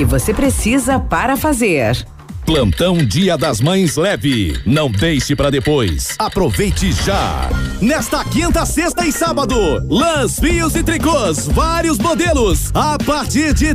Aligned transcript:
que 0.00 0.04
você 0.06 0.32
precisa 0.32 0.98
para 0.98 1.36
fazer. 1.36 2.06
Plantão 2.50 2.96
Dia 2.96 3.38
das 3.38 3.60
Mães 3.60 3.96
leve. 3.96 4.60
Não 4.66 4.90
deixe 4.90 5.36
para 5.36 5.50
depois. 5.50 6.16
Aproveite 6.18 6.90
já. 6.90 7.48
Nesta 7.80 8.24
quinta, 8.24 8.66
sexta 8.66 9.06
e 9.06 9.12
sábado, 9.12 9.54
lãs, 9.88 10.40
fios 10.40 10.74
e 10.74 10.82
tricôs, 10.82 11.46
vários 11.46 11.96
modelos, 11.98 12.72
a 12.74 12.98
partir 12.98 13.54
de 13.54 13.72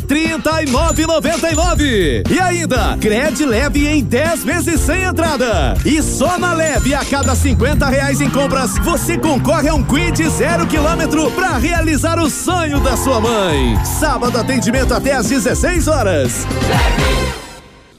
nove 0.70 1.07
noventa 1.07 1.49
e 1.49 1.55
nove. 1.55 2.23
Ainda, 2.43 2.98
crédito 2.99 3.45
leve 3.45 3.88
em 3.88 4.03
10 4.03 4.43
vezes 4.43 4.81
sem 4.81 5.03
entrada. 5.03 5.76
E 5.85 6.03
só 6.03 6.37
na 6.37 6.51
leve, 6.51 6.93
a 6.93 7.05
cada 7.05 7.34
cinquenta 7.34 7.87
reais 7.87 8.20
em 8.20 8.29
compras, 8.29 8.77
você 8.79 9.17
concorre 9.17 9.70
a 9.70 9.73
um 9.73 9.84
quid 9.84 10.21
zero 10.31 10.67
quilômetro 10.67 11.31
para 11.31 11.57
realizar 11.57 12.20
o 12.20 12.29
sonho 12.29 12.81
da 12.81 12.98
sua 12.98 13.21
mãe. 13.21 13.79
Sábado, 13.85 14.37
atendimento 14.37 14.93
até 14.93 15.13
às 15.13 15.29
16 15.29 15.87
horas. 15.87 16.45
Leve. 16.67 17.24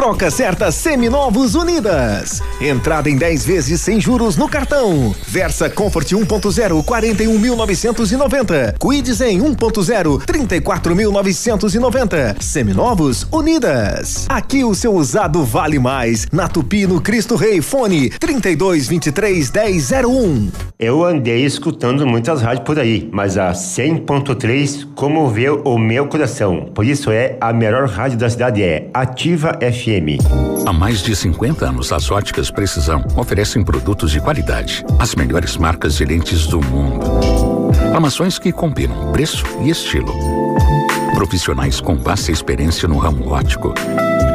Troca 0.00 0.30
certa 0.30 0.72
Seminovos 0.72 1.54
Unidas. 1.54 2.42
Entrada 2.58 3.10
em 3.10 3.18
10 3.18 3.44
vezes 3.44 3.82
sem 3.82 4.00
juros 4.00 4.34
no 4.34 4.48
cartão. 4.48 5.14
Versa 5.28 5.68
Comfort 5.68 6.10
1.0 6.10 6.82
41.990. 6.82 8.78
Quids 8.78 9.20
em 9.20 9.42
1.0 9.42 10.24
34.990. 10.24 12.40
Seminovos 12.40 13.28
Unidas. 13.30 14.24
Aqui 14.30 14.64
o 14.64 14.74
seu 14.74 14.94
usado 14.94 15.44
vale 15.44 15.78
mais. 15.78 16.26
Na 16.32 16.48
Tupi 16.48 16.86
no 16.86 17.02
Cristo 17.02 17.36
Rei 17.36 17.60
Fone 17.60 18.08
3223 18.08 19.50
1001. 19.50 20.48
Eu 20.78 21.04
andei 21.04 21.44
escutando 21.44 22.06
muitas 22.06 22.40
rádios 22.40 22.64
por 22.64 22.78
aí, 22.78 23.06
mas 23.12 23.36
a 23.36 23.52
100.3 23.52 24.94
comoveu 24.94 25.60
o 25.62 25.78
meu 25.78 26.06
coração. 26.06 26.70
Por 26.74 26.86
isso 26.86 27.10
é 27.10 27.36
a 27.38 27.52
melhor 27.52 27.86
rádio 27.86 28.16
da 28.16 28.30
cidade 28.30 28.62
é 28.62 28.88
Ativa 28.94 29.58
FM 29.60 29.90
FM. 30.00 30.66
Há 30.66 30.72
mais 30.72 31.02
de 31.02 31.14
50 31.14 31.66
anos, 31.66 31.92
as 31.92 32.10
óticas 32.10 32.50
Precisão 32.50 33.04
oferecem 33.16 33.62
produtos 33.62 34.10
de 34.10 34.20
qualidade, 34.20 34.84
as 34.98 35.14
melhores 35.14 35.56
marcas 35.56 35.96
de 35.96 36.04
lentes 36.04 36.46
do 36.46 36.60
mundo. 36.60 37.06
Armações 37.94 38.38
que 38.38 38.52
combinam 38.52 39.12
preço 39.12 39.44
e 39.62 39.70
estilo. 39.70 40.12
Profissionais 41.14 41.80
com 41.80 41.96
vasta 41.96 42.32
experiência 42.32 42.88
no 42.88 42.98
ramo 42.98 43.30
óptico. 43.30 43.74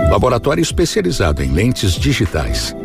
Laboratório 0.10 0.62
especializado 0.62 1.42
em 1.42 1.52
lentes 1.52 1.94
digitais. 1.94 2.76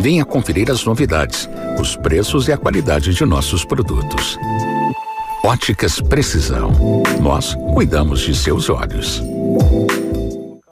Venha 0.00 0.24
conferir 0.24 0.70
as 0.70 0.84
novidades, 0.84 1.48
os 1.78 1.96
preços 1.96 2.48
e 2.48 2.52
a 2.52 2.56
qualidade 2.56 3.14
de 3.14 3.24
nossos 3.24 3.64
produtos. 3.64 4.38
Óticas 5.44 6.00
Precisão. 6.00 6.72
Nós 7.20 7.54
cuidamos 7.72 8.20
de 8.20 8.34
seus 8.34 8.68
olhos. 8.68 9.22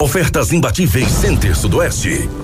Ofertas 0.04 0.52
imbatíveis 0.52 1.10
Center 1.10 1.56
Sudoeste. 1.56 2.43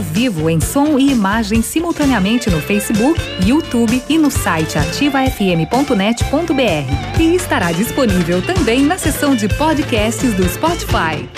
vivo 0.00 0.50
em 0.50 0.60
som 0.60 0.98
e 0.98 1.10
imagem 1.10 1.62
simultaneamente 1.62 2.50
no 2.50 2.60
Facebook, 2.60 3.20
YouTube 3.44 4.02
e 4.08 4.18
no 4.18 4.30
site 4.30 4.78
ativafm.net.br. 4.78 7.20
E 7.20 7.34
estará 7.34 7.72
disponível 7.72 8.42
também 8.42 8.84
na 8.84 8.98
seção 8.98 9.34
de 9.34 9.48
podcasts 9.48 10.34
do 10.34 10.48
Spotify. 10.48 11.28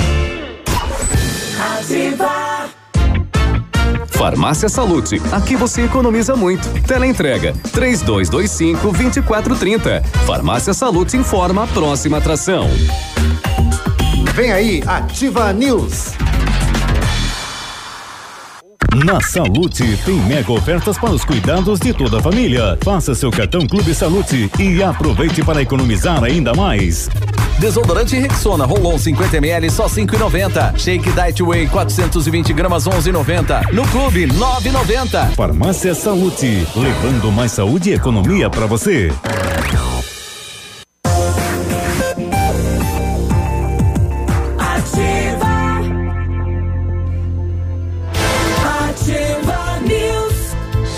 Ativa. 1.58 2.66
Farmácia 4.08 4.68
Salute, 4.68 5.20
aqui 5.30 5.56
você 5.56 5.82
economiza 5.82 6.34
muito. 6.34 6.68
Teleentrega, 6.82 7.54
três 7.72 8.00
dois, 8.00 8.30
dois 8.30 8.50
cinco, 8.50 8.90
vinte 8.90 9.18
e 9.18 9.22
quatro, 9.22 9.54
trinta. 9.54 10.02
Farmácia 10.26 10.72
Salute 10.72 11.16
informa 11.16 11.64
a 11.64 11.66
próxima 11.66 12.16
atração. 12.16 12.68
Vem 14.34 14.52
aí, 14.52 14.82
Ativa 14.86 15.52
News. 15.52 16.14
Na 19.04 19.20
Salute 19.20 19.98
tem 20.06 20.14
mega 20.22 20.50
ofertas 20.50 20.96
para 20.96 21.10
os 21.10 21.22
cuidados 21.22 21.78
de 21.78 21.92
toda 21.92 22.18
a 22.18 22.22
família. 22.22 22.78
Faça 22.82 23.14
seu 23.14 23.30
cartão 23.30 23.66
Clube 23.66 23.94
Salute 23.94 24.50
e 24.58 24.82
aproveite 24.82 25.44
para 25.44 25.60
economizar 25.60 26.24
ainda 26.24 26.54
mais. 26.54 27.06
Desodorante 27.58 28.16
Rexona 28.16 28.64
Rolon 28.64 28.98
50 28.98 29.36
ml 29.36 29.70
só 29.70 29.86
5,90. 29.86 30.78
Shake 30.78 31.12
Diet 31.12 31.42
Whey 31.42 31.66
420 31.66 32.54
gramas 32.54 32.84
11,90. 32.84 33.70
No 33.70 33.86
Clube 33.88 34.28
9,90. 34.28 35.32
Farmácia 35.32 35.94
Salute, 35.94 36.66
levando 36.74 37.30
mais 37.30 37.52
saúde 37.52 37.90
e 37.90 37.94
economia 37.94 38.48
para 38.48 38.64
você. 38.64 39.12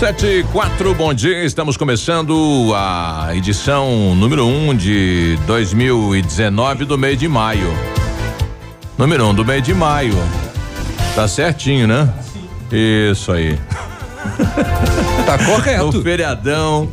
Sete 0.09 0.25
e 0.25 0.43
quatro, 0.45 0.95
bom 0.95 1.13
dia. 1.13 1.45
Estamos 1.45 1.77
começando 1.77 2.73
a 2.75 3.29
edição 3.35 4.15
número 4.15 4.43
um 4.43 4.75
de 4.75 5.37
2019 5.45 6.83
do 6.85 6.97
mês 6.97 7.19
de 7.19 7.27
maio. 7.27 7.71
Número 8.97 9.27
um 9.27 9.35
do 9.35 9.45
mês 9.45 9.61
de 9.61 9.71
maio. 9.71 10.15
Tá 11.13 11.27
certinho, 11.27 11.85
né? 11.85 12.11
Isso 12.71 13.31
aí. 13.31 13.59
tá 15.27 15.37
correto. 15.45 15.89
O 15.89 16.01
feriadão, 16.01 16.89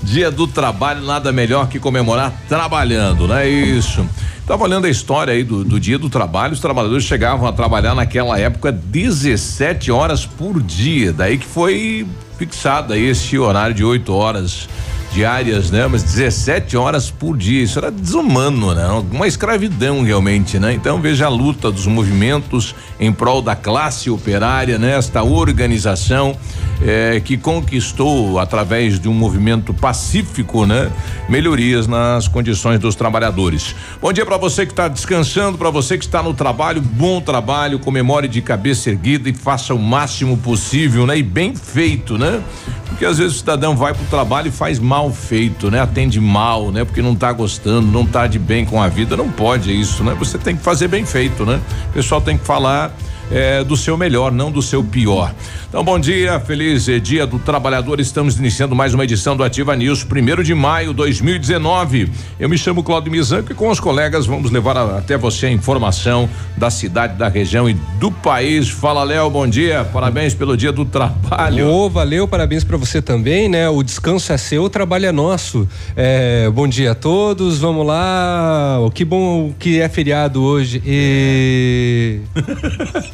dia 0.00 0.30
do 0.30 0.46
trabalho, 0.46 1.04
nada 1.04 1.32
melhor 1.32 1.66
que 1.66 1.80
comemorar 1.80 2.32
trabalhando, 2.48 3.26
não 3.26 3.36
é 3.36 3.48
isso? 3.48 4.08
Tava 4.46 4.64
olhando 4.64 4.86
a 4.86 4.90
história 4.90 5.32
aí 5.32 5.42
do, 5.42 5.64
do, 5.64 5.80
dia 5.80 5.98
do 5.98 6.10
trabalho, 6.10 6.52
os 6.52 6.60
trabalhadores 6.60 7.04
chegavam 7.04 7.48
a 7.48 7.52
trabalhar 7.52 7.94
naquela 7.94 8.38
época 8.38 8.70
17 8.70 9.90
horas 9.90 10.26
por 10.26 10.62
dia, 10.62 11.14
daí 11.14 11.38
que 11.38 11.46
foi 11.46 12.06
fixado 12.36 12.92
aí 12.92 13.06
esse 13.06 13.38
horário 13.38 13.74
de 13.74 13.82
8 13.82 14.12
horas 14.12 14.68
diárias, 15.14 15.70
né? 15.70 15.86
Mas 15.86 16.02
17 16.02 16.76
horas 16.76 17.08
por 17.08 17.36
dia, 17.36 17.62
isso 17.62 17.78
era 17.78 17.88
desumano, 17.88 18.74
né? 18.74 18.84
Uma 19.12 19.28
escravidão 19.28 20.02
realmente, 20.02 20.58
né? 20.58 20.72
Então 20.72 21.00
veja 21.00 21.26
a 21.26 21.28
luta 21.28 21.70
dos 21.70 21.86
movimentos 21.86 22.74
em 22.98 23.12
prol 23.12 23.40
da 23.40 23.54
classe 23.54 24.10
operária, 24.10 24.76
né? 24.76 24.98
Esta 24.98 25.22
organização 25.22 26.36
eh, 26.82 27.22
que 27.24 27.36
conquistou 27.36 28.40
através 28.40 28.98
de 28.98 29.08
um 29.08 29.14
movimento 29.14 29.72
pacífico, 29.72 30.66
né? 30.66 30.90
Melhorias 31.28 31.86
nas 31.86 32.26
condições 32.26 32.80
dos 32.80 32.96
trabalhadores. 32.96 33.74
Bom 34.02 34.12
dia 34.12 34.26
para 34.26 34.36
você 34.36 34.66
que 34.66 34.72
está 34.72 34.88
descansando, 34.88 35.56
para 35.56 35.70
você 35.70 35.96
que 35.96 36.04
está 36.04 36.24
no 36.24 36.34
trabalho, 36.34 36.82
bom 36.82 37.20
trabalho, 37.20 37.78
comemore 37.78 38.26
de 38.26 38.42
cabeça 38.42 38.90
erguida 38.90 39.28
e 39.28 39.32
faça 39.32 39.72
o 39.72 39.78
máximo 39.78 40.36
possível, 40.36 41.06
né? 41.06 41.16
E 41.16 41.22
bem 41.22 41.54
feito, 41.54 42.18
né? 42.18 42.42
Porque 42.88 43.04
às 43.04 43.18
vezes 43.18 43.36
o 43.36 43.38
cidadão 43.38 43.76
vai 43.76 43.94
pro 43.94 44.04
trabalho 44.06 44.48
e 44.48 44.52
faz 44.52 44.78
mal 44.78 45.03
feito, 45.12 45.70
né? 45.70 45.80
Atende 45.80 46.20
mal, 46.20 46.70
né? 46.70 46.84
Porque 46.84 47.02
não 47.02 47.14
tá 47.14 47.32
gostando, 47.32 47.86
não 47.86 48.06
tá 48.06 48.26
de 48.26 48.38
bem 48.38 48.64
com 48.64 48.80
a 48.82 48.88
vida, 48.88 49.16
não 49.16 49.30
pode 49.30 49.78
isso, 49.78 50.02
né? 50.04 50.14
Você 50.18 50.38
tem 50.38 50.56
que 50.56 50.62
fazer 50.62 50.88
bem 50.88 51.04
feito, 51.04 51.44
né? 51.44 51.60
O 51.90 51.92
pessoal 51.92 52.20
tem 52.20 52.36
que 52.36 52.44
falar 52.44 52.94
é, 53.30 53.64
do 53.64 53.76
seu 53.76 53.96
melhor, 53.96 54.32
não 54.32 54.50
do 54.50 54.62
seu 54.62 54.82
pior. 54.82 55.34
Então, 55.74 55.82
bom 55.82 55.98
dia, 55.98 56.38
feliz 56.38 56.88
eh, 56.88 57.00
dia 57.00 57.26
do 57.26 57.36
trabalhador. 57.36 57.98
Estamos 57.98 58.38
iniciando 58.38 58.76
mais 58.76 58.94
uma 58.94 59.02
edição 59.02 59.36
do 59.36 59.42
Ativa 59.42 59.74
News, 59.74 60.04
primeiro 60.04 60.44
de 60.44 60.54
maio 60.54 60.90
de 60.90 60.94
2019. 60.98 62.12
Eu 62.38 62.48
me 62.48 62.56
chamo 62.56 62.80
Claudio 62.82 63.10
Mizanco 63.10 63.50
e 63.50 63.56
com 63.56 63.68
os 63.68 63.80
colegas 63.80 64.24
vamos 64.24 64.52
levar 64.52 64.76
a, 64.76 64.98
até 64.98 65.16
você 65.16 65.46
a 65.46 65.50
informação 65.50 66.28
da 66.56 66.70
cidade, 66.70 67.18
da 67.18 67.26
região 67.26 67.68
e 67.68 67.74
do 67.98 68.12
país. 68.12 68.68
Fala, 68.68 69.02
Léo, 69.02 69.28
bom 69.28 69.48
dia. 69.48 69.84
Parabéns 69.84 70.32
pelo 70.32 70.56
dia 70.56 70.70
do 70.70 70.84
trabalho. 70.84 71.68
Ô, 71.68 71.90
valeu, 71.90 72.28
parabéns 72.28 72.62
para 72.62 72.76
você 72.76 73.02
também, 73.02 73.48
né? 73.48 73.68
O 73.68 73.82
descanso 73.82 74.32
é 74.32 74.36
seu, 74.36 74.62
o 74.62 74.70
trabalho 74.70 75.06
é 75.06 75.12
nosso. 75.12 75.68
É, 75.96 76.48
bom 76.50 76.68
dia 76.68 76.92
a 76.92 76.94
todos, 76.94 77.58
vamos 77.58 77.84
lá. 77.84 78.78
Que 78.94 79.04
bom 79.04 79.52
que 79.58 79.80
é 79.80 79.88
feriado 79.88 80.40
hoje. 80.40 80.80
E. 80.86 82.20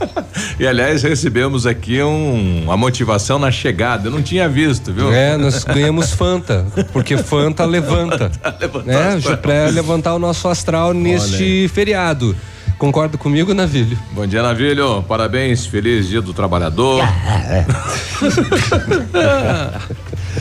e 0.58 0.66
aliás, 0.66 1.02
recebemos 1.02 1.66
aqui 1.66 2.02
um, 2.02 2.64
uma 2.64 2.76
motivação 2.76 3.38
na 3.38 3.50
chegada. 3.50 4.08
Eu 4.08 4.12
não 4.12 4.22
tinha 4.22 4.48
visto, 4.48 4.92
viu? 4.92 5.12
É, 5.12 5.36
nós 5.36 5.64
ganhamos 5.64 6.12
Fanta, 6.12 6.66
porque 6.92 7.16
Fanta 7.16 7.64
levanta. 7.64 8.30
né? 8.84 9.20
Pra 9.40 9.66
levantar 9.66 10.14
o 10.14 10.18
nosso 10.18 10.48
astral 10.48 10.92
neste 10.92 11.68
feriado. 11.68 12.36
Concorda 12.80 13.18
comigo, 13.18 13.52
Navilho? 13.52 13.98
Bom 14.12 14.26
dia, 14.26 14.42
Navilho. 14.42 15.02
Parabéns, 15.02 15.66
feliz 15.66 16.08
dia 16.08 16.22
do 16.22 16.32
trabalhador. 16.32 17.04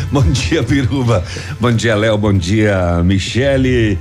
bom 0.09 0.23
dia, 0.23 0.63
Biruba. 0.63 1.21
Bom 1.59 1.73
dia, 1.73 1.95
Léo. 1.95 2.17
Bom 2.17 2.31
dia, 2.31 3.03
Michele. 3.03 3.99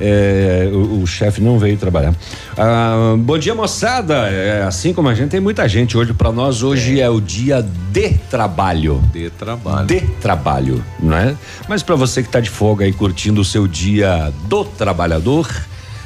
É, 0.00 0.68
o, 0.72 1.02
o 1.02 1.06
chefe 1.06 1.40
não 1.40 1.58
veio 1.58 1.76
trabalhar. 1.76 2.14
Ah, 2.56 3.14
bom 3.18 3.38
dia, 3.38 3.54
moçada. 3.54 4.28
É, 4.28 4.62
assim 4.62 4.92
como 4.92 5.08
a 5.08 5.14
gente, 5.14 5.30
tem 5.30 5.40
muita 5.40 5.68
gente 5.68 5.96
hoje. 5.96 6.12
Para 6.12 6.30
nós, 6.30 6.62
hoje 6.62 7.00
é. 7.00 7.04
é. 7.04 7.10
o 7.10 7.20
dia 7.20 7.62
de 7.90 8.10
trabalho. 8.30 9.02
De 9.12 9.30
trabalho. 9.30 9.86
De 9.86 10.00
trabalho, 10.20 10.84
não 11.00 11.16
é? 11.16 11.34
Mas 11.68 11.82
para 11.82 11.94
você 11.94 12.22
que 12.22 12.28
está 12.28 12.40
de 12.40 12.50
folga 12.50 12.84
aí 12.84 12.92
curtindo 12.92 13.40
o 13.40 13.44
seu 13.44 13.66
dia 13.66 14.32
do 14.44 14.64
trabalhador, 14.64 15.48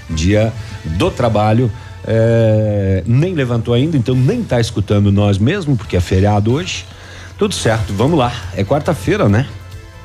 dia 0.09 0.53
do 0.85 1.11
trabalho. 1.11 1.71
É, 2.07 3.03
nem 3.07 3.35
levantou 3.35 3.75
ainda, 3.75 3.95
então 3.97 4.15
nem 4.15 4.41
está 4.41 4.59
escutando 4.59 5.13
nós 5.13 5.37
mesmo, 5.37 5.77
porque 5.77 5.97
é 5.97 6.01
feriado 6.01 6.53
hoje. 6.53 6.87
Tudo 7.39 7.55
certo, 7.55 7.93
vamos 7.93 8.19
lá. 8.19 8.33
É 8.57 8.65
quarta-feira, 8.65 9.29
né? 9.29 9.47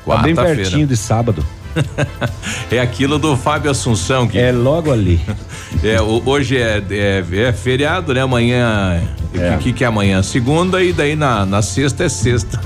Quarta 0.04 0.22
tá 0.22 0.26
bem 0.26 0.34
pertinho 0.34 0.86
de 0.86 0.96
sábado. 0.96 1.44
é 2.70 2.78
aquilo 2.78 3.18
do 3.18 3.36
Fábio 3.36 3.70
Assunção 3.70 4.26
que 4.26 4.38
é 4.38 4.52
logo 4.52 4.92
ali. 4.92 5.20
é 5.82 6.00
hoje 6.00 6.56
é, 6.56 6.82
é, 6.90 7.24
é 7.48 7.52
feriado, 7.52 8.14
né? 8.14 8.20
Amanhã 8.20 9.02
é. 9.38 9.58
que, 9.58 9.72
que 9.72 9.84
é 9.84 9.86
amanhã? 9.86 10.22
Segunda 10.22 10.82
e 10.82 10.92
daí 10.92 11.16
na, 11.16 11.44
na 11.44 11.62
sexta 11.62 12.04
é 12.04 12.08
sexta. 12.08 12.60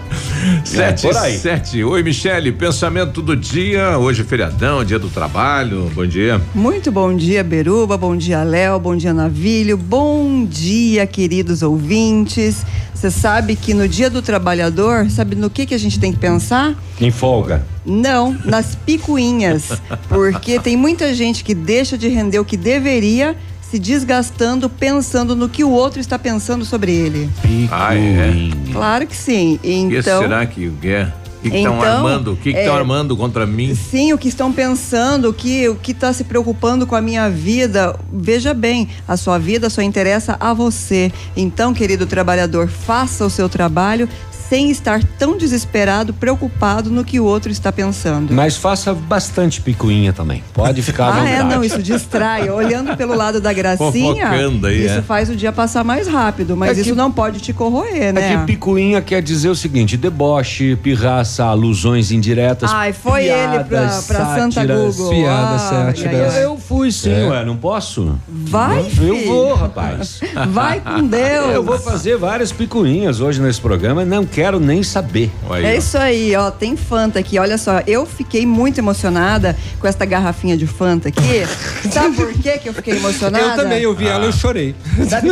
sete, 0.64 1.06
é, 1.06 1.38
sete. 1.38 1.82
Oi, 1.82 2.02
Michele, 2.02 2.52
pensamento 2.52 3.22
do 3.22 3.36
dia. 3.36 3.98
Hoje 3.98 4.22
é 4.22 4.24
feriadão, 4.24 4.84
dia 4.84 4.98
do 4.98 5.08
trabalho. 5.08 5.90
Bom 5.94 6.06
dia. 6.06 6.40
Muito 6.54 6.92
bom 6.92 7.14
dia, 7.14 7.42
Beruba. 7.42 7.96
Bom 7.96 8.16
dia, 8.16 8.42
Léo. 8.42 8.78
Bom 8.78 8.96
dia, 8.96 9.12
Navilho. 9.12 9.76
Bom 9.76 10.44
dia, 10.44 11.06
queridos 11.06 11.62
ouvintes. 11.62 12.64
Você 12.94 13.10
sabe 13.10 13.54
que 13.56 13.74
no 13.74 13.86
dia 13.86 14.08
do 14.08 14.22
trabalhador, 14.22 15.10
sabe 15.10 15.36
no 15.36 15.50
que 15.50 15.66
que 15.66 15.74
a 15.74 15.78
gente 15.78 16.00
tem 16.00 16.12
que 16.12 16.18
pensar? 16.18 16.74
Em 17.00 17.10
folga. 17.10 17.66
Não, 17.84 18.34
nas 18.44 18.74
picuinhas. 18.74 19.72
Porque 20.08 20.58
tem 20.58 20.76
muita 20.76 21.12
gente 21.12 21.44
que 21.44 21.54
deixa 21.54 21.98
de 21.98 22.08
render 22.08 22.38
o 22.38 22.44
que 22.44 22.56
deveria 22.56 23.36
se 23.74 23.78
desgastando 23.80 24.70
pensando 24.70 25.34
no 25.34 25.48
que 25.48 25.64
o 25.64 25.70
outro 25.70 25.98
está 25.98 26.16
pensando 26.16 26.64
sobre 26.64 26.92
ele. 26.92 27.28
Ah, 27.72 27.92
é? 27.92 28.32
Claro 28.72 29.04
que 29.04 29.16
sim. 29.16 29.58
Então, 29.64 29.90
que 29.90 30.02
será 30.02 30.46
que 30.46 30.72
é? 30.84 31.12
que 31.42 31.48
estão 31.48 31.76
então, 31.76 31.82
armando? 31.82 32.32
O 32.32 32.36
que 32.36 32.50
estão 32.50 32.74
é, 32.74 32.78
armando 32.78 33.16
contra 33.16 33.44
mim? 33.44 33.74
Sim, 33.74 34.12
o 34.12 34.18
que 34.18 34.28
estão 34.28 34.52
pensando, 34.52 35.30
o 35.30 35.34
que 35.34 35.68
o 35.68 35.74
que 35.74 35.90
está 35.90 36.12
se 36.12 36.22
preocupando 36.22 36.86
com 36.86 36.94
a 36.94 37.00
minha 37.00 37.28
vida. 37.28 37.98
Veja 38.12 38.54
bem, 38.54 38.88
a 39.08 39.16
sua 39.16 39.38
vida 39.38 39.68
só 39.68 39.82
interessa 39.82 40.36
a 40.38 40.54
você. 40.54 41.12
Então, 41.36 41.74
querido 41.74 42.06
trabalhador, 42.06 42.68
faça 42.68 43.26
o 43.26 43.30
seu 43.30 43.48
trabalho 43.48 44.08
sem 44.48 44.70
estar 44.70 45.02
tão 45.18 45.36
desesperado, 45.36 46.12
preocupado 46.12 46.90
no 46.90 47.04
que 47.04 47.18
o 47.18 47.24
outro 47.24 47.50
está 47.50 47.72
pensando. 47.72 48.32
Mas 48.32 48.56
faça 48.56 48.94
bastante 48.94 49.60
picuinha 49.60 50.12
também. 50.12 50.42
Pode 50.52 50.82
ficar 50.82 51.08
à 51.08 51.22
Ah, 51.22 51.28
é, 51.28 51.42
não, 51.42 51.64
isso 51.64 51.82
distrai. 51.82 52.50
Olhando 52.50 52.96
pelo 52.96 53.14
lado 53.14 53.40
da 53.40 53.52
gracinha, 53.54 54.28
aí, 54.28 54.84
isso 54.86 54.98
é. 54.98 55.02
faz 55.02 55.30
o 55.30 55.36
dia 55.36 55.52
passar 55.52 55.84
mais 55.84 56.06
rápido, 56.06 56.56
mas 56.56 56.78
é 56.78 56.80
isso 56.80 56.94
não 56.94 57.10
pode 57.10 57.40
te 57.40 57.52
corroer, 57.52 58.12
né? 58.12 58.34
É 58.34 58.36
que 58.38 58.46
picuinha 58.46 59.00
quer 59.00 59.22
dizer 59.22 59.48
o 59.48 59.54
seguinte: 59.54 59.96
deboche, 59.96 60.76
pirraça, 60.76 61.44
alusões 61.44 62.10
indiretas. 62.10 62.70
Ai, 62.72 62.92
foi 62.92 63.24
piadas, 63.24 63.54
ele 63.54 63.64
pra, 63.64 64.02
pra 64.06 64.34
Santa 64.34 64.66
Google. 64.66 65.10
Piadas, 65.10 65.62
sátiras. 65.62 66.36
Eu, 66.36 66.42
eu 66.42 66.58
fui 66.58 66.90
sim, 66.92 67.12
é. 67.12 67.28
ué, 67.28 67.44
não 67.44 67.56
posso? 67.56 68.18
Vai, 68.28 68.80
eu, 68.80 68.84
filho. 68.84 69.16
eu 69.16 69.26
vou, 69.26 69.54
rapaz. 69.54 70.20
Vai 70.48 70.80
com 70.80 71.06
Deus. 71.06 71.54
Eu 71.54 71.62
vou 71.62 71.78
fazer 71.78 72.16
várias 72.16 72.50
picuinhas 72.50 73.20
hoje 73.20 73.40
nesse 73.40 73.60
programa, 73.60 74.04
não 74.04 74.24
quero 74.34 74.58
nem 74.58 74.82
saber. 74.82 75.30
Aí, 75.48 75.64
é 75.64 75.76
isso 75.76 75.96
aí, 75.96 76.34
ó. 76.34 76.50
Tem 76.50 76.76
Fanta 76.76 77.20
aqui. 77.20 77.38
Olha 77.38 77.56
só, 77.56 77.80
eu 77.86 78.04
fiquei 78.04 78.44
muito 78.44 78.78
emocionada 78.78 79.56
com 79.78 79.86
esta 79.86 80.04
garrafinha 80.04 80.56
de 80.56 80.66
Fanta 80.66 81.08
aqui. 81.08 81.46
Sabe 81.88 82.16
por 82.16 82.32
quê 82.32 82.58
que 82.58 82.68
eu 82.68 82.74
fiquei 82.74 82.96
emocionada? 82.96 83.44
Eu 83.44 83.56
também, 83.56 83.82
eu 83.82 83.94
vi 83.94 84.08
ah. 84.08 84.14
ela 84.14 84.26
e 84.26 84.32
chorei. 84.32 84.74
Sabe, 85.08 85.28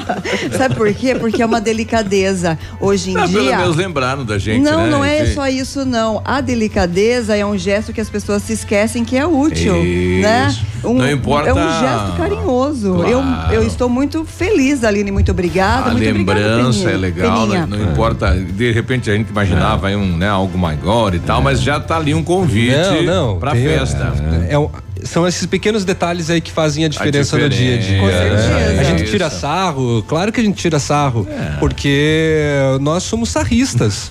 Sabe 0.56 0.74
por 0.74 0.92
quê? 0.94 1.14
Porque 1.14 1.42
é 1.42 1.46
uma 1.46 1.60
delicadeza. 1.60 2.58
Hoje 2.80 3.10
em 3.10 3.18
ah, 3.18 3.26
dia. 3.26 3.38
Pelo 3.38 3.56
menos 3.56 3.76
lembraram 3.76 4.24
da 4.24 4.38
gente. 4.38 4.62
Não, 4.62 4.84
né? 4.84 4.90
não 4.90 5.04
é 5.04 5.26
só 5.26 5.46
isso, 5.46 5.84
não. 5.84 6.22
A 6.24 6.40
delicadeza 6.40 7.36
é 7.36 7.44
um 7.44 7.58
gesto 7.58 7.92
que 7.92 8.00
as 8.00 8.08
pessoas 8.08 8.42
se 8.42 8.54
esquecem 8.54 9.04
que 9.04 9.16
é 9.16 9.26
útil. 9.26 9.84
Isso. 9.84 10.22
Né? 10.22 10.56
Um, 10.84 10.94
não 10.94 11.10
importa. 11.10 11.50
É 11.50 11.52
um 11.52 11.80
gesto 11.80 12.16
carinhoso. 12.16 12.94
Claro. 12.94 13.10
Eu, 13.52 13.60
eu 13.60 13.66
estou 13.66 13.90
muito 13.90 14.24
feliz, 14.24 14.84
Aline. 14.84 15.10
Muito 15.10 15.30
obrigada. 15.32 15.90
A 15.90 15.92
muito 15.92 16.04
lembrança 16.04 16.80
obrigada, 16.80 16.90
é 16.90 16.96
legal, 16.96 17.46
não, 17.46 17.66
não 17.66 17.92
importa. 17.92 18.37
De 18.38 18.72
repente 18.72 19.10
a 19.10 19.14
gente 19.14 19.30
imaginava 19.30 19.90
é. 19.90 19.96
um, 19.96 20.16
né, 20.16 20.28
algo 20.28 20.56
maior 20.58 21.14
e 21.14 21.18
tal, 21.18 21.40
é. 21.40 21.44
mas 21.44 21.60
já 21.60 21.78
tá 21.80 21.96
ali 21.96 22.14
um 22.14 22.22
convite 22.22 23.04
não, 23.04 23.28
não, 23.30 23.38
pra 23.38 23.52
festa. 23.52 24.12
É, 24.48 24.54
é, 24.54 24.87
são 25.04 25.26
esses 25.26 25.46
pequenos 25.46 25.84
detalhes 25.84 26.30
aí 26.30 26.40
que 26.40 26.52
fazem 26.52 26.84
a 26.84 26.88
diferença, 26.88 27.36
a 27.36 27.40
diferença. 27.40 27.48
no 27.48 27.48
dia 27.48 27.74
a 27.74 27.78
dia. 27.78 28.00
Com 28.00 28.08
certeza. 28.08 28.80
A 28.80 28.84
gente 28.84 29.10
tira 29.10 29.30
sarro, 29.30 30.02
claro 30.06 30.32
que 30.32 30.40
a 30.40 30.44
gente 30.44 30.56
tira 30.56 30.78
sarro, 30.78 31.26
é. 31.30 31.56
porque 31.58 32.44
nós 32.80 33.02
somos 33.02 33.30
sarristas, 33.30 34.10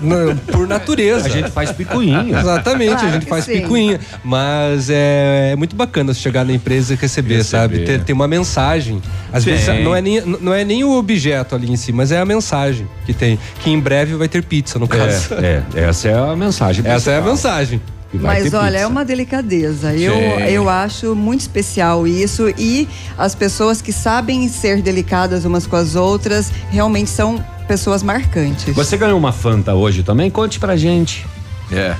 por 0.52 0.66
natureza. 0.66 1.26
A 1.26 1.30
gente 1.30 1.50
faz 1.50 1.72
picuinha. 1.72 2.26
Exatamente, 2.28 2.90
claro 2.90 3.06
a 3.06 3.10
gente 3.12 3.26
faz 3.26 3.44
sim. 3.44 3.60
picuinha. 3.60 4.00
Mas 4.24 4.90
é, 4.90 5.50
é, 5.52 5.56
muito 5.56 5.76
bacana 5.76 6.12
chegar 6.14 6.44
na 6.44 6.52
empresa 6.52 6.94
e 6.94 6.96
receber, 6.96 7.36
receber. 7.36 7.44
sabe? 7.44 7.78
Ter, 7.80 8.02
ter, 8.02 8.12
uma 8.12 8.28
mensagem. 8.28 9.00
Às 9.32 9.44
sim. 9.44 9.50
vezes 9.50 9.66
não 9.84 9.94
é, 9.94 10.00
nem, 10.00 10.20
não 10.20 10.52
é 10.52 10.64
nem 10.64 10.84
o 10.84 10.92
objeto 10.92 11.54
ali 11.54 11.70
em 11.70 11.76
si, 11.76 11.92
mas 11.92 12.12
é 12.12 12.18
a 12.18 12.24
mensagem 12.24 12.88
que 13.04 13.12
tem. 13.12 13.38
Que 13.62 13.70
em 13.70 13.78
breve 13.78 14.14
vai 14.14 14.28
ter 14.28 14.42
pizza, 14.42 14.78
no 14.78 14.88
caso. 14.88 15.34
É, 15.34 15.62
é 15.74 15.84
essa 15.84 16.08
é 16.08 16.14
a 16.14 16.36
mensagem. 16.36 16.82
Principal. 16.82 16.96
Essa 16.96 17.10
é 17.10 17.18
a 17.18 17.20
mensagem. 17.20 17.80
Mas 18.22 18.52
olha, 18.54 18.72
pizza. 18.72 18.84
é 18.84 18.86
uma 18.86 19.04
delicadeza. 19.04 19.94
Eu, 19.94 20.14
eu 20.48 20.68
acho 20.68 21.14
muito 21.14 21.40
especial 21.40 22.06
isso. 22.06 22.48
E 22.56 22.88
as 23.16 23.34
pessoas 23.34 23.80
que 23.82 23.92
sabem 23.92 24.48
ser 24.48 24.82
delicadas 24.82 25.44
umas 25.44 25.66
com 25.66 25.76
as 25.76 25.94
outras 25.94 26.52
realmente 26.70 27.10
são 27.10 27.42
pessoas 27.66 28.02
marcantes. 28.02 28.74
Você 28.74 28.96
ganhou 28.96 29.18
uma 29.18 29.32
Fanta 29.32 29.74
hoje 29.74 30.02
também? 30.02 30.30
Conte 30.30 30.58
pra 30.58 30.76
gente. 30.76 31.26
É. 31.72 31.94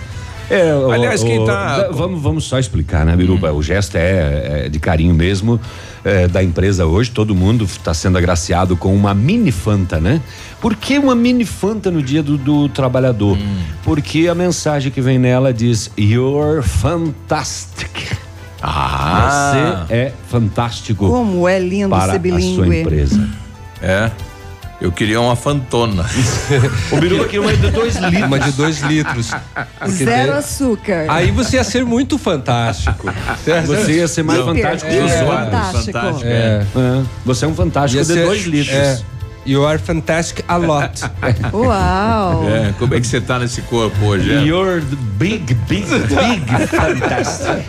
É, 0.49 0.73
o- 0.75 0.91
Aliás, 0.93 1.23
quem 1.25 1.45
tá- 1.45 1.89
vamos, 1.93 2.23
vamos 2.23 2.45
só 2.45 2.59
explicar, 2.59 3.05
né, 3.05 3.17
Biruba? 3.17 3.53
O 3.53 3.63
gesto 3.63 3.97
é, 3.97 4.65
é 4.67 4.69
de 4.69 4.79
carinho 4.79 5.15
mesmo 5.15 5.61
é, 6.05 6.29
da 6.29 6.43
empresa 6.43 6.87
hoje. 6.87 7.11
Todo 7.11 7.35
mundo 7.35 7.65
está 7.65 7.93
sendo 7.93 8.17
agraciado 8.17 8.77
com 8.77 8.95
uma 8.95 9.13
mini 9.13 9.51
Fanta, 9.51 9.99
né? 9.99 10.21
Por 10.61 10.77
que 10.77 10.99
uma 10.99 11.15
mini 11.17 11.45
Fanta 11.45 11.91
no 11.91 12.01
dia 12.01 12.23
do, 12.23 12.37
do 12.39 12.69
trabalhador? 12.69 13.37
Porque 13.83 14.29
a 14.29 14.35
mensagem 14.35 14.93
que 14.93 15.01
vem 15.01 15.19
nela 15.19 15.53
diz: 15.53 15.91
You're 15.99 16.63
fantastic. 16.63 18.17
Ah. 18.63 19.85
Você 19.89 19.95
é 19.95 20.13
fantástico 20.29 21.07
Como 21.09 21.47
é 21.49 21.59
lindo 21.59 21.91
para 21.91 22.13
ser 22.13 22.19
a 22.19 22.21
sua 22.21 22.21
bilíngue. 22.21 22.81
empresa. 22.81 23.29
É. 23.83 24.11
Eu 24.81 24.93
queria 24.93 25.19
uma 25.21 25.35
fantona. 25.35 26.05
o 26.93 26.97
Biruba 26.99 27.25
queria 27.25 27.41
uma 27.41 27.57
de 27.57 27.71
dois 27.71 27.97
litros. 27.97 28.23
Uma 28.27 28.39
de 28.39 28.53
dois 28.53 28.81
litros. 28.83 29.31
Zero 29.89 30.11
daí- 30.33 30.39
açúcar. 30.39 31.07
Aí 31.09 31.31
você 31.31 31.57
ia 31.57 31.65
ser 31.65 31.85
muito 31.85 32.19
fantástico. 32.19 33.09
Você 33.67 33.93
ia 33.95 34.09
ser 34.09 34.23
mais 34.23 34.41
fantástico 34.45 34.91
que 34.91 34.99
os 34.99 35.13
outros. 35.13 35.85
fantástico. 35.87 36.27
É. 36.27 36.63
É, 36.77 37.03
Você 37.25 37.45
é 37.47 37.49
um 37.49 37.55
fantástico 37.55 37.99
Ia 38.01 38.05
de 38.07 38.13
ser- 38.13 38.27
dois 38.27 38.45
litros. 38.45 38.75
É. 38.77 39.01
You 39.47 39.65
are 39.65 39.79
fantastic 39.79 40.45
a 40.49 40.57
lot. 40.57 41.01
Uau! 41.55 42.49
É, 42.49 42.75
como 42.81 42.95
é 42.97 43.01
que 43.01 43.07
você 43.07 43.21
tá 43.21 43.39
nesse 43.39 43.63
corpo 43.63 44.05
hoje? 44.05 44.33
É? 44.33 44.43
You're 44.43 44.81
the 44.81 44.97
big, 45.17 45.55
big, 45.69 45.87
big 45.87 46.43
fantastic. 46.67 47.65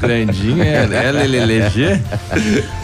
Grandinha, 0.00 0.82
LLLG. 0.86 1.98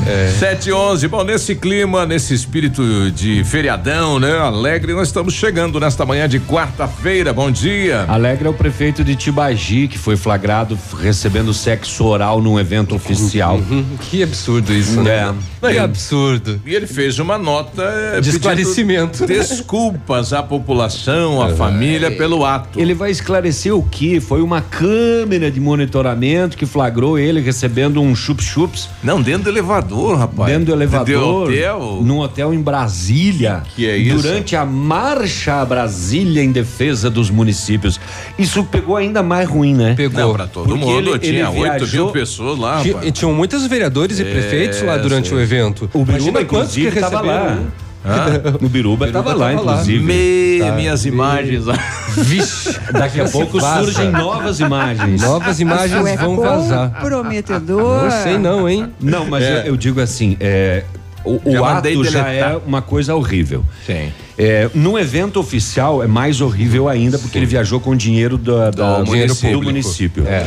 É. 0.07 0.35
7 0.39 0.71
e 0.71 0.73
11. 0.73 1.09
Bom, 1.09 1.23
nesse 1.23 1.55
clima, 1.55 2.07
nesse 2.07 2.33
espírito 2.33 3.11
de 3.11 3.45
feriadão, 3.45 4.19
né? 4.19 4.39
Alegre, 4.39 4.95
nós 4.95 5.09
estamos 5.09 5.35
chegando 5.35 5.79
nesta 5.79 6.07
manhã 6.07 6.27
de 6.27 6.41
quarta-feira. 6.41 7.31
Bom 7.31 7.51
dia. 7.51 8.07
Alegre 8.09 8.47
é 8.47 8.51
o 8.51 8.55
prefeito 8.55 9.05
de 9.05 9.15
Tibagi, 9.17 9.87
que 9.87 9.99
foi 9.99 10.17
flagrado 10.17 10.79
recebendo 10.99 11.53
sexo 11.53 12.05
oral 12.07 12.41
num 12.41 12.59
evento 12.59 12.95
oficial. 12.95 13.61
que 14.01 14.23
absurdo 14.23 14.73
isso, 14.73 15.03
né? 15.03 15.35
É. 15.63 15.73
Que 15.73 15.79
absurdo. 15.79 16.61
E 16.65 16.75
ele 16.75 16.87
fez 16.87 17.19
uma 17.19 17.37
nota 17.37 17.83
eh, 18.17 18.21
De 18.21 18.31
esclarecimento. 18.31 19.27
Desculpas 19.27 20.33
à 20.33 20.43
população, 20.43 21.41
à 21.43 21.51
família 21.51 22.11
pelo 22.11 22.45
ato. 22.45 22.79
Ele 22.81 22.95
vai 22.95 23.11
esclarecer 23.11 23.75
o 23.75 23.83
que? 23.83 24.21
Foi 24.21 24.43
uma 24.43 24.61
câmera 24.61 25.51
de 25.51 25.61
monitoramento 25.61 26.57
que 26.57 26.67
flagrou 26.67 27.19
ele 27.19 27.41
recebendo 27.41 28.01
um 28.01 28.15
chup-chups. 28.15 28.89
Não, 29.03 29.21
dentro 29.21 29.45
do 29.45 29.51
elevador, 29.51 30.19
rapaz. 30.19 30.51
Dentro 30.51 30.67
do 30.67 30.73
elevador. 30.73 31.07
De 31.07 31.55
hotel. 31.65 32.01
Num 32.03 32.19
hotel 32.21 32.53
em 32.55 32.61
Brasília. 32.61 33.63
Que 33.75 33.89
é 33.89 33.97
isso? 33.97 34.17
Durante 34.23 34.57
a 34.57 34.65
marcha 34.65 35.61
a 35.61 35.65
Brasília 35.65 36.43
em 36.43 36.53
defesa 36.53 37.11
dos 37.11 37.31
municípios. 37.31 38.01
Isso 38.39 38.65
pegou 38.65 38.97
ainda 38.97 39.23
mais 39.23 39.49
ruim, 39.49 39.75
né? 39.75 39.95
Pegou. 39.97 40.21
Não, 40.21 40.33
pra 40.33 40.47
todo 40.47 40.69
Porque 40.69 40.85
mundo. 40.85 41.11
ele- 41.11 41.19
tinha 41.19 41.33
ele 41.33 41.43
8 41.45 41.55
mil 41.57 41.79
viajou- 41.87 42.13
pessoas 42.13 42.59
lá, 42.59 42.81
Tinha-. 42.83 43.05
E 43.05 43.11
tinham 43.13 43.33
muitos 43.33 43.67
vereadores 43.67 44.19
e 44.19 44.25
prefeitos 44.25 44.83
lá 44.83 44.95
É, 44.95 44.99
durante 44.99 45.29
sim. 45.29 45.35
o 45.35 45.41
evento. 45.41 45.89
O 45.93 46.01
Imagina 46.03 46.45
quantos 46.45 46.75
que 46.75 46.89
receberam. 46.89 47.25
lá. 47.27 47.59
né? 48.53 48.59
O 48.61 48.69
Biruba 48.69 49.07
estava 49.07 49.33
lá, 49.35 49.51
tava 49.51 49.63
lá. 49.63 49.73
inclusive. 49.73 50.05
Me, 50.05 50.59
Tá, 50.61 50.73
minhas 50.73 51.05
me- 51.05 51.11
imagens 51.11 51.65
lá. 51.65 51.75
Vixe, 52.17 52.79
Daqui 52.93 53.21
a 53.21 53.25
pouco 53.29 53.59
vaza. 53.59 53.85
surgem 53.85 54.11
novas 54.13 54.61
imagens. 54.61 55.21
Novas 55.23 55.59
imagens 55.61 56.07
é 56.07 56.17
vão 56.17 56.37
vazar. 56.37 56.91
comprometedor. 56.93 58.05
Não 58.05 58.11
sei 58.23 58.39
não, 58.39 58.69
hein? 58.69 58.89
Não, 59.01 59.27
mas 59.27 59.43
É. 59.45 59.61
eu, 59.63 59.67
eu 59.69 59.77
digo 59.77 60.01
assim, 60.01 60.37
é, 60.39 60.85
o, 61.25 61.41
o 61.45 61.53
Já 61.53 61.59
ato 61.61 61.75
mandei 61.75 61.95
já 62.05 62.23
deletar. 62.23 62.53
é 62.53 62.61
uma 62.67 62.83
coisa 62.83 63.15
horrível. 63.15 63.65
Sim. 63.87 64.13
É, 64.37 64.69
num 64.75 64.99
evento 64.99 65.39
oficial 65.41 66.03
é 66.03 66.07
mais 66.07 66.41
horrível 66.41 66.89
ainda 66.89 67.19
porque 67.19 67.39
ele 67.39 67.47
viajou 67.47 67.81
com 67.81 67.97
dinheiro 67.97 68.37
da, 68.37 68.71
da- 68.71 68.99
Do 69.01 69.07
município. 69.07 69.59
do 69.59 69.63
município. 69.65 70.25
É. 70.29 70.39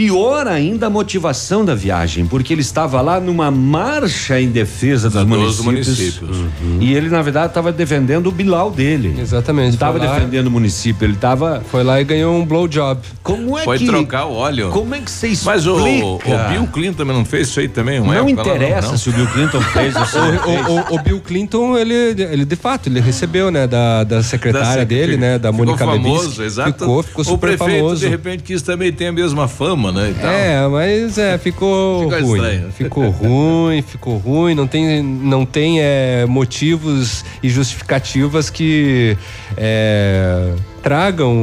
Pior 0.00 0.46
ainda 0.48 0.86
a 0.86 0.90
motivação 0.90 1.62
da 1.62 1.74
viagem, 1.74 2.24
porque 2.24 2.54
ele 2.54 2.62
estava 2.62 3.02
lá 3.02 3.20
numa 3.20 3.50
marcha 3.50 4.40
em 4.40 4.48
defesa 4.48 5.10
dos 5.10 5.26
Dos 5.26 5.60
municípios. 5.60 6.18
municípios. 6.20 6.38
E 6.80 6.94
ele, 6.94 7.10
na 7.10 7.20
verdade, 7.20 7.48
estava 7.48 7.70
defendendo 7.70 8.28
o 8.28 8.32
Bilal 8.32 8.70
dele. 8.70 9.14
Exatamente. 9.20 9.74
Estava 9.74 9.98
foi 9.98 10.06
lá- 10.06 10.14
defendendo 10.14 10.46
o 10.46 10.50
município, 10.50 11.04
ele 11.04 11.12
estava. 11.12 11.60
Foi 11.70 11.84
lá 11.84 12.00
e 12.00 12.04
ganhou 12.04 12.34
um 12.34 12.46
blowjob. 12.46 12.98
Como 13.22 13.58
é 13.58 13.62
Foi 13.64 13.76
que. 13.76 13.84
trocar 13.84 14.24
o 14.24 14.32
óleo. 14.32 14.70
Como 14.70 14.94
é 14.94 15.00
que 15.00 15.10
você 15.10 15.28
explica? 15.28 15.52
Mas 15.54 15.66
o, 15.66 15.74
o 15.76 16.48
Bill 16.50 16.66
Clinton 16.72 16.96
também 16.96 17.14
não 17.14 17.24
fez 17.26 17.48
isso 17.48 17.60
aí 17.60 17.68
também? 17.68 18.00
uma 18.00 18.14
Não 18.14 18.26
época 18.26 18.48
lá, 18.48 18.56
interessa 18.56 18.88
não? 18.92 18.96
se 18.96 19.10
o 19.10 19.12
Bill 19.12 19.26
Clinton 19.26 19.60
fez 19.60 19.94
ou 19.96 20.06
se 20.06 20.16
não 20.16 20.32
fez. 20.40 20.66
O, 20.66 20.72
o- 20.94 20.94
o 20.98 21.02
Bill 21.02 21.20
Clinton, 21.20 21.76
ele, 21.76 21.92
ele 21.94 22.46
de 22.46 22.56
fato, 22.56 22.88
ele 22.88 23.00
recebeu, 23.00 23.50
né, 23.50 23.66
da, 23.66 24.02
da 24.04 24.22
secretária 24.22 24.78
Da 24.78 24.84
dele, 24.84 25.18
né, 25.18 25.38
da 25.38 25.52
ficou 25.52 25.66
Mônica 25.66 25.84
famoso, 25.84 26.20
Levinsky. 26.22 26.42
exato. 26.42 26.72
Ficou, 26.78 27.02
ficou 27.02 27.20
o 27.20 27.24
super 27.26 27.58
prefeito, 27.58 27.80
famoso. 27.82 28.00
de 28.00 28.08
repente, 28.08 28.42
quis 28.42 28.62
também 28.62 28.90
ter 28.90 29.08
a 29.08 29.12
mesma 29.12 29.46
fama, 29.46 29.89
né? 29.92 30.10
E 30.10 30.14
tal. 30.20 30.30
É, 30.30 30.68
mas 30.68 31.18
é, 31.18 31.38
ficou, 31.38 32.10
Ficou 32.10 32.26
ruim. 32.26 32.38
estranho. 32.40 32.72
Ficou 32.72 33.10
ruim, 33.10 33.82
ficou 33.82 34.16
ruim, 34.18 34.54
não 34.54 34.66
tem, 34.66 35.02
não 35.02 35.44
tem 35.46 35.80
é, 35.80 36.24
motivos 36.26 37.24
e 37.42 37.48
justificativas 37.48 38.50
que 38.50 39.16
é, 39.56 40.52
tragam 40.82 41.36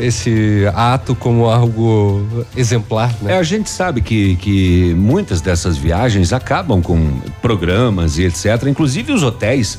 esse 0.00 0.64
ato 0.74 1.14
como 1.14 1.46
algo 1.46 2.26
exemplar, 2.56 3.14
É, 3.22 3.24
né? 3.24 3.38
a 3.38 3.42
gente 3.42 3.68
sabe 3.68 4.00
que, 4.00 4.36
que 4.36 4.94
muitas 4.96 5.40
dessas 5.40 5.76
viagens 5.76 6.32
acabam 6.32 6.80
com 6.80 7.20
programas 7.42 8.18
e 8.18 8.24
etc. 8.24 8.64
Inclusive 8.68 9.12
os 9.12 9.22
hotéis. 9.22 9.78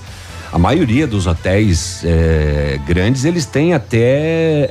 A 0.51 0.57
maioria 0.57 1.05
dos 1.05 1.27
hotéis 1.27 2.01
é, 2.05 2.79
grandes, 2.87 3.25
eles 3.25 3.45
têm 3.45 3.73
até 3.73 3.97
é, 3.99 4.67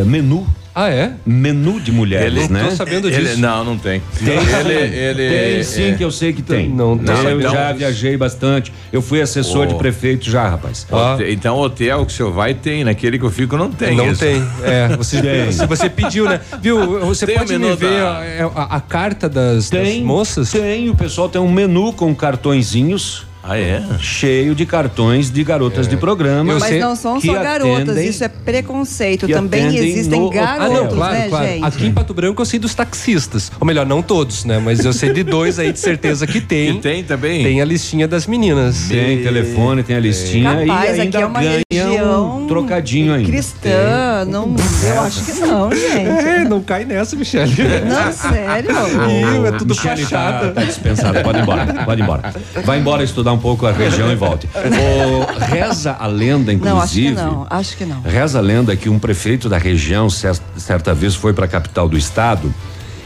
é, 0.00 0.04
menu. 0.04 0.44
Ah, 0.74 0.88
é? 0.88 1.12
Menu 1.26 1.78
de 1.80 1.92
mulheres, 1.92 2.44
Ele- 2.44 2.48
né? 2.52 2.64
Tô 2.70 2.76
sabendo 2.76 3.06
Ele- 3.08 3.20
disso. 3.28 3.38
não, 3.40 3.62
não 3.62 3.76
tem. 3.76 4.00
Tem, 4.24 4.38
ele, 4.38 4.96
ele, 4.96 5.28
tem 5.54 5.62
sim, 5.62 5.90
é, 5.90 5.94
que 5.94 6.02
eu 6.02 6.10
sei 6.10 6.32
que 6.32 6.40
tem. 6.40 6.68
Não, 6.70 6.94
não, 6.94 7.14
eu 7.28 7.40
então- 7.40 7.52
já 7.52 7.72
viajei 7.72 8.16
bastante. 8.16 8.72
Eu 8.90 9.02
fui 9.02 9.20
assessor 9.20 9.64
Oh. 9.64 9.66
de 9.66 9.74
prefeito 9.74 10.30
já, 10.30 10.48
rapaz. 10.48 10.86
hote- 10.90 11.24
Então, 11.30 11.58
hotel 11.58 12.06
que 12.06 12.12
o 12.12 12.16
senhor 12.16 12.32
vai 12.32 12.54
tem, 12.54 12.84
naquele 12.84 13.18
que 13.18 13.24
eu 13.24 13.30
fico 13.30 13.54
não 13.56 13.70
tem. 13.70 13.94
Não 13.96 14.10
isso. 14.12 14.20
tem. 14.20 14.42
É, 14.64 14.88
você, 14.96 15.20
Tem. 15.20 15.52
se 15.52 15.66
você 15.66 15.90
pediu, 15.90 16.24
né? 16.24 16.40
Viu? 16.62 17.00
Você 17.00 17.26
Tem 17.26 17.36
pode 17.38 17.58
me 17.58 17.76
ver 17.76 17.90
da- 18.00 18.22
a, 18.54 18.62
a- 18.62 18.76
a 18.76 18.80
carta 18.80 19.28
das, 19.28 19.68
das 19.68 19.82
Tem, 19.88 20.02
moças? 20.02 20.50
Tem, 20.52 20.88
o 20.88 20.94
pessoal 20.94 21.28
tem 21.28 21.40
um 21.40 21.52
menu 21.52 21.92
com 21.92 22.14
cartõezinhos 22.14 23.26
Ah, 23.44 23.58
é? 23.58 23.82
cheio 23.98 24.54
de 24.54 24.64
cartões 24.64 25.28
de 25.30 25.42
garotas 25.42 25.88
de 25.88 25.96
programa. 25.96 26.52
Eu 26.52 26.60
Mas 26.60 26.78
não 26.80 26.94
são 26.94 27.18
que 27.20 27.26
só 27.26 27.32
garotas, 27.34 27.88
atendem- 27.88 28.08
isso 28.08 28.22
é 28.22 28.28
preconceito. 28.28 29.26
Também 29.26 29.76
existem 29.76 30.20
no- 30.20 30.30
Ah, 30.38 30.56
não, 30.60 30.68
garotos, 30.74 30.94
claro, 30.96 31.14
né, 31.14 31.28
claro. 31.28 31.46
gente? 31.48 31.64
Aqui 31.64 31.86
em 31.86 31.92
Pato 31.92 32.14
Branco 32.14 32.40
eu 32.40 32.46
sei 32.46 32.60
dos 32.60 32.72
taxistas. 32.74 33.50
Ou 33.60 33.66
melhor, 33.66 33.84
não 33.84 34.00
todos, 34.00 34.44
né? 34.44 34.60
Mas 34.64 34.84
eu 34.84 34.92
sei 34.92 35.12
de 35.12 35.24
dois 35.24 35.58
aí 35.58 35.72
de 35.72 35.80
certeza 35.80 36.24
que 36.26 36.40
tem. 36.40 36.74
Que 36.76 36.80
tem 36.82 37.02
também? 37.02 37.42
Tem 37.42 37.60
a 37.60 37.64
listinha 37.64 38.06
das 38.06 38.28
meninas. 38.28 38.86
Tem 38.88 39.22
telefone, 39.22 39.82
tem 39.82 39.96
a 39.96 40.00
listinha 40.00 40.64
Capaz, 40.64 40.96
e 40.96 41.00
ainda 41.00 41.18
aqui 41.18 41.24
é 41.24 41.26
uma 41.26 41.40
ganha 41.40 41.62
região 41.72 42.42
um 42.42 42.46
trocadinho 42.46 43.12
ainda. 43.12 43.28
cristã. 43.28 44.24
Não, 44.28 44.54
eu 44.86 45.00
acho 45.00 45.24
que 45.24 45.32
não, 45.40 45.70
gente. 45.72 45.82
É, 46.32 46.44
não 46.44 46.62
cai 46.62 46.84
nessa, 46.84 47.16
Michele. 47.16 47.52
Não, 47.88 48.12
sério. 48.12 48.70
Ih, 48.70 49.46
é 49.48 49.52
tudo 49.52 49.70
Michele 49.74 50.02
fachada. 50.04 50.48
Tá, 50.48 50.60
tá 50.60 50.64
dispensado, 50.64 51.20
pode 51.22 51.38
ir 51.38 51.42
embora, 51.42 51.66
pode 51.84 52.00
ir 52.00 52.04
embora. 52.04 52.34
Vai 52.64 52.78
embora 52.78 53.02
estudar 53.02 53.31
um 53.32 53.38
pouco 53.38 53.66
a 53.66 53.72
região 53.72 54.10
e 54.12 54.14
volte. 54.16 54.48
O- 54.56 55.44
reza 55.44 55.96
a 55.98 56.06
lenda, 56.06 56.52
inclusive. 56.52 57.14
Não, 57.14 57.22
acho 57.22 57.26
que 57.26 57.34
não. 57.34 57.46
Acho 57.50 57.76
que 57.76 57.84
não. 57.84 58.00
Reza 58.02 58.38
a 58.38 58.42
lenda 58.42 58.74
que 58.76 58.88
um 58.88 58.98
prefeito 58.98 59.48
da 59.48 59.58
região, 59.58 60.08
cer- 60.10 60.36
certa 60.56 60.94
vez, 60.94 61.14
foi 61.14 61.32
para 61.32 61.44
a 61.44 61.48
capital 61.48 61.88
do 61.88 61.96
estado 61.96 62.52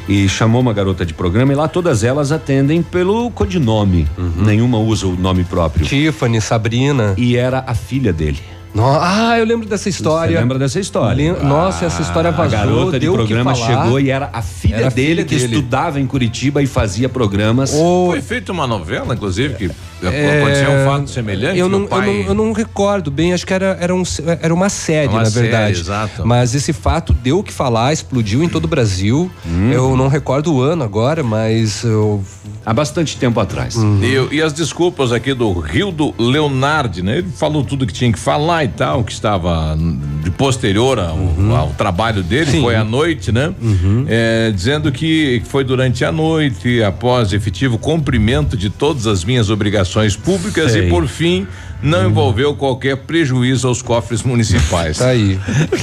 e 0.09 0.28
chamou 0.28 0.61
uma 0.61 0.73
garota 0.73 1.04
de 1.04 1.12
programa 1.12 1.52
e 1.52 1.56
lá 1.56 1.66
todas 1.66 2.04
elas 2.04 2.30
atendem 2.30 2.83
pelo 2.83 3.30
codinome. 3.30 4.06
Nenhuma 4.37 4.78
usa 4.78 5.06
o 5.06 5.16
nome 5.16 5.42
próprio. 5.45 5.85
Tiffany, 5.85 6.40
Sabrina. 6.40 7.14
E 7.16 7.37
era 7.37 7.64
a 7.66 7.75
filha 7.75 8.12
dele. 8.12 8.40
No- 8.75 8.85
ah, 9.00 9.38
eu 9.38 9.47
lembro 9.47 9.66
dessa 9.66 9.88
história. 9.88 10.35
Você 10.37 10.40
lembra 10.40 10.59
dessa 10.59 10.78
história? 10.78 11.33
Lem- 11.33 11.42
Nossa, 11.45 11.87
essa 11.87 12.02
história 12.02 12.28
A 12.28 12.33
vazou. 12.33 12.50
garota 12.59 12.92
de 12.92 13.06
deu 13.06 13.14
o 13.14 13.16
que 13.16 13.23
programa 13.25 13.54
chegou 13.54 13.99
e 13.99 14.11
era 14.11 14.28
a 14.33 14.42
filha 14.42 14.76
Era 14.76 14.87
a 14.88 14.90
dele 14.90 15.09
filha 15.09 15.25
que 15.25 15.35
dele. 15.35 15.54
estudava 15.56 15.99
em 15.99 16.06
Curitiba 16.06 16.62
e 16.62 16.66
fazia 16.66 17.09
programas. 17.09 17.73
Ô, 17.73 18.09
Foi 18.11 18.21
feita 18.21 18.52
uma 18.52 18.66
novela, 18.66 19.14
inclusive, 19.14 19.54
que 19.54 19.71
É, 20.03 20.41
aconteceu 20.43 20.71
um 20.71 20.85
fato 20.85 21.11
semelhante. 21.11 21.59
Eu 21.59 21.69
não, 21.69 21.87
pai... 21.87 22.09
eu, 22.09 22.12
não, 22.12 22.21
eu 22.29 22.35
não 22.35 22.53
recordo 22.53 23.11
bem, 23.11 23.33
acho 23.33 23.47
que 23.47 23.53
era, 23.53 23.76
era, 23.81 23.95
um, 23.95 24.03
era 24.43 24.53
uma 24.53 24.69
série, 24.69 25.09
Uma 25.09 25.21
na 25.21 25.31
série, 25.31 25.49
verdade. 25.49 25.81
exato. 25.81 26.26
Mas 26.26 26.55
esse 26.55 26.73
fato 26.73 27.12
deu 27.12 27.38
o 27.38 27.43
que 27.43 27.53
falar, 27.53 27.93
explodiu 27.93 28.43
em 28.43 28.49
todo 28.49 28.67
o 28.67 28.69
Brasil. 28.69 29.31
Hum. 29.47 29.71
Eu 29.73 29.97
não 29.97 30.09
recordo 30.09 30.53
o 30.53 30.61
ano 30.61 30.85
agora, 30.85 31.23
mas 31.23 31.83
eu. 31.83 32.23
Há 32.65 32.75
bastante 32.75 33.17
tempo 33.17 33.38
atrás. 33.41 33.76
E, 33.76 34.37
e 34.37 34.43
as 34.43 34.53
desculpas 34.53 35.12
aqui 35.12 35.33
do 35.33 35.53
Rio 35.53 35.91
do 35.93 36.12
Leonardo, 36.19 37.03
né? 37.03 37.19
Ele 37.19 37.29
falou 37.37 37.62
tudo 37.65 37.87
que 37.87 37.93
tinha 37.93 38.12
que 38.12 38.19
falar 38.19 38.65
e 38.65 38.69
tal, 38.69 39.05
que 39.05 39.12
estava 39.12 39.76
de 40.23 40.31
posterior 40.33 40.99
ao, 40.99 41.57
ao 41.57 41.69
trabalho 41.71 42.23
dele, 42.23 42.50
Sim. 42.50 42.62
foi 42.62 42.75
à 42.75 42.85
noite, 42.85 43.31
né? 43.31 43.55
É, 44.09 44.50
dizendo 44.53 44.91
que 44.91 45.41
foi 45.47 45.65
durante 45.65 46.05
a 46.05 46.11
noite, 46.11 46.83
após 46.83 47.33
efetivo 47.33 47.79
cumprimento 47.79 48.57
de 48.57 48.69
todas 48.69 49.07
as 49.07 49.25
minhas 49.25 49.49
obrigações 49.49 49.86
públicas 50.16 50.73
Sei. 50.73 50.87
e 50.87 50.90
por 50.90 51.07
fim 51.07 51.47
não 51.83 52.09
envolveu 52.09 52.55
qualquer 52.57 52.97
prejuízo 52.97 53.69
aos 53.69 53.83
cofres 53.83 54.23
municipais. 54.23 54.97
Tá 54.99 55.09
aí. 55.09 55.38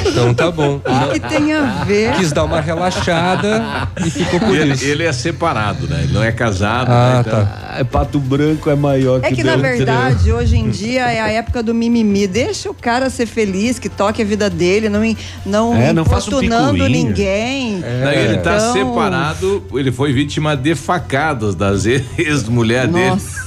Então 0.07 0.33
tá 0.33 0.49
bom. 0.49 0.81
O 0.83 1.11
que 1.13 1.19
tem 1.19 1.53
a 1.53 1.83
ver? 1.85 2.13
Quis 2.15 2.31
dar 2.31 2.45
uma 2.45 2.59
relaxada 2.59 3.87
e 4.03 4.09
ficou 4.09 4.39
por 4.39 4.55
ele, 4.57 4.73
isso. 4.73 4.83
ele 4.83 5.03
é 5.03 5.11
separado, 5.13 5.87
né? 5.87 6.01
Ele 6.03 6.13
não 6.13 6.23
é 6.23 6.31
casado. 6.31 6.89
Ah, 6.91 7.13
né? 7.13 7.23
Então- 7.27 7.47
Ah, 7.79 7.85
Pato 7.85 8.19
Branco 8.19 8.69
é 8.71 8.75
maior 8.75 9.19
É 9.23 9.29
que 9.29 9.35
que, 9.37 9.43
na 9.43 9.55
verdade, 9.55 10.31
hoje 10.31 10.57
em 10.57 10.69
dia 10.69 11.11
é 11.11 11.21
a 11.21 11.29
época 11.29 11.61
do 11.61 11.73
mimimi. 11.75 12.25
Deixa 12.27 12.69
o 12.69 12.73
cara 12.73 13.09
ser 13.09 13.27
feliz, 13.27 13.77
que 13.77 13.87
toque 13.89 14.21
a 14.21 14.25
vida 14.25 14.49
dele, 14.49 14.89
não, 14.89 15.01
não, 15.45 15.75
É, 15.75 15.93
não 15.93 16.01
um 16.03 16.05
importunando 16.05 16.73
picuinha. 16.73 16.89
ninguém. 16.89 17.79
Não, 17.79 18.11
ele 18.11 18.37
tá 18.37 18.55
Então- 18.57 18.73
separado, 18.73 19.63
ele 19.75 19.91
foi 19.91 20.11
vítima 20.11 20.55
de 20.57 20.73
facadas 20.75 21.53
das 21.55 21.85
ex-mulher 22.17 22.87
dele. 22.87 23.09
Nossa, 23.09 23.43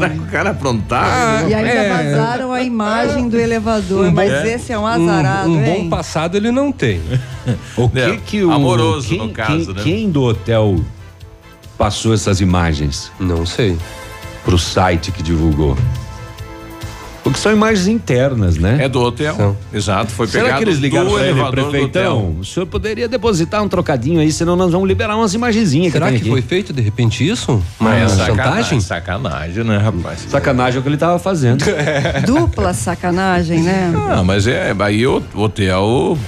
Será 0.00 0.10
que 0.14 0.18
o 0.20 0.26
cara 0.26 0.50
aprontava? 0.50 1.48
E 1.48 1.54
ainda 1.54 1.68
É. 1.70 2.12
vazaram 2.14 2.52
a 2.52 2.62
imagem 2.62 3.28
do 3.28 3.38
elevador, 3.38 4.06
Um 4.06 4.10
mas 4.12 4.30
bom- 4.30 4.46
esse 4.48 4.72
é 4.72 4.78
um 4.78 4.86
azarado, 4.86 5.50
um, 5.50 5.58
um 5.58 5.64
bom 5.64 5.88
passado 5.88 6.36
ele 6.36 6.50
não 6.50 6.72
tem. 6.72 7.00
O 7.76 7.88
que 7.88 7.98
É, 8.00 8.16
que 8.16 8.44
o 8.44 8.50
amoroso, 8.52 9.08
quem, 9.08 9.18
no 9.18 9.28
caso, 9.30 9.66
quem, 9.66 9.74
né? 9.74 9.82
quem 9.82 10.10
do 10.10 10.22
hotel 10.22 10.76
passou 11.78 12.12
essas 12.12 12.40
imagens 12.40 13.10
Não 13.18 13.44
sei. 13.46 13.76
pro 14.44 14.58
site 14.58 15.10
que 15.12 15.22
divulgou? 15.22 15.76
Porque 17.30 17.40
são 17.40 17.52
imagens 17.52 17.86
internas, 17.86 18.56
né? 18.56 18.78
É 18.80 18.88
do 18.88 19.00
hotel. 19.00 19.36
São. 19.36 19.56
Exato, 19.72 20.10
foi 20.10 20.26
Será 20.26 20.44
pegado 20.44 20.62
que 20.62 20.68
eles 20.68 20.80
ligaram 20.80 21.06
do 21.06 21.14
pra 21.14 21.22
ele, 21.22 21.30
elevador 21.30 21.70
prefeitão? 21.70 22.36
O 22.40 22.44
senhor 22.44 22.66
poderia 22.66 23.08
depositar 23.08 23.62
um 23.62 23.68
trocadinho 23.68 24.20
aí, 24.20 24.32
senão 24.32 24.56
nós 24.56 24.72
vamos 24.72 24.88
liberar 24.88 25.16
umas 25.16 25.32
imagenzinhas 25.32 25.92
Será 25.92 26.10
que 26.10 26.16
aqui. 26.16 26.28
foi 26.28 26.42
feito 26.42 26.72
de 26.72 26.82
repente 26.82 27.26
isso? 27.26 27.62
Uma 27.78 27.90
Mas 27.90 28.12
é 28.12 28.26
chantagem? 28.26 28.36
sacanagem, 28.36 28.80
sacanagem, 28.80 29.64
né, 29.64 29.78
rapaz? 29.78 30.26
Sacanagem 30.28 30.76
é 30.76 30.80
o 30.80 30.82
que 30.82 30.88
ele 30.88 30.96
tava 30.96 31.18
fazendo. 31.18 31.64
Dupla 32.26 32.74
sacanagem, 32.74 33.62
né? 33.62 33.92
Ah, 34.10 34.24
mas 34.24 34.46
é, 34.46 34.74
aí 34.80 35.06
o 35.06 35.22
hotel 35.34 36.18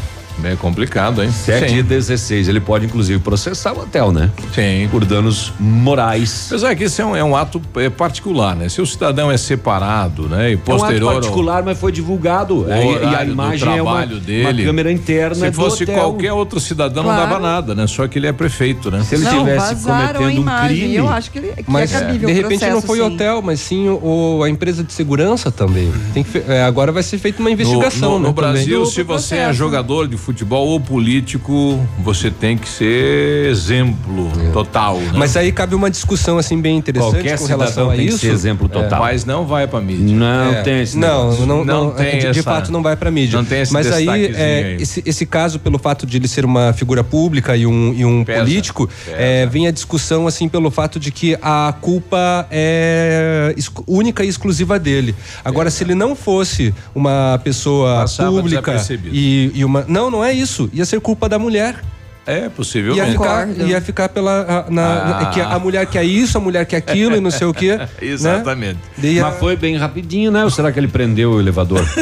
é 0.44 0.56
complicado, 0.56 1.22
hein? 1.22 1.30
7 1.30 1.70
Sim. 1.70 1.76
e 1.78 1.82
16. 1.82 2.48
Ele 2.48 2.60
pode, 2.60 2.86
inclusive, 2.86 3.18
processar 3.20 3.72
o 3.72 3.80
hotel, 3.82 4.12
né? 4.12 4.30
Sim. 4.54 4.88
Por 4.90 5.04
danos 5.04 5.52
morais. 5.58 6.46
Apesar 6.48 6.74
que 6.74 6.84
isso 6.84 7.00
é 7.02 7.04
um, 7.06 7.16
é 7.16 7.24
um 7.24 7.36
ato 7.36 7.60
é, 7.76 7.88
particular, 7.90 8.54
né? 8.56 8.68
Se 8.68 8.80
o 8.80 8.86
cidadão 8.86 9.30
é 9.30 9.36
separado, 9.36 10.28
né? 10.28 10.50
E 10.50 10.52
É 10.54 10.56
um 10.56 10.58
posterior. 10.58 11.08
ato 11.08 11.16
ao- 11.16 11.20
particular, 11.22 11.62
mas 11.62 11.78
foi 11.78 11.92
divulgado. 11.92 12.62
o 12.66 12.72
Aí- 12.72 13.02
e 13.02 13.14
a 13.14 13.24
imagem 13.24 13.78
é 13.78 13.82
uma, 13.82 14.04
uma 14.04 14.64
câmera 14.64 14.92
interna 14.92 15.34
Se 15.34 15.50
do 15.50 15.56
fosse 15.56 15.82
hotel. 15.84 15.94
qualquer 15.96 16.32
outro 16.32 16.60
cidadão, 16.60 17.04
Claro. 17.04 17.20
não 17.20 17.28
dava 17.28 17.40
nada, 17.40 17.74
né? 17.74 17.86
Só 17.86 18.06
que 18.08 18.18
ele 18.18 18.26
é 18.26 18.32
prefeito, 18.32 18.90
né? 18.90 19.02
Se 19.02 19.14
ele 19.14 19.24
não, 19.24 19.38
tivesse 19.44 19.84
cometendo 19.84 20.26
um 20.26 20.30
imagem. 20.30 20.76
crime. 20.78 20.94
Eu 20.96 21.08
acho 21.08 21.30
que, 21.30 21.38
ele, 21.38 21.48
que 21.48 21.64
Mas 21.70 21.92
é 21.94 22.00
cabível 22.00 22.28
de 22.28 22.32
o 22.34 22.36
repente 22.36 22.60
não 22.62 22.70
processo, 22.72 22.86
foi 22.86 23.00
o 23.00 23.06
hotel, 23.06 23.42
mas 23.42 23.60
sim 23.60 23.88
o, 23.88 24.42
a 24.44 24.48
empresa 24.50 24.82
de 24.84 24.92
segurança 24.92 25.50
também. 25.50 25.92
Tem 26.12 26.22
que, 26.22 26.38
é, 26.48 26.62
agora 26.62 26.92
vai 26.92 27.02
ser 27.02 27.18
feita 27.18 27.40
uma 27.40 27.50
investigação. 27.50 28.12
No, 28.12 28.18
no, 28.18 28.22
né, 28.22 28.28
no. 28.28 28.32
Brasil, 28.34 28.86
se 28.86 29.02
você 29.02 29.36
é 29.36 29.52
jogador 29.52 30.08
de 30.08 30.16
futebol 30.16 30.31
ou 30.50 30.80
político, 30.80 31.78
você 31.98 32.30
tem 32.30 32.56
que 32.56 32.68
ser 32.68 33.46
exemplo 33.50 34.30
total. 34.52 34.98
Né? 34.98 35.12
Mas 35.14 35.36
aí 35.36 35.52
cabe 35.52 35.74
uma 35.74 35.90
discussão 35.90 36.38
assim 36.38 36.60
bem 36.60 36.76
interessante 36.76 37.12
Qualquer 37.14 37.38
com 37.38 37.44
relação 37.46 37.90
a 37.90 37.94
tem 37.94 38.06
que 38.06 38.12
isso. 38.12 38.18
ser 38.18 38.32
exemplo 38.32 38.68
total. 38.68 39.00
Mas 39.00 39.24
não 39.24 39.46
vai 39.46 39.66
pra 39.66 39.80
mídia. 39.80 40.14
Não 40.16 40.52
É, 40.52 40.62
tem 40.62 40.80
esse 40.82 40.96
não, 40.98 41.34
não, 41.46 41.64
não, 41.64 41.84
Não 41.86 41.90
tem 41.92 42.12
de, 42.14 42.20
de 42.20 42.26
essa- 42.28 42.42
fato 42.42 42.72
não 42.72 42.82
vai 42.82 42.96
para 42.96 43.10
mídia. 43.10 43.36
não 43.38 43.44
tem 43.44 43.60
esse 43.62 43.72
Mas 43.72 43.90
aí 43.90 44.08
é, 44.34 44.64
aí. 44.76 44.82
esse, 44.82 45.02
esse 45.04 45.26
caso 45.26 45.58
pelo 45.58 45.78
fato 45.78 46.06
de 46.06 46.16
ele 46.16 46.28
ser 46.28 46.44
uma 46.44 46.72
figura 46.72 47.02
pública 47.04 47.56
e 47.56 47.66
um, 47.66 47.92
e 47.94 48.04
um 48.04 48.24
Pesa, 48.24 48.40
político, 48.40 48.88
pesa. 49.04 49.16
é, 49.16 49.46
vem 49.46 49.66
a 49.66 49.70
discussão 49.70 50.26
assim 50.26 50.48
pelo 50.48 50.70
fato 50.70 50.98
de 51.00 51.10
que 51.10 51.36
a 51.42 51.74
culpa 51.80 52.46
é 52.50 53.54
única 53.86 54.24
e 54.24 54.28
exclusiva 54.28 54.78
dele. 54.78 55.14
Agora, 55.44 55.70
se 55.70 55.82
ele 55.84 55.94
não 55.94 56.14
fosse 56.14 56.74
uma 56.94 57.40
pessoa 57.42 58.00
Passava 58.02 58.30
pública 58.30 58.76
e, 59.12 59.50
e 59.54 59.64
uma, 59.64 59.84
não, 59.88 60.10
não 60.12 60.24
é 60.24 60.32
isso. 60.32 60.70
Ia 60.72 60.84
ser 60.84 61.00
culpa 61.00 61.28
da 61.28 61.38
mulher. 61.38 61.82
É, 62.24 62.44
Ia 62.44 62.50
possivelmente. 62.50 63.12
ficar, 63.12 63.48
ia 63.48 63.80
ficar 63.80 64.08
pela. 64.08 64.64
a- 64.68 64.70
na- 64.70 65.18
Ah. 65.22 65.30
que 65.34 65.40
a 65.40 65.58
mulher 65.58 65.84
quer 65.86 66.04
isso, 66.04 66.38
a 66.38 66.40
mulher 66.40 66.64
quer 66.66 66.76
aquilo 66.76 67.16
e 67.16 67.20
não 67.20 67.30
sei 67.32 67.46
o 67.48 67.52
quê. 67.54 67.74
né? 67.76 67.88
Exatamente. 68.00 68.78
Daí 68.96 69.18
a- 69.18 69.24
Mas 69.24 69.38
foi 69.40 69.56
bem 69.56 69.76
rapidinho, 69.76 70.30
né? 70.30 70.44
Ou 70.44 70.50
será 70.50 70.70
que 70.70 70.78
ele 70.78 70.86
prendeu 70.88 71.32
o 71.32 71.40
elevador? 71.40 71.84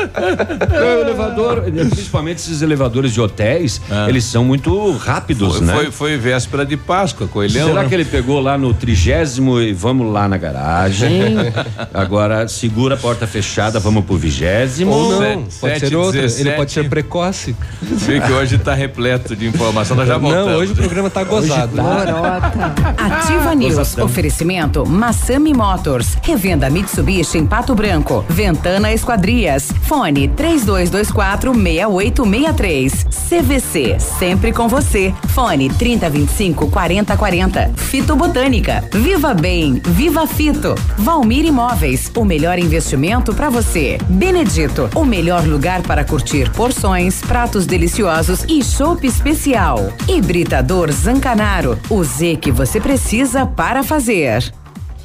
O 0.00 1.00
elevador, 1.00 1.62
principalmente 1.62 2.38
esses 2.38 2.62
elevadores 2.62 3.12
de 3.12 3.20
hotéis, 3.20 3.80
eles 4.08 4.24
são 4.24 4.44
muito 4.44 4.92
rápidos, 4.96 5.56
Foi, 5.58 5.66
né? 5.66 5.74
foi, 5.74 5.90
foi 5.90 6.16
véspera 6.16 6.64
de 6.64 6.76
Páscoa, 6.76 7.26
coelhão. 7.26 7.68
Será 7.68 7.82
né? 7.82 7.88
que 7.88 7.94
ele 7.94 8.04
pegou 8.04 8.40
lá 8.40 8.56
no 8.56 8.72
trigésimo 8.72 9.60
e 9.60 9.72
vamos 9.72 10.10
lá 10.12 10.26
na 10.28 10.36
garagem? 10.36 11.36
Agora 11.92 12.48
segura 12.48 12.94
a 12.94 12.98
porta 12.98 13.26
fechada, 13.26 13.78
vamos 13.78 14.04
pro 14.04 14.16
vigésimo. 14.16 14.90
Ou 14.92 15.20
não, 15.20 15.50
Sete- 15.50 15.60
pode 15.60 15.88
ser 15.88 15.96
outra. 15.96 16.18
Ele 16.20 16.28
17. 16.28 16.56
pode 16.56 16.72
ser 16.72 16.88
precoce. 16.88 17.56
Vê 17.82 18.20
que 18.20 18.32
hoje 18.32 18.58
tá 18.58 18.74
repleto 18.90 19.36
de 19.36 19.46
informação, 19.46 19.96
nós 19.96 20.08
já 20.08 20.18
voltamos. 20.18 20.50
Não, 20.50 20.58
hoje 20.58 20.72
o 20.72 20.76
programa 20.76 21.08
tá 21.08 21.22
gozado. 21.22 21.76
Lorota. 21.76 22.74
Ativa 22.98 23.54
News. 23.54 23.96
Oferecimento 23.98 24.84
Massami 24.84 25.54
Motors. 25.54 26.16
Revenda 26.22 26.68
Mitsubishi 26.68 27.38
em 27.38 27.46
Pato 27.46 27.74
Branco. 27.74 28.24
Ventana 28.28 28.92
Esquadrias. 28.92 29.72
Fone 29.82 30.28
3224 30.28 31.54
6863. 31.54 33.06
CVC. 33.28 34.00
Sempre 34.00 34.52
com 34.52 34.66
você. 34.66 35.14
Fone 35.28 35.70
3025 35.70 36.68
4040. 36.68 37.70
Fito 37.76 38.16
Botânica. 38.16 38.84
Viva 38.92 39.32
Bem. 39.34 39.80
Viva 39.86 40.26
Fito. 40.26 40.74
Valmir 40.98 41.44
Imóveis. 41.44 42.10
O 42.16 42.24
melhor 42.24 42.58
investimento 42.58 43.32
para 43.32 43.48
você. 43.48 43.98
Benedito. 44.08 44.90
O 44.96 45.04
melhor 45.04 45.46
lugar 45.46 45.82
para 45.82 46.04
curtir 46.04 46.50
porções, 46.50 47.20
pratos 47.20 47.66
deliciosos 47.66 48.44
e 48.48 48.64
chopp 48.80 49.04
especial. 49.04 49.92
Hibridador 50.08 50.90
Zancanaro. 50.90 51.78
O 51.90 52.02
Z 52.02 52.36
que 52.36 52.50
você 52.50 52.80
precisa 52.80 53.44
para 53.44 53.82
fazer. 53.82 54.59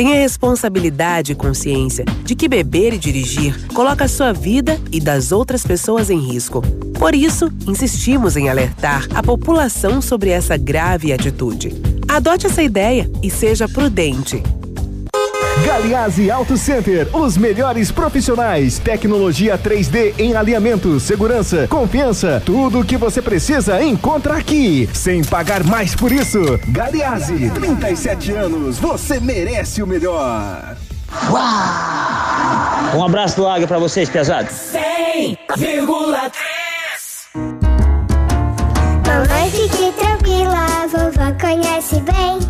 Tenha 0.00 0.14
responsabilidade 0.14 1.32
e 1.32 1.34
consciência 1.34 2.06
de 2.24 2.34
que 2.34 2.48
beber 2.48 2.94
e 2.94 2.98
dirigir 2.98 3.66
coloca 3.74 4.06
a 4.06 4.08
sua 4.08 4.32
vida 4.32 4.80
e 4.90 4.98
das 4.98 5.30
outras 5.30 5.62
pessoas 5.62 6.08
em 6.08 6.18
risco. 6.18 6.62
Por 6.98 7.14
isso, 7.14 7.52
insistimos 7.68 8.34
em 8.34 8.48
alertar 8.48 9.06
a 9.14 9.22
população 9.22 10.00
sobre 10.00 10.30
essa 10.30 10.56
grave 10.56 11.12
atitude. 11.12 11.74
Adote 12.08 12.46
essa 12.46 12.62
ideia 12.62 13.10
e 13.22 13.28
seja 13.28 13.68
prudente. 13.68 14.42
Galiase 15.64 16.30
Auto 16.30 16.56
Center, 16.56 17.08
os 17.14 17.36
melhores 17.36 17.90
profissionais, 17.90 18.78
tecnologia 18.78 19.58
3D 19.58 20.14
em 20.18 20.34
alinhamento, 20.34 20.98
segurança, 20.98 21.66
confiança, 21.68 22.42
tudo 22.44 22.80
o 22.80 22.84
que 22.84 22.96
você 22.96 23.20
precisa 23.20 23.82
encontra 23.82 24.36
aqui, 24.36 24.88
sem 24.92 25.22
pagar 25.22 25.62
mais 25.64 25.94
por 25.94 26.10
isso. 26.10 26.38
Galiase, 26.68 27.50
37 27.50 28.32
anos, 28.32 28.78
você 28.78 29.20
merece 29.20 29.82
o 29.82 29.86
melhor. 29.86 30.76
Um 32.94 33.04
abraço 33.04 33.36
do 33.36 33.46
Águia 33.46 33.66
pra 33.66 33.78
vocês, 33.78 34.08
pesados. 34.08 34.52
100,3 34.52 36.32
Mamãe, 39.06 39.50
fique 39.50 39.92
tranquila, 39.92 40.86
vovó 40.88 41.32
conhece 41.38 42.00
bem. 42.00 42.49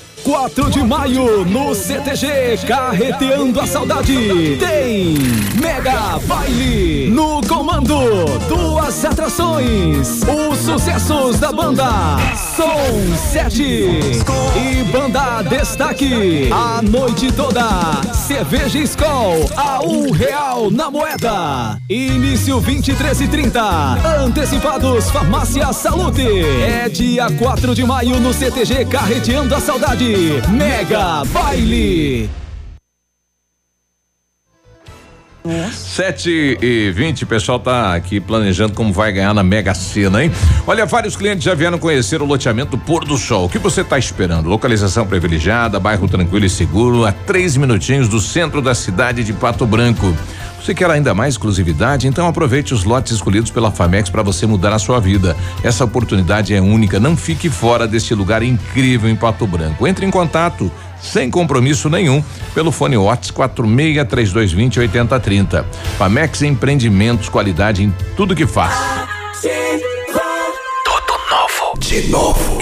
4 0.23 0.69
de 0.69 0.83
maio 0.83 1.43
no 1.45 1.73
CTG 1.73 2.57
Carreteando 2.67 3.59
a 3.59 3.65
Saudade. 3.65 4.57
Tem 4.59 5.15
Mega 5.59 6.19
Baile 6.27 7.09
no 7.09 7.41
comando 7.47 7.95
duas 8.47 9.03
atrações 9.03 10.21
os 10.21 10.59
sucessos 10.59 11.39
da 11.39 11.51
banda 11.51 12.17
Som 12.55 13.15
7 13.31 13.63
e 13.63 14.83
banda 14.91 15.41
Destaque 15.43 16.49
a 16.51 16.81
noite 16.81 17.31
toda. 17.31 18.01
Cerveja 18.13 18.79
Skol 18.79 19.49
a 19.57 19.81
um 19.83 20.11
real 20.11 20.69
na 20.69 20.91
moeda. 20.91 21.79
Início 21.89 22.59
23 22.59 23.21
e 23.21 23.27
30 23.27 23.61
antecipados 24.23 25.09
Farmácia 25.09 25.71
Salute. 25.73 26.27
É 26.63 26.89
dia 26.89 27.27
4 27.31 27.73
de 27.73 27.83
maio 27.83 28.19
no 28.19 28.33
CTG 28.33 28.85
Carreteando 28.85 29.55
a 29.55 29.59
Saudade 29.59 30.10
Mega 30.49 31.23
Baile. 31.25 32.29
Sete 35.73 36.57
e 36.61 36.91
vinte, 36.91 37.23
o 37.23 37.27
pessoal 37.27 37.59
tá 37.59 37.95
aqui 37.95 38.19
planejando 38.19 38.73
como 38.73 38.93
vai 38.93 39.11
ganhar 39.11 39.33
na 39.33 39.41
Mega 39.41 39.73
Sena, 39.73 40.23
hein? 40.23 40.31
Olha, 40.67 40.85
vários 40.85 41.15
clientes 41.15 41.43
já 41.43 41.55
vieram 41.55 41.79
conhecer 41.79 42.21
o 42.21 42.25
loteamento 42.25 42.77
Pôr 42.77 43.03
do 43.03 43.17
Sol. 43.17 43.45
O 43.45 43.49
que 43.49 43.57
você 43.57 43.81
está 43.81 43.97
esperando? 43.97 44.47
Localização 44.47 45.07
privilegiada, 45.07 45.79
bairro 45.79 46.07
tranquilo 46.07 46.45
e 46.45 46.49
seguro, 46.49 47.05
a 47.05 47.11
três 47.11 47.57
minutinhos 47.57 48.07
do 48.07 48.19
centro 48.21 48.61
da 48.61 48.75
cidade 48.75 49.23
de 49.23 49.33
Pato 49.33 49.65
Branco. 49.65 50.15
Você 50.63 50.75
quer 50.75 50.91
ainda 50.91 51.13
mais 51.15 51.33
exclusividade? 51.33 52.07
Então 52.07 52.27
aproveite 52.27 52.71
os 52.71 52.83
lotes 52.83 53.13
escolhidos 53.13 53.49
pela 53.49 53.71
Famex 53.71 54.09
para 54.09 54.21
você 54.21 54.45
mudar 54.45 54.71
a 54.73 54.79
sua 54.79 54.99
vida. 54.99 55.35
Essa 55.63 55.85
oportunidade 55.85 56.53
é 56.53 56.61
única. 56.61 56.99
Não 56.99 57.17
fique 57.17 57.49
fora 57.49 57.87
deste 57.87 58.13
lugar 58.13 58.43
incrível 58.43 59.09
em 59.09 59.15
Pato 59.15 59.47
Branco. 59.47 59.87
Entre 59.87 60.05
em 60.05 60.11
contato 60.11 60.71
sem 61.01 61.31
compromisso 61.31 61.89
nenhum 61.89 62.23
pelo 62.53 62.71
fone 62.71 62.95
Watts 62.95 63.31
46 63.31 64.07
3220 64.07 64.79
8030. 64.81 65.65
Famex 65.97 66.43
Empreendimentos, 66.43 67.27
qualidade 67.27 67.83
em 67.83 67.91
tudo 68.15 68.35
que 68.35 68.45
faz. 68.45 68.75
Tudo 70.85 71.13
novo. 71.31 71.79
De 71.79 72.07
novo. 72.09 72.61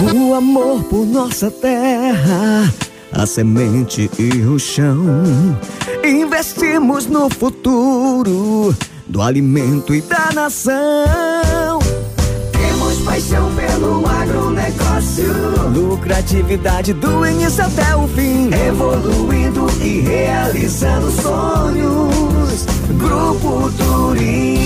O 0.00 0.32
amor 0.32 0.84
por 0.84 1.04
nossa 1.04 1.50
terra, 1.50 2.72
a 3.12 3.26
semente 3.26 4.08
e 4.16 4.42
o 4.42 4.56
chão. 4.56 5.04
Investimos 6.04 7.06
no 7.06 7.28
futuro 7.28 8.72
do 9.08 9.20
alimento 9.20 9.92
e 9.92 10.00
da 10.00 10.30
nação. 10.32 11.80
Temos 12.52 13.00
paixão 13.00 13.50
pelo 13.56 14.06
agronegócio. 14.06 15.34
Lucratividade 15.74 16.92
do 16.92 17.26
início 17.26 17.64
até 17.64 17.96
o 17.96 18.06
fim. 18.06 18.50
Evoluindo 18.54 19.66
e 19.82 20.00
realizando 20.00 21.10
sonhos. 21.10 22.66
Grupo 22.96 23.72
Turim. 23.72 24.60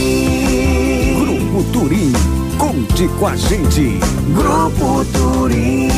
Grupo 1.25 1.65
Turim. 1.73 2.42
Conte 2.63 3.09
com 3.19 3.27
a 3.27 3.35
gente. 3.35 3.99
Grupo 4.33 5.05
Turim. 5.07 5.89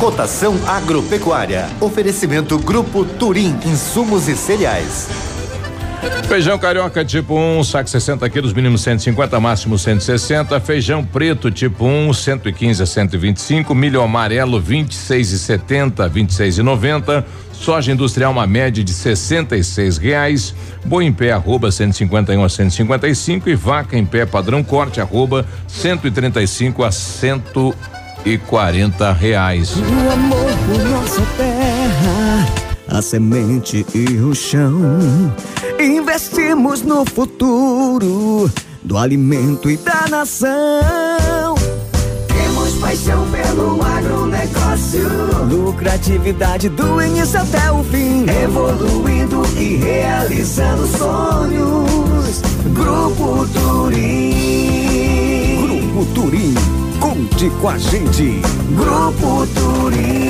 Cotação 0.00 0.58
agropecuária. 0.66 1.68
Oferecimento 1.80 2.58
Grupo 2.58 3.04
Turim, 3.04 3.56
insumos 3.64 4.26
e 4.26 4.36
cereais. 4.36 5.06
Feijão 6.28 6.58
carioca 6.58 7.04
tipo 7.04 7.34
1, 7.34 7.58
um, 7.58 7.64
saco 7.64 7.90
60 7.90 8.28
quilos, 8.30 8.52
mínimo 8.52 8.78
150, 8.78 9.40
máximo 9.40 9.76
160. 9.76 10.60
Feijão 10.60 11.04
preto 11.04 11.50
tipo 11.50 11.84
1, 11.84 12.08
um, 12.08 12.14
115 12.14 12.82
a 12.82 12.86
125. 12.86 13.74
Milho 13.74 14.00
amarelo 14.00 14.60
26 14.60 15.32
e 15.32 15.38
70, 15.38 16.08
26 16.08 16.58
e 16.58 16.62
90. 16.62 17.26
Soja 17.52 17.92
industrial 17.92 18.32
uma 18.32 18.46
média 18.46 18.82
de 18.82 18.92
66 18.92 19.98
reais. 19.98 20.54
Boi 20.84 21.04
em 21.04 21.12
pé 21.12 21.32
arroba 21.32 21.70
151 21.70 22.42
a 22.42 22.48
155 22.48 23.50
e 23.50 23.54
vaca 23.54 23.98
em 23.98 24.06
pé 24.06 24.24
padrão 24.24 24.62
corte 24.62 25.00
arroba 25.00 25.44
135 25.66 26.84
a 26.84 26.90
140 26.92 29.12
reais. 29.12 29.74
O 29.76 29.82
amor 30.12 30.50
por 30.66 30.78
nossa 30.84 31.20
terra, 31.36 31.49
a 32.90 33.00
semente 33.00 33.86
e 33.94 34.16
o 34.18 34.34
chão. 34.34 34.80
Investimos 35.78 36.82
no 36.82 37.04
futuro 37.04 38.50
do 38.82 38.98
alimento 38.98 39.70
e 39.70 39.76
da 39.76 40.08
nação. 40.08 41.54
Temos 42.26 42.74
paixão 42.80 43.24
pelo 43.30 43.80
agronegócio. 43.82 45.08
Lucratividade 45.48 46.68
do 46.68 47.00
início 47.00 47.40
até 47.40 47.70
o 47.70 47.84
fim. 47.84 48.26
Evoluindo 48.28 49.42
e 49.56 49.76
realizando 49.76 50.86
sonhos. 50.86 52.42
Grupo 52.74 53.46
Turim. 53.52 54.80
Grupo 55.62 56.04
Turim. 56.14 56.54
Conte 56.98 57.50
com 57.60 57.68
a 57.68 57.78
gente. 57.78 58.40
Grupo 58.76 59.46
Turim. 59.54 60.29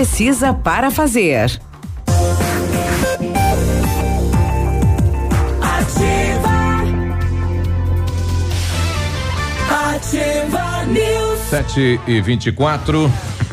para 0.53 0.89
fazer. 0.89 1.61
Ativa. 5.61 6.51
Ativa 9.69 10.85
News. 10.85 11.39
7 11.49 11.99
e 12.07 12.21
24 12.21 13.11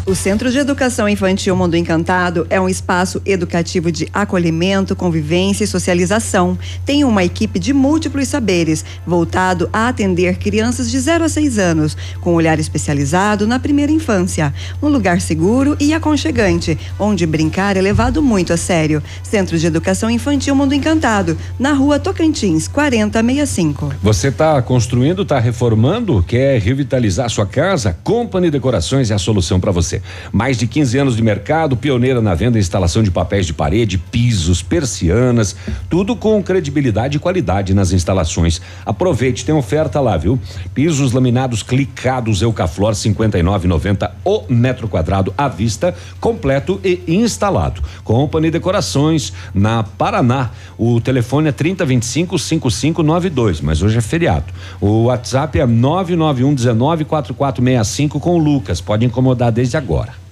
O 0.09 0.15
Centro 0.15 0.51
de 0.51 0.57
Educação 0.57 1.07
Infantil 1.07 1.55
Mundo 1.55 1.77
Encantado 1.77 2.47
é 2.49 2.59
um 2.59 2.67
espaço 2.67 3.21
educativo 3.27 3.93
de 3.93 4.09
acolhimento, 4.11 4.97
convivência 4.97 5.65
e 5.65 5.67
socialização. 5.67 6.59
Tem 6.83 7.05
uma 7.05 7.23
equipe 7.23 7.59
de 7.59 7.75
múltiplos 7.75 8.27
saberes, 8.27 8.87
voltado 9.07 9.69
a 9.71 9.87
atender 9.87 10.39
crianças 10.39 10.91
de 10.91 10.99
0 10.99 11.25
a 11.25 11.29
6 11.29 11.59
anos, 11.59 11.95
com 12.23 12.33
olhar 12.33 12.59
especializado 12.59 13.47
na 13.47 13.59
primeira 13.59 13.93
infância. 13.93 14.55
Um 14.83 14.89
lugar 14.89 15.21
seguro 15.21 15.77
e 15.79 15.93
aconchegante, 15.93 16.79
onde 16.99 17.27
brincar 17.27 17.77
é 17.77 17.83
levado 17.83 18.23
muito 18.23 18.51
a 18.51 18.57
sério. 18.57 19.03
Centro 19.23 19.59
de 19.59 19.67
Educação 19.67 20.09
Infantil 20.09 20.55
Mundo 20.55 20.75
Encantado, 20.75 21.37
na 21.59 21.75
rua 21.75 21.99
Tocantins, 21.99 22.67
4065. 22.67 23.93
Você 24.03 24.29
está 24.29 24.63
construindo, 24.63 25.21
está 25.21 25.39
reformando, 25.39 26.23
quer 26.23 26.59
revitalizar 26.59 27.29
sua 27.29 27.45
casa? 27.45 27.95
Company 28.03 28.51
Decorações 28.51 29.11
é 29.11 29.15
a 29.15 29.19
solução 29.19 29.61
para 29.61 29.71
você. 29.71 29.98
Mais 30.33 30.57
de 30.57 30.67
15 30.67 30.99
anos 30.99 31.17
de 31.17 31.23
mercado, 31.23 31.77
pioneira 31.77 32.21
na 32.21 32.35
venda 32.35 32.59
e 32.59 32.61
instalação 32.61 33.03
de 33.03 33.11
papéis 33.11 33.47
de 33.47 33.53
parede, 33.53 33.99
pisos, 33.99 34.63
persianas, 34.63 35.57
tudo 35.89 36.17
com 36.17 36.43
credibilidade 36.43 37.17
e 37.17 37.21
qualidade 37.21 37.75
nas 37.75 37.93
instalações. 37.93 38.61
Aproveite, 38.85 39.45
tem 39.45 39.55
oferta 39.55 40.01
lá, 40.01 40.17
viu? 40.17 40.39
Pisos 40.75 41.13
laminados 41.13 41.63
clicados 41.63 42.43
Eucaflor 42.43 42.93
59,90 42.93 44.11
o 44.25 44.45
metro 44.49 44.89
quadrado 44.89 45.33
à 45.37 45.49
vista, 45.49 45.95
completo 46.21 46.81
e 46.85 47.03
instalado. 47.07 47.83
Company 48.05 48.51
Decorações 48.51 49.33
na 49.55 49.83
Paraná. 49.83 50.51
O 50.79 51.01
telefone 51.01 51.49
é 51.49 51.53
3025 51.53 52.39
5592, 52.39 53.61
mas 53.61 53.83
hoje 53.83 53.99
é 53.99 54.01
feriado. 54.01 54.47
O 54.81 55.07
WhatsApp 55.07 55.59
é 55.59 55.67
991 55.67 56.55
19 56.55 57.05
4465 57.05 58.21
com 58.21 58.37
o 58.37 58.39
Lucas. 58.39 58.81
Pode 58.81 59.05
incomodar 59.05 59.51
desde 59.51 59.77
agora. 59.77 60.28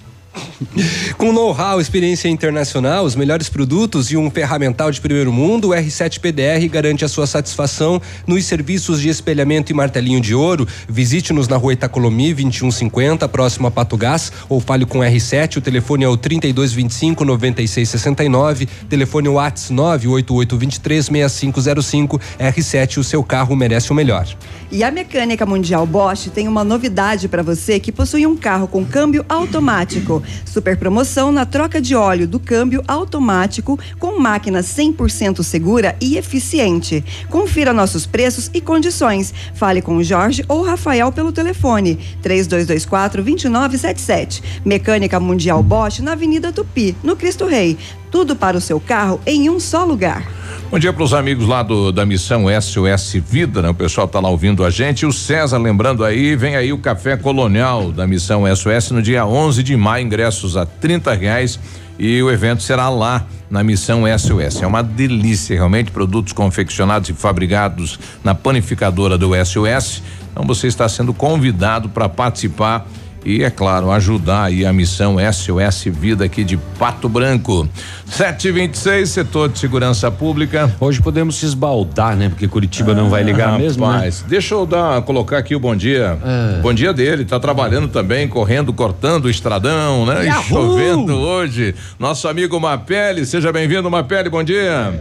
Com 1.17 1.31
know-how, 1.31 1.79
experiência 1.79 2.27
internacional, 2.29 3.05
os 3.05 3.15
melhores 3.15 3.49
produtos 3.49 4.11
e 4.11 4.17
um 4.17 4.29
ferramental 4.29 4.91
de 4.91 5.01
primeiro 5.01 5.31
mundo, 5.31 5.69
o 5.69 5.71
R7 5.71 6.19
PDR 6.19 6.67
garante 6.69 7.03
a 7.03 7.07
sua 7.07 7.27
satisfação 7.27 8.01
nos 8.25 8.45
serviços 8.45 9.01
de 9.01 9.09
espelhamento 9.09 9.71
e 9.71 9.75
martelinho 9.75 10.21
de 10.21 10.33
ouro. 10.33 10.67
Visite-nos 10.87 11.47
na 11.47 11.57
rua 11.57 11.73
Itacolomi 11.73 12.33
2150, 12.33 13.27
próximo 13.29 13.67
a 13.67 13.71
Pato 13.71 13.97
Gás, 13.97 14.31
ou 14.49 14.59
fale 14.59 14.85
com 14.85 14.99
o 14.99 15.01
R7. 15.01 15.57
O 15.57 15.61
telefone 15.61 16.03
é 16.03 16.07
o 16.07 16.17
3225 16.17 17.25
9669, 17.25 18.67
telefone 18.89 19.29
WhatsApp 19.29 19.73
98823 19.73 21.05
6505. 21.05 22.19
R7, 22.39 22.97
o 22.97 23.03
seu 23.03 23.23
carro 23.23 23.55
merece 23.55 23.91
o 23.91 23.95
melhor. 23.95 24.27
E 24.71 24.83
a 24.83 24.91
Mecânica 24.91 25.45
Mundial 25.45 25.85
Bosch 25.85 26.29
tem 26.29 26.47
uma 26.47 26.63
novidade 26.63 27.27
para 27.27 27.41
você 27.41 27.79
que 27.79 27.91
possui 27.91 28.27
um 28.27 28.35
carro 28.35 28.67
com 28.67 28.85
câmbio 28.85 29.25
automático. 29.29 30.21
Super 30.45 30.77
promoção 30.77 31.31
na 31.31 31.45
troca 31.45 31.81
de 31.81 31.95
óleo 31.95 32.27
do 32.27 32.39
câmbio 32.39 32.83
automático 32.87 33.79
com 33.99 34.19
máquina 34.19 34.61
100% 34.61 35.43
segura 35.43 35.95
e 36.01 36.17
eficiente. 36.17 37.03
Confira 37.29 37.73
nossos 37.73 38.05
preços 38.05 38.49
e 38.53 38.61
condições. 38.61 39.33
Fale 39.53 39.81
com 39.81 40.01
Jorge 40.03 40.43
ou 40.47 40.63
Rafael 40.63 41.11
pelo 41.11 41.31
telefone 41.31 41.99
3224 42.21 43.23
2977. 43.23 44.43
Mecânica 44.65 45.19
Mundial 45.19 45.61
Bosch 45.63 45.99
na 45.99 46.13
Avenida 46.13 46.51
Tupi, 46.51 46.95
no 47.03 47.15
Cristo 47.15 47.45
Rei. 47.45 47.77
Tudo 48.11 48.35
para 48.35 48.57
o 48.57 48.61
seu 48.61 48.79
carro 48.79 49.19
em 49.25 49.49
um 49.49 49.59
só 49.59 49.83
lugar. 49.83 50.23
Bom 50.69 50.77
dia 50.77 50.91
para 50.91 51.03
os 51.03 51.13
amigos 51.13 51.47
lá 51.47 51.63
do, 51.63 51.93
da 51.93 52.05
missão 52.05 52.45
SOS 52.61 53.13
Vida, 53.25 53.61
né? 53.61 53.69
O 53.69 53.73
pessoal 53.73 54.05
tá 54.05 54.19
lá 54.19 54.29
ouvindo 54.29 54.65
a 54.65 54.69
gente. 54.69 55.05
O 55.05 55.13
César 55.13 55.57
lembrando 55.57 56.03
aí, 56.03 56.35
vem 56.35 56.57
aí 56.57 56.73
o 56.73 56.77
café 56.77 57.15
colonial 57.15 57.89
da 57.91 58.05
missão 58.05 58.43
SOS 58.53 58.91
no 58.91 59.01
dia 59.01 59.25
11 59.25 59.63
de 59.63 59.77
maio, 59.77 60.05
ingressos 60.05 60.57
a 60.57 60.65
30 60.65 61.13
reais 61.13 61.57
e 61.97 62.21
o 62.21 62.29
evento 62.29 62.61
será 62.63 62.89
lá 62.89 63.25
na 63.49 63.63
missão 63.63 64.03
SOS. 64.17 64.61
É 64.61 64.67
uma 64.67 64.83
delícia, 64.83 65.55
realmente, 65.55 65.89
produtos 65.89 66.33
confeccionados 66.33 67.09
e 67.09 67.13
fabricados 67.13 67.97
na 68.23 68.35
panificadora 68.35 69.17
do 69.17 69.31
SOS. 69.45 70.03
Então 70.31 70.45
você 70.45 70.67
está 70.67 70.87
sendo 70.87 71.13
convidado 71.13 71.89
para 71.89 72.07
participar 72.07 72.85
e, 73.27 73.43
é 73.43 73.49
claro, 73.49 73.91
ajudar 73.91 74.45
aí 74.45 74.65
a 74.65 74.71
missão 74.71 75.17
SOS 75.19 75.83
Vida 75.91 76.23
aqui 76.23 76.45
de 76.45 76.55
Pato 76.79 77.09
Branco. 77.09 77.67
726, 78.05 79.09
setor 79.09 79.49
de 79.49 79.59
segurança 79.59 80.09
pública. 80.09 80.73
Hoje 80.79 81.01
podemos 81.01 81.35
se 81.35 81.45
esbaldar, 81.45 82.15
né? 82.15 82.29
Porque 82.29 82.47
Curitiba 82.47 82.93
ah, 82.93 82.95
não 82.95 83.09
vai 83.09 83.23
ligar 83.23 83.47
rapaz, 83.47 83.61
mesmo. 83.61 83.85
Mas 83.85 84.21
né? 84.21 84.27
deixa 84.29 84.55
eu 84.55 84.65
dar, 84.65 85.01
colocar 85.01 85.39
aqui 85.39 85.53
o 85.53 85.59
bom 85.59 85.75
dia. 85.75 86.17
É. 86.23 86.61
Bom 86.61 86.73
dia 86.73 86.93
dele, 86.93 87.25
tá 87.25 87.37
trabalhando 87.37 87.89
também, 87.89 88.29
correndo, 88.29 88.71
cortando 88.71 89.25
o 89.25 89.29
estradão, 89.29 90.05
né? 90.05 90.25
Yahoo! 90.27 90.41
E 90.41 90.47
chovendo 90.47 91.17
hoje. 91.17 91.75
Nosso 91.99 92.29
amigo 92.29 92.57
Mapele, 92.61 93.25
seja 93.25 93.51
bem-vindo, 93.51 93.91
Mapele, 93.91 94.29
bom 94.29 94.41
dia. 94.41 94.93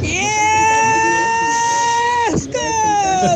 Yeah! 0.00 0.44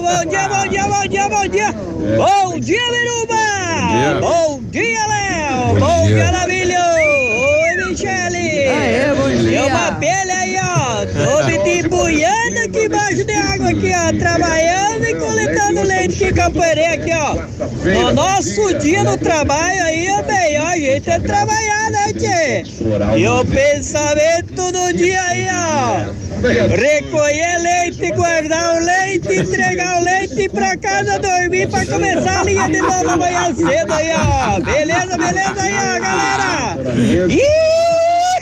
Bom 0.01 0.31
dia, 0.31 0.49
bom 0.49 0.69
dia, 0.69 0.87
bom 0.87 1.09
dia, 1.09 1.29
bom 1.29 1.49
dia. 1.49 1.73
Bom 2.17 2.61
dia, 2.61 3.58
Biruba! 3.87 4.21
Bom 4.21 4.61
dia, 4.71 5.07
Léo! 5.07 5.79
Bom, 5.79 6.07
dia, 6.07 6.25
Maravilho! 6.25 6.75
Oi, 6.75 7.87
Michele! 7.87 8.69
Aê, 8.69 9.15
bom 9.15 9.29
dia! 9.29 9.59
É 9.61 9.65
uma 9.65 9.93
pele 9.93 10.33
aí, 10.33 10.57
ó! 10.61 10.78
Tô 11.07 11.45
me 11.47 11.59
debulhando 11.59 12.59
aqui 12.65 12.85
embaixo 12.87 13.25
de 13.25 13.33
água 13.33 13.71
aqui, 13.71 13.93
ó! 13.95 14.19
Trabalhando 14.19 15.05
e 15.05 15.15
coletando 15.15 15.83
leite 15.83 16.17
que 16.17 16.33
campanei 16.33 16.87
aqui, 16.87 17.13
ó! 17.13 17.35
No 17.85 18.13
nosso 18.13 18.75
dia 18.79 19.05
no 19.05 19.17
trabalho 19.17 19.83
aí, 19.85 20.09
ó, 20.11 20.67
a 20.67 20.77
gente 20.77 21.11
é 21.11 21.19
trabalhar, 21.19 21.91
né, 21.91 22.13
tchê? 22.13 22.65
E 23.17 23.29
o 23.29 23.45
pensamento 23.45 24.73
do 24.73 24.93
dia 24.93 25.23
aí, 25.23 25.47
ó! 25.51 26.29
Recolher 26.41 27.59
leite, 27.59 28.13
guardar 28.13 28.77
o 28.77 28.85
leite, 28.85 29.41
entregar 29.41 30.01
o 30.01 30.05
leite 30.05 30.49
pra 30.49 30.77
casa 30.77 31.19
dormir 31.19 31.69
pra 31.69 31.85
começar 31.85 32.41
a 32.41 32.45
linha 32.45 32.69
de 32.69 32.81
novo 32.81 33.11
amanhã 33.11 33.55
cedo 33.55 33.93
aí, 33.93 34.11
ó. 34.15 34.61
Beleza, 34.61 35.17
beleza 35.17 35.63
aí, 35.63 35.75
ó, 35.75 36.01
galera. 36.01 36.77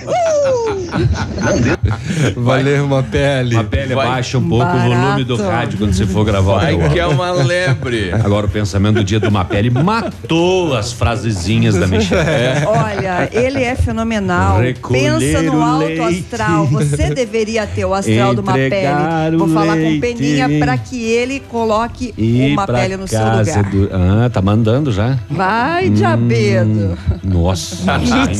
Valeu, 2.37 2.85
uma 2.85 3.03
pele. 3.03 3.55
Uma 3.55 3.65
pele 3.65 3.95
Vai. 3.95 4.07
baixa 4.07 4.39
um 4.39 4.49
pouco 4.49 4.65
Barato. 4.65 4.89
o 4.91 4.95
volume 4.95 5.25
do 5.25 5.37
rádio 5.37 5.79
quando 5.79 5.93
você 5.93 6.07
for 6.07 6.25
gravar 6.25 6.61
Vai 6.61 6.89
que 6.91 6.99
é 6.99 7.07
uma 7.07 7.31
lebre. 7.33 8.13
Agora 8.25 8.47
o 8.47 8.49
pensamento 8.49 8.97
do 8.97 9.05
dia 9.05 9.21
do 9.21 9.31
Mapele 9.31 9.71
matou 9.71 10.75
as 10.75 10.93
frasezinhas 10.93 11.75
da 11.77 11.87
Michelle. 11.87 12.27
Olha, 12.67 13.29
ele 13.33 13.63
é 13.63 13.75
fenomenal. 13.75 14.61
Recolher 14.61 15.19
Pensa 15.19 15.43
no 15.43 15.63
alto 15.63 15.87
leite. 15.87 16.01
astral. 16.25 16.67
Você 16.67 17.11
deveria 17.15 17.67
ter 17.67 17.85
o 17.85 17.95
astral 17.95 18.35
de 18.35 18.41
uma 18.41 18.59
Entregar 18.59 19.25
pele. 19.25 19.37
o 19.37 19.39
Vou 19.41 19.49
falar 19.49 19.75
com 19.75 19.81
o 19.83 19.91
leite. 19.91 20.01
Peninha 20.01 20.49
para 20.59 20.77
que 20.79 21.03
ele 21.03 21.41
coloque 21.41 22.15
E 22.17 22.53
uma 22.53 22.67
pele 22.67 22.97
no 22.97 23.07
seu 23.09 23.19
lugar. 23.21 23.63
do- 23.71 23.91
Ah, 23.93 24.31
tá 24.31 24.41
mandando 24.43 24.91
já. 24.93 25.19
Vai, 25.31 25.89
Hum. 25.89 25.95
diabedo. 25.95 26.99
Nossa, 27.23 27.77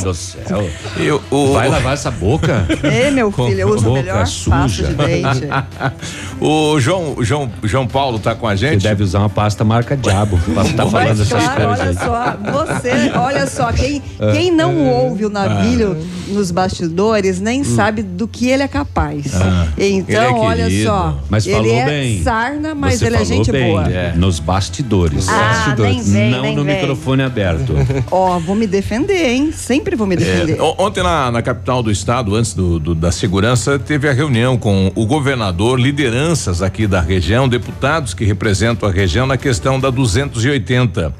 do 0.03 0.13
céu. 0.13 0.67
Eu, 0.97 1.21
o, 1.31 1.56
Vai 1.59 1.69
lavar 1.69 1.93
essa 1.93 2.11
boca? 2.11 2.65
Ei, 2.83 3.11
meu 3.11 3.31
filho, 3.31 3.59
eu 3.59 3.69
uso 3.69 3.79
o 3.79 3.89
Boca 3.89 3.99
melhor 4.01 4.17
pasta 4.19 4.67
suja. 4.67 4.87
de 4.87 4.93
dente. 4.93 5.47
o 6.39 6.79
João, 6.79 7.15
João, 7.21 7.49
João 7.63 7.87
Paulo 7.87 8.19
tá 8.19 8.35
com 8.35 8.47
a 8.47 8.55
gente. 8.55 8.81
Você 8.81 8.87
deve 8.89 9.03
usar 9.03 9.19
uma 9.19 9.29
pasta 9.29 9.63
marca 9.63 9.95
diabo 9.97 10.37
pra 10.53 10.63
estar 10.63 10.83
tá 10.85 10.89
falando 10.89 11.21
essas 11.21 11.29
claro, 11.29 11.65
coisas. 11.67 11.79
olha 11.79 11.89
aí. 11.89 11.95
só, 11.95 12.51
você, 12.65 13.11
olha 13.17 13.47
só, 13.47 13.71
quem, 13.71 14.01
Ah. 14.19 14.31
quem 14.33 14.51
não 14.51 14.85
ouve 14.87 15.25
o 15.25 15.29
navilho 15.29 15.97
nos 16.29 16.51
bastidores 16.51 17.39
nem 17.39 17.63
sabe 17.63 18.01
do 18.03 18.27
que 18.27 18.49
ele 18.49 18.63
é 18.63 18.67
capaz. 18.67 19.33
Hum. 19.33 19.39
Ah. 19.41 19.67
Então, 19.77 20.23
Ele 20.25 20.35
é 20.35 20.39
olha 20.39 20.83
só, 20.85 21.19
Mas 21.29 21.47
ele 21.47 21.71
é 21.71 21.85
bem. 21.85 22.21
sarna, 22.23 22.75
mas 22.75 22.95
Você 22.99 23.05
ele 23.07 23.15
é 23.17 23.25
gente 23.25 23.51
bem, 23.51 23.69
boa. 23.71 23.83
é, 23.89 24.13
Nos 24.15 24.39
bastidores. 24.39 25.27
Ah, 25.29 25.33
bastidores. 25.65 26.07
nem 26.07 26.21
vem, 26.23 26.31
Não 26.31 26.41
nem 26.41 26.55
no 26.55 26.63
vem. 26.63 26.75
microfone 26.75 27.23
aberto. 27.23 27.73
Ó, 28.11 28.37
vou 28.39 28.55
me 28.55 28.67
defender, 28.67 29.29
hein? 29.29 29.51
Sempre 29.51 29.95
vou 29.95 30.05
me 30.07 30.15
defender. 30.15 30.57
É, 30.57 30.61
ontem 30.77 31.01
na, 31.03 31.31
na 31.31 31.41
capital 31.47 31.81
do 31.81 31.89
estado, 31.89 32.35
antes 32.35 32.53
do, 32.53 32.77
do- 32.77 32.93
da 32.93 33.09
segurança, 33.09 33.79
teve 33.79 34.09
a 34.09 34.11
reunião 34.11 34.57
com 34.57 34.91
o 34.93 35.05
governador, 35.05 35.79
lideranças 35.79 36.61
aqui 36.61 36.85
da 36.85 36.99
região, 36.99 37.47
deputados 37.47 38.13
que 38.13 38.25
representam 38.25 38.89
a 38.89 38.91
região 38.91 39.25
na 39.25 39.37
questão 39.37 39.79
da 39.79 39.89
280. 39.89 41.13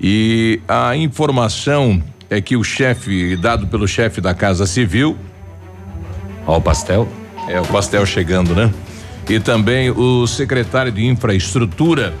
E 0.00 0.60
a 0.66 0.96
informação 0.96 2.02
é 2.30 2.40
que 2.40 2.56
o 2.56 2.64
chefe, 2.64 3.36
dado 3.36 3.66
pelo 3.66 3.86
chefe 3.86 4.18
da 4.18 4.32
Casa 4.32 4.64
Civil. 4.66 5.14
Ó, 6.46 6.56
o 6.56 6.60
pastel. 6.62 7.06
É, 7.46 7.60
o 7.60 7.66
pastel 7.66 8.06
chegando, 8.06 8.54
né? 8.54 8.72
E 9.28 9.38
também 9.38 9.90
o 9.90 10.26
secretário 10.26 10.90
de 10.90 11.04
Infraestrutura 11.04 12.14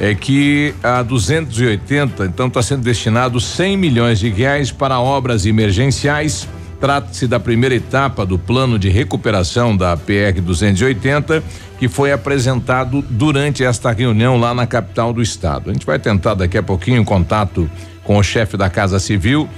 é 0.00 0.16
que 0.16 0.74
a 0.82 1.00
280, 1.02 2.24
então 2.26 2.48
está 2.48 2.60
sendo 2.60 2.82
destinado 2.82 3.38
100 3.38 3.76
milhões 3.76 4.18
de 4.18 4.28
reais 4.30 4.72
para 4.72 4.98
obras 4.98 5.46
emergenciais. 5.46 6.48
Trata-se 6.82 7.28
da 7.28 7.38
primeira 7.38 7.76
etapa 7.76 8.26
do 8.26 8.36
plano 8.36 8.76
de 8.76 8.88
recuperação 8.88 9.76
da 9.76 9.96
PR 9.96 10.40
280, 10.42 11.40
que 11.78 11.86
foi 11.86 12.10
apresentado 12.10 13.04
durante 13.08 13.62
esta 13.62 13.92
reunião 13.92 14.36
lá 14.36 14.52
na 14.52 14.66
capital 14.66 15.12
do 15.12 15.22
estado. 15.22 15.70
A 15.70 15.72
gente 15.72 15.86
vai 15.86 16.00
tentar 16.00 16.34
daqui 16.34 16.58
a 16.58 16.62
pouquinho 16.62 17.04
contato 17.04 17.70
com 18.02 18.18
o 18.18 18.22
chefe 18.24 18.56
da 18.56 18.68
Casa 18.68 18.98
Civil 18.98 19.48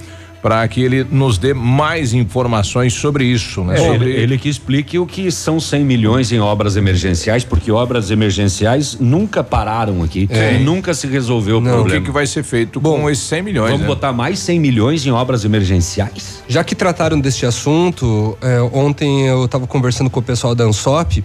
para 0.45 0.69
que 0.69 0.83
ele 0.83 1.07
nos 1.11 1.39
dê 1.39 1.55
mais 1.55 2.13
informações 2.13 2.93
sobre 2.93 3.25
isso, 3.25 3.65
né? 3.65 3.77
É, 3.77 3.79
sobre 3.79 4.11
ele, 4.11 4.23
ele 4.25 4.39
que 4.39 4.47
explique 4.47 4.99
o 4.99 5.07
que 5.07 5.31
são 5.31 5.59
100 5.59 5.83
milhões 5.83 6.33
em 6.33 6.39
obras 6.39 6.77
emergenciais, 6.77 7.45
porque 7.45 7.73
obras 7.73 8.11
emergenciais 8.11 8.99
nunca 9.01 9.43
pararam 9.43 10.03
aqui 10.03 10.29
É. 10.31 10.57
e 10.57 10.59
nunca 10.63 10.93
se 10.93 11.07
resolveu 11.07 11.57
o 11.57 11.61
Não, 11.63 11.71
problema. 11.73 11.99
o 11.99 12.03
que, 12.03 12.09
que 12.09 12.13
vai 12.13 12.27
ser 12.27 12.43
feito 12.43 12.79
com 12.79 13.09
esses 13.09 13.25
100 13.25 13.43
milhões? 13.43 13.71
Vamos 13.71 13.81
né? 13.81 13.87
botar 13.87 14.13
mais 14.13 14.39
100 14.39 14.61
milhões 14.61 15.07
em 15.07 15.11
obras 15.11 15.47
emergenciais? 15.47 16.43
Já 16.47 16.63
que 16.63 16.75
trataram 16.75 17.19
deste 17.19 17.47
assunto, 17.47 18.37
é, 18.43 18.61
ontem 18.71 19.27
eu 19.27 19.47
estava 19.47 19.67
conversando 19.67 20.11
com 20.11 20.21
o 20.21 20.23
pessoal 20.23 20.55
da 20.55 20.65
Ansop 20.65 21.25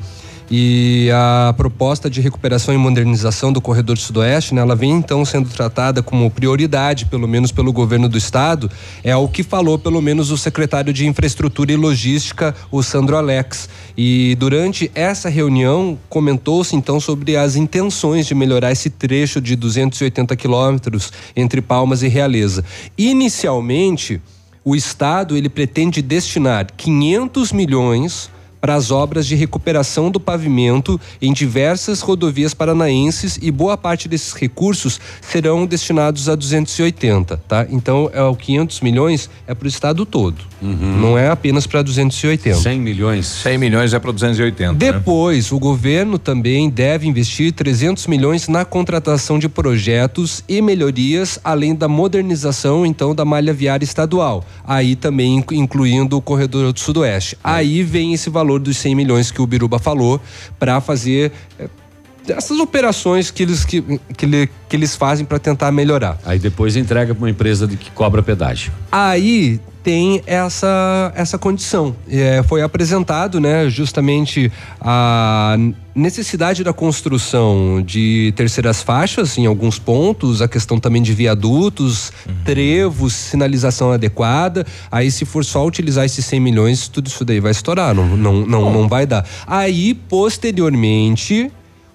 E 0.52 1.12
a 1.14 1.54
proposta 1.56 2.10
de 2.10 2.22
recuperação 2.22 2.74
e 2.74 2.78
modernização 2.78 3.54
do 3.54 3.62
corredor 3.62 4.00
sudoeste, 4.00 4.56
né, 4.56 4.62
ela 4.62 4.76
vem 4.76 4.92
então 4.92 5.24
sendo 5.24 5.48
tratada 5.48 6.02
como 6.02 6.30
prioridade, 6.32 7.06
pelo 7.06 7.28
menos 7.28 7.52
pelo 7.52 7.72
governo 7.72 8.10
do 8.10 8.18
estado, 8.18 8.70
é 9.04 9.16
o 9.16 9.28
que 9.28 9.44
falou 9.44 9.78
pelo 9.78 10.02
menos 10.02 10.32
o 10.32 10.38
secretário 10.38 10.92
de 10.92 11.06
Infraestrutura 11.06 11.72
e 11.72 11.76
Logística, 11.76 12.56
o 12.72 12.82
Sandro 12.82 13.16
Alex. 13.16 13.70
E 13.96 14.36
durante 14.40 14.90
essa 14.96 15.30
reunião 15.30 16.00
comentou-se 16.10 16.76
então 16.76 17.00
sobre 17.00 17.36
as 17.36 17.56
intenções 17.56 18.26
de 18.26 18.34
melhorar 18.34 18.72
esse 18.72 18.90
trecho 18.90 19.40
de 19.40 19.56
280 19.56 20.36
quilômetros 20.36 21.14
entre 21.36 21.62
Palmas 21.62 22.02
e 22.02 22.08
Realeza. 22.08 22.66
Inicialmente, 22.98 24.20
o 24.66 24.76
estado 24.76 25.38
ele 25.38 25.48
pretende 25.48 26.02
destinar 26.02 26.68
500 26.76 27.52
milhões 27.52 28.32
para 28.60 28.76
as 28.76 28.92
obras 28.92 29.26
de 29.26 29.36
recuperação 29.36 30.12
do 30.12 30.20
pavimento 30.20 31.00
em 31.22 31.34
diversas 31.34 32.02
rodovias 32.02 32.54
paranaenses 32.54 33.40
e 33.42 33.52
boa 33.52 33.78
parte 33.78 34.08
desses 34.08 34.34
recursos 34.34 35.00
serão 35.22 35.66
destinados 35.66 36.28
a 36.28 36.36
280, 36.36 37.38
tá? 37.48 37.66
Então, 37.70 38.10
é 38.14 38.22
o 38.22 38.36
500 38.36 38.82
milhões 38.82 39.30
é 39.48 39.54
para 39.54 39.66
o 39.66 39.70
estado 39.70 40.06
todo. 40.06 40.38
Uhum. 40.62 40.98
Não 41.00 41.18
é 41.18 41.30
apenas 41.30 41.66
para 41.66 41.82
280. 41.82 42.58
100 42.58 42.80
milhões. 42.80 43.26
100 43.28 43.58
milhões 43.58 43.94
é 43.94 44.00
para 44.00 44.12
280. 44.12 44.74
Né? 44.74 44.78
Depois, 44.78 45.52
né? 45.52 45.58
o 45.58 45.60
governo 45.60 46.20
também 46.20 46.70
deve 46.70 47.08
investir 47.08 47.54
300 47.54 48.08
milhões 48.08 48.48
na 48.48 48.66
contratação 48.66 49.40
de 49.40 49.48
projetos 49.48 50.44
e 50.48 50.62
melhorias, 50.62 51.40
além 51.44 51.74
da 51.76 51.88
modernização 51.88 52.86
então 52.86 53.16
da 53.16 53.24
malha 53.24 53.54
viária 53.54 53.84
estadual. 53.84 54.44
Aí 54.66 54.96
também 54.96 55.44
incluindo 55.52 56.18
o 56.18 56.22
corredor 56.22 56.74
do 56.74 56.80
Sudoeste. 56.80 57.36
É. 57.36 57.38
Aí 57.44 57.84
vem 57.84 58.14
esse 58.14 58.30
valor 58.30 58.49
valor 58.50 58.60
dos 58.60 58.78
100 58.78 58.96
milhões 58.96 59.32
que 59.32 59.42
o 59.42 59.46
Biruba 59.46 59.78
falou 59.78 60.20
para 60.58 60.82
fazer 60.82 61.32
eh, 61.60 61.70
essas 62.28 62.60
operações 62.60 63.30
que 63.30 63.44
eles, 63.44 63.64
que, 63.64 63.82
que, 64.18 64.50
que 64.68 64.76
eles 64.76 64.96
fazem 64.96 65.26
para 65.26 65.38
tentar 65.38 65.72
melhorar. 65.72 66.20
Aí 66.26 66.40
depois 66.40 66.76
entrega 66.76 67.14
para 67.14 67.24
uma 67.24 67.30
empresa 67.30 67.68
de 67.68 67.78
que 67.78 67.92
cobra 67.92 68.24
pedágio. 68.24 68.72
Aí 68.92 69.60
tem 69.84 70.22
essa, 70.26 71.12
essa 71.16 71.38
condição. 71.38 71.96
É, 72.10 72.44
foi 72.44 72.62
apresentado, 72.62 73.40
né, 73.40 73.70
justamente 73.70 74.52
a 74.80 75.56
necessidade 75.96 76.64
da 76.64 76.72
construção 76.72 77.82
de 77.82 78.34
terceiras 78.36 78.82
faixas 78.82 79.38
em 79.38 79.46
alguns 79.46 79.78
pontos, 79.80 80.42
a 80.42 80.48
questão 80.48 80.80
também 80.80 81.02
de 81.02 81.14
viadutos, 81.14 82.12
uhum. 82.28 82.36
trevos, 82.46 83.14
sinalização 83.14 83.92
adequada. 83.92 84.66
Aí, 84.92 85.12
se 85.12 85.26
for 85.26 85.44
só 85.44 85.66
utilizar 85.66 86.06
esses 86.06 86.26
100 86.26 86.40
milhões, 86.40 86.88
tudo 86.88 87.08
isso 87.08 87.26
daí 87.26 87.40
vai 87.40 87.52
estourar, 87.52 87.94
não, 87.94 88.18
não, 88.18 88.46
não, 88.46 88.72
não 88.72 88.88
vai 88.88 89.06
dar. 89.06 89.26
Aí, 89.46 89.94
posteriormente, 89.94 91.52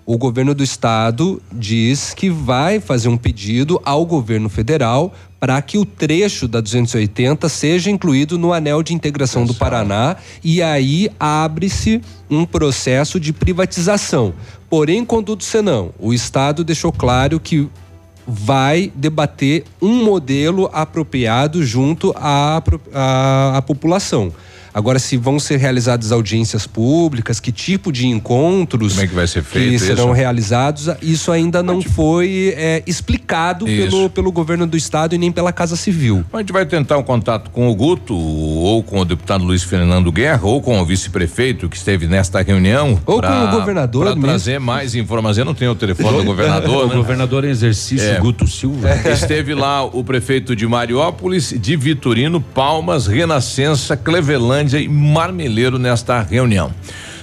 o 0.07 0.19
governo 0.19 0.55
do 0.55 0.63
estado 0.63 1.41
diz 1.51 2.13
que 2.13 2.29
vai 2.29 2.79
fazer 2.79 3.09
um 3.09 3.17
pedido 3.17 3.81
ao 3.85 4.05
governo 4.05 4.49
federal 4.49 5.15
para 5.45 5.61
que 5.61 5.77
o 5.77 5.85
trecho 5.85 6.49
da 6.49 6.59
280 6.59 7.51
seja 7.51 7.91
incluído 7.91 8.39
no 8.39 8.55
anel 8.55 8.83
de 8.83 8.95
integração 8.95 9.45
do 9.45 9.53
Paraná 9.53 10.17
e 10.43 10.63
aí 10.63 11.11
abre-se 11.21 12.01
um 12.31 12.47
processo 12.47 13.21
de 13.21 13.31
privatização. 13.31 14.33
Porém, 14.71 15.05
conduto 15.05 15.45
senão, 15.45 15.93
o 15.99 16.15
estado 16.15 16.65
deixou 16.65 16.91
claro 16.91 17.39
que 17.39 17.69
vai 18.27 18.91
debater 18.95 19.65
um 19.83 20.03
modelo 20.03 20.71
apropriado 20.73 21.63
junto 21.63 22.15
à, 22.17 22.63
à, 22.95 23.59
à 23.59 23.61
população. 23.61 24.33
Agora, 24.75 24.99
se 24.99 25.17
vão 25.17 25.39
ser 25.39 25.57
realizadas 25.59 26.11
audiências 26.11 26.67
públicas, 26.67 27.39
que 27.39 27.53
tipo 27.53 27.93
de 27.93 28.09
encontros 28.09 28.95
Como 28.95 29.05
é 29.05 29.07
que, 29.07 29.15
vai 29.15 29.29
ser 29.29 29.45
feito 29.45 29.71
que 29.71 29.79
serão 29.79 30.11
realizados, 30.11 30.89
isso 31.01 31.31
ainda 31.31 31.63
não 31.63 31.81
foi 31.81 32.53
é, 32.57 32.83
explicado 32.85 33.67
pelo, 33.67 34.11
pelo 34.11 34.33
governo 34.33 34.67
do 34.67 34.77
estado 34.77 35.15
e 35.15 35.19
nem 35.19 35.31
pela 35.31 35.53
Casa 35.53 35.77
Civil. 35.77 36.25
A 36.33 36.39
gente 36.39 36.53
vai 36.53 36.67
tentar 36.67 36.99
um 36.99 37.05
contato 37.05 37.51
com 37.51 37.69
o 37.69 37.75
Guto, 37.77 38.17
ou 38.17 38.83
com 38.83 38.99
o 38.99 39.05
deputado 39.05 39.45
Luiz 39.45 39.63
Fernando 39.63 40.11
Guerra, 40.11 40.45
ou 40.45 40.61
com 40.61 40.81
o 40.81 40.85
vice-prefeito 40.85 41.69
que 41.69 41.77
esteve 41.77 42.09
nesta 42.09 42.43
reunião. 42.43 43.01
Ou 43.07 43.21
pra, 43.21 43.29
com 43.29 43.45
o 43.45 43.61
governador. 43.61 44.07
Para 44.07 44.21
trazer 44.21 44.59
mais 44.59 44.97
informações. 44.97 45.39
Eu 45.39 45.45
não 45.45 45.55
tenho 45.55 45.71
o 45.71 45.77
telefone 45.77 46.19
do 46.19 46.25
governador. 46.25 46.87
o 46.87 46.89
né? 46.89 46.97
governador 46.97 47.45
em 47.45 47.51
exercício, 47.51 48.09
é. 48.09 48.19
Guto 48.19 48.49
Silva. 48.49 48.89
Esteve 49.09 49.55
lá 49.55 49.85
o 49.85 50.03
prefeito 50.03 50.57
de 50.57 50.67
Mariópolis, 50.67 51.55
de 51.57 51.77
Vitorino, 51.77 52.41
Palmas, 52.41 53.07
Renascença, 53.07 53.97
Clevelândia 53.97 54.64
e 54.73 54.89
Marmeleiro 54.89 55.79
nesta 55.79 56.23
reunião. 56.23 56.73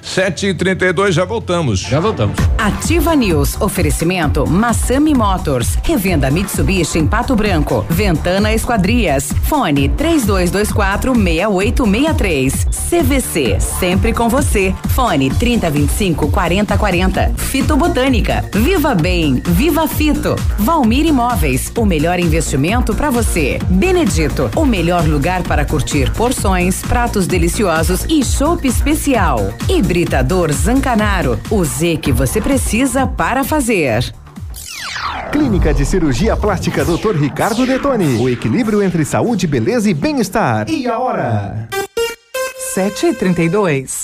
Sete 0.01 0.47
e 0.47 0.53
trinta 0.53 0.85
e 0.85 0.91
dois, 0.91 1.15
já 1.15 1.23
voltamos. 1.23 1.79
Já 1.79 1.99
voltamos. 1.99 2.35
Ativa 2.57 3.15
News, 3.15 3.59
oferecimento 3.61 4.47
Massami 4.47 5.13
Motors, 5.13 5.77
revenda 5.83 6.29
Mitsubishi 6.29 6.99
em 6.99 7.07
Pato 7.07 7.35
Branco, 7.35 7.85
Ventana 7.89 8.53
Esquadrias, 8.53 9.31
fone 9.43 9.89
três 9.89 10.25
dois, 10.25 10.51
dois 10.51 10.71
quatro 10.71 11.17
meia 11.17 11.49
oito 11.49 11.87
meia 11.87 12.13
três, 12.13 12.65
CVC, 12.89 13.59
sempre 13.59 14.13
com 14.13 14.27
você, 14.27 14.73
fone 14.89 15.29
trinta 15.29 15.69
vinte 15.69 15.91
e 15.91 15.93
cinco 15.93 16.29
quarenta 16.29 16.77
quarenta, 16.77 17.31
Fito 17.37 17.75
Botânica, 17.77 18.43
Viva 18.53 18.93
Bem, 18.93 19.41
Viva 19.45 19.87
Fito, 19.87 20.35
Valmir 20.59 21.05
Imóveis, 21.05 21.71
o 21.77 21.85
melhor 21.85 22.19
investimento 22.19 22.93
para 22.93 23.09
você, 23.09 23.59
Benedito, 23.69 24.49
o 24.55 24.65
melhor 24.65 25.05
lugar 25.07 25.41
para 25.43 25.65
curtir 25.65 26.11
porções, 26.11 26.81
pratos 26.81 27.25
deliciosos 27.25 28.05
e 28.09 28.23
chopp 28.23 28.67
especial. 28.67 29.53
E 29.69 29.81
Hibridador 29.91 30.53
Zancanaro, 30.53 31.37
o 31.49 31.65
Z 31.65 31.97
que 31.97 32.13
você 32.13 32.39
precisa 32.39 33.05
para 33.05 33.43
fazer. 33.43 34.01
Clínica 35.33 35.73
de 35.73 35.85
Cirurgia 35.85 36.37
Plástica 36.37 36.85
Dr. 36.85 37.13
Ricardo 37.17 37.65
Detoni. 37.65 38.17
O 38.17 38.29
equilíbrio 38.29 38.81
entre 38.81 39.03
saúde, 39.03 39.45
beleza 39.45 39.89
e 39.89 39.93
bem-estar. 39.93 40.69
E 40.69 40.87
a 40.87 40.97
hora? 40.97 41.67
7 42.73 43.07
e 43.07 43.13
32 43.13 44.03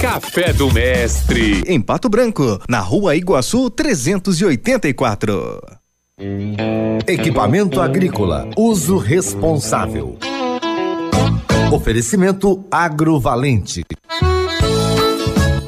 Café 0.00 0.50
do 0.54 0.72
Mestre. 0.72 1.62
Em 1.66 1.78
Pato 1.78 2.08
Branco, 2.08 2.58
na 2.66 2.80
rua 2.80 3.14
Iguaçu 3.14 3.68
384. 3.68 5.60
Equipamento 7.06 7.78
agrícola. 7.82 8.48
Uso 8.56 8.96
responsável. 8.96 10.16
Oferecimento 11.70 12.64
agrovalente. 12.70 13.84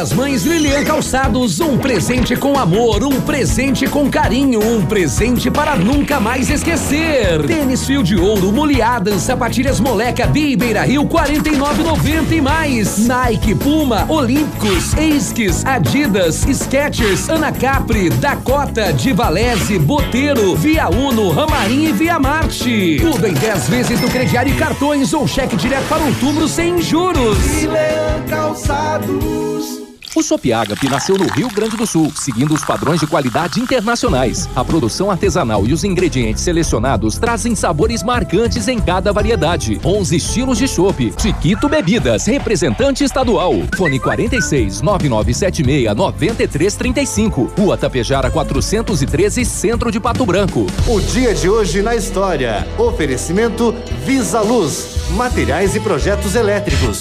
Das 0.00 0.14
Mães 0.14 0.44
Lilian 0.44 0.82
Calçados, 0.82 1.60
um 1.60 1.76
presente 1.76 2.34
com 2.34 2.58
amor, 2.58 3.04
um 3.04 3.20
presente 3.20 3.86
com 3.86 4.10
carinho, 4.10 4.58
um 4.58 4.80
presente 4.86 5.50
para 5.50 5.76
nunca 5.76 6.18
mais 6.18 6.48
esquecer. 6.48 7.44
Tênis 7.46 7.84
fio 7.84 8.02
de 8.02 8.16
ouro, 8.16 8.50
Muliadan, 8.50 9.18
sapatilhas 9.18 9.78
Moleca, 9.78 10.26
Bi 10.26 10.56
Beira 10.56 10.84
Rio, 10.84 11.04
49,90 11.04 12.32
e 12.32 12.40
mais. 12.40 13.06
Nike, 13.06 13.54
Puma, 13.54 14.06
Olímpicos, 14.08 14.94
Esquis, 14.94 15.66
Adidas, 15.66 16.46
Skechers, 16.50 17.28
Ana 17.28 17.52
Capri, 17.52 18.08
Dakota, 18.08 18.94
Divalese, 18.94 19.78
Boteiro, 19.78 20.56
Via 20.56 20.88
Uno, 20.88 21.30
Ramarim 21.30 21.88
e 21.88 21.92
Via 21.92 22.18
Marte. 22.18 22.96
Tudo 23.02 23.26
em 23.26 23.34
10 23.34 23.68
vezes 23.68 24.00
no 24.00 24.08
crediário 24.08 24.50
e 24.50 24.56
cartões 24.56 25.12
ou 25.12 25.28
cheque 25.28 25.56
direto 25.56 25.86
para 25.90 26.02
outubro 26.02 26.48
sem 26.48 26.80
juros. 26.80 27.36
Lilian 27.60 28.24
Calçados. 28.30 29.89
O 30.14 30.24
Chopp 30.24 30.52
Agape 30.52 30.88
nasceu 30.88 31.16
no 31.16 31.28
Rio 31.28 31.48
Grande 31.48 31.76
do 31.76 31.86
Sul, 31.86 32.12
seguindo 32.16 32.52
os 32.52 32.64
padrões 32.64 32.98
de 32.98 33.06
qualidade 33.06 33.60
internacionais. 33.60 34.48
A 34.56 34.64
produção 34.64 35.08
artesanal 35.08 35.64
e 35.66 35.72
os 35.72 35.84
ingredientes 35.84 36.42
selecionados 36.42 37.16
trazem 37.16 37.54
sabores 37.54 38.02
marcantes 38.02 38.66
em 38.66 38.80
cada 38.80 39.12
variedade. 39.12 39.80
11 39.84 40.16
estilos 40.16 40.58
de 40.58 40.66
chopp. 40.66 41.14
Chiquito 41.16 41.68
Bebidas, 41.68 42.26
representante 42.26 43.04
estadual. 43.04 43.54
Fone 43.76 44.00
46 44.00 44.80
9976 44.82 45.94
9335. 45.94 47.52
Rua 47.56 47.76
Tapejara 47.76 48.30
413, 48.32 49.44
Centro 49.44 49.92
de 49.92 50.00
Pato 50.00 50.26
Branco. 50.26 50.66
O 50.88 51.00
dia 51.00 51.32
de 51.32 51.48
hoje 51.48 51.82
na 51.82 51.94
história. 51.94 52.66
Oferecimento 52.76 53.72
Visa 54.04 54.40
Luz, 54.40 55.08
materiais 55.10 55.76
e 55.76 55.80
projetos 55.80 56.34
elétricos. 56.34 57.00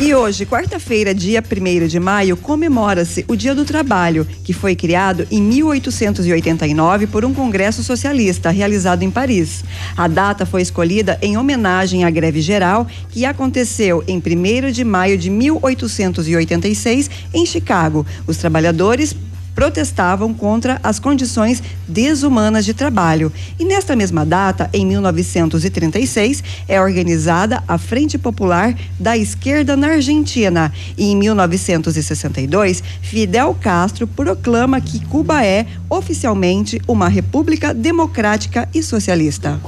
E 0.00 0.14
hoje, 0.14 0.46
quarta-feira, 0.46 1.12
dia 1.12 1.42
1 1.42 1.88
de 1.88 1.98
maio, 1.98 2.36
comemora-se 2.36 3.24
o 3.26 3.34
Dia 3.34 3.52
do 3.52 3.64
Trabalho, 3.64 4.24
que 4.44 4.52
foi 4.52 4.76
criado 4.76 5.26
em 5.28 5.42
1889 5.42 7.08
por 7.08 7.24
um 7.24 7.34
congresso 7.34 7.82
socialista 7.82 8.50
realizado 8.50 9.02
em 9.02 9.10
Paris. 9.10 9.64
A 9.96 10.06
data 10.06 10.46
foi 10.46 10.62
escolhida 10.62 11.18
em 11.20 11.36
homenagem 11.36 12.04
à 12.04 12.10
greve 12.10 12.40
geral 12.40 12.86
que 13.10 13.24
aconteceu 13.24 14.04
em 14.06 14.18
1 14.18 14.70
de 14.70 14.84
maio 14.84 15.18
de 15.18 15.28
1886 15.30 17.10
em 17.34 17.44
Chicago. 17.44 18.06
Os 18.24 18.36
trabalhadores 18.36 19.16
protestavam 19.58 20.32
contra 20.32 20.78
as 20.84 21.00
condições 21.00 21.60
desumanas 21.88 22.64
de 22.64 22.72
trabalho. 22.72 23.32
E 23.58 23.64
nesta 23.64 23.96
mesma 23.96 24.24
data, 24.24 24.70
em 24.72 24.86
1936, 24.86 26.44
é 26.68 26.80
organizada 26.80 27.60
a 27.66 27.76
Frente 27.76 28.16
Popular 28.16 28.72
da 29.00 29.16
Esquerda 29.16 29.76
na 29.76 29.88
Argentina. 29.88 30.72
E 30.96 31.10
em 31.10 31.16
1962, 31.16 32.84
Fidel 33.02 33.52
Castro 33.60 34.06
proclama 34.06 34.80
que 34.80 35.04
Cuba 35.06 35.44
é 35.44 35.66
oficialmente 35.90 36.80
uma 36.86 37.08
república 37.08 37.74
democrática 37.74 38.68
e 38.72 38.80
socialista. 38.80 39.58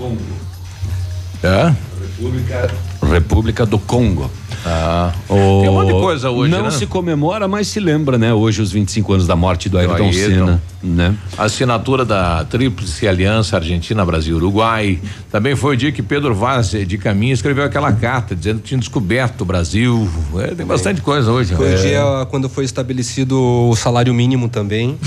É? 1.42 1.74
República, 2.00 2.70
República 3.02 3.66
do 3.66 3.78
Congo. 3.80 4.30
Ah, 4.64 5.12
O- 5.28 5.60
Tem 5.62 5.70
um 5.70 5.72
monte 5.72 5.86
de 5.86 5.92
coisa 6.00 6.30
hoje, 6.30 6.50
Não 6.50 6.64
né? 6.64 6.70
se 6.70 6.86
comemora, 6.86 7.48
mas 7.48 7.66
se 7.68 7.80
lembra, 7.80 8.18
né? 8.18 8.32
Hoje, 8.34 8.60
os 8.60 8.70
25 8.72 9.12
anos 9.14 9.26
da 9.26 9.34
morte 9.34 9.68
do 9.68 9.78
Ayrton, 9.78 9.94
Ayrton. 10.04 10.12
Senna, 10.12 10.62
né? 10.82 11.14
Assinatura 11.38 12.04
da 12.04 12.44
Tríplice 12.44 13.08
Aliança 13.08 13.56
Argentina, 13.56 14.04
Brasil, 14.04 14.36
Uruguai. 14.36 14.98
Também 15.30 15.56
foi 15.56 15.74
o 15.74 15.76
dia 15.78 15.90
que 15.92 16.02
Pedro 16.02 16.34
Vaz 16.34 16.70
de 16.70 16.98
Caminha 16.98 17.32
escreveu 17.32 17.64
aquela 17.64 17.92
carta 17.92 18.34
dizendo 18.36 18.58
que 18.60 18.68
tinha 18.68 18.78
descoberto 18.78 19.40
o 19.42 19.44
Brasil. 19.44 20.08
É, 20.38 20.48
tem 20.54 20.66
bastante 20.66 21.00
coisa 21.00 21.30
hoje. 21.32 21.54
Foi 21.54 21.72
É. 21.72 21.74
o 21.74 21.78
dia 21.80 22.26
quando 22.30 22.48
foi 22.48 22.64
estabelecido 22.64 23.40
o 23.40 23.74
salário 23.76 24.12
mínimo 24.12 24.48
também. 24.48 24.98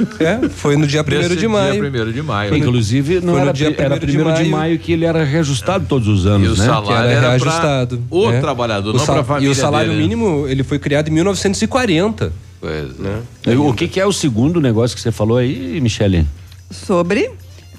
É, 0.20 0.48
foi 0.48 0.76
no 0.76 0.86
dia 0.86 1.02
1 1.02 1.04
Desse 1.04 1.28
de 1.30 1.36
dia 1.36 1.48
maio. 1.48 1.82
1º 1.82 2.12
de 2.12 2.22
maio. 2.22 2.56
Inclusive, 2.56 3.20
não 3.20 3.34
Foi 3.34 3.34
no 3.34 3.38
era, 3.40 3.52
dia 3.52 3.74
era 3.76 3.96
1º 3.96 4.00
de 4.00 4.06
primeiro 4.06 4.44
de 4.44 4.48
maio. 4.50 4.78
que 4.78 4.92
ele 4.92 5.04
era 5.04 5.24
reajustado 5.24 5.84
todos 5.86 6.08
os 6.08 6.26
anos, 6.26 6.48
E 6.48 6.52
o 6.52 6.56
né? 6.56 6.64
salário 6.66 6.86
Que 6.86 6.92
era 6.92 7.10
era 7.10 7.28
reajustado. 7.28 8.02
o 8.10 8.30
né? 8.30 8.40
trabalhador, 8.40 8.94
O 8.94 8.98
não 8.98 9.04
pra 9.06 9.24
família 9.24 9.48
E 9.48 9.50
o 9.50 9.54
salário 9.54 9.90
dele, 9.90 10.02
né? 10.02 10.08
mínimo, 10.08 10.46
ele 10.48 10.62
foi 10.62 10.78
criado 10.78 11.08
em 11.08 11.12
1940. 11.12 12.32
Pois, 12.60 12.98
né? 12.98 13.20
O 13.56 13.72
que, 13.72 13.88
que 13.88 13.98
é 14.00 14.06
o 14.06 14.12
segundo 14.12 14.60
negócio 14.60 14.94
que 14.96 15.02
você 15.02 15.10
falou 15.12 15.38
aí, 15.38 15.80
Michele? 15.80 16.26
Sobre 16.70 17.30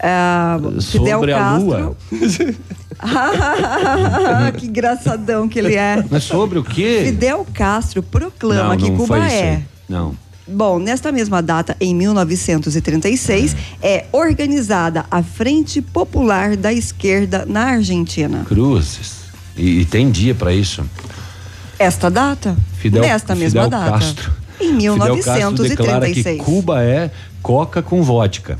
ah, 0.03 0.59
Fidel 0.81 1.19
Sobre 1.19 1.33
a 1.33 1.37
Castro. 1.37 1.65
lua. 1.67 1.95
que 4.57 4.65
engraçadão 4.65 5.47
que 5.47 5.59
ele 5.59 5.75
é. 5.75 6.03
Mas 6.09 6.23
sobre 6.23 6.57
o 6.59 6.63
quê? 6.63 7.03
Fidel 7.05 7.45
Castro 7.53 8.01
proclama 8.01 8.69
não, 8.69 8.77
que 8.77 8.89
não 8.89 8.97
Cuba 8.97 9.17
foi 9.17 9.27
isso 9.27 9.35
é. 9.35 9.61
Não. 9.87 10.15
Bom, 10.51 10.79
nesta 10.79 11.11
mesma 11.11 11.41
data, 11.41 11.75
em 11.79 11.95
1936, 11.95 13.55
é 13.81 14.05
organizada 14.11 15.05
a 15.09 15.23
Frente 15.23 15.81
Popular 15.81 16.57
da 16.57 16.73
Esquerda 16.73 17.45
na 17.47 17.65
Argentina. 17.65 18.43
Cruzes. 18.45 19.21
E, 19.55 19.81
e 19.81 19.85
tem 19.85 20.11
dia 20.11 20.35
pra 20.35 20.53
isso. 20.53 20.83
Esta 21.79 22.09
data? 22.09 22.55
Fidel, 22.77 23.01
Nesta 23.01 23.33
mesma 23.33 23.63
Fidel 23.63 23.79
data. 23.79 23.91
Castro. 23.91 24.31
Em 24.59 24.75
Fidel 24.75 25.17
Castro 25.23 25.63
declara 25.67 26.05
que 26.05 26.21
1936. 26.21 26.41
Cuba 26.43 26.83
é 26.83 27.11
coca 27.41 27.81
com 27.81 28.03
vodka. 28.03 28.59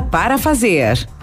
para 0.00 0.38
fazer. 0.38 1.15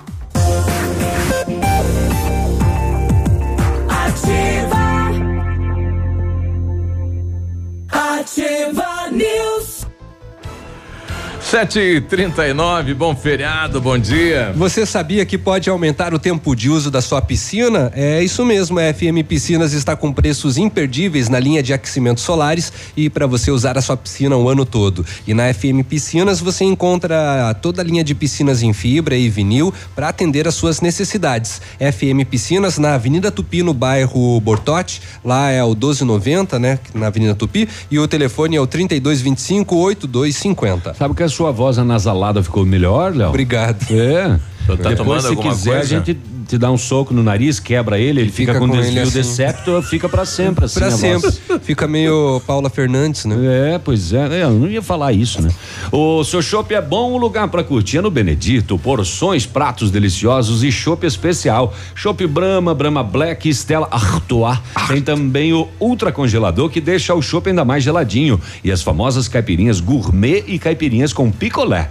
7h39, 11.54 12.96
bom 12.96 13.16
feriado, 13.16 13.80
bom 13.80 13.96
dia. 13.96 14.52
Você 14.56 14.88
sabia 14.88 15.24
que 15.24 15.38
pode 15.38 15.70
aumentar 15.70 16.12
o 16.12 16.18
tempo 16.18 16.56
de 16.56 16.68
uso 16.68 16.90
da 16.90 17.00
sua 17.00 17.22
piscina? 17.22 17.92
É 17.94 18.24
isso 18.24 18.44
mesmo, 18.44 18.80
a 18.80 18.92
FM 18.92 19.22
Piscinas 19.28 19.72
está 19.72 19.96
com 19.96 20.12
preços 20.12 20.58
imperdíveis 20.58 21.30
na 21.30 21.40
linha 21.40 21.62
de 21.62 21.72
aquecimentos 21.72 22.24
solares 22.24 22.74
e 22.98 23.08
para 23.08 23.28
você 23.28 23.52
usar 23.52 23.78
a 23.78 23.84
sua 23.84 23.96
piscina 23.96 24.36
o 24.36 24.50
ano 24.50 24.66
todo. 24.66 25.06
E 25.28 25.34
na 25.36 25.54
FM 25.54 25.86
Piscinas 25.88 26.40
você 26.40 26.64
encontra 26.64 27.54
toda 27.62 27.84
a 27.84 27.86
linha 27.86 28.04
de 28.04 28.16
piscinas 28.16 28.64
em 28.64 28.74
fibra 28.74 29.16
e 29.16 29.30
vinil 29.30 29.72
para 29.94 30.10
atender 30.10 30.48
às 30.48 30.56
suas 30.56 30.82
necessidades. 30.82 31.62
FM 31.78 32.28
Piscinas 32.28 32.80
na 32.80 32.96
Avenida 32.96 33.30
Tupi, 33.30 33.62
no 33.62 33.76
bairro 33.76 34.42
Bortote, 34.42 35.04
lá 35.24 35.52
é 35.52 35.64
o 35.64 35.70
1290, 35.70 36.58
né, 36.58 36.80
na 36.96 37.06
Avenida 37.06 37.36
Tupi, 37.36 37.70
e 37.92 38.00
o 38.00 38.08
telefone 38.08 38.56
é 38.56 38.60
o 38.60 38.66
3225 38.66 39.76
8250. 39.76 40.96
Sabe 40.96 41.14
que 41.14 41.22
a 41.22 41.30
sua 41.30 41.43
voz 41.52 41.78
anasalada 41.78 42.42
ficou 42.44 42.66
melhor, 42.66 43.14
Léo? 43.16 43.30
Obrigado. 43.30 43.86
É. 43.92 44.40
Tá 44.78 44.90
Depois, 44.90 45.24
se 45.24 45.36
quiser, 45.36 45.72
coisa? 45.72 45.80
a 45.80 46.00
gente 46.00 46.14
te 46.48 46.58
dá 46.58 46.72
um 46.72 46.78
soco 46.78 47.14
no 47.14 47.24
nariz, 47.24 47.60
quebra 47.60 47.98
ele, 48.00 48.22
ele 48.22 48.32
fica, 48.32 48.54
Fica 48.54 48.60
com 48.66 48.72
com 48.72 48.80
desvio 48.80 49.04
assim. 49.04 49.12
de 49.22 49.24
septo, 49.26 49.82
fica 49.84 50.10
pra 50.10 50.26
sempre 50.26 50.66
assim 50.66 50.80
Pra 50.80 50.88
a 50.88 50.92
voz. 50.92 51.00
sempre. 51.00 51.60
Fica 51.64 51.88
meio 51.88 52.42
Paula 52.46 52.70
Fernandes, 52.70 53.26
né? 53.26 53.36
É, 53.76 53.80
pois 53.80 54.12
é, 54.14 54.28
né? 54.30 54.44
eu 54.44 54.52
não 54.52 54.68
ia 54.68 54.82
falar 54.82 55.12
isso, 55.14 55.42
né? 55.42 55.50
O 55.92 56.24
seu 56.24 56.42
chopp 56.42 56.74
é 56.74 56.82
bom, 56.82 57.12
o 57.14 57.18
lugar 57.18 57.48
pra 57.48 57.64
curtir 57.64 57.98
é 57.98 58.02
no 58.02 58.12
Benedito, 58.12 58.78
porções, 58.78 59.46
pratos 59.46 59.90
deliciosos 59.92 60.64
e 60.64 60.72
chopp 60.72 61.06
especial. 61.06 61.74
Chopp 61.96 62.26
Brahma, 62.28 62.74
Brahma 62.74 63.04
Black, 63.04 63.50
Stella 63.50 63.88
Artois. 63.92 64.58
Tem 64.88 65.02
também 65.02 65.54
o 65.54 65.68
ultra 65.80 66.12
congelador 66.12 66.70
que 66.70 66.82
deixa 66.82 67.14
o 67.14 67.22
chopp 67.22 67.50
ainda 67.50 67.64
mais 67.64 67.84
geladinho 67.84 68.40
e 68.64 68.72
as 68.72 68.82
famosas 68.82 69.28
caipirinhas 69.28 69.80
gourmet 69.80 70.44
e 70.48 70.58
caipirinhas 70.60 71.14
com 71.14 71.32
picolé. 71.32 71.90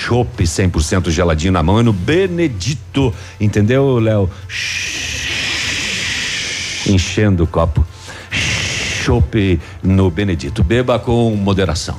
Chopp 0.00 0.42
100% 0.42 1.10
geladinho 1.10 1.52
na 1.52 1.62
mão 1.62 1.78
é 1.78 1.82
no 1.82 1.92
Benedito, 1.92 3.14
entendeu, 3.38 3.98
Léo? 3.98 4.30
Enchendo 6.86 7.44
o 7.44 7.46
copo. 7.46 7.84
Chopp 9.04 9.60
no 9.82 10.10
Benedito. 10.10 10.64
Beba 10.64 10.98
com 10.98 11.36
moderação. 11.36 11.98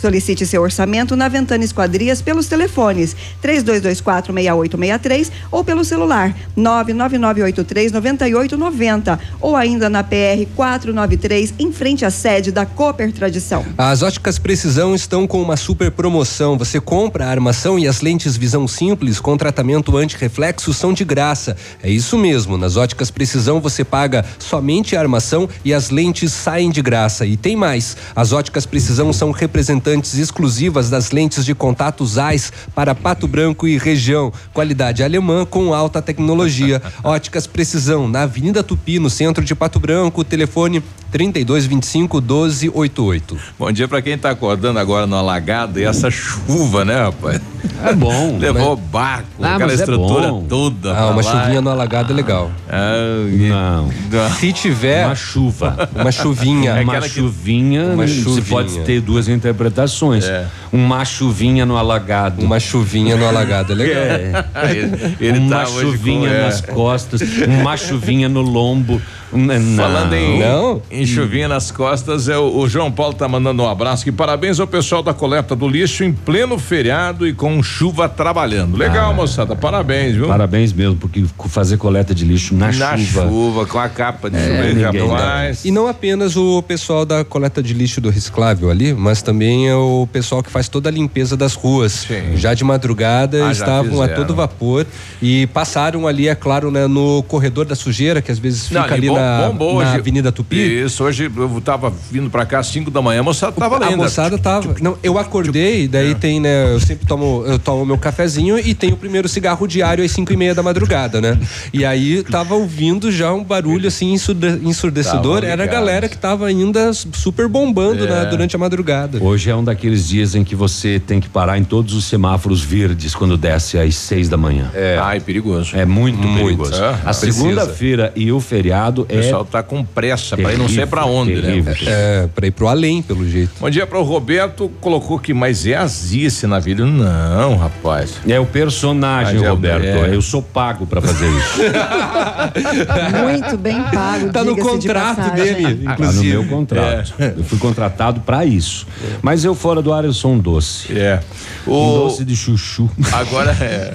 Solicite 0.00 0.46
seu 0.46 0.62
orçamento 0.62 1.14
na 1.14 1.28
Ventana 1.28 1.62
Esquadrias 1.62 2.22
pelos 2.22 2.46
telefones 2.46 3.14
32246863 3.42 5.30
ou 5.50 5.62
pelo 5.62 5.84
celular 5.84 6.34
999839890 6.56 9.18
ou 9.42 9.54
ainda 9.54 9.90
na 9.90 10.02
PR 10.02 10.46
493 10.56 11.52
em 11.58 11.70
frente 11.70 12.06
à 12.06 12.10
sede 12.10 12.50
da 12.50 12.64
Cooper 12.64 13.12
Tradição. 13.12 13.62
As 13.76 14.02
óticas 14.02 14.38
Precisão 14.38 14.94
estão 14.94 15.26
com 15.26 15.42
uma 15.42 15.58
super 15.58 15.90
promoção. 15.90 16.56
Você 16.56 16.80
compra 16.80 17.26
a 17.26 17.30
armação 17.30 17.78
e 17.78 17.86
as 17.86 18.00
lentes 18.00 18.38
visão 18.38 18.66
simples 18.66 19.20
com 19.20 19.36
tratamento 19.36 19.98
anti-reflexo 19.98 20.72
são 20.72 20.94
de 20.94 21.04
graça. 21.04 21.54
É 21.82 21.90
isso 21.90 22.16
mesmo. 22.16 22.56
Nas 22.56 22.78
óticas 22.78 23.10
Precisão 23.10 23.60
você 23.60 23.84
paga 23.84 24.24
somente 24.38 24.96
a 24.96 25.00
armação 25.00 25.46
e 25.62 25.74
as 25.74 25.90
lentes 25.90 26.32
saem 26.32 26.70
de 26.70 26.80
graça. 26.80 27.26
E 27.26 27.36
tem 27.36 27.54
mais. 27.54 27.98
As 28.16 28.32
óticas 28.32 28.64
Precisão 28.64 29.12
são 29.12 29.30
representantes 29.30 29.89
exclusivas 29.98 30.88
das 30.88 31.10
lentes 31.10 31.44
de 31.44 31.54
contato 31.54 32.04
ZEISS 32.06 32.52
para 32.74 32.94
Pato 32.94 33.26
Branco 33.26 33.66
e 33.66 33.76
região. 33.78 34.32
Qualidade 34.52 35.02
alemã 35.02 35.44
com 35.44 35.74
alta 35.74 36.00
tecnologia. 36.00 36.80
Óticas 37.02 37.46
Precisão 37.46 38.08
na 38.08 38.22
Avenida 38.22 38.62
Tupi, 38.62 38.98
no 38.98 39.10
centro 39.10 39.44
de 39.44 39.54
Pato 39.54 39.80
Branco. 39.80 40.22
Telefone 40.22 40.82
3225 41.10 42.20
1288. 42.20 43.36
Bom 43.58 43.72
dia 43.72 43.88
pra 43.88 44.00
quem 44.00 44.16
tá 44.16 44.30
acordando 44.30 44.78
agora 44.78 45.06
no 45.06 45.16
alagado 45.16 45.80
e 45.80 45.84
essa 45.84 46.10
chuva, 46.10 46.84
né, 46.84 47.02
rapaz? 47.02 47.40
É 47.84 47.92
bom. 47.92 48.36
Levou 48.40 48.76
barco, 48.76 49.26
Ah, 49.42 49.54
aquela 49.56 49.72
é 49.72 49.74
estrutura 49.74 50.28
bom. 50.28 50.44
toda. 50.48 50.96
Ah, 50.96 51.10
uma 51.10 51.22
lá. 51.22 51.22
chuvinha 51.22 51.60
no 51.60 51.70
alagado 51.70 52.12
é 52.12 52.16
legal. 52.16 52.50
Ah, 52.68 53.26
e- 53.28 53.48
Não. 53.48 53.90
Se 54.38 54.52
tiver. 54.52 55.06
Uma 55.06 55.14
chuva. 55.14 55.88
Uma 55.94 56.12
chuvinha. 56.12 56.70
É 56.72 56.82
uma 56.82 57.00
chuvinha, 57.02 57.84
Uma 57.86 58.06
você 58.06 58.14
chuvinha. 58.22 58.44
pode 58.48 58.78
ter 58.80 59.00
duas 59.00 59.28
interpretações. 59.28 59.79
É. 60.28 60.46
Uma 60.72 61.04
chuvinha 61.04 61.64
no 61.66 61.76
alagado. 61.76 62.42
Uma 62.44 62.60
chuvinha 62.60 63.16
no 63.16 63.26
alagado 63.26 63.72
é 63.72 63.76
legal. 63.76 64.02
É. 64.02 64.44
Ele- 64.70 65.16
ele 65.20 65.38
uma 65.38 65.50
tá 65.64 65.68
hoje 65.68 65.80
chuvinha 65.80 66.28
com- 66.28 66.34
é. 66.34 66.42
nas 66.42 66.60
costas, 66.60 67.20
uma 67.46 67.76
chuvinha 67.76 68.28
no 68.28 68.40
lombo. 68.40 69.00
Não. 69.32 69.76
Falando 69.76 70.12
em, 70.14 70.40
Não? 70.40 70.82
em 70.90 71.06
chuvinha 71.06 71.46
nas 71.46 71.70
costas, 71.70 72.28
é 72.28 72.36
o, 72.36 72.58
o 72.58 72.68
João 72.68 72.90
Paulo 72.90 73.14
tá 73.14 73.28
mandando 73.28 73.62
um 73.62 73.68
abraço 73.68 74.02
que 74.02 74.10
parabéns 74.10 74.58
ao 74.58 74.66
pessoal 74.66 75.04
da 75.04 75.14
coleta 75.14 75.54
do 75.54 75.68
lixo 75.68 76.02
em 76.02 76.12
pleno 76.12 76.58
feriado 76.58 77.24
e 77.28 77.32
com 77.32 77.62
chuva 77.62 78.08
trabalhando. 78.08 78.76
Legal, 78.76 79.12
Ah. 79.12 79.14
moçada, 79.14 79.54
parabéns, 79.54 80.16
viu? 80.16 80.26
Parabéns 80.26 80.72
mesmo, 80.72 80.96
porque 80.96 81.24
fazer 81.46 81.76
coleta 81.76 82.12
de 82.12 82.24
lixo 82.24 82.56
na, 82.56 82.72
Na 82.72 82.98
chuva. 82.98 83.22
chuva, 83.28 83.66
com 83.66 83.78
a 83.78 83.88
capa 83.88 84.28
de 84.28 84.36
É, 84.36 84.40
chuva, 84.40 84.90
ninguém 84.92 85.08
rapaz. 85.08 85.64
E 85.64 85.70
não 85.70 85.86
apenas 85.86 86.36
o 86.36 86.60
pessoal 86.62 87.06
da 87.06 87.24
coleta 87.24 87.62
de 87.62 87.72
lixo 87.72 88.00
do 88.00 88.10
reciclável 88.10 88.68
ali, 88.68 88.92
mas 88.92 89.22
também 89.22 89.69
é 89.70 89.74
o 89.74 90.06
pessoal 90.12 90.42
que 90.42 90.50
faz 90.50 90.68
toda 90.68 90.88
a 90.88 90.92
limpeza 90.92 91.36
das 91.36 91.54
ruas. 91.54 91.92
Sim. 92.06 92.36
Já 92.36 92.52
de 92.54 92.64
madrugada 92.64 93.46
Ah, 93.46 93.52
estavam 93.52 94.02
a 94.02 94.08
todo 94.08 94.34
vapor 94.34 94.86
e 95.22 95.46
passaram 95.48 96.06
ali, 96.06 96.28
é 96.28 96.34
claro, 96.34 96.70
né, 96.70 96.86
no 96.86 97.22
corredor 97.24 97.64
da 97.64 97.74
sujeira, 97.74 98.20
que 98.20 98.30
às 98.30 98.38
vezes 98.38 98.66
fica 98.68 98.80
Não, 98.86 98.94
ali 98.94 99.08
bom- 99.08 99.14
na, 99.16 99.42
bombou 99.48 99.82
na 99.82 99.88
hoje. 99.90 99.98
Avenida 99.98 100.32
Tupi. 100.32 100.56
Isso, 100.84 101.04
hoje 101.04 101.30
eu 101.34 101.62
tava 101.64 101.92
vindo 102.10 102.28
pra 102.30 102.44
cá 102.44 102.58
às 102.58 102.66
5 102.66 102.90
da 102.90 103.00
manhã, 103.00 103.20
a 103.20 103.22
moçada 103.22 103.52
tava 103.52 103.76
a 103.76 103.78
lendo. 103.78 103.96
moçada 103.98 104.36
tava. 104.38 104.74
Não, 104.80 104.96
eu 105.02 105.18
acordei, 105.18 105.86
daí 105.88 106.14
tem, 106.14 106.40
né? 106.40 106.72
Eu 106.74 106.80
sempre 106.80 107.06
tomo, 107.06 107.44
eu 107.46 107.58
tomo 107.58 107.86
meu 107.86 107.98
cafezinho 107.98 108.58
e 108.58 108.74
tenho 108.74 108.94
o 108.94 108.96
primeiro 108.96 109.28
cigarro 109.28 109.66
diário 109.66 110.04
às 110.04 110.10
cinco 110.10 110.32
e 110.32 110.36
meia 110.36 110.54
da 110.54 110.62
madrugada, 110.62 111.20
né? 111.20 111.38
E 111.72 111.84
aí 111.84 112.22
tava 112.24 112.54
ouvindo 112.54 113.10
já 113.12 113.32
um 113.32 113.44
barulho 113.44 113.88
assim 113.88 114.12
ensurde- 114.12 114.60
ensurdecedor. 114.64 115.44
Era 115.44 115.64
a 115.64 115.66
galera 115.66 116.08
que 116.08 116.16
tava 116.18 116.46
ainda 116.46 116.92
super 116.92 117.48
bombando 117.48 118.04
É. 118.06 118.10
né, 118.10 118.24
durante 118.30 118.56
a 118.56 118.58
madrugada. 118.58 119.22
Hoje 119.22 119.50
é 119.50 119.54
um 119.56 119.59
daqueles 119.64 120.08
dias 120.08 120.34
em 120.34 120.42
que 120.44 120.54
você 120.54 121.00
tem 121.04 121.20
que 121.20 121.28
parar 121.28 121.58
em 121.58 121.64
todos 121.64 121.94
os 121.94 122.04
semáforos 122.04 122.60
verdes 122.62 123.14
quando 123.14 123.36
desce 123.36 123.78
às 123.78 123.94
seis 123.94 124.28
da 124.28 124.36
manhã. 124.36 124.70
É. 124.74 124.98
Ai, 125.00 125.20
perigoso. 125.20 125.76
É 125.76 125.84
muito, 125.84 126.18
Muito. 126.18 126.42
perigoso. 126.44 126.74
É, 126.82 126.98
a 127.04 127.12
segunda-feira 127.12 128.12
e 128.16 128.30
o 128.32 128.40
feriado 128.40 129.02
O 129.02 129.06
é. 129.08 129.16
pessoal 129.20 129.44
tá 129.44 129.62
com 129.62 129.84
pressa 129.84 130.36
pra 130.36 130.52
ir 130.52 130.58
não 130.58 130.68
sei 130.68 130.86
pra 130.86 131.04
onde, 131.04 131.40
terrível. 131.40 131.72
né? 131.72 131.78
É, 131.86 132.28
pra 132.34 132.46
ir 132.46 132.50
pro 132.50 132.68
além, 132.68 133.02
pelo 133.02 133.28
jeito. 133.28 133.50
Bom 133.60 133.70
dia 133.70 133.86
pro 133.86 134.02
Roberto, 134.02 134.70
colocou 134.80 135.18
que, 135.18 135.32
mas 135.34 135.66
é 135.66 135.74
azice 135.76 136.46
na 136.46 136.58
vida. 136.58 136.84
Não, 136.84 137.56
rapaz. 137.56 138.14
É 138.26 138.38
o 138.38 138.46
personagem, 138.46 139.34
Mas 139.34 139.42
é 139.42 139.46
o- 139.48 139.50
Roberto. 139.54 139.84
é. 139.84 140.14
Eu 140.14 140.22
sou 140.22 140.42
pago 140.42 140.86
pra 140.86 141.00
fazer 141.00 141.28
isso. 141.28 141.60
Muito 143.22 143.56
bem 143.58 143.82
pago. 143.92 144.30
Tá 144.32 144.44
no 144.44 144.54
de 144.54 144.60
contrato 144.62 145.16
passagem. 145.16 145.44
dele, 145.54 145.62
Tá 145.62 145.70
no 145.88 145.92
inclusive. 145.92 146.28
meu 146.28 146.44
contrato. 146.46 147.14
Eu 147.18 147.44
fui 147.44 147.58
contratado 147.58 148.20
pra 148.20 148.44
isso. 148.44 148.86
Mas 149.22 149.44
eu 149.44 149.49
fora 149.54 149.80
do 149.82 149.92
ar 149.92 150.04
eu 150.04 150.12
sou 150.12 150.32
um 150.32 150.38
doce. 150.38 150.96
É. 150.96 151.20
Um 151.66 151.72
O, 151.72 151.98
doce 152.04 152.24
de 152.24 152.36
chuchu. 152.36 152.90
agora 153.12 153.52
é. 153.60 153.94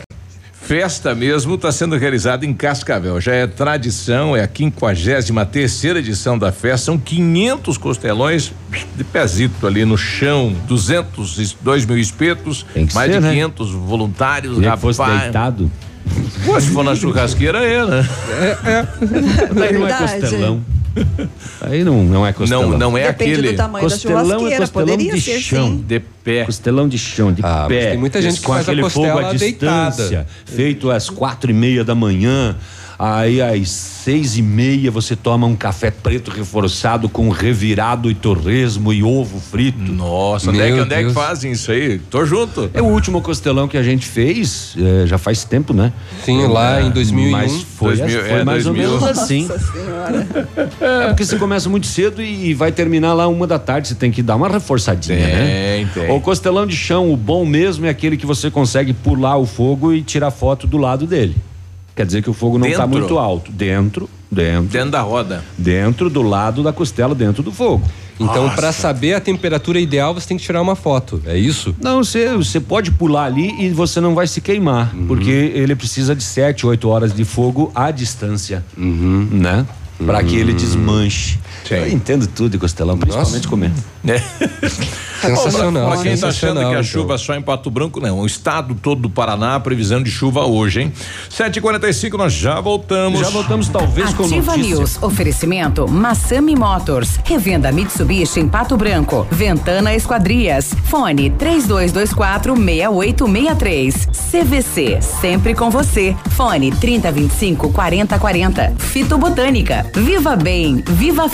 Festa 0.66 1.14
mesmo 1.14 1.54
está 1.56 1.72
sendo 1.72 1.96
realizada 1.96 2.44
em 2.44 2.52
Cascavel. 2.52 3.22
Já 3.22 3.36
é 3.36 3.46
tradição, 3.46 4.36
é 4.36 4.42
a 4.42 4.48
53 4.52 5.48
terceira 5.52 6.00
edição 6.00 6.40
da 6.40 6.52
festa. 6.52 6.86
São 6.88 6.98
500 6.98 7.78
costelões 7.78 8.52
de 8.96 9.04
pezito 9.04 9.68
ali 9.68 9.86
no 9.86 9.96
chão, 9.96 10.56
202 10.68 11.86
mil 11.86 12.00
espetos, 12.00 12.66
Tem 12.74 12.88
que 12.88 12.96
mais 12.96 13.12
ser, 13.12 13.20
de 13.20 13.28
né? 13.28 13.34
500 13.34 13.72
voluntários. 13.74 14.58
Fosse 14.80 15.00
rapaz. 15.00 15.22
deitado. 15.22 15.72
Pô, 16.44 16.60
se 16.60 16.72
for 16.72 16.84
na 16.84 16.96
churrasqueira, 16.96 17.64
é, 17.64 17.86
né? 17.86 18.10
Daí 19.54 19.74
não 19.74 19.88
é 19.88 19.94
costelão. 19.94 20.64
Aí 21.62 21.84
não, 21.84 22.04
não 22.04 22.26
é 22.26 22.32
costelão. 22.34 22.70
Não, 22.72 22.78
não 22.78 22.98
é 22.98 23.08
Depende 23.08 23.34
aquele 23.34 23.52
do 23.52 23.58
tamanho 23.58 23.86
da 23.88 23.94
Costelão 23.96 24.22
é 24.22 24.26
churrasqueira. 24.26 24.58
costelão 24.62 24.88
Poderia 24.88 25.14
de 25.14 25.22
ser 25.22 25.40
chão. 25.40 25.68
sim. 25.68 25.84
de 25.88 26.00
pé. 26.00 26.46
Costelão 26.46 26.88
de 26.88 26.98
chão, 26.98 27.34
de 27.34 27.42
Ah, 27.44 27.66
mas 27.68 27.68
pé. 27.68 27.90
tem 27.92 27.98
muita 28.00 28.22
gente 28.22 28.40
que 28.40 28.46
com 28.46 28.54
faz 28.54 28.68
a 28.68 28.72
aquele 28.72 28.90
fogo 28.90 29.08
costela 29.08 29.30
à 29.30 29.34
distância, 29.34 30.04
deitada. 30.10 30.28
feito 30.46 30.90
às 30.92 31.10
quatro 31.10 31.52
e 31.52 31.54
meia 31.54 31.84
da 31.84 31.94
manhã. 31.96 32.56
Aí 32.98 33.42
às 33.42 33.70
seis 33.70 34.38
e 34.38 34.42
meia 34.42 34.90
você 34.90 35.16
toma 35.16 35.46
um 35.46 35.56
café 35.56 35.92
preto 35.92 36.32
reforçado 36.32 37.10
com 37.10 37.30
revirado 37.30 38.10
e 38.10 38.14
torresmo 38.14 38.94
e 38.94 39.04
ovo 39.04 39.40
frito. 39.40 39.92
Nossa, 39.92 40.50
onde 40.50 40.62
é, 40.62 40.72
que, 40.72 40.80
onde 40.80 40.94
é 40.94 41.04
que 41.04 41.14
fazem 41.14 41.52
isso 41.52 41.72
aí? 41.72 42.00
Tô 42.00 42.26
junto. 42.26 42.70
É 42.74 42.82
o 42.82 42.86
último 42.86 43.22
costelão 43.22 43.68
que 43.68 43.78
a 43.78 43.84
gente 43.84 44.06
fez, 44.06 44.76
é, 44.78 45.08
já 45.08 45.18
faz 45.18 45.44
tempo, 45.44 45.74
né? 45.74 45.92
Sim, 46.24 46.48
lá 46.48 46.82
em 46.82 46.92
2001. 46.92 47.32
Mas 47.32 47.62
foi, 47.62 47.98
2000, 47.98 48.22
foi 48.22 48.30
é, 48.30 48.44
mais 48.44 48.64
2000. 48.64 48.92
ou 48.92 49.00
menos 49.00 49.10
assim. 49.10 49.48
É 50.80 51.08
porque 51.08 51.26
você 51.26 51.38
começa 51.38 51.70
muito 51.70 51.88
cedo 51.88 52.22
e 52.22 52.54
vai 52.54 52.72
terminar 52.72 53.14
lá 53.14 53.28
uma 53.28 53.48
da 53.48 53.58
tarde, 53.58 53.88
você 53.88 53.96
tem 53.96 54.12
que 54.12 54.22
dar 54.22 54.36
uma 54.36 54.48
reforçadinha, 54.48 55.18
né? 55.18 55.76
Tem, 55.76 55.88
tem. 55.88 56.12
O 56.12 56.20
costelão 56.22 56.66
de 56.66 56.76
chão, 56.76 57.12
o 57.12 57.18
bom 57.18 57.46
mesmo 57.46 57.86
é 57.86 57.90
aquele 57.90 58.18
que 58.18 58.26
você 58.26 58.52
consegue 58.52 58.94
pular 58.94 59.38
o 59.38 59.46
fogo 59.46 59.94
e 59.94 60.02
tirar 60.02 60.32
foto 60.32 60.68
do 60.68 60.78
lado 60.78 61.06
dele. 61.06 61.36
Quer 61.96 62.06
dizer 62.06 62.22
que 62.22 62.30
o 62.30 62.34
fogo 62.34 62.58
não 62.58 62.68
está 62.68 62.86
muito 62.86 63.18
alto. 63.18 63.52
Dentro, 63.52 64.10
dentro. 64.30 64.70
Dentro 64.70 64.92
da 64.92 65.02
roda. 65.02 65.44
Dentro 65.58 66.10
do 66.10 66.22
lado 66.22 66.62
da 66.62 66.74
costela, 66.74 67.16
dentro 67.16 67.42
do 67.42 67.52
fogo. 67.52 67.84
Então, 68.20 68.50
para 68.50 68.72
saber 68.72 69.14
a 69.14 69.20
temperatura 69.20 69.80
ideal, 69.80 70.14
você 70.14 70.28
tem 70.28 70.38
que 70.38 70.44
tirar 70.44 70.62
uma 70.62 70.76
foto. 70.76 71.22
É 71.26 71.38
isso? 71.38 71.76
Não, 71.82 72.04
você, 72.04 72.36
você 72.36 72.60
pode 72.62 72.92
pular 72.92 73.26
ali 73.26 73.54
e 73.60 73.70
você 73.70 74.00
não 74.00 74.16
vai 74.16 74.26
se 74.28 74.40
queimar, 74.40 74.94
Uhum. 74.96 75.06
porque 75.08 75.30
ele 75.30 75.76
precisa 75.76 76.16
de 76.16 76.24
7, 76.24 76.66
8 76.66 76.88
horas 76.88 77.14
de 77.14 77.26
fogo 77.26 77.72
à 77.76 77.92
distância, 77.92 78.64
né? 78.78 79.66
Para 80.06 80.22
que 80.24 80.36
ele 80.36 80.54
desmanche. 80.54 81.40
Eu 81.74 81.90
entendo 81.90 82.28
tudo 82.28 82.50
de 82.52 82.58
costelão, 82.58 82.98
principalmente 82.98 83.48
comer. 83.48 83.72
Sensacional, 85.22 85.92
Pra 85.92 86.02
quem 86.04 86.18
tá 86.18 86.28
achando 86.28 86.60
que 86.60 86.66
a 86.66 86.70
então. 86.72 86.84
chuva 86.84 87.16
é 87.16 87.18
só 87.18 87.34
em 87.34 87.42
Pato 87.42 87.72
Branco, 87.72 88.00
não. 88.00 88.20
O 88.20 88.26
estado 88.26 88.76
todo 88.76 89.02
do 89.04 89.10
Paraná, 89.10 89.60
previsão 89.60 90.02
de 90.02 90.12
chuva 90.12 90.46
hoje, 90.46 90.82
hein? 90.82 90.94
7h45, 91.32 92.14
nós 92.18 92.34
já 92.34 92.60
voltamos. 92.60 93.20
Já 93.20 93.30
voltamos, 93.30 93.68
talvez, 93.70 94.14
com 94.14 94.26
Ativa. 94.26 94.56
News. 94.58 95.02
Oferecimento 95.02 95.88
Massami 95.88 96.56
Motors. 96.56 97.20
Revenda 97.24 97.72
Mitsubishi 97.72 98.40
em 98.40 98.48
Pato 98.48 98.78
Branco. 98.78 99.26
Ventana 99.32 99.96
Esquadrias. 99.96 100.74
Fone 100.86 101.32
3224 101.32 102.56
6863. 102.56 104.08
CVC. 104.32 105.02
Sempre 105.02 105.56
com 105.56 105.70
você. 105.70 106.16
Fone 106.32 106.72
3025 106.72 107.72
4040. 107.72 108.74
Fito 108.78 109.18
Botânica. 109.18 109.86
Viva 109.96 110.36
Bem. 110.36 110.84
Viva 110.88 111.28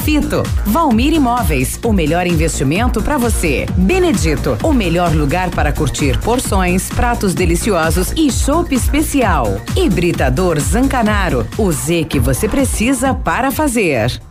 Valmir 0.65 1.13
Imóveis. 1.13 1.79
O 1.83 1.91
melhor 1.91 2.27
investimento 2.27 3.01
para 3.01 3.17
você. 3.17 3.65
Benedito. 3.75 4.57
O 4.63 4.73
melhor 4.73 5.13
lugar 5.13 5.49
para 5.49 5.71
curtir 5.71 6.17
porções, 6.19 6.89
pratos 6.89 7.33
deliciosos 7.33 8.11
e 8.15 8.31
chopp 8.31 8.73
especial. 8.73 9.47
Hibridador 9.75 10.59
Zancanaro. 10.59 11.45
O 11.57 11.71
Z 11.71 12.05
que 12.05 12.19
você 12.19 12.47
precisa 12.47 13.13
para 13.13 13.51
fazer. 13.51 14.30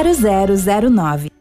0009. 0.03 1.31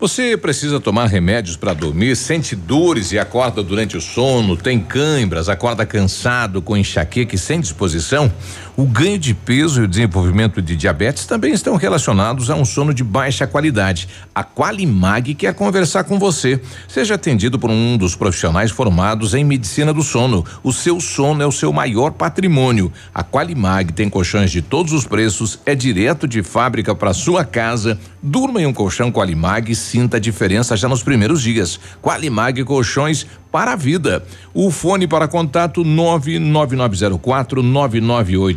Você 0.00 0.36
precisa 0.36 0.80
tomar 0.80 1.06
remédios 1.06 1.56
para 1.56 1.72
dormir, 1.72 2.16
sente 2.16 2.56
dores 2.56 3.12
e 3.12 3.18
acorda 3.18 3.62
durante 3.62 3.96
o 3.96 4.00
sono, 4.00 4.56
tem 4.56 4.80
câimbras, 4.80 5.48
acorda 5.48 5.86
cansado, 5.86 6.60
com 6.60 6.76
enxaqueca 6.76 7.36
e 7.36 7.38
sem 7.38 7.60
disposição? 7.60 8.32
O 8.74 8.86
ganho 8.86 9.18
de 9.18 9.34
peso 9.34 9.82
e 9.82 9.84
o 9.84 9.88
desenvolvimento 9.88 10.62
de 10.62 10.74
diabetes 10.74 11.26
também 11.26 11.52
estão 11.52 11.76
relacionados 11.76 12.48
a 12.48 12.54
um 12.54 12.64
sono 12.64 12.94
de 12.94 13.04
baixa 13.04 13.46
qualidade. 13.46 14.08
A 14.34 14.42
Qualimag 14.42 15.34
quer 15.34 15.52
conversar 15.52 16.04
com 16.04 16.18
você. 16.18 16.58
Seja 16.88 17.16
atendido 17.16 17.58
por 17.58 17.68
um 17.68 17.98
dos 17.98 18.16
profissionais 18.16 18.70
formados 18.70 19.34
em 19.34 19.44
medicina 19.44 19.92
do 19.92 20.02
sono. 20.02 20.42
O 20.62 20.72
seu 20.72 21.00
sono 21.00 21.42
é 21.42 21.46
o 21.46 21.52
seu 21.52 21.70
maior 21.70 22.12
patrimônio. 22.12 22.90
A 23.14 23.22
Qualimag 23.22 23.92
tem 23.92 24.08
colchões 24.08 24.50
de 24.50 24.62
todos 24.62 24.94
os 24.94 25.06
preços, 25.06 25.58
é 25.66 25.74
direto 25.74 26.26
de 26.26 26.42
fábrica 26.42 26.94
para 26.94 27.12
sua 27.12 27.44
casa. 27.44 27.98
Durma 28.22 28.62
em 28.62 28.66
um 28.66 28.72
colchão 28.72 29.12
Qualimag 29.12 29.70
e 29.70 29.76
sinta 29.76 30.16
a 30.16 30.20
diferença 30.20 30.78
já 30.78 30.88
nos 30.88 31.02
primeiros 31.02 31.42
dias. 31.42 31.78
Qualimag 32.00 32.64
Colchões 32.64 33.26
para 33.52 33.72
a 33.74 33.76
vida. 33.76 34.24
O 34.54 34.70
fone 34.70 35.06
para 35.06 35.28
contato 35.28 35.84
99904 35.84 37.62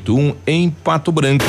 9981 0.06 0.36
em 0.46 0.70
Pato 0.70 1.12
Branco. 1.12 1.44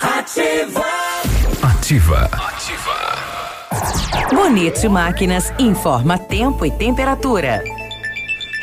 Ativa. 0.01 0.83
Ativa. 1.61 2.27
Bonito 4.33 4.89
Máquinas 4.89 5.53
informa 5.59 6.17
tempo 6.17 6.65
e 6.65 6.71
temperatura. 6.71 7.63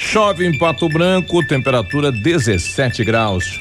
Chove 0.01 0.45
em 0.45 0.59
Pato 0.59 0.89
Branco, 0.89 1.47
temperatura 1.47 2.11
17 2.11 3.05
graus. 3.05 3.61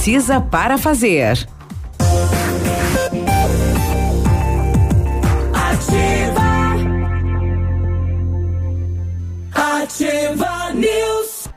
para 0.41 0.79
fazer. 0.79 1.47
Ativa. 5.53 6.41
Ativa 9.53 10.71
News. 10.73 11.49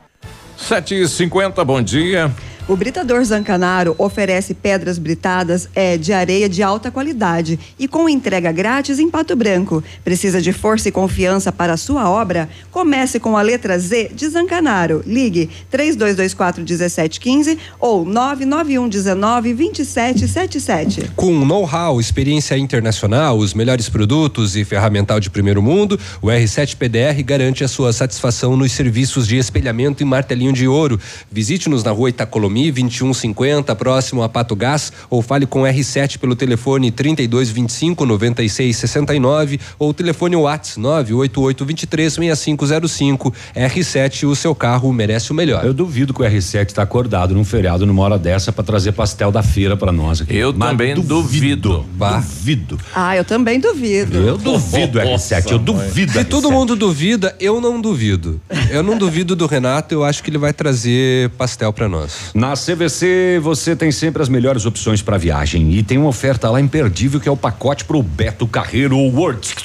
Sete 0.55 1.01
e 1.01 1.07
cinquenta, 1.07 1.65
bom 1.65 1.81
dia. 1.81 2.31
O 2.67 2.75
Britador 2.75 3.23
Zancanaro 3.23 3.93
oferece 3.95 4.55
pedras 4.55 4.97
britadas 4.97 5.69
é, 5.75 5.97
de 5.97 6.11
areia 6.11 6.49
de 6.49 6.63
alta 6.63 6.89
qualidade 6.89 7.59
e 7.77 7.87
com 7.87 8.09
entrega 8.09 8.51
grátis 8.51 8.97
em 8.97 9.07
Pato 9.07 9.35
Branco. 9.35 9.83
Precisa 10.03 10.41
de 10.41 10.51
força 10.51 10.89
e 10.89 10.91
confiança 10.91 11.51
para 11.51 11.77
sua 11.77 12.09
obra? 12.09 12.49
Comece 12.71 13.19
com 13.19 13.37
a 13.37 13.43
letra 13.43 13.77
Z 13.77 14.09
de 14.15 14.27
Zancanaro. 14.27 15.03
Ligue 15.05 15.47
3224 15.69 16.63
1715 16.63 17.59
ou 17.79 18.03
991 18.03 18.89
19 18.89 19.53
2777. 19.53 21.11
Com 21.15 21.45
know-how, 21.45 21.99
experiência 21.99 22.57
internacional, 22.57 23.37
os 23.37 23.53
melhores 23.53 23.89
produtos 23.89 24.55
e 24.55 24.65
ferramental 24.65 25.19
de 25.19 25.29
primeiro 25.29 25.61
mundo, 25.61 25.99
o 26.19 26.29
R7 26.29 26.75
PDR 26.77 27.21
garante 27.23 27.63
a 27.63 27.67
sua 27.67 27.93
satisfação 27.93 28.57
nos 28.57 28.71
serviços 28.71 29.27
de 29.27 29.37
espelhamento 29.37 30.01
e 30.01 30.05
martelinho 30.05 30.51
de 30.51 30.67
ouro. 30.67 30.99
Visite-nos 31.31 31.83
na 31.83 31.91
rua 31.91 32.09
Itacolomi 32.09 32.54
2150, 32.63 33.75
próximo 33.75 34.23
a 34.23 34.29
Pato 34.29 34.55
Gás, 34.55 34.91
ou 35.09 35.21
fale 35.21 35.45
com 35.45 35.61
R7 35.61 36.17
pelo 36.17 36.35
telefone 36.35 36.91
3225 36.91 38.05
9669 38.05 39.59
ou 39.79 39.93
telefone 39.93 40.35
WhatsApp 40.35 40.79
988 40.79 41.65
23 41.65 42.13
6505. 42.13 43.33
R7, 43.55 44.27
o 44.27 44.35
seu 44.35 44.55
carro 44.55 44.91
merece 44.91 45.31
o 45.31 45.35
melhor. 45.35 45.63
Eu 45.63 45.73
duvido 45.73 46.13
que 46.13 46.21
o 46.21 46.25
R7 46.25 46.67
está 46.67 46.83
acordado 46.83 47.33
num 47.33 47.43
feriado 47.43 47.85
numa 47.85 48.03
hora 48.03 48.17
dessa 48.17 48.51
para 48.51 48.63
trazer 48.63 48.91
pastel 48.91 49.31
da 49.31 49.43
feira 49.43 49.77
para 49.77 49.91
nós 49.91 50.21
aqui. 50.21 50.35
Eu 50.35 50.53
Mas 50.53 50.69
também 50.69 50.95
duvido. 50.95 51.85
Duvido. 51.95 52.79
Ah, 52.93 53.15
eu 53.15 53.23
também 53.23 53.59
duvido. 53.59 54.17
Eu 54.17 54.37
duvido, 54.37 54.99
R7, 54.99 55.51
eu 55.51 55.59
duvido. 55.59 56.11
Se 56.11 56.19
R7. 56.19 56.25
todo 56.25 56.51
mundo 56.51 56.75
duvida, 56.75 57.35
eu 57.39 57.59
não 57.59 57.79
duvido. 57.79 58.39
Eu 58.69 58.83
não 58.83 58.97
duvido 58.97 59.35
do 59.35 59.45
Renato, 59.45 59.93
eu 59.93 60.03
acho 60.03 60.23
que 60.23 60.29
ele 60.29 60.37
vai 60.37 60.53
trazer 60.53 61.29
pastel 61.31 61.71
para 61.71 61.87
nós. 61.87 62.31
Na 62.33 62.44
CVC 62.53 63.39
você 63.41 63.75
tem 63.75 63.91
sempre 63.91 64.21
as 64.21 64.29
melhores 64.29 64.65
opções 64.65 65.01
para 65.01 65.17
viagem 65.17 65.71
e 65.71 65.81
tem 65.81 65.97
uma 65.97 66.09
oferta 66.09 66.49
lá 66.49 66.59
imperdível 66.59 67.19
que 67.19 67.29
é 67.29 67.31
o 67.31 67.37
pacote 67.37 67.85
pro 67.85 68.03
Beto 68.03 68.45
Carreiro 68.45 68.97
World. 68.97 69.55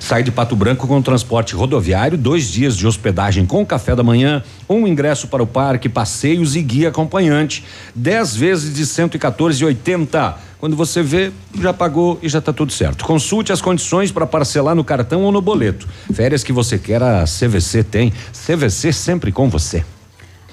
Sai 0.00 0.22
de 0.22 0.30
Pato 0.30 0.56
Branco 0.56 0.86
com 0.86 1.02
transporte 1.02 1.54
rodoviário, 1.54 2.16
dois 2.16 2.50
dias 2.50 2.76
de 2.76 2.86
hospedagem 2.86 3.44
com 3.46 3.64
café 3.64 3.94
da 3.94 4.02
manhã, 4.02 4.42
um 4.68 4.86
ingresso 4.86 5.28
para 5.28 5.42
o 5.42 5.46
parque, 5.46 5.88
passeios 5.88 6.56
e 6.56 6.62
guia 6.62 6.88
acompanhante. 6.88 7.64
Dez 7.94 8.34
vezes 8.34 8.74
de 8.74 8.84
114,80. 8.84 10.34
Quando 10.58 10.76
você 10.76 11.02
vê, 11.02 11.30
já 11.60 11.72
pagou 11.72 12.18
e 12.22 12.28
já 12.28 12.40
está 12.40 12.52
tudo 12.52 12.72
certo. 12.72 13.04
Consulte 13.04 13.52
as 13.52 13.60
condições 13.60 14.10
para 14.10 14.26
parcelar 14.26 14.74
no 14.74 14.82
cartão 14.82 15.22
ou 15.22 15.30
no 15.30 15.40
boleto. 15.40 15.86
Férias 16.12 16.42
que 16.42 16.52
você 16.52 16.78
quer, 16.78 17.02
a 17.02 17.24
CVC 17.24 17.84
tem. 17.84 18.12
CVC 18.32 18.92
sempre 18.92 19.30
com 19.30 19.48
você. 19.48 19.84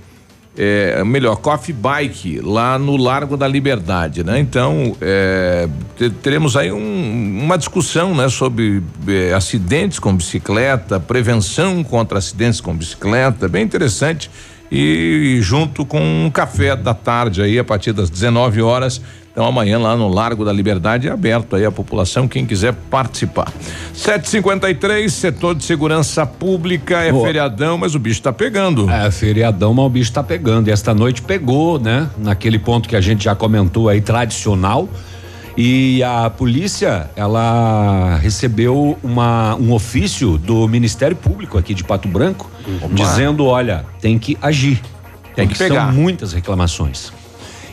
É, 0.57 1.01
melhor, 1.05 1.37
coffee 1.37 1.73
bike 1.73 2.41
lá 2.43 2.77
no 2.77 2.97
Largo 2.97 3.37
da 3.37 3.47
Liberdade, 3.47 4.21
né? 4.21 4.37
Então, 4.37 4.97
é, 4.99 5.65
te- 5.97 6.09
teremos 6.09 6.57
aí 6.57 6.69
um- 6.73 7.39
uma 7.41 7.57
discussão, 7.57 8.13
né? 8.13 8.27
Sobre 8.27 8.83
é, 9.07 9.33
acidentes 9.33 9.97
com 9.97 10.13
bicicleta, 10.13 10.99
prevenção 10.99 11.81
contra 11.85 12.17
acidentes 12.17 12.59
com 12.59 12.75
bicicleta, 12.75 13.47
bem 13.47 13.63
interessante 13.63 14.29
e 14.71 15.39
junto 15.41 15.85
com 15.85 15.99
um 15.99 16.29
café 16.29 16.75
da 16.75 16.93
tarde 16.93 17.41
aí 17.41 17.59
a 17.59 17.63
partir 17.63 17.91
das 17.91 18.09
19 18.09 18.61
horas. 18.61 19.01
Então 19.31 19.45
amanhã 19.45 19.79
lá 19.79 19.95
no 19.95 20.09
Largo 20.09 20.43
da 20.43 20.51
Liberdade 20.51 21.07
é 21.07 21.11
aberto 21.11 21.55
aí 21.55 21.65
a 21.65 21.71
população 21.71 22.27
quem 22.27 22.45
quiser 22.45 22.73
participar. 22.89 23.51
753 23.93 25.11
setor 25.11 25.55
de 25.55 25.63
segurança 25.63 26.25
pública 26.25 27.01
é 27.01 27.11
Boa. 27.11 27.25
feriadão, 27.25 27.77
mas 27.77 27.95
o 27.95 27.99
bicho 27.99 28.21
tá 28.21 28.33
pegando. 28.33 28.89
É, 28.89 29.09
feriadão, 29.09 29.73
mas 29.73 29.85
o 29.87 29.89
bicho 29.89 30.11
tá 30.11 30.21
pegando. 30.21 30.67
E 30.67 30.71
esta 30.71 30.93
noite 30.93 31.21
pegou, 31.21 31.79
né? 31.79 32.09
Naquele 32.17 32.59
ponto 32.59 32.89
que 32.89 32.95
a 32.95 33.01
gente 33.01 33.23
já 33.23 33.33
comentou 33.33 33.87
aí, 33.87 34.01
tradicional. 34.01 34.89
E 35.57 36.01
a 36.03 36.29
polícia, 36.29 37.09
ela 37.15 38.17
recebeu 38.21 38.97
uma, 39.03 39.55
um 39.55 39.73
ofício 39.73 40.37
do 40.37 40.67
Ministério 40.67 41.15
Público 41.15 41.57
aqui 41.57 41.73
de 41.73 41.83
Pato 41.83 42.07
Branco, 42.07 42.49
dizendo: 42.93 43.45
olha, 43.45 43.85
tem 43.99 44.17
que 44.17 44.37
agir. 44.41 44.81
Tem 45.35 45.47
que 45.47 45.57
pegar. 45.57 45.87
São 45.87 45.93
muitas 45.93 46.33
reclamações. 46.33 47.11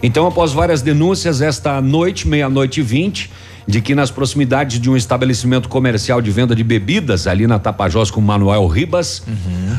Então, 0.03 0.27
após 0.27 0.53
várias 0.53 0.81
denúncias, 0.81 1.41
esta 1.41 1.81
noite, 1.81 2.29
meia-noite 2.29 2.81
e 2.81 2.83
vinte, 2.83 3.31
de 3.69 3.83
que 3.83 3.95
nas 3.95 4.11
proximidades 4.11 4.81
de 4.81 4.89
um 4.89 4.97
estabelecimento 4.97 5.69
comercial 5.69 6.23
de 6.23 6.31
venda 6.31 6.57
de 6.57 6.65
bebidas, 6.65 7.27
ali 7.27 7.47
na 7.47 7.59
Tapajós 7.59 8.11
com 8.11 8.19
Manuel 8.19 8.67
Ribas, 8.67 9.23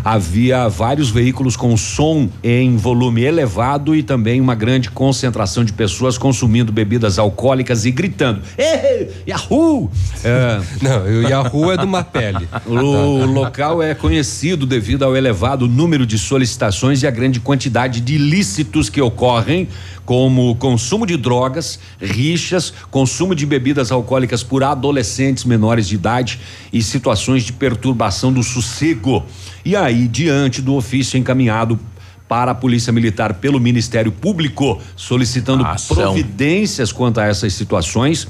havia 0.06 0.70
vários 0.70 1.10
veículos 1.10 1.58
com 1.58 1.76
som 1.76 2.30
em 2.44 2.78
volume 2.78 3.24
elevado 3.24 3.96
e 3.96 4.04
também 4.04 4.40
uma 4.40 4.54
grande 4.54 4.92
concentração 4.92 5.66
de 5.66 5.74
pessoas 5.74 6.20
consumindo 6.20 6.72
bebidas 6.72 7.18
alcoólicas 7.18 7.84
e 7.84 7.90
gritando: 7.90 8.42
Ei, 8.56 9.10
Yahoo! 9.28 9.90
É, 10.24 10.62
Não, 10.84 11.04
o 11.04 11.28
Yahoo 11.28 11.72
é 11.72 11.78
de 11.78 11.86
uma 11.86 12.04
pele. 12.04 12.48
o 12.68 13.26
local 13.26 13.82
é 13.82 13.96
conhecido 13.96 14.68
devido 14.68 15.04
ao 15.04 15.18
elevado 15.18 15.68
número 15.68 16.06
de 16.06 16.20
solicitações 16.20 17.02
e 17.02 17.08
a 17.08 17.12
grande 17.12 17.40
quantidade 17.40 18.02
de 18.02 18.14
ilícitos 18.14 18.88
que 18.88 19.02
ocorrem, 19.02 19.68
como 20.06 20.56
consumo 20.56 21.06
de 21.06 21.16
drogas, 21.16 21.80
rixas, 22.02 22.74
consumo 22.90 23.36
de 23.36 23.46
bebidas 23.46 23.79
alcoólicas 23.92 24.44
por 24.44 24.64
adolescentes 24.64 25.46
menores 25.46 25.88
de 25.88 25.96
idade 25.96 26.40
e 26.72 26.84
situações 26.84 27.44
de 27.44 27.54
perturbação 27.54 28.34
do 28.34 28.44
sossego. 28.44 29.24
E 29.64 29.76
aí, 29.76 30.08
diante 30.08 30.62
do 30.62 30.76
ofício 30.76 31.18
encaminhado 31.18 31.80
para 32.28 32.52
a 32.52 32.56
Polícia 32.56 32.94
Militar 32.94 33.36
pelo 33.36 33.60
Ministério 33.60 34.12
Público, 34.12 34.80
solicitando 34.96 35.66
providências 35.88 36.92
quanto 36.92 37.20
a 37.20 37.26
essas 37.26 37.54
situações, 37.54 38.28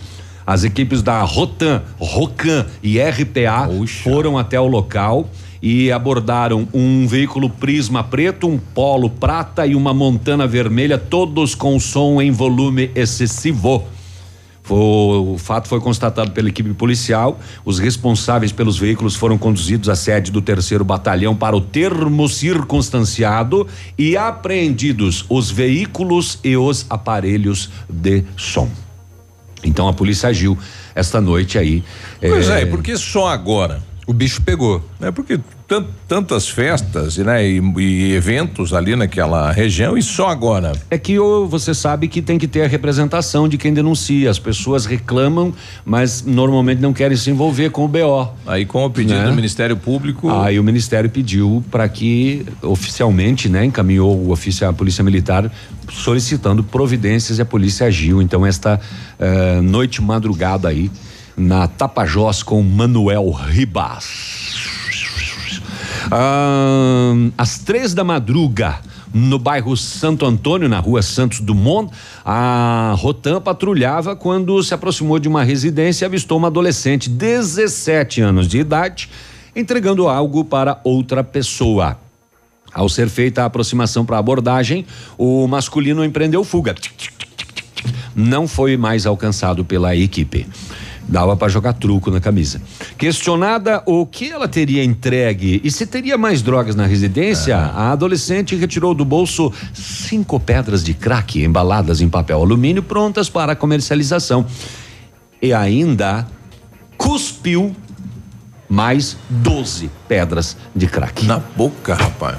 As 0.50 0.64
equipes 0.64 1.04
da 1.04 1.22
Rotan, 1.22 1.84
Rocan 2.00 2.66
e 2.82 3.00
RPA 3.00 3.70
foram 4.02 4.36
até 4.36 4.60
o 4.60 4.66
local 4.66 5.30
e 5.62 5.92
abordaram 5.92 6.68
um 6.74 7.06
veículo 7.06 7.52
Prisma 7.52 8.04
preto, 8.04 8.48
um 8.48 8.58
Polo 8.58 9.12
prata 9.12 9.68
e 9.68 9.76
uma 9.76 9.94
Montana 9.94 10.48
vermelha, 10.48 10.98
todos 10.98 11.54
com 11.54 11.80
som 11.80 12.20
em 12.20 12.32
volume 12.32 12.90
excessivo. 12.96 13.84
O 14.70 15.38
fato 15.38 15.68
foi 15.68 15.80
constatado 15.80 16.32
pela 16.32 16.50
equipe 16.50 16.74
policial. 16.74 17.40
Os 17.66 17.80
responsáveis 17.80 18.52
pelos 18.52 18.78
veículos 18.78 19.16
foram 19.16 19.38
conduzidos 19.38 19.90
à 19.90 19.96
sede 19.96 20.32
do 20.32 20.42
terceiro 20.42 20.86
batalhão 20.86 21.36
para 21.36 21.56
o 21.56 21.62
termo 21.62 22.30
circunstanciado 22.30 23.68
e 23.98 24.16
apreendidos 24.16 25.26
os 25.30 25.50
veículos 25.50 26.40
e 26.44 26.56
os 26.56 26.86
aparelhos 26.90 27.70
de 27.90 28.24
som. 28.38 28.70
Então 29.64 29.88
a 29.88 29.94
polícia 29.94 30.30
agiu 30.30 30.58
esta 30.96 31.20
noite 31.20 31.58
aí. 31.58 31.84
Pois 32.22 32.50
é, 32.50 32.62
é 32.62 32.66
porque 32.66 32.98
só 32.98 33.28
agora? 33.28 33.89
O 34.10 34.14
bicho 34.14 34.42
pegou. 34.42 34.84
É 35.00 35.12
porque 35.12 35.40
tantas 36.08 36.50
festas 36.50 37.16
né, 37.18 37.48
e, 37.48 37.62
e, 37.78 38.14
eventos 38.16 38.74
ali 38.74 38.96
naquela 38.96 39.52
região 39.52 39.96
e 39.96 40.02
só 40.02 40.30
agora. 40.30 40.72
É 40.90 40.98
que 40.98 41.20
você 41.48 41.76
sabe 41.76 42.08
que 42.08 42.20
tem 42.20 42.40
que 42.40 42.48
ter 42.48 42.64
a 42.64 42.68
representação 42.68 43.48
de 43.48 43.56
quem 43.56 43.72
denuncia. 43.72 44.32
As 44.32 44.40
pessoas 44.40 44.88
reclamam, 44.88 45.54
mas 45.86 46.24
normalmente 46.24 46.82
não 46.82 46.92
querem 46.92 47.16
se 47.16 47.30
envolver 47.30 47.70
com 47.70 47.86
o 47.86 47.88
BO. 47.88 48.34
Aí 48.48 48.66
com 48.66 48.84
o 48.84 48.90
pedido 48.90 49.20
né? 49.20 49.28
do 49.28 49.36
Ministério 49.36 49.78
Público. 49.78 50.28
Aí 50.28 50.60
o 50.60 50.64
Ministério 50.64 51.08
pediu 51.08 51.64
para 51.70 51.88
que 51.88 52.48
oficialmente, 52.64 53.48
né, 53.48 53.64
encaminhou 53.64 54.18
o 54.18 54.32
ofício 54.32 54.68
à 54.68 54.74
Polícia 54.74 55.04
Militar 55.04 55.52
solicitando 55.88 56.64
providências 56.64 57.38
e 57.38 57.44
a 57.44 57.46
polícia 57.46 57.86
agiu. 57.86 58.24
Então 58.24 58.44
esta 58.44 58.82
uh, 59.20 59.62
noite 59.62 60.02
madrugada 60.02 60.68
aí 60.68 60.90
na 61.40 61.68
Tapajós 61.68 62.44
com 62.44 62.62
Manuel 62.62 63.32
Ribas. 63.32 64.06
Ah, 66.12 67.14
às 67.38 67.60
três 67.60 67.94
da 67.94 68.04
madruga, 68.04 68.80
no 69.14 69.40
bairro 69.40 69.76
Santo 69.78 70.26
Antônio, 70.26 70.68
na 70.68 70.80
rua 70.80 71.02
Santos 71.02 71.40
Dumont, 71.40 71.92
a 72.26 72.94
Rotan 72.98 73.40
patrulhava 73.40 74.16
quando 74.16 74.62
se 74.62 74.74
aproximou 74.74 75.18
de 75.18 75.28
uma 75.28 75.44
residência 75.44 76.04
e 76.04 76.08
avistou 76.08 76.38
uma 76.38 76.48
adolescente, 76.48 77.10
17 77.10 78.22
anos 78.22 78.48
de 78.48 78.60
idade, 78.60 79.10
entregando 79.56 80.08
algo 80.08 80.44
para 80.44 80.80
outra 80.84 81.24
pessoa. 81.24 81.98
Ao 82.74 82.88
ser 82.88 83.10
feita 83.10 83.42
a 83.44 83.46
aproximação 83.46 84.06
para 84.06 84.18
abordagem, 84.18 84.86
o 85.18 85.48
masculino 85.48 86.04
empreendeu 86.04 86.44
fuga. 86.44 86.76
Não 88.16 88.48
foi 88.48 88.78
mais 88.78 89.06
alcançado 89.06 89.64
pela 89.64 89.96
equipe. 89.96 90.46
Dava 91.10 91.36
para 91.36 91.50
jogar 91.50 91.74
truco 91.74 92.12
na 92.12 92.22
camisa. 92.22 92.62
Questionada 92.96 93.82
o 93.86 94.06
que 94.06 94.30
ela 94.30 94.48
teria 94.48 94.84
entregue 94.84 95.60
e 95.64 95.72
se 95.72 95.88
teria 95.88 96.18
mais 96.20 96.44
drogas 96.44 96.76
na 96.76 96.86
residência, 96.86 97.58
a 97.58 97.92
adolescente 97.92 98.56
retirou 98.56 98.94
do 98.94 99.04
bolso 99.04 99.52
cinco 99.74 100.40
pedras 100.40 100.84
de 100.84 100.94
crack 100.94 101.44
embaladas 101.44 102.00
em 102.00 102.08
papel 102.08 102.40
alumínio 102.40 102.84
prontas 102.84 103.28
para 103.28 103.56
comercialização. 103.56 104.46
E 105.42 105.52
ainda 105.52 106.28
cuspiu 106.96 107.76
mais 108.70 109.18
12 109.30 109.90
pedras 110.08 110.56
de 110.76 110.86
crack. 110.86 111.26
Na 111.26 111.40
boca, 111.40 111.96
rapaz. 111.96 112.38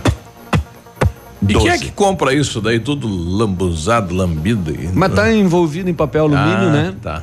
E 1.48 1.54
quem 1.54 1.68
é 1.68 1.78
que 1.78 1.90
compra 1.90 2.32
isso 2.34 2.60
daí 2.60 2.78
tudo 2.78 3.08
lambuzado, 3.08 4.14
lambido? 4.14 4.72
Mas 4.94 5.12
tá 5.12 5.32
envolvido 5.32 5.88
em 5.90 5.94
papel 5.94 6.24
alumínio, 6.24 6.68
ah, 6.68 6.72
né? 6.72 6.94
Tá. 7.02 7.22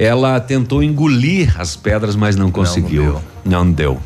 Ela 0.00 0.40
tentou 0.40 0.82
engolir 0.82 1.60
as 1.60 1.76
pedras, 1.76 2.16
mas 2.16 2.34
não 2.34 2.50
conseguiu. 2.50 3.20
Não, 3.44 3.64
não 3.64 3.70
deu. 3.70 4.00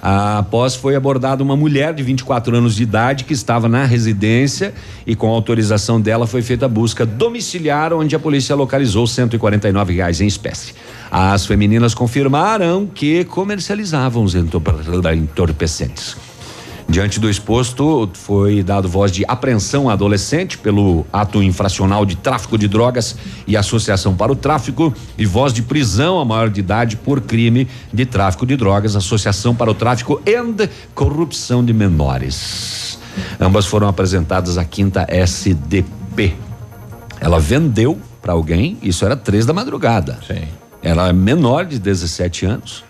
Após 0.00 0.76
foi 0.76 0.94
abordada 0.94 1.42
uma 1.42 1.56
mulher 1.56 1.92
de 1.94 2.02
24 2.02 2.56
anos 2.56 2.76
de 2.76 2.84
idade 2.84 3.24
que 3.24 3.32
estava 3.32 3.68
na 3.68 3.84
residência 3.84 4.72
e 5.04 5.16
com 5.16 5.28
autorização 5.28 6.00
dela 6.00 6.28
foi 6.28 6.42
feita 6.42 6.66
a 6.66 6.68
busca 6.68 7.04
domiciliar 7.04 7.92
onde 7.92 8.14
a 8.14 8.20
polícia 8.20 8.54
localizou 8.54 9.04
149 9.04 9.94
reais 9.94 10.20
em 10.20 10.28
espécie. 10.28 10.74
As 11.10 11.44
femininas 11.44 11.92
confirmaram 11.92 12.86
que 12.86 13.24
comercializavam 13.24 14.22
os 14.22 14.36
entorpecentes. 14.36 16.16
Diante 16.92 17.18
do 17.18 17.30
exposto, 17.30 18.10
foi 18.12 18.62
dado 18.62 18.86
voz 18.86 19.10
de 19.10 19.24
apreensão 19.26 19.88
à 19.88 19.94
adolescente 19.94 20.58
pelo 20.58 21.06
ato 21.10 21.42
infracional 21.42 22.04
de 22.04 22.16
tráfico 22.16 22.58
de 22.58 22.68
drogas 22.68 23.16
e 23.46 23.56
associação 23.56 24.14
para 24.14 24.30
o 24.30 24.36
tráfico 24.36 24.92
e 25.16 25.24
voz 25.24 25.54
de 25.54 25.62
prisão 25.62 26.20
a 26.20 26.24
maior 26.26 26.50
de 26.50 26.60
idade 26.60 26.98
por 26.98 27.22
crime 27.22 27.66
de 27.90 28.04
tráfico 28.04 28.44
de 28.44 28.58
drogas, 28.58 28.94
associação 28.94 29.54
para 29.54 29.70
o 29.70 29.74
tráfico 29.74 30.20
e 30.26 30.68
corrupção 30.94 31.64
de 31.64 31.72
menores. 31.72 32.98
Ambas 33.40 33.64
foram 33.64 33.88
apresentadas 33.88 34.58
à 34.58 34.64
quinta 34.64 35.06
SDP. 35.08 36.34
Ela 37.18 37.40
vendeu 37.40 37.98
para 38.20 38.34
alguém, 38.34 38.76
isso 38.82 39.06
era 39.06 39.16
três 39.16 39.46
da 39.46 39.54
madrugada. 39.54 40.18
Sim. 40.26 40.46
Ela 40.82 41.08
é 41.08 41.12
menor 41.14 41.64
de 41.64 41.78
17 41.78 42.44
anos 42.44 42.84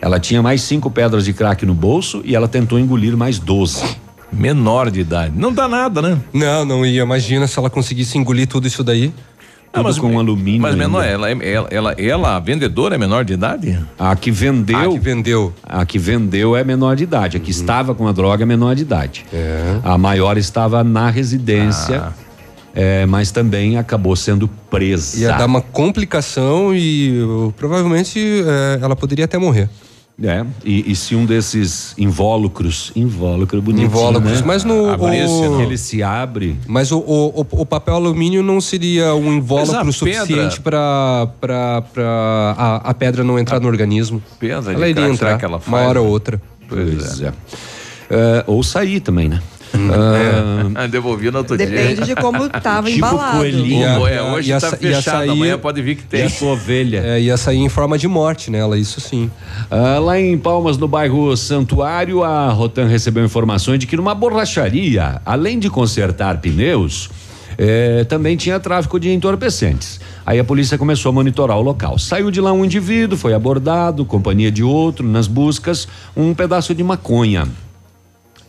ela 0.00 0.20
tinha 0.20 0.42
mais 0.42 0.62
cinco 0.62 0.90
pedras 0.90 1.24
de 1.24 1.32
crack 1.32 1.66
no 1.66 1.74
bolso 1.74 2.22
e 2.24 2.34
ela 2.34 2.48
tentou 2.48 2.78
engolir 2.78 3.16
mais 3.16 3.38
doze. 3.38 3.84
Menor 4.32 4.90
de 4.90 5.00
idade. 5.00 5.32
Não 5.36 5.52
dá 5.52 5.66
nada, 5.66 6.02
né? 6.02 6.18
Não, 6.32 6.64
não 6.64 6.86
ia. 6.86 7.02
Imagina 7.02 7.46
se 7.46 7.58
ela 7.58 7.70
conseguisse 7.70 8.18
engolir 8.18 8.46
tudo 8.46 8.66
isso 8.66 8.84
daí. 8.84 9.12
Tudo 9.72 9.84
mas, 9.84 9.98
com 9.98 10.18
alumínio. 10.18 10.62
Mas 10.62 10.74
menor, 10.74 11.04
ela, 11.04 11.30
ela, 11.30 11.68
ela, 11.70 11.92
ela, 11.92 12.36
a 12.36 12.38
vendedora 12.38 12.94
é 12.94 12.98
menor 12.98 13.24
de 13.24 13.34
idade? 13.34 13.78
A 13.98 14.14
que 14.16 14.30
vendeu. 14.30 14.78
A 14.78 14.92
que 14.92 14.98
vendeu. 14.98 15.54
A 15.62 15.86
que 15.86 15.98
vendeu 15.98 16.56
é 16.56 16.64
menor 16.64 16.96
de 16.96 17.04
idade. 17.04 17.36
A 17.36 17.40
que 17.40 17.46
uhum. 17.46 17.58
estava 17.58 17.94
com 17.94 18.06
a 18.06 18.12
droga 18.12 18.44
é 18.44 18.46
menor 18.46 18.74
de 18.74 18.82
idade. 18.82 19.26
É. 19.32 19.78
A 19.82 19.98
maior 19.98 20.38
estava 20.38 20.82
na 20.84 21.10
residência. 21.10 22.04
Ah. 22.08 22.12
É, 22.74 23.06
mas 23.06 23.30
também 23.30 23.76
acabou 23.76 24.14
sendo 24.14 24.46
presa. 24.70 25.18
Ia 25.18 25.32
dar 25.32 25.46
uma 25.46 25.60
complicação 25.60 26.72
e 26.72 27.20
uh, 27.22 27.52
provavelmente 27.56 28.20
é, 28.20 28.78
ela 28.80 28.94
poderia 28.94 29.24
até 29.24 29.36
morrer. 29.36 29.68
É, 30.20 30.44
e, 30.64 30.90
e, 30.90 30.96
se 30.96 31.14
um 31.14 31.24
desses 31.24 31.94
invólucros, 31.96 32.90
invólucro 32.96 33.62
bonito, 33.62 33.84
invólucros, 33.84 34.40
né? 34.40 34.42
mas 34.44 34.64
no 34.64 34.96
o, 34.96 35.60
ele 35.62 35.78
se 35.78 36.02
abre. 36.02 36.56
Mas 36.66 36.90
o, 36.90 36.98
o, 36.98 37.46
o, 37.48 37.64
papel 37.64 37.94
alumínio 37.94 38.42
não 38.42 38.60
seria 38.60 39.14
um 39.14 39.32
invólucro 39.34 39.92
suficiente 39.92 40.60
para 40.60 41.28
para 41.40 41.84
a, 41.96 42.90
a 42.90 42.94
pedra 42.94 43.22
não 43.22 43.38
entrar 43.38 43.58
a 43.58 43.60
no 43.60 43.68
organismo. 43.68 44.20
Pedra 44.40 44.72
ela 44.72 44.88
iria 44.88 45.08
entrar 45.08 45.40
ela 45.40 45.60
uma 45.64 45.78
hora 45.78 46.00
ou 46.00 46.08
outra. 46.08 46.42
Pois, 46.68 47.20
é. 47.20 47.32
é. 48.10 48.44
ou 48.48 48.60
sair 48.64 48.98
também, 48.98 49.28
né? 49.28 49.40
Ah, 50.74 50.86
devolvi 50.86 51.30
no 51.30 51.38
outro 51.38 51.56
Depende 51.56 51.76
dia. 51.76 51.88
Depende 51.88 52.14
de 52.14 52.20
como 52.20 52.46
estava 52.46 52.86
tipo 52.86 52.98
embalado. 52.98 53.38
Coelhinho. 53.38 54.06
é, 54.06 54.22
hoje 54.22 54.52
está 54.52 54.76
fechado, 54.76 55.30
amanhã 55.30 55.58
pode 55.58 55.82
vir 55.82 55.96
que 55.96 56.04
tem. 56.04 56.28
Tipo 56.28 56.46
ovelha. 56.46 57.02
É, 57.04 57.20
ia 57.20 57.36
sair 57.36 57.58
em 57.58 57.68
forma 57.68 57.98
de 57.98 58.08
morte 58.08 58.50
nela, 58.50 58.78
isso 58.78 59.00
sim. 59.00 59.30
Ah, 59.70 59.98
lá 59.98 60.18
em 60.18 60.36
Palmas, 60.38 60.78
no 60.78 60.88
bairro 60.88 61.36
Santuário, 61.36 62.22
a 62.22 62.50
Rotan 62.50 62.86
recebeu 62.86 63.24
informações 63.24 63.78
de 63.78 63.86
que 63.86 63.96
numa 63.96 64.14
borracharia, 64.14 65.20
além 65.24 65.58
de 65.58 65.68
consertar 65.68 66.40
pneus, 66.40 67.10
eh, 67.56 68.04
também 68.08 68.36
tinha 68.36 68.58
tráfico 68.60 69.00
de 69.00 69.10
entorpecentes. 69.10 70.00
Aí 70.24 70.38
a 70.38 70.44
polícia 70.44 70.78
começou 70.78 71.10
a 71.10 71.12
monitorar 71.12 71.58
o 71.58 71.62
local. 71.62 71.98
Saiu 71.98 72.30
de 72.30 72.40
lá 72.40 72.52
um 72.52 72.64
indivíduo, 72.64 73.18
foi 73.18 73.34
abordado, 73.34 74.04
companhia 74.04 74.52
de 74.52 74.62
outro, 74.62 75.06
nas 75.06 75.26
buscas, 75.26 75.88
um 76.16 76.34
pedaço 76.34 76.74
de 76.74 76.84
maconha 76.84 77.48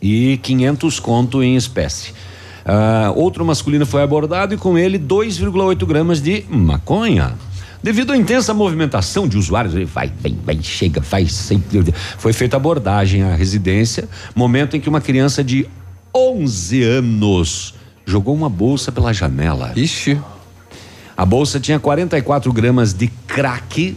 e 0.00 0.38
500 0.42 1.00
conto 1.00 1.42
em 1.42 1.56
espécie. 1.56 2.12
Uh, 2.60 3.12
outro 3.16 3.44
masculino 3.44 3.86
foi 3.86 4.02
abordado 4.02 4.54
e 4.54 4.56
com 4.56 4.78
ele 4.78 4.98
2,8 4.98 5.86
gramas 5.86 6.20
de 6.20 6.44
maconha. 6.48 7.34
Devido 7.82 8.12
à 8.12 8.16
intensa 8.16 8.52
movimentação 8.52 9.26
de 9.26 9.38
usuários, 9.38 9.74
ele 9.74 9.86
vai, 9.86 10.12
vem, 10.20 10.38
vai, 10.44 10.62
chega, 10.62 11.00
vai, 11.00 11.26
sempre. 11.26 11.82
Foi 12.18 12.32
feita 12.32 12.56
abordagem 12.56 13.22
à 13.22 13.34
residência, 13.34 14.06
momento 14.34 14.76
em 14.76 14.80
que 14.80 14.88
uma 14.88 15.00
criança 15.00 15.42
de 15.42 15.66
11 16.14 16.82
anos 16.82 17.74
jogou 18.04 18.34
uma 18.34 18.50
bolsa 18.50 18.92
pela 18.92 19.14
janela. 19.14 19.72
Ixi. 19.74 20.20
A 21.16 21.24
bolsa 21.24 21.58
tinha 21.58 21.78
44 21.78 22.52
gramas 22.52 22.92
de 22.92 23.08
crack, 23.26 23.96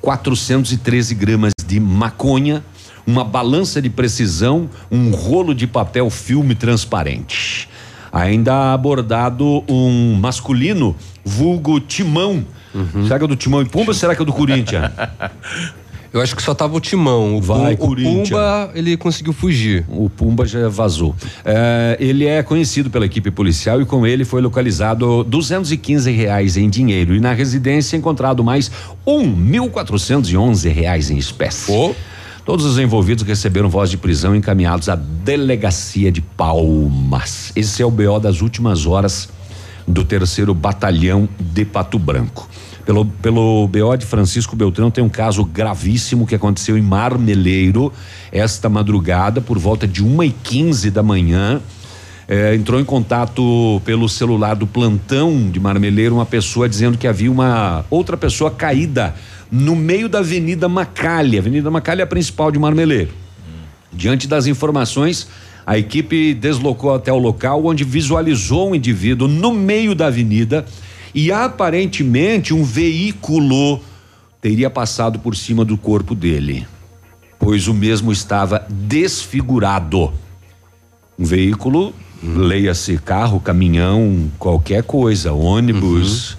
413 0.00 1.14
gramas 1.14 1.52
de 1.66 1.80
maconha, 1.80 2.64
uma 3.06 3.24
balança 3.24 3.80
de 3.80 3.90
precisão, 3.90 4.68
um 4.90 5.10
rolo 5.10 5.54
de 5.54 5.66
papel 5.66 6.08
filme 6.10 6.54
transparente. 6.54 7.68
Ainda 8.12 8.72
abordado 8.72 9.64
um 9.68 10.14
masculino, 10.14 10.94
vulgo 11.24 11.80
Timão. 11.80 12.44
Uhum. 12.74 13.04
Será 13.04 13.18
que 13.18 13.24
é 13.24 13.28
do 13.28 13.36
Timão 13.36 13.62
e 13.62 13.64
Pumba 13.64 13.90
ou 13.90 13.94
será 13.94 14.14
que 14.14 14.22
é 14.22 14.24
do 14.24 14.32
Corinthians? 14.32 14.90
Eu 16.14 16.20
acho 16.20 16.36
que 16.36 16.42
só 16.44 16.54
tava 16.54 16.76
o 16.76 16.80
Timão. 16.80 17.36
O, 17.36 17.40
Vai, 17.42 17.74
o 17.74 17.96
Pumba, 17.96 18.70
ele 18.72 18.96
conseguiu 18.96 19.32
fugir. 19.32 19.84
O 19.88 20.08
Pumba 20.08 20.46
já 20.46 20.68
vazou. 20.68 21.12
É, 21.44 21.96
ele 21.98 22.24
é 22.24 22.40
conhecido 22.40 22.88
pela 22.88 23.04
equipe 23.04 23.32
policial 23.32 23.82
e 23.82 23.84
com 23.84 24.06
ele 24.06 24.24
foi 24.24 24.40
localizado 24.40 25.24
215 25.24 26.12
reais 26.12 26.56
em 26.56 26.70
dinheiro 26.70 27.16
e 27.16 27.20
na 27.20 27.32
residência 27.32 27.96
encontrado 27.96 28.44
mais 28.44 28.70
um 29.04 29.26
mil 29.26 29.68
quatrocentos 29.68 30.30
e 30.30 30.36
onze 30.36 30.68
reais 30.68 31.10
em 31.10 31.18
espécie. 31.18 31.72
Todos 32.44 32.66
os 32.66 32.78
envolvidos 32.78 33.24
receberam 33.24 33.70
voz 33.70 33.88
de 33.88 33.96
prisão 33.96 34.36
encaminhados 34.36 34.90
à 34.90 34.94
delegacia 34.94 36.12
de 36.12 36.20
Palmas. 36.20 37.50
Esse 37.56 37.80
é 37.80 37.86
o 37.86 37.90
BO 37.90 38.20
das 38.20 38.42
últimas 38.42 38.84
horas 38.84 39.30
do 39.88 40.04
terceiro 40.04 40.52
batalhão 40.52 41.26
de 41.40 41.64
Pato 41.64 41.98
Branco. 41.98 42.46
Pelo, 42.84 43.06
pelo 43.06 43.66
BO 43.66 43.96
de 43.96 44.04
Francisco 44.04 44.54
Beltrão 44.54 44.90
tem 44.90 45.02
um 45.02 45.08
caso 45.08 45.42
gravíssimo 45.42 46.26
que 46.26 46.34
aconteceu 46.34 46.76
em 46.76 46.82
Marmeleiro 46.82 47.90
esta 48.30 48.68
madrugada 48.68 49.40
por 49.40 49.58
volta 49.58 49.88
de 49.88 50.04
uma 50.04 50.26
e 50.26 50.30
quinze 50.30 50.90
da 50.90 51.02
manhã. 51.02 51.62
É, 52.28 52.54
entrou 52.54 52.78
em 52.78 52.84
contato 52.84 53.80
pelo 53.86 54.06
celular 54.06 54.54
do 54.54 54.66
plantão 54.66 55.50
de 55.50 55.58
Marmeleiro 55.58 56.14
uma 56.14 56.26
pessoa 56.26 56.68
dizendo 56.68 56.98
que 56.98 57.06
havia 57.06 57.30
uma 57.30 57.86
outra 57.90 58.18
pessoa 58.18 58.50
caída 58.50 59.14
no 59.54 59.76
meio 59.76 60.08
da 60.08 60.18
Avenida 60.18 60.68
Macalha. 60.68 61.38
Avenida 61.38 61.70
Macalha 61.70 62.00
é 62.00 62.04
a 62.04 62.08
principal 62.08 62.50
de 62.50 62.58
Marmeleiro. 62.58 63.12
Diante 63.92 64.26
das 64.26 64.48
informações, 64.48 65.28
a 65.64 65.78
equipe 65.78 66.34
deslocou 66.34 66.92
até 66.92 67.12
o 67.12 67.18
local 67.18 67.64
onde 67.64 67.84
visualizou 67.84 68.70
um 68.70 68.74
indivíduo 68.74 69.28
no 69.28 69.52
meio 69.52 69.94
da 69.94 70.06
avenida 70.08 70.66
e 71.14 71.30
aparentemente 71.30 72.52
um 72.52 72.64
veículo 72.64 73.80
teria 74.40 74.68
passado 74.68 75.20
por 75.20 75.36
cima 75.36 75.64
do 75.64 75.78
corpo 75.78 76.16
dele, 76.16 76.66
pois 77.38 77.68
o 77.68 77.72
mesmo 77.72 78.10
estava 78.10 78.66
desfigurado. 78.68 80.12
Um 81.16 81.24
veículo, 81.24 81.94
leia-se 82.20 82.98
carro, 82.98 83.38
caminhão, 83.38 84.28
qualquer 84.36 84.82
coisa, 84.82 85.32
ônibus, 85.32 86.36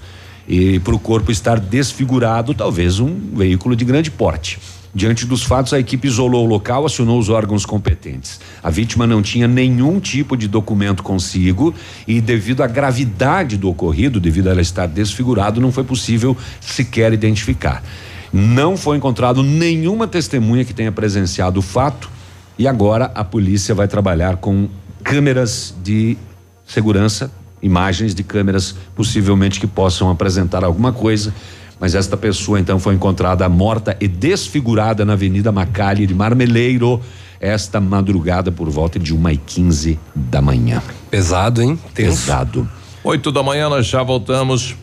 e 0.47 0.79
para 0.79 0.95
o 0.95 0.99
corpo 0.99 1.31
estar 1.31 1.59
desfigurado, 1.59 2.53
talvez 2.53 2.99
um 2.99 3.15
veículo 3.33 3.75
de 3.75 3.85
grande 3.85 4.11
porte. 4.11 4.59
Diante 4.95 5.25
dos 5.25 5.43
fatos, 5.43 5.73
a 5.73 5.79
equipe 5.79 6.07
isolou 6.07 6.45
o 6.45 6.47
local, 6.47 6.85
acionou 6.85 7.19
os 7.19 7.27
órgãos 7.27 7.65
competentes. 7.65 8.39
A 8.63 8.69
vítima 8.69 9.05
não 9.05 9.21
tinha 9.21 9.45
nenhum 9.45 9.99
tipo 9.99 10.37
de 10.37 10.47
documento 10.47 11.03
consigo 11.03 11.75
e, 12.07 12.21
devido 12.21 12.63
à 12.63 12.67
gravidade 12.67 13.57
do 13.57 13.69
ocorrido, 13.69 14.21
devido 14.21 14.47
a 14.47 14.51
ela 14.51 14.61
estar 14.61 14.87
desfigurado, 14.87 15.59
não 15.59 15.69
foi 15.69 15.83
possível 15.83 16.37
sequer 16.61 17.11
identificar. 17.11 17.83
Não 18.31 18.77
foi 18.77 18.95
encontrado 18.95 19.43
nenhuma 19.43 20.07
testemunha 20.07 20.63
que 20.63 20.73
tenha 20.73 20.93
presenciado 20.93 21.59
o 21.59 21.63
fato 21.63 22.09
e 22.57 22.65
agora 22.65 23.11
a 23.13 23.23
polícia 23.23 23.75
vai 23.75 23.89
trabalhar 23.89 24.37
com 24.37 24.69
câmeras 25.03 25.75
de 25.83 26.17
segurança, 26.65 27.29
imagens 27.65 28.13
de 28.13 28.23
câmeras 28.23 28.75
possivelmente 28.95 29.59
que 29.59 29.67
possam 29.67 30.09
apresentar 30.09 30.63
alguma 30.63 30.93
coisa 30.93 31.33
mas 31.79 31.93
esta 31.93 32.15
pessoa 32.15 32.59
então 32.59 32.79
foi 32.79 32.95
encontrada 32.95 33.47
morta 33.49 33.97
e 33.99 34.07
desfigurada 34.07 35.03
na 35.03 35.13
Avenida 35.13 35.51
Macalhe 35.51 36.07
de 36.07 36.13
Marmeleiro 36.13 37.01
esta 37.39 37.81
madrugada 37.81 38.51
por 38.51 38.69
volta 38.69 38.97
de 38.97 39.13
uma 39.13 39.33
e 39.33 39.37
quinze 39.37 39.99
da 40.15 40.41
manhã. 40.41 40.81
Pesado, 41.11 41.61
hein? 41.61 41.77
Pesado. 41.93 42.67
Oito 43.03 43.31
da 43.31 43.43
manhã 43.43 43.69
nós 43.69 43.85
já 43.85 44.01
voltamos. 44.01 44.75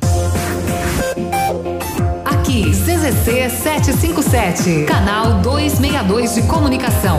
Aqui, 2.24 2.70
CZC 2.70 3.50
757, 3.50 4.84
canal 4.84 5.40
262 5.40 6.34
de 6.34 6.42
comunicação. 6.42 7.18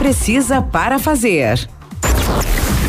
precisa 0.01 0.61
para 0.63 0.97
fazer. 0.97 1.69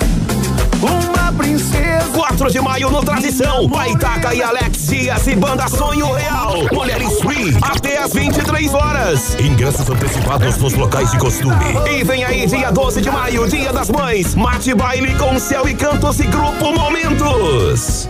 uma 0.83 1.33
princesa. 1.33 2.09
4 2.14 2.51
de 2.51 2.61
maio 2.61 2.91
no 2.91 3.03
Tradição, 3.03 3.66
Baitaca 3.68 4.35
e 4.35 4.43
Alex 4.43 4.87
Dias 4.87 5.26
e 5.26 5.35
Banda 5.35 5.66
Sonho 5.68 6.12
Real. 6.12 6.55
Mulheres 6.72 7.20
Free, 7.20 7.57
até 7.62 7.99
às 7.99 8.12
23 8.12 8.74
horas. 8.74 9.37
Ingressos 9.41 9.89
antecipados 9.89 10.57
nos 10.59 10.74
locais 10.74 11.11
de 11.11 11.18
costume. 11.18 11.55
E 11.91 12.05
vem 12.05 12.24
aí, 12.24 12.47
dia 12.47 12.70
12 12.70 13.01
de 13.01 13.11
maio, 13.11 13.49
Dia 13.49 13.72
das 13.72 13.91
Mães. 13.91 14.35
Mate 14.35 14.74
baile 14.74 15.14
com 15.16 15.39
céu 15.39 15.68
e 15.68 15.74
cantos 15.74 16.20
e 16.20 16.24
grupo 16.24 16.72
Momentos. 16.72 18.09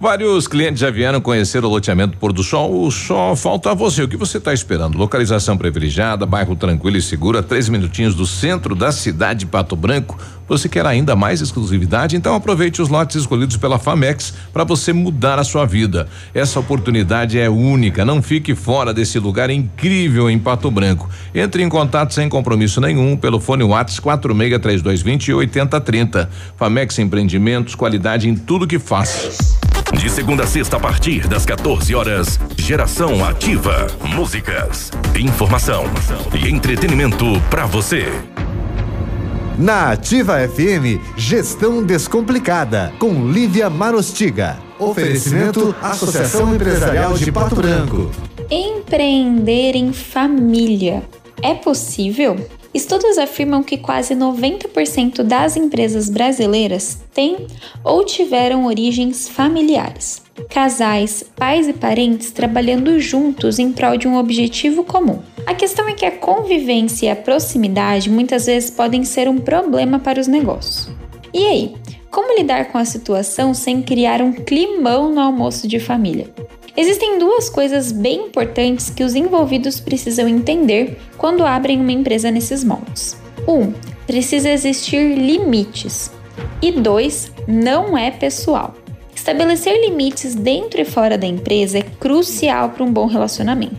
Vários 0.00 0.46
clientes 0.46 0.78
já 0.78 0.92
vieram 0.92 1.20
conhecer 1.20 1.64
o 1.64 1.68
loteamento 1.68 2.16
Pôr 2.18 2.32
do 2.32 2.44
Sol. 2.44 2.88
Só 2.88 3.34
falta 3.34 3.74
você. 3.74 4.04
O 4.04 4.08
que 4.08 4.16
você 4.16 4.38
está 4.38 4.54
esperando? 4.54 4.96
Localização 4.96 5.58
privilegiada, 5.58 6.24
bairro 6.24 6.54
tranquilo 6.54 6.96
e 6.96 7.02
seguro, 7.02 7.36
a 7.36 7.42
três 7.42 7.68
minutinhos 7.68 8.14
do 8.14 8.24
centro 8.24 8.76
da 8.76 8.92
cidade 8.92 9.40
de 9.40 9.46
Pato 9.46 9.74
Branco. 9.74 10.16
Você 10.46 10.68
quer 10.68 10.86
ainda 10.86 11.16
mais 11.16 11.40
exclusividade? 11.40 12.16
Então 12.16 12.32
aproveite 12.36 12.80
os 12.80 12.88
lotes 12.88 13.16
escolhidos 13.16 13.56
pela 13.56 13.76
Famex 13.76 14.32
para 14.52 14.62
você 14.62 14.92
mudar 14.92 15.36
a 15.36 15.42
sua 15.42 15.66
vida. 15.66 16.08
Essa 16.32 16.60
oportunidade 16.60 17.36
é 17.36 17.50
única. 17.50 18.04
Não 18.04 18.22
fique 18.22 18.54
fora 18.54 18.94
desse 18.94 19.18
lugar 19.18 19.50
incrível 19.50 20.30
em 20.30 20.38
Pato 20.38 20.70
Branco. 20.70 21.10
Entre 21.34 21.60
em 21.60 21.68
contato 21.68 22.14
sem 22.14 22.28
compromisso 22.28 22.80
nenhum 22.80 23.16
pelo 23.16 23.40
fone 23.40 23.64
Whats 23.64 23.98
463220 23.98 25.32
8030. 25.34 26.30
Famex 26.56 27.00
Empreendimentos, 27.00 27.74
qualidade 27.74 28.28
em 28.28 28.36
tudo 28.36 28.64
que 28.64 28.78
faz. 28.78 29.58
De 30.08 30.14
segunda 30.14 30.44
a 30.44 30.46
sexta, 30.46 30.78
a 30.78 30.80
partir 30.80 31.28
das 31.28 31.44
14 31.44 31.94
horas, 31.94 32.40
Geração 32.56 33.22
Ativa. 33.22 33.88
Músicas, 34.02 34.90
informação 35.14 35.84
e 36.32 36.48
entretenimento 36.48 37.26
para 37.50 37.66
você. 37.66 38.06
Na 39.58 39.92
Ativa 39.92 40.38
FM, 40.48 40.98
Gestão 41.14 41.82
Descomplicada, 41.82 42.90
com 42.98 43.30
Lívia 43.30 43.68
Marostiga. 43.68 44.56
Oferecimento 44.78 45.76
Associação 45.82 46.54
Empresarial 46.54 47.12
de 47.12 47.30
Pato 47.30 47.56
Branco. 47.56 48.10
Empreender 48.50 49.76
em 49.76 49.92
família 49.92 51.02
é 51.42 51.52
possível? 51.52 52.34
Estudos 52.72 53.16
afirmam 53.16 53.62
que 53.62 53.78
quase 53.78 54.14
90% 54.14 55.22
das 55.22 55.56
empresas 55.56 56.10
brasileiras 56.10 56.98
têm 57.14 57.46
ou 57.82 58.04
tiveram 58.04 58.66
origens 58.66 59.28
familiares. 59.28 60.22
Casais, 60.50 61.24
pais 61.34 61.66
e 61.66 61.72
parentes 61.72 62.30
trabalhando 62.30 63.00
juntos 63.00 63.58
em 63.58 63.72
prol 63.72 63.96
de 63.96 64.06
um 64.06 64.16
objetivo 64.16 64.84
comum. 64.84 65.20
A 65.46 65.54
questão 65.54 65.88
é 65.88 65.94
que 65.94 66.04
a 66.04 66.12
convivência 66.12 67.06
e 67.06 67.10
a 67.10 67.16
proximidade 67.16 68.10
muitas 68.10 68.46
vezes 68.46 68.70
podem 68.70 69.02
ser 69.02 69.28
um 69.28 69.38
problema 69.38 69.98
para 69.98 70.20
os 70.20 70.26
negócios. 70.26 70.90
E 71.32 71.46
aí, 71.46 71.74
como 72.10 72.36
lidar 72.36 72.66
com 72.70 72.78
a 72.78 72.84
situação 72.84 73.54
sem 73.54 73.82
criar 73.82 74.20
um 74.20 74.32
climão 74.32 75.12
no 75.12 75.20
almoço 75.20 75.66
de 75.66 75.80
família? 75.80 76.28
Existem 76.80 77.18
duas 77.18 77.50
coisas 77.50 77.90
bem 77.90 78.26
importantes 78.26 78.88
que 78.88 79.02
os 79.02 79.16
envolvidos 79.16 79.80
precisam 79.80 80.28
entender 80.28 80.96
quando 81.16 81.44
abrem 81.44 81.80
uma 81.80 81.90
empresa 81.90 82.30
nesses 82.30 82.62
moldes. 82.62 83.16
Um, 83.48 83.72
precisa 84.06 84.48
existir 84.48 85.18
limites. 85.18 86.12
E 86.62 86.70
dois, 86.70 87.32
não 87.48 87.98
é 87.98 88.12
pessoal. 88.12 88.74
Estabelecer 89.12 89.74
limites 89.80 90.36
dentro 90.36 90.80
e 90.80 90.84
fora 90.84 91.18
da 91.18 91.26
empresa 91.26 91.78
é 91.78 91.82
crucial 91.82 92.70
para 92.70 92.84
um 92.84 92.92
bom 92.92 93.06
relacionamento. 93.06 93.74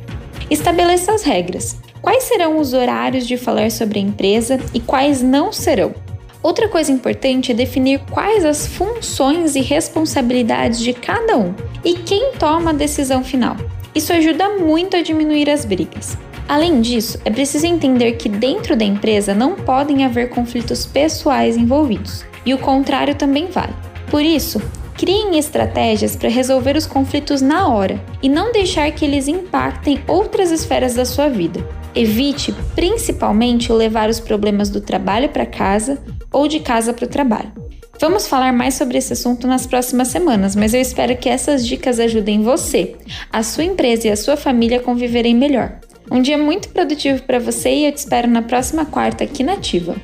Estabeleça 0.49 1.13
as 1.13 1.23
regras. 1.23 1.77
Quais 2.01 2.23
serão 2.23 2.59
os 2.59 2.73
horários 2.73 3.25
de 3.25 3.37
falar 3.37 3.71
sobre 3.71 3.99
a 3.99 4.01
empresa 4.01 4.59
e 4.73 4.81
quais 4.81 5.21
não 5.21 5.53
serão? 5.53 5.95
Outra 6.41 6.69
coisa 6.69 6.91
importante 6.91 7.51
é 7.51 7.55
definir 7.55 7.99
quais 8.11 8.45
as 8.45 8.65
funções 8.65 9.55
e 9.55 9.61
responsabilidades 9.61 10.79
de 10.79 10.93
cada 10.93 11.37
um 11.37 11.53
e 11.83 11.95
quem 11.95 12.31
toma 12.39 12.69
a 12.69 12.73
decisão 12.73 13.23
final. 13.23 13.57
Isso 13.93 14.13
ajuda 14.13 14.57
muito 14.57 14.95
a 14.95 15.01
diminuir 15.01 15.49
as 15.49 15.65
brigas. 15.65 16.17
Além 16.47 16.79
disso, 16.79 17.19
é 17.25 17.29
preciso 17.29 17.65
entender 17.65 18.13
que 18.13 18.29
dentro 18.29 18.75
da 18.75 18.85
empresa 18.85 19.35
não 19.35 19.55
podem 19.55 20.05
haver 20.05 20.29
conflitos 20.29 20.85
pessoais 20.85 21.57
envolvidos, 21.57 22.25
e 22.45 22.53
o 22.53 22.57
contrário 22.57 23.13
também 23.15 23.47
vale. 23.47 23.73
Por 24.09 24.23
isso, 24.23 24.61
criem 24.95 25.37
estratégias 25.37 26.15
para 26.15 26.29
resolver 26.29 26.75
os 26.75 26.87
conflitos 26.87 27.41
na 27.41 27.67
hora 27.67 28.01
e 28.23 28.29
não 28.29 28.51
deixar 28.51 28.89
que 28.91 29.05
eles 29.05 29.27
impactem 29.27 30.01
outras 30.07 30.51
esferas 30.51 30.95
da 30.95 31.05
sua 31.05 31.27
vida. 31.27 31.63
Evite, 31.93 32.55
principalmente, 32.75 33.71
levar 33.71 34.09
os 34.09 34.19
problemas 34.19 34.69
do 34.69 34.79
trabalho 34.79 35.29
para 35.29 35.45
casa 35.45 36.01
ou 36.31 36.47
de 36.47 36.59
casa 36.59 36.93
para 36.93 37.05
o 37.05 37.09
trabalho. 37.09 37.51
Vamos 37.99 38.27
falar 38.27 38.53
mais 38.53 38.75
sobre 38.75 38.97
esse 38.97 39.11
assunto 39.11 39.45
nas 39.45 39.67
próximas 39.67 40.07
semanas, 40.07 40.55
mas 40.55 40.73
eu 40.73 40.79
espero 40.79 41.17
que 41.17 41.27
essas 41.27 41.67
dicas 41.67 41.99
ajudem 41.99 42.41
você, 42.41 42.95
a 43.31 43.43
sua 43.43 43.65
empresa 43.65 44.07
e 44.07 44.11
a 44.11 44.15
sua 44.15 44.37
família 44.37 44.77
a 44.77 44.81
conviverem 44.83 45.35
melhor. 45.35 45.79
Um 46.09 46.21
dia 46.21 46.37
muito 46.37 46.69
produtivo 46.69 47.21
para 47.23 47.39
você 47.39 47.69
e 47.69 47.85
eu 47.85 47.91
te 47.91 47.97
espero 47.97 48.27
na 48.27 48.41
próxima 48.41 48.85
quarta 48.85 49.23
aqui 49.25 49.43
na 49.43 49.53
Ativa. 49.53 49.95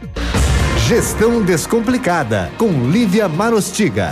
Gestão 0.87 1.41
Descomplicada, 1.41 2.51
com 2.59 2.69
Lívia 2.91 3.27
Marostiga. 3.27 4.11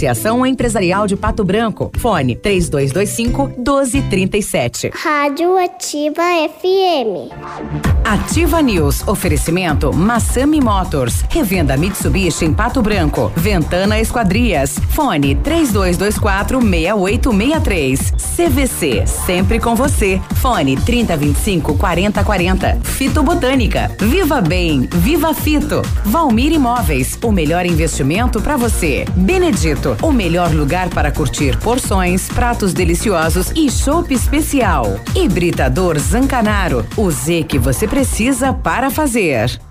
Associação 0.00 0.46
Empresarial 0.46 1.06
de 1.06 1.14
Pato 1.14 1.44
Branco. 1.44 1.90
Fone 1.98 2.34
3225 2.34 3.48
1237. 3.58 4.90
Rádio 4.94 5.58
Ativa 5.58 6.22
FM. 6.48 7.30
Ativa 8.02 8.62
News. 8.62 9.06
Oferecimento 9.06 9.92
Massami 9.92 10.58
Motors. 10.58 11.22
Revenda 11.28 11.76
Mitsubishi 11.76 12.46
em 12.46 12.54
Pato 12.54 12.80
Branco. 12.80 13.30
Ventana 13.36 14.00
Esquadrias. 14.00 14.78
Fone 14.88 15.34
3224 15.34 16.60
6863. 16.60 18.00
CVC. 18.36 19.06
Sempre 19.06 19.60
com 19.60 19.74
você. 19.74 20.18
Fone 20.36 20.76
3025 20.76 21.76
4040. 21.76 22.78
Fito 22.84 23.22
Botânica. 23.22 23.90
Viva 24.00 24.40
Bem. 24.40 24.88
Viva 24.90 25.34
Fito. 25.34 25.82
Valmir 26.06 26.52
Imóveis. 26.52 27.18
O 27.22 27.30
melhor 27.30 27.66
investimento 27.66 28.40
para 28.40 28.56
você. 28.56 29.04
Benedito. 29.14 29.89
O 30.02 30.12
melhor 30.12 30.52
lugar 30.52 30.88
para 30.88 31.10
curtir 31.12 31.56
porções, 31.58 32.28
pratos 32.28 32.72
deliciosos 32.72 33.50
e 33.54 33.70
chopp 33.70 34.12
especial. 34.12 34.86
Hibridador 35.14 35.98
Zancanaro. 35.98 36.84
O 36.96 37.10
Z 37.10 37.44
que 37.44 37.58
você 37.58 37.86
precisa 37.86 38.52
para 38.52 38.90
fazer. 38.90 39.69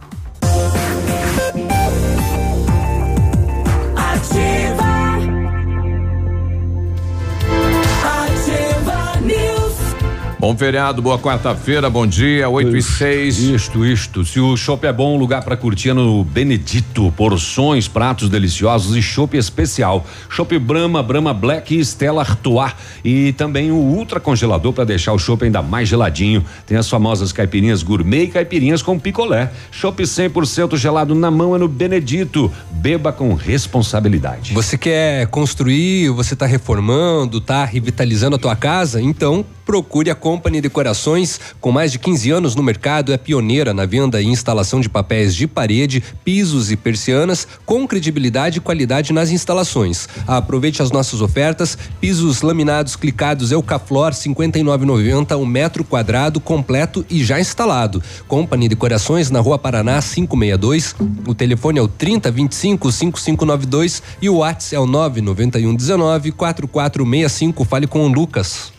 Bom 10.39 10.55
feriado, 10.55 11.01
boa 11.01 11.19
quarta-feira, 11.19 11.89
bom 11.89 12.07
dia, 12.07 12.47
8 12.47 12.77
e 12.77 12.81
6. 12.81 13.39
Isto, 13.39 13.85
isto. 13.85 14.23
Se 14.23 14.39
o 14.39 14.55
chopp 14.55 14.87
é 14.87 14.93
bom, 14.93 15.17
lugar 15.17 15.43
para 15.43 15.57
curtir 15.57 15.89
é 15.89 15.93
no 15.93 16.23
Benedito. 16.23 17.13
Porções, 17.17 17.89
pratos 17.89 18.29
deliciosos 18.29 18.95
e 18.95 19.01
chopp 19.01 19.35
especial. 19.35 20.07
Chopp 20.29 20.57
Brahma, 20.57 21.03
Brahma 21.03 21.33
Black 21.33 21.75
e 21.75 21.81
Stella 21.81 22.21
Artois. 22.21 22.71
E 23.03 23.33
também 23.33 23.69
o 23.69 23.75
ultra 23.75 24.17
congelador 24.17 24.71
para 24.71 24.85
deixar 24.85 25.11
o 25.11 25.19
chopp 25.19 25.43
ainda 25.43 25.61
mais 25.61 25.89
geladinho. 25.89 26.41
Tem 26.65 26.77
as 26.77 26.89
famosas 26.89 27.33
caipirinhas 27.33 27.83
gourmet 27.83 28.23
e 28.23 28.27
caipirinhas 28.27 28.81
com 28.81 28.97
picolé. 28.97 29.51
Chopp 29.71 30.01
100% 30.01 30.77
gelado 30.77 31.13
na 31.15 31.29
mão 31.29 31.53
é 31.53 31.59
no 31.59 31.67
Benedito. 31.67 32.49
Beba 32.71 33.11
com 33.11 33.33
responsabilidade. 33.33 34.53
Você 34.53 34.77
quer 34.77 35.27
construir, 35.27 36.11
você 36.11 36.33
está 36.33 36.45
reformando, 36.45 37.39
está 37.39 37.65
revitalizando 37.65 38.37
a 38.37 38.39
tua 38.39 38.55
casa? 38.55 39.01
Então 39.01 39.45
procure 39.69 40.09
a 40.09 40.15
Company 40.15 40.61
Decorações, 40.61 41.39
com 41.61 41.71
mais 41.71 41.91
de 41.91 41.99
15 41.99 42.31
anos 42.31 42.55
no 42.55 42.63
mercado, 42.63 43.13
é 43.13 43.19
pioneira 43.19 43.71
na 43.71 43.85
venda 43.85 44.19
e 44.19 44.25
instalação 44.25 44.81
de 44.81 44.89
papéis 44.89 45.35
de 45.35 45.45
parede, 45.45 46.03
pisos 46.25 46.71
e 46.71 46.75
persianas, 46.75 47.47
com 47.67 47.87
credibilidade 47.87 48.57
e 48.57 48.61
qualidade 48.61 49.13
nas 49.13 49.29
instalações. 49.29 50.09
Aproveite 50.25 50.81
as 50.81 50.89
nossas 50.89 51.21
ofertas: 51.21 51.77
pisos 52.01 52.41
laminados 52.41 52.95
clicados 52.95 53.51
Eucaflor 53.51 54.13
59,90 54.13 55.37
um 55.37 55.45
metro 55.45 55.83
quadrado 55.83 56.39
completo 56.39 57.05
e 57.07 57.23
já 57.23 57.39
instalado. 57.39 58.01
Company 58.27 58.67
Decorações 58.69 59.29
na 59.29 59.39
Rua 59.39 59.59
Paraná 59.59 60.01
562. 60.01 60.95
O 61.27 61.35
telefone 61.35 61.77
é 61.77 61.81
o 61.83 61.87
3025 61.87 62.91
5592 62.91 64.01
e 64.19 64.29
o 64.29 64.37
WhatsApp 64.37 64.77
é 64.77 64.79
o 64.79 64.87
991 64.87 65.75
19 65.75 66.31
4465. 66.31 67.63
Fale 67.65 67.85
com 67.85 68.07
o 68.07 68.07
Lucas. 68.07 68.78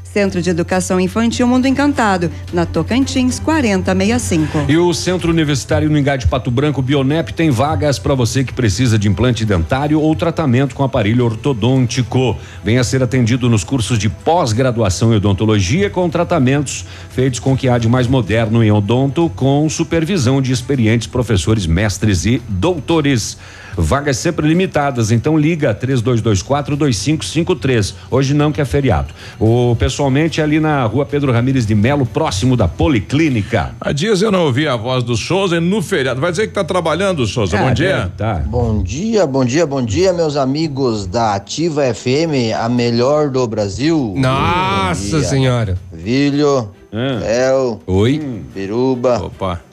Centro 0.13 0.41
de 0.41 0.49
Educação 0.49 0.99
Infantil 0.99 1.47
Mundo 1.47 1.67
Encantado, 1.67 2.29
na 2.51 2.65
Tocantins 2.65 3.39
4065. 3.39 4.65
E 4.67 4.77
o 4.77 4.93
Centro 4.93 5.31
Universitário 5.31 5.89
no 5.89 5.97
Engá 5.97 6.17
de 6.17 6.27
Pato 6.27 6.51
Branco, 6.51 6.81
Bionep, 6.81 7.33
tem 7.33 7.49
vagas 7.49 7.97
para 7.97 8.13
você 8.13 8.43
que 8.43 8.51
precisa 8.51 8.99
de 8.99 9.07
implante 9.07 9.45
dentário 9.45 10.01
ou 10.01 10.13
tratamento 10.13 10.75
com 10.75 10.83
aparelho 10.83 11.23
ortodôntico. 11.23 12.37
Venha 12.61 12.83
ser 12.83 13.01
atendido 13.01 13.49
nos 13.49 13.63
cursos 13.63 13.97
de 13.97 14.09
pós-graduação 14.09 15.13
em 15.13 15.15
odontologia 15.15 15.89
com 15.89 16.09
tratamentos 16.09 16.85
feitos 17.09 17.39
com 17.39 17.53
o 17.53 17.57
que 17.57 17.69
há 17.69 17.77
de 17.77 17.87
mais 17.87 18.07
moderno 18.07 18.61
em 18.61 18.71
odonto, 18.71 19.31
com 19.33 19.69
supervisão 19.69 20.41
de 20.41 20.51
experientes 20.51 21.07
professores, 21.07 21.65
mestres 21.65 22.25
e 22.25 22.41
doutores. 22.49 23.37
Vagas 23.77 24.17
sempre 24.17 24.47
limitadas, 24.47 25.11
então 25.11 25.37
liga 25.37 25.73
3224 25.73 26.75
2553. 26.75 27.95
Hoje 28.09 28.33
não 28.33 28.51
que 28.51 28.61
é 28.61 28.65
feriado. 28.65 29.13
O 29.39 29.75
pessoalmente 29.77 30.41
é 30.41 30.43
ali 30.43 30.59
na 30.59 30.83
Rua 30.85 31.05
Pedro 31.05 31.31
Ramires 31.31 31.65
de 31.65 31.75
Melo, 31.75 32.05
próximo 32.05 32.55
da 32.57 32.67
Policlínica. 32.67 33.73
Há 33.79 33.91
dias 33.91 34.21
eu 34.21 34.31
não 34.31 34.45
ouvi 34.45 34.67
a 34.67 34.75
voz 34.75 35.03
do 35.03 35.15
Souza 35.15 35.59
no 35.61 35.81
feriado. 35.81 36.19
Vai 36.21 36.31
dizer 36.31 36.47
que 36.47 36.53
tá 36.53 36.63
trabalhando, 36.63 37.25
Souza. 37.25 37.57
bom 37.57 37.69
É, 37.69 37.73
dia. 37.73 38.11
Tá. 38.17 38.35
Bom 38.45 38.81
dia, 38.83 39.25
bom 39.25 39.45
dia, 39.45 39.65
bom 39.65 39.83
dia, 39.83 40.13
meus 40.13 40.35
amigos 40.35 41.05
da 41.07 41.35
Ativa 41.35 41.83
FM, 41.93 42.53
a 42.57 42.67
melhor 42.69 43.29
do 43.29 43.45
Brasil. 43.47 44.13
Nossa 44.17 45.19
Bom. 45.19 45.23
Senhora. 45.23 45.77
Vilho, 45.91 46.69
El, 46.91 47.81
Oi. 47.87 48.43
Peruba. 48.53 49.23
Opa. 49.25 49.70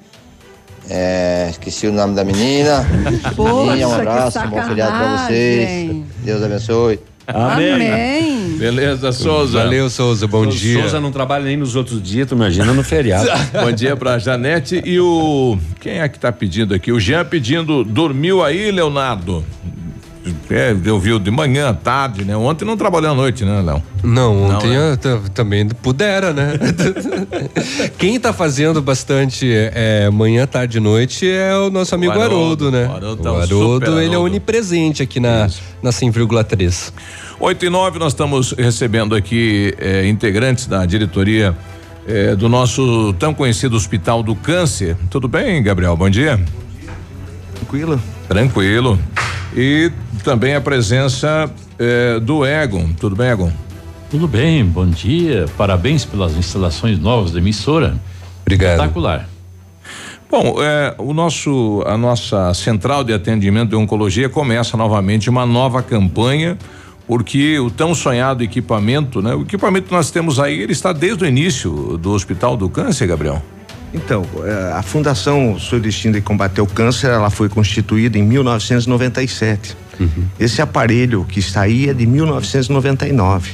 É, 0.90 1.48
esqueci 1.50 1.86
o 1.86 1.92
nome 1.92 2.14
da 2.14 2.24
menina. 2.24 2.86
Poxa, 3.36 3.72
um 3.72 3.76
que 3.76 3.82
abraço, 4.00 4.38
um 4.38 4.48
bom 4.48 4.62
feriado 4.62 4.92
pra 4.92 5.26
vocês. 5.26 5.96
Deus 6.24 6.42
abençoe. 6.42 7.00
Amém. 7.26 8.56
Beleza, 8.58 9.12
Souza. 9.12 9.58
Valeu, 9.58 9.90
Souza. 9.90 10.26
Bom 10.26 10.42
O 10.42 10.46
dia. 10.46 10.80
Souza 10.80 10.98
não 10.98 11.12
trabalha 11.12 11.44
nem 11.44 11.58
nos 11.58 11.76
outros 11.76 12.02
dias, 12.02 12.26
tu 12.26 12.34
imagina 12.34 12.72
no 12.72 12.82
feriado. 12.82 13.28
Bom 13.52 13.70
dia 13.70 13.94
pra 13.96 14.18
Janete 14.18 14.82
e 14.84 14.98
o. 14.98 15.58
Quem 15.78 16.00
é 16.00 16.08
que 16.08 16.18
tá 16.18 16.32
pedindo 16.32 16.74
aqui? 16.74 16.90
O 16.90 16.98
Jean 16.98 17.24
pedindo. 17.24 17.84
Dormiu 17.84 18.42
aí, 18.42 18.70
Leonardo? 18.70 19.44
É, 20.50 20.74
eu 20.84 20.98
vi 20.98 21.18
de 21.18 21.30
manhã, 21.30 21.74
tarde, 21.74 22.24
né? 22.24 22.34
Ontem 22.34 22.64
não 22.64 22.76
trabalhou 22.76 23.10
à 23.10 23.14
noite, 23.14 23.44
né, 23.44 23.60
Léo? 23.60 23.82
Não, 24.02 24.44
ontem 24.44 24.70
Não, 24.70 24.90
né? 24.90 24.98
também 25.34 25.68
pudera, 25.68 26.32
né? 26.32 26.54
Quem 27.98 28.18
tá 28.18 28.32
fazendo 28.32 28.80
bastante 28.80 29.46
é, 29.52 30.08
manhã, 30.08 30.46
tarde 30.46 30.78
e 30.78 30.80
noite 30.80 31.28
é 31.28 31.54
o 31.54 31.70
nosso 31.70 31.94
amigo 31.94 32.12
Haroldo. 32.12 32.68
Haroldo, 32.68 32.70
né? 32.70 32.86
O 32.86 32.96
Haroldo 32.96 33.22
tá 33.22 33.30
o 33.30 33.34
um 33.34 33.40
Haroldo, 33.42 33.86
ele 33.86 33.92
é 33.92 34.08
Haroldo. 34.08 34.20
onipresente 34.22 35.02
aqui 35.02 35.20
na, 35.20 35.48
na 35.82 35.90
100,3. 35.90 36.92
8 37.38 37.64
e 37.66 37.68
9, 37.68 37.98
nós 37.98 38.12
estamos 38.12 38.52
recebendo 38.52 39.14
aqui 39.14 39.74
eh, 39.78 40.08
integrantes 40.08 40.66
da 40.66 40.84
diretoria 40.86 41.54
eh, 42.06 42.34
do 42.34 42.48
nosso 42.48 43.12
tão 43.18 43.34
conhecido 43.34 43.76
Hospital 43.76 44.22
do 44.22 44.34
Câncer. 44.34 44.96
Tudo 45.10 45.28
bem, 45.28 45.62
Gabriel? 45.62 45.94
Bom 45.94 46.08
dia. 46.08 46.40
Tranquilo. 47.54 48.00
Tranquilo. 48.26 48.98
E 49.56 49.90
também 50.22 50.54
a 50.54 50.60
presença 50.60 51.50
eh, 51.78 52.20
do 52.20 52.44
Egon. 52.44 52.88
Tudo 52.98 53.16
bem, 53.16 53.28
Egon? 53.28 53.52
Tudo 54.10 54.26
bem, 54.26 54.64
bom 54.64 54.86
dia. 54.86 55.46
Parabéns 55.56 56.04
pelas 56.04 56.34
instalações 56.36 56.98
novas 56.98 57.32
da 57.32 57.38
emissora. 57.38 57.96
Obrigado. 58.42 58.72
Espetacular. 58.72 59.28
Bom, 60.30 60.56
eh, 60.62 60.94
o 60.98 61.14
nosso, 61.14 61.82
a 61.86 61.96
nossa 61.96 62.52
central 62.52 63.02
de 63.02 63.12
atendimento 63.12 63.70
de 63.70 63.76
oncologia 63.76 64.28
começa 64.28 64.76
novamente 64.76 65.30
uma 65.30 65.46
nova 65.46 65.82
campanha, 65.82 66.58
porque 67.06 67.58
o 67.58 67.70
tão 67.70 67.94
sonhado 67.94 68.44
equipamento, 68.44 69.22
né? 69.22 69.34
O 69.34 69.42
equipamento 69.42 69.86
que 69.86 69.94
nós 69.94 70.10
temos 70.10 70.38
aí, 70.38 70.60
ele 70.60 70.72
está 70.72 70.92
desde 70.92 71.24
o 71.24 71.26
início 71.26 71.96
do 71.96 72.12
Hospital 72.12 72.56
do 72.56 72.68
Câncer, 72.68 73.06
Gabriel. 73.06 73.42
Então, 73.92 74.24
eh, 74.44 74.72
a 74.74 74.82
Fundação 74.82 75.58
Sou 75.58 75.80
Destino 75.80 76.14
de 76.14 76.20
Combater 76.20 76.60
o 76.60 76.66
Câncer, 76.66 77.10
ela 77.10 77.30
foi 77.30 77.48
constituída 77.48 78.18
em 78.18 78.22
1997. 78.22 79.76
Esse 80.38 80.62
aparelho 80.62 81.24
que 81.24 81.40
está 81.40 81.62
aí 81.62 81.88
é 81.88 81.94
de 81.94 82.06
1999. 82.06 83.52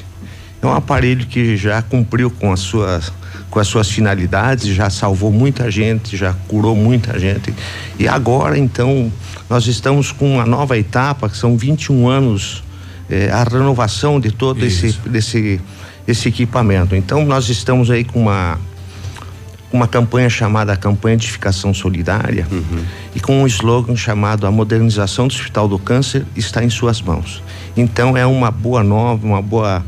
É 0.60 0.66
um 0.66 0.72
aparelho 0.72 1.26
que 1.26 1.56
já 1.56 1.80
cumpriu 1.82 2.30
com 2.30 2.52
as 2.52 2.60
suas 2.60 3.12
com 3.50 3.60
as 3.60 3.68
suas 3.68 3.88
finalidades, 3.88 4.66
já 4.74 4.90
salvou 4.90 5.30
muita 5.30 5.70
gente, 5.70 6.16
já 6.16 6.34
curou 6.48 6.74
muita 6.74 7.16
gente. 7.20 7.54
E 7.96 8.08
agora, 8.08 8.58
então, 8.58 9.12
nós 9.48 9.68
estamos 9.68 10.10
com 10.10 10.34
uma 10.34 10.44
nova 10.44 10.76
etapa, 10.76 11.28
que 11.28 11.36
são 11.36 11.56
21 11.56 12.08
anos, 12.08 12.64
eh, 13.08 13.30
a 13.30 13.44
renovação 13.44 14.18
de 14.18 14.32
todo 14.32 14.64
esse, 14.64 14.98
desse, 15.06 15.60
esse 16.06 16.28
equipamento. 16.28 16.96
Então, 16.96 17.24
nós 17.24 17.48
estamos 17.48 17.92
aí 17.92 18.02
com 18.02 18.22
uma 18.22 18.58
uma 19.74 19.88
campanha 19.88 20.30
chamada 20.30 20.76
Campanha 20.76 21.16
de 21.16 21.24
Edificação 21.24 21.74
Solidária 21.74 22.46
e 23.12 23.18
com 23.18 23.42
um 23.42 23.46
slogan 23.48 23.96
chamado 23.96 24.46
A 24.46 24.50
Modernização 24.50 25.26
do 25.26 25.34
Hospital 25.34 25.66
do 25.66 25.80
Câncer 25.80 26.24
está 26.36 26.62
em 26.62 26.70
suas 26.70 27.02
mãos. 27.02 27.42
Então 27.76 28.16
é 28.16 28.24
uma 28.24 28.52
boa 28.52 28.84
nova, 28.84 29.26
uma 29.26 29.42
boa 29.42 29.84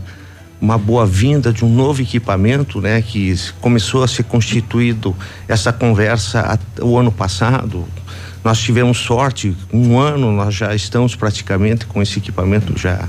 uma 0.60 0.76
boa 0.76 1.06
vinda 1.06 1.52
de 1.52 1.64
um 1.64 1.68
novo 1.68 2.02
equipamento, 2.02 2.80
né, 2.80 3.00
que 3.02 3.32
começou 3.60 4.02
a 4.02 4.08
ser 4.08 4.24
constituído 4.24 5.14
essa 5.46 5.72
conversa 5.72 6.58
o 6.80 6.98
ano 6.98 7.12
passado. 7.12 7.86
Nós 8.42 8.58
tivemos 8.58 8.98
sorte, 8.98 9.56
um 9.72 9.98
ano 9.98 10.32
nós 10.32 10.54
já 10.54 10.74
estamos 10.74 11.14
praticamente 11.14 11.86
com 11.86 12.02
esse 12.02 12.18
equipamento 12.18 12.76
já 12.76 13.08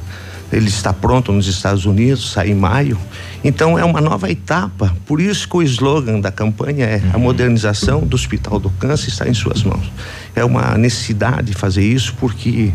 ele 0.51 0.67
está 0.67 0.93
pronto 0.93 1.31
nos 1.31 1.47
Estados 1.47 1.85
Unidos, 1.85 2.31
sai 2.31 2.51
em 2.51 2.55
maio. 2.55 2.97
Então 3.43 3.77
é 3.77 3.83
uma 3.83 4.01
nova 4.01 4.29
etapa. 4.31 4.95
Por 5.05 5.19
isso 5.21 5.47
que 5.47 5.57
o 5.57 5.61
slogan 5.61 6.19
da 6.19 6.31
campanha 6.31 6.85
é 6.85 7.01
a 7.13 7.17
modernização 7.17 8.01
do 8.01 8.15
Hospital 8.15 8.59
do 8.59 8.69
Câncer 8.71 9.09
está 9.09 9.27
em 9.27 9.33
suas 9.33 9.63
mãos. 9.63 9.91
É 10.35 10.43
uma 10.43 10.77
necessidade 10.77 11.53
fazer 11.53 11.83
isso 11.83 12.13
porque 12.19 12.71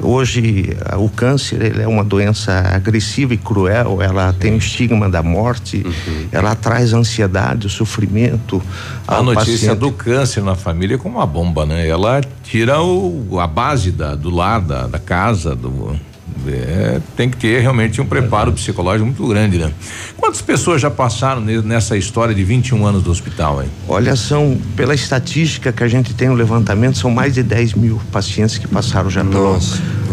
hoje 0.00 0.76
ah, 0.84 0.98
o 0.98 1.08
câncer 1.08 1.62
ele 1.62 1.82
é 1.82 1.86
uma 1.86 2.02
doença 2.02 2.52
agressiva 2.74 3.32
e 3.32 3.36
cruel. 3.36 4.02
Ela 4.02 4.32
tem 4.32 4.52
o 4.54 4.58
estigma 4.58 5.08
da 5.08 5.22
morte. 5.22 5.84
Ela 6.32 6.54
traz 6.54 6.92
ansiedade, 6.92 7.66
o 7.66 7.70
sofrimento. 7.70 8.60
A 9.06 9.22
notícia 9.22 9.68
paciente. 9.70 9.78
do 9.78 9.92
câncer 9.92 10.42
na 10.42 10.56
família 10.56 10.96
é 10.96 10.98
como 10.98 11.18
uma 11.18 11.26
bomba, 11.26 11.64
né?Ela 11.64 12.20
tira 12.42 12.82
o, 12.82 13.38
a 13.38 13.46
base 13.46 13.92
da, 13.92 14.14
do 14.14 14.30
lar, 14.30 14.60
da, 14.60 14.86
da 14.86 14.98
casa, 14.98 15.54
do. 15.54 15.96
É, 16.46 17.00
tem 17.16 17.28
que 17.30 17.36
ter 17.36 17.60
realmente 17.60 18.00
um 18.00 18.06
preparo 18.06 18.52
psicológico 18.52 19.06
muito 19.06 19.26
grande, 19.26 19.58
né? 19.58 19.72
Quantas 20.16 20.40
pessoas 20.42 20.80
já 20.80 20.90
passaram 20.90 21.40
ne- 21.40 21.62
nessa 21.62 21.96
história 21.96 22.34
de 22.34 22.42
21 22.44 22.86
anos 22.86 23.02
do 23.02 23.10
hospital, 23.10 23.62
hein? 23.62 23.68
Olha, 23.88 24.16
são, 24.16 24.58
pela 24.76 24.94
estatística 24.94 25.72
que 25.72 25.82
a 25.84 25.88
gente 25.88 26.12
tem 26.14 26.28
no 26.28 26.34
levantamento, 26.34 26.98
são 26.98 27.10
mais 27.10 27.34
de 27.34 27.42
10 27.42 27.74
mil 27.74 28.00
pacientes 28.12 28.58
que 28.58 28.66
passaram 28.66 29.08
já 29.10 29.24
pelo, 29.24 29.58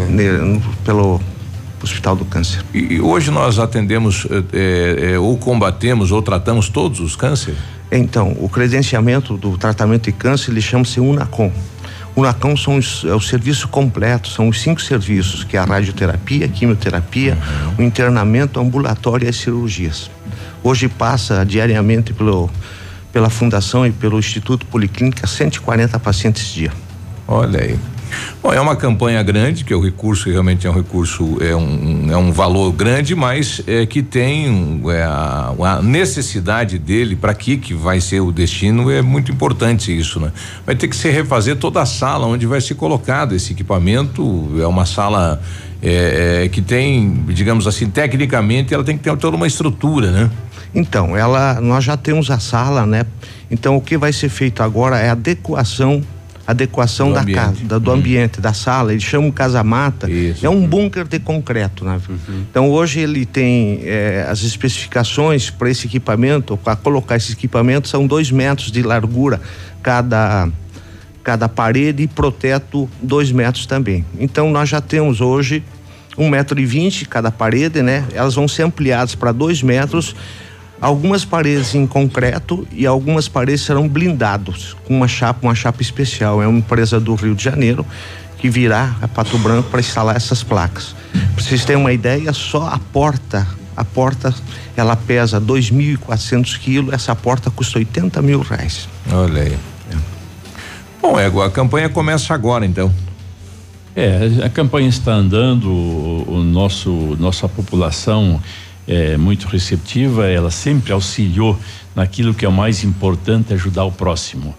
ne- 0.08 0.32
no- 0.32 0.60
pelo 0.84 1.20
Hospital 1.82 2.14
do 2.14 2.24
Câncer. 2.24 2.62
E, 2.72 2.94
e 2.94 3.00
hoje 3.00 3.30
nós 3.30 3.58
atendemos 3.58 4.26
eh, 4.52 5.14
eh, 5.14 5.18
ou 5.18 5.36
combatemos 5.36 6.12
ou 6.12 6.22
tratamos 6.22 6.68
todos 6.68 7.00
os 7.00 7.16
cânceres? 7.16 7.58
Então, 7.90 8.36
o 8.40 8.48
credenciamento 8.48 9.36
do 9.36 9.58
tratamento 9.58 10.04
de 10.04 10.12
câncer, 10.12 10.50
ele 10.52 10.62
chama-se 10.62 10.98
UNACOM. 11.00 11.50
UNACOM 12.14 12.56
são 12.56 12.76
os, 12.76 13.04
é 13.04 13.14
o 13.14 13.20
serviço 13.20 13.68
completo, 13.68 14.28
são 14.28 14.48
os 14.48 14.60
cinco 14.60 14.80
serviços, 14.82 15.44
que 15.44 15.56
é 15.56 15.60
a 15.60 15.64
radioterapia, 15.64 16.44
a 16.44 16.48
quimioterapia, 16.48 17.38
o 17.78 17.82
internamento, 17.82 18.60
o 18.60 18.62
ambulatório 18.62 19.26
e 19.26 19.28
as 19.28 19.36
cirurgias. 19.36 20.10
Hoje 20.62 20.88
passa 20.88 21.44
diariamente 21.44 22.12
pelo, 22.12 22.50
pela 23.12 23.30
Fundação 23.30 23.86
e 23.86 23.92
pelo 23.92 24.18
Instituto 24.18 24.66
Policlínica 24.66 25.26
140 25.26 25.98
pacientes 25.98 26.52
dia. 26.52 26.72
Olha 27.26 27.60
aí. 27.60 27.78
Bom, 28.42 28.52
é 28.52 28.60
uma 28.60 28.76
campanha 28.76 29.22
grande, 29.22 29.64
que 29.64 29.74
o 29.74 29.80
recurso 29.80 30.30
realmente 30.30 30.66
é 30.66 30.70
um 30.70 30.74
recurso, 30.74 31.38
é 31.40 31.54
um, 31.54 32.10
é 32.10 32.16
um 32.16 32.32
valor 32.32 32.72
grande, 32.72 33.14
mas 33.14 33.62
é 33.66 33.86
que 33.86 34.02
tem 34.02 34.82
é, 34.86 35.02
a, 35.02 35.54
a 35.58 35.82
necessidade 35.82 36.78
dele, 36.78 37.16
para 37.16 37.34
que 37.34 37.56
que 37.56 37.74
vai 37.74 38.00
ser 38.00 38.20
o 38.20 38.32
destino, 38.32 38.90
é 38.90 39.02
muito 39.02 39.30
importante 39.30 39.96
isso, 39.96 40.18
né? 40.20 40.32
Vai 40.66 40.74
ter 40.74 40.88
que 40.88 40.96
se 40.96 41.10
refazer 41.10 41.56
toda 41.56 41.80
a 41.80 41.86
sala 41.86 42.26
onde 42.26 42.46
vai 42.46 42.60
ser 42.60 42.74
colocado 42.74 43.34
esse 43.34 43.52
equipamento, 43.52 44.50
é 44.60 44.66
uma 44.66 44.86
sala 44.86 45.40
é, 45.82 46.44
é, 46.44 46.48
que 46.48 46.62
tem, 46.62 47.24
digamos 47.28 47.66
assim, 47.66 47.90
tecnicamente 47.90 48.72
ela 48.72 48.84
tem 48.84 48.96
que 48.96 49.02
ter 49.02 49.16
toda 49.16 49.36
uma 49.36 49.46
estrutura, 49.46 50.10
né? 50.10 50.30
Então, 50.74 51.16
ela, 51.16 51.60
nós 51.60 51.84
já 51.84 51.96
temos 51.96 52.30
a 52.30 52.38
sala, 52.38 52.86
né? 52.86 53.04
Então, 53.50 53.76
o 53.76 53.80
que 53.80 53.98
vai 53.98 54.12
ser 54.12 54.28
feito 54.28 54.62
agora 54.62 54.98
é 54.98 55.10
adequação, 55.10 56.02
adequação 56.46 57.08
Do 57.08 57.14
da 57.14 57.20
ambiente. 57.20 57.36
casa, 57.38 57.64
da- 57.64 57.78
do 57.78 57.90
ambiente, 57.90 58.40
da 58.40 58.52
sala. 58.52 58.92
Eles 58.92 59.04
chamam 59.04 59.30
casa-mata. 59.30 60.08
É 60.42 60.48
um 60.48 60.66
bunker 60.66 61.06
de 61.06 61.18
concreto, 61.18 61.84
né? 61.84 62.00
Então, 62.50 62.68
hoje 62.70 63.00
ele 63.00 63.24
tem 63.24 63.80
eh, 63.84 64.26
as 64.28 64.42
especificações 64.42 65.50
para 65.50 65.70
esse 65.70 65.86
equipamento, 65.86 66.56
para 66.56 66.74
colocar 66.76 67.16
esse 67.16 67.32
equipamento, 67.32 67.86
são 67.88 68.06
dois 68.06 68.30
metros 68.30 68.70
de 68.72 68.82
largura 68.82 69.40
cada 69.82 70.48
cada 71.22 71.48
parede 71.48 72.02
e 72.02 72.08
proteto 72.08 72.90
dois 73.00 73.30
metros 73.30 73.64
também. 73.64 74.04
Então 74.18 74.50
nós 74.50 74.68
já 74.68 74.80
temos 74.80 75.20
hoje 75.20 75.62
um 76.18 76.28
metro 76.28 76.58
e 76.58 76.66
vinte 76.66 77.04
cada 77.04 77.30
parede, 77.30 77.80
né? 77.80 78.04
Elas 78.12 78.34
vão 78.34 78.48
ser 78.48 78.64
ampliadas 78.64 79.14
para 79.14 79.30
dois 79.30 79.62
metros. 79.62 80.16
Algumas 80.82 81.24
paredes 81.24 81.76
em 81.76 81.86
concreto 81.86 82.66
e 82.72 82.84
algumas 82.84 83.28
paredes 83.28 83.60
serão 83.60 83.88
blindados 83.88 84.76
com 84.84 84.96
uma 84.96 85.06
chapa, 85.06 85.46
uma 85.46 85.54
chapa 85.54 85.80
especial. 85.80 86.42
É 86.42 86.46
uma 86.48 86.58
empresa 86.58 86.98
do 86.98 87.14
Rio 87.14 87.36
de 87.36 87.44
Janeiro 87.44 87.86
que 88.38 88.50
virá 88.50 88.96
a 89.00 89.06
Pato 89.06 89.38
Branco 89.38 89.70
para 89.70 89.78
instalar 89.78 90.16
essas 90.16 90.42
placas. 90.42 90.96
Para 91.12 91.44
vocês 91.44 91.64
terem 91.64 91.80
uma 91.80 91.92
ideia, 91.92 92.32
só 92.32 92.66
a 92.66 92.80
porta, 92.80 93.46
a 93.76 93.84
porta, 93.84 94.34
ela 94.76 94.96
pesa 94.96 95.40
2.400 95.40 96.58
quilos. 96.58 96.92
Essa 96.92 97.14
porta 97.14 97.48
custa 97.48 97.78
80 97.78 98.20
mil 98.20 98.40
reais. 98.40 98.88
Olha 99.08 99.42
aí. 99.42 99.56
Bom, 101.00 101.18
Ego, 101.18 101.42
a 101.42 101.50
campanha 101.50 101.88
começa 101.88 102.34
agora, 102.34 102.66
então. 102.66 102.92
É, 103.94 104.44
a 104.44 104.48
campanha 104.48 104.88
está 104.88 105.12
andando, 105.12 105.68
o, 105.68 106.38
o 106.38 106.42
nosso 106.42 106.90
nossa 107.20 107.48
população 107.48 108.40
é 108.86 109.16
muito 109.16 109.46
receptiva, 109.46 110.26
ela 110.26 110.50
sempre 110.50 110.92
auxiliou 110.92 111.58
naquilo 111.94 112.34
que 112.34 112.44
é 112.44 112.48
o 112.48 112.52
mais 112.52 112.82
importante, 112.84 113.52
ajudar 113.52 113.84
o 113.84 113.92
próximo. 113.92 114.54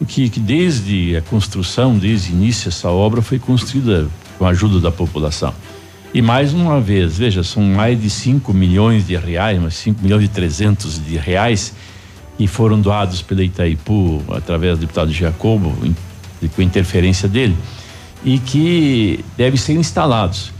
O 0.00 0.06
que, 0.06 0.28
que 0.28 0.38
desde 0.38 1.16
a 1.16 1.22
construção, 1.22 1.98
desde 1.98 2.32
o 2.32 2.36
início 2.36 2.68
essa 2.68 2.88
obra 2.88 3.20
foi 3.20 3.38
construída 3.38 4.08
com 4.38 4.44
a 4.44 4.50
ajuda 4.50 4.78
da 4.80 4.92
população. 4.92 5.52
E 6.14 6.22
mais 6.22 6.54
uma 6.54 6.80
vez, 6.80 7.18
veja, 7.18 7.42
são 7.42 7.62
mais 7.62 8.00
de 8.00 8.08
5 8.08 8.54
milhões 8.54 9.06
de 9.06 9.16
reais, 9.16 9.60
mas 9.60 9.74
5 9.74 10.02
milhões 10.02 10.24
e 10.24 10.28
300 10.28 11.04
de 11.04 11.16
reais 11.16 11.74
que 12.38 12.46
foram 12.46 12.80
doados 12.80 13.20
pela 13.20 13.42
Itaipu 13.42 14.22
através 14.30 14.78
do 14.78 14.82
deputado 14.82 15.12
Jacobo, 15.12 15.76
com 16.54 16.62
interferência 16.62 17.28
dele, 17.28 17.56
e 18.24 18.38
que 18.38 19.24
devem 19.36 19.58
ser 19.58 19.74
instalados. 19.74 20.52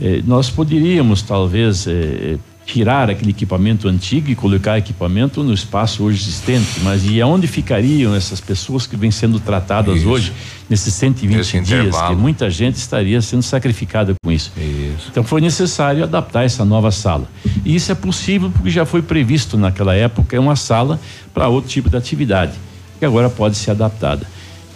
Eh, 0.00 0.22
nós 0.26 0.50
poderíamos 0.50 1.22
talvez 1.22 1.86
eh, 1.86 2.36
tirar 2.66 3.10
aquele 3.10 3.30
equipamento 3.30 3.88
antigo 3.88 4.30
e 4.30 4.34
colocar 4.34 4.78
equipamento 4.78 5.42
no 5.42 5.52
espaço 5.52 6.02
hoje 6.02 6.22
existente. 6.22 6.80
Mas 6.82 7.04
e 7.04 7.20
aonde 7.20 7.46
ficariam 7.46 8.14
essas 8.14 8.40
pessoas 8.40 8.86
que 8.86 8.96
vêm 8.96 9.10
sendo 9.10 9.38
tratadas 9.38 9.98
isso. 9.98 10.08
hoje, 10.08 10.32
nesses 10.68 10.94
120 10.94 11.38
Esse 11.38 11.60
dias? 11.60 12.00
Que 12.02 12.14
muita 12.14 12.50
gente 12.50 12.76
estaria 12.76 13.20
sendo 13.20 13.42
sacrificada 13.42 14.14
com 14.22 14.32
isso. 14.32 14.52
isso. 14.56 15.08
Então 15.10 15.22
foi 15.22 15.40
necessário 15.40 16.04
adaptar 16.04 16.44
essa 16.44 16.64
nova 16.64 16.90
sala. 16.90 17.28
E 17.64 17.74
isso 17.74 17.92
é 17.92 17.94
possível 17.94 18.50
porque 18.50 18.70
já 18.70 18.86
foi 18.86 19.02
previsto 19.02 19.56
naquela 19.56 19.94
época 19.94 20.38
uma 20.40 20.56
sala 20.56 20.98
para 21.32 21.48
outro 21.48 21.70
tipo 21.70 21.90
de 21.90 21.96
atividade, 21.96 22.52
que 22.98 23.04
agora 23.04 23.28
pode 23.28 23.56
ser 23.56 23.72
adaptada. 23.72 24.26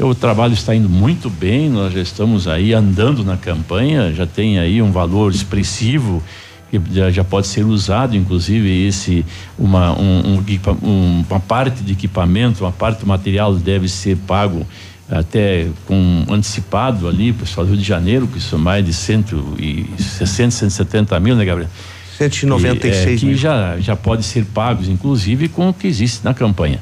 O 0.00 0.14
trabalho 0.14 0.54
está 0.54 0.74
indo 0.74 0.88
muito 0.88 1.28
bem, 1.28 1.68
nós 1.68 1.92
já 1.92 2.00
estamos 2.00 2.46
aí 2.46 2.72
andando 2.72 3.24
na 3.24 3.36
campanha, 3.36 4.12
já 4.12 4.26
tem 4.26 4.58
aí 4.58 4.80
um 4.80 4.92
valor 4.92 5.32
expressivo 5.32 6.22
que 6.70 6.80
já, 6.92 7.10
já 7.10 7.24
pode 7.24 7.48
ser 7.48 7.64
usado, 7.64 8.16
inclusive 8.16 8.86
esse 8.86 9.24
uma 9.58 9.98
um, 9.98 10.38
um, 10.82 11.24
uma 11.28 11.40
parte 11.40 11.82
de 11.82 11.94
equipamento, 11.94 12.62
uma 12.62 12.70
parte 12.70 13.00
do 13.00 13.06
material 13.06 13.54
deve 13.54 13.88
ser 13.88 14.16
pago 14.18 14.64
até 15.10 15.66
com 15.86 16.24
antecipado 16.28 17.08
ali, 17.08 17.32
pessoal 17.32 17.66
do 17.66 17.72
Rio 17.72 17.80
de 17.80 17.88
Janeiro, 17.88 18.28
que 18.28 18.40
são 18.40 18.58
mais 18.58 18.84
de 18.84 18.92
160, 18.92 20.50
170 20.50 21.18
mil, 21.18 21.34
né, 21.34 21.44
Gabriel? 21.44 21.70
196 22.18 22.94
e, 22.94 23.14
é, 23.14 23.16
que 23.16 23.26
mil. 23.26 23.36
já 23.36 23.80
já 23.80 23.96
pode 23.96 24.24
ser 24.24 24.44
pagos, 24.44 24.88
inclusive 24.88 25.48
com 25.48 25.70
o 25.70 25.74
que 25.74 25.88
existe 25.88 26.24
na 26.24 26.34
campanha. 26.34 26.80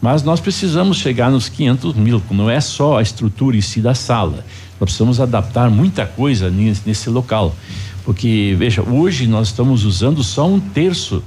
Mas 0.00 0.22
nós 0.22 0.40
precisamos 0.40 0.98
chegar 0.98 1.30
nos 1.30 1.48
500 1.48 1.94
mil, 1.94 2.22
não 2.30 2.50
é 2.50 2.60
só 2.60 2.98
a 2.98 3.02
estrutura 3.02 3.56
em 3.56 3.60
si 3.60 3.80
da 3.80 3.94
sala. 3.94 4.44
Nós 4.78 4.90
precisamos 4.90 5.20
adaptar 5.20 5.70
muita 5.70 6.04
coisa 6.04 6.50
nesse, 6.50 7.08
local. 7.08 7.54
Porque, 8.04 8.54
veja, 8.58 8.82
hoje 8.82 9.26
nós 9.26 9.48
estamos 9.48 9.84
usando 9.84 10.22
só 10.22 10.46
um 10.46 10.60
terço 10.60 11.22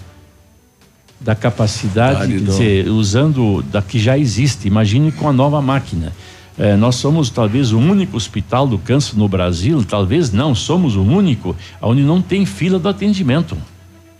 da 1.19 1.34
capacidade, 1.34 2.31
quer 2.31 2.39
dizer, 2.39 2.89
usando 2.89 3.64
da 3.64 3.81
que 3.81 3.98
já 3.98 4.18
existe. 4.18 4.68
Imagine 4.68 5.11
com 5.11 5.27
a 5.27 5.34
nova 5.34 5.60
máquina. 5.61 6.14
É, 6.57 6.76
nós 6.76 6.95
somos 6.95 7.30
talvez 7.30 7.72
o 7.72 7.77
único 7.77 8.18
hospital 8.18 8.68
do 8.68 8.80
câncer 8.80 9.15
no 9.15 9.27
Brasil, 9.27 9.84
talvez 9.84 10.31
não, 10.31 10.56
somos 10.56 10.95
o 10.95 11.03
único 11.03 11.56
onde 11.80 12.02
não 12.02 12.19
tem 12.19 12.45
fila 12.45 12.80
do 12.80 12.89
atendimento. 12.89 13.56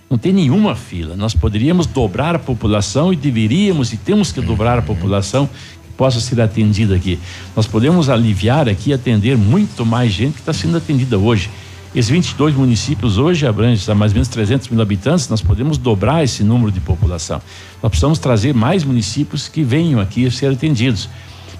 Não 0.10 0.18
tem 0.18 0.32
nenhuma 0.32 0.76
fila. 0.76 1.16
Nós 1.16 1.34
poderíamos 1.34 1.86
dobrar 1.86 2.36
a 2.36 2.40
população 2.40 3.12
e 3.12 3.16
deveríamos 3.16 3.92
e 3.92 3.98
temos 3.98 4.32
que 4.32 4.40
dobrar 4.40 4.80
a 4.80 4.82
população 4.82 5.48
que 5.48 5.94
possa 5.98 6.20
ser 6.20 6.40
atendida 6.40 6.96
aqui. 6.96 7.20
Nós 7.56 7.68
podemos 7.68 8.10
aliviar 8.10 8.70
aqui, 8.70 8.94
atender 8.94 9.38
muito 9.38 9.86
mais 9.86 10.14
gente 10.14 10.36
que 10.36 10.40
está 10.40 10.54
sendo 10.54 10.78
atendida 10.78 11.18
hoje. 11.18 11.50
Esses 11.94 12.10
22 12.10 12.56
municípios 12.56 13.18
hoje 13.18 13.46
abrangem 13.46 13.96
mais 13.96 14.12
ou 14.12 14.16
menos 14.16 14.28
300 14.28 14.70
mil 14.70 14.82
habitantes, 14.82 15.28
nós 15.30 15.42
podemos 15.42 15.78
dobrar 15.78 16.24
esse 16.24 16.44
número 16.44 16.72
de 16.72 16.80
população. 16.80 17.42
Nós 17.82 17.90
precisamos 17.90 18.20
trazer 18.20 18.54
mais 18.54 18.84
municípios 18.84 19.48
que 19.48 19.64
venham 19.64 20.00
aqui 20.00 20.30
ser 20.32 20.52
atendidos. 20.52 21.10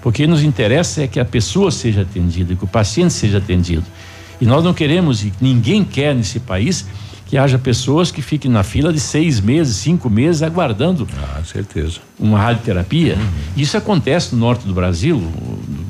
Porque 0.02 0.28
nos 0.28 0.44
interessa 0.44 1.04
é 1.04 1.08
que 1.08 1.20
a 1.20 1.26
pessoa 1.26 1.72
seja 1.72 2.04
atendida, 2.04 2.56
que 2.56 2.64
o 2.64 2.68
paciente 2.68 3.14
seja 3.14 3.40
atendido. 3.40 3.84
E 4.40 4.46
nós 4.46 4.64
não 4.64 4.74
queremos, 4.74 5.24
e 5.24 5.34
ninguém 5.42 5.84
quer 5.84 6.14
nesse 6.14 6.40
país, 6.40 6.86
que 7.28 7.38
haja 7.38 7.60
pessoas 7.60 8.10
que 8.10 8.22
fiquem 8.22 8.50
na 8.50 8.64
fila 8.64 8.92
de 8.92 9.00
seis 9.00 9.42
meses, 9.42 9.76
cinco 9.76 10.10
meses, 10.10 10.42
aguardando. 10.42 11.06
Ah, 11.22 11.44
certeza. 11.44 12.00
Uma 12.18 12.40
radioterapia. 12.40 13.16
Uhum. 13.16 13.28
Isso 13.58 13.76
acontece 13.76 14.34
no 14.34 14.40
norte 14.40 14.66
do 14.66 14.74
Brasil, 14.74 15.22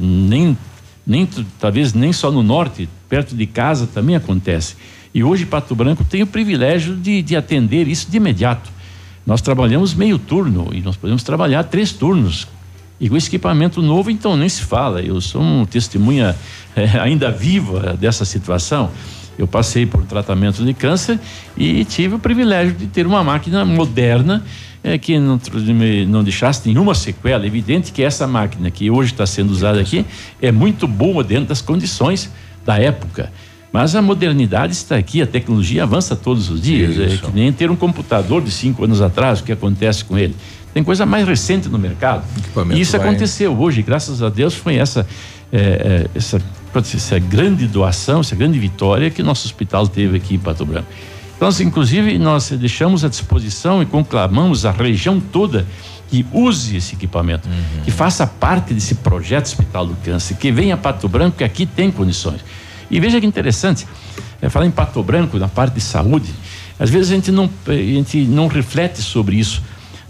nem, 0.02 0.58
nem, 1.06 1.30
talvez 1.60 1.94
nem 1.94 2.12
só 2.12 2.32
no 2.32 2.42
norte, 2.42 2.90
perto 3.08 3.36
de 3.36 3.46
casa 3.46 3.88
também 3.88 4.16
acontece. 4.16 4.76
E 5.14 5.24
hoje 5.24 5.46
Pato 5.46 5.76
Branco 5.76 6.04
tem 6.04 6.24
o 6.24 6.28
privilégio 6.28 6.96
de, 6.96 7.22
de 7.22 7.36
atender 7.36 7.88
isso 7.88 8.10
de 8.10 8.18
imediato. 8.18 8.70
Nós 9.26 9.42
trabalhamos 9.42 9.94
meio 9.94 10.18
turno 10.18 10.70
e 10.72 10.82
nós 10.82 10.96
podemos 10.96 11.22
trabalhar 11.22 11.64
três 11.66 11.92
turnos. 11.92 12.48
E 13.00 13.08
com 13.10 13.16
esse 13.16 13.28
equipamento 13.28 13.80
novo, 13.80 14.10
então 14.10 14.36
nem 14.36 14.50
se 14.50 14.64
fala. 14.64 15.02
Eu 15.02 15.22
sou 15.22 15.42
um 15.42 15.66
testemunha 15.66 16.36
é, 16.76 16.98
ainda 17.00 17.30
viva 17.30 17.96
dessa 18.00 18.26
situação. 18.26 18.90
Eu 19.38 19.48
passei 19.48 19.86
por 19.86 20.04
tratamento 20.04 20.66
de 20.66 20.74
câncer 20.74 21.20
e 21.56 21.86
tive 21.86 22.16
o 22.16 22.20
privilégio 22.20 22.74
de 22.74 22.88
ter 22.88 23.06
uma 23.06 23.24
máquina 23.24 23.64
moderna 23.64 24.44
é, 24.84 24.98
que 24.98 25.20
não, 25.20 25.40
não 26.08 26.24
deixasse 26.24 26.68
nenhuma 26.68 26.96
sequela. 26.96 27.44
É 27.44 27.48
evidente 27.48 27.92
que 27.92 28.02
essa 28.02 28.26
máquina 28.26 28.72
que 28.72 28.90
hoje 28.90 29.12
está 29.12 29.26
sendo 29.26 29.52
usada 29.52 29.80
aqui 29.80 30.06
é 30.42 30.52
muito 30.52 30.88
boa 30.88 31.24
dentro 31.24 31.46
das 31.46 31.62
condições 31.62 32.32
da 32.66 32.80
época. 32.80 33.32
Mas 33.72 33.96
a 33.96 34.02
modernidade 34.02 34.74
está 34.74 34.96
aqui, 34.96 35.22
a 35.22 35.28
tecnologia 35.28 35.84
avança 35.84 36.16
todos 36.16 36.50
os 36.50 36.62
dias. 36.62 36.98
É 36.98 37.18
que 37.18 37.32
nem 37.32 37.52
ter 37.52 37.70
um 37.70 37.76
computador 37.76 38.42
de 38.42 38.50
cinco 38.50 38.84
anos 38.86 39.02
atrás, 39.02 39.40
o 39.40 39.44
que 39.44 39.52
acontece 39.52 40.04
com 40.06 40.18
ele. 40.18 40.36
Tem 40.74 40.84
coisa 40.84 41.06
mais 41.06 41.28
recente 41.28 41.68
no 41.70 41.78
mercado. 41.78 42.24
E 42.72 42.80
isso 42.80 42.98
vai... 42.98 43.08
aconteceu 43.08 43.58
hoje, 43.60 43.82
graças 43.82 44.24
a 44.24 44.30
Deus, 44.30 44.54
foi 44.54 44.76
essa, 44.76 45.06
é, 45.52 46.08
é, 46.16 46.20
essa, 46.74 46.98
essa 46.98 47.20
grande 47.20 47.68
doação, 47.68 48.22
essa 48.22 48.36
grande 48.36 48.60
vitória 48.60 49.10
que 49.10 49.24
nosso 49.24 49.46
hospital 49.46 49.88
teve 49.88 50.18
aqui 50.18 50.36
em 50.36 50.40
Pato 50.40 50.66
Branco. 50.66 50.88
Então, 51.36 51.48
assim, 51.48 51.66
inclusive, 51.66 52.18
nós 52.18 52.50
deixamos 52.50 53.06
à 53.06 53.10
disposição 53.10 53.82
e 53.82 53.86
conclamamos 53.86 54.66
a 54.66 54.72
região 54.72 55.20
toda 55.20 55.68
que 56.10 56.26
use 56.32 56.78
esse 56.78 56.96
equipamento, 56.96 57.48
uhum. 57.48 57.84
que 57.84 57.92
faça 57.92 58.26
parte 58.26 58.74
desse 58.74 58.96
projeto 58.96 59.46
Hospital 59.46 59.86
do 59.86 59.96
Câncer, 59.98 60.36
que 60.36 60.52
venha 60.52 60.74
a 60.74 60.78
Pato 60.78 61.08
Branco, 61.08 61.38
que 61.38 61.44
aqui 61.44 61.66
tem 61.66 61.92
condições. 61.92 62.42
E 62.90 63.00
veja 63.00 63.20
que 63.20 63.26
interessante, 63.26 63.86
é, 64.42 64.50
falar 64.50 64.66
em 64.66 64.72
Pato 64.72 65.04
Branco, 65.04 65.38
na 65.38 65.48
parte 65.48 65.76
de 65.76 65.82
saúde, 65.82 66.34
às 66.80 66.90
vezes 66.90 67.12
a 67.12 67.16
gente 67.16 67.32
não, 67.32 67.50
a 67.68 67.74
gente 67.74 68.18
não 68.20 68.48
reflete 68.48 69.02
sobre 69.02 69.36
isso. 69.36 69.62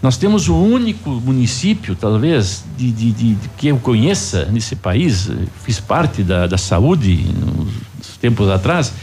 Nós 0.02 0.15
temos 0.15 0.48
o 0.48 0.56
único 0.56 1.10
município, 1.10 1.95
talvez, 1.95 2.64
de, 2.78 2.91
de, 2.91 3.11
de, 3.11 3.34
de 3.34 3.49
que 3.57 3.68
eu 3.68 3.78
conheça 3.78 4.45
nesse 4.45 4.76
país, 4.76 5.30
fiz 5.64 5.80
parte 5.80 6.22
da, 6.24 6.45
da 6.45 6.57
saúde 6.57 7.26
nos 7.98 8.18
tempos 8.18 8.48
atrás, 8.49 8.94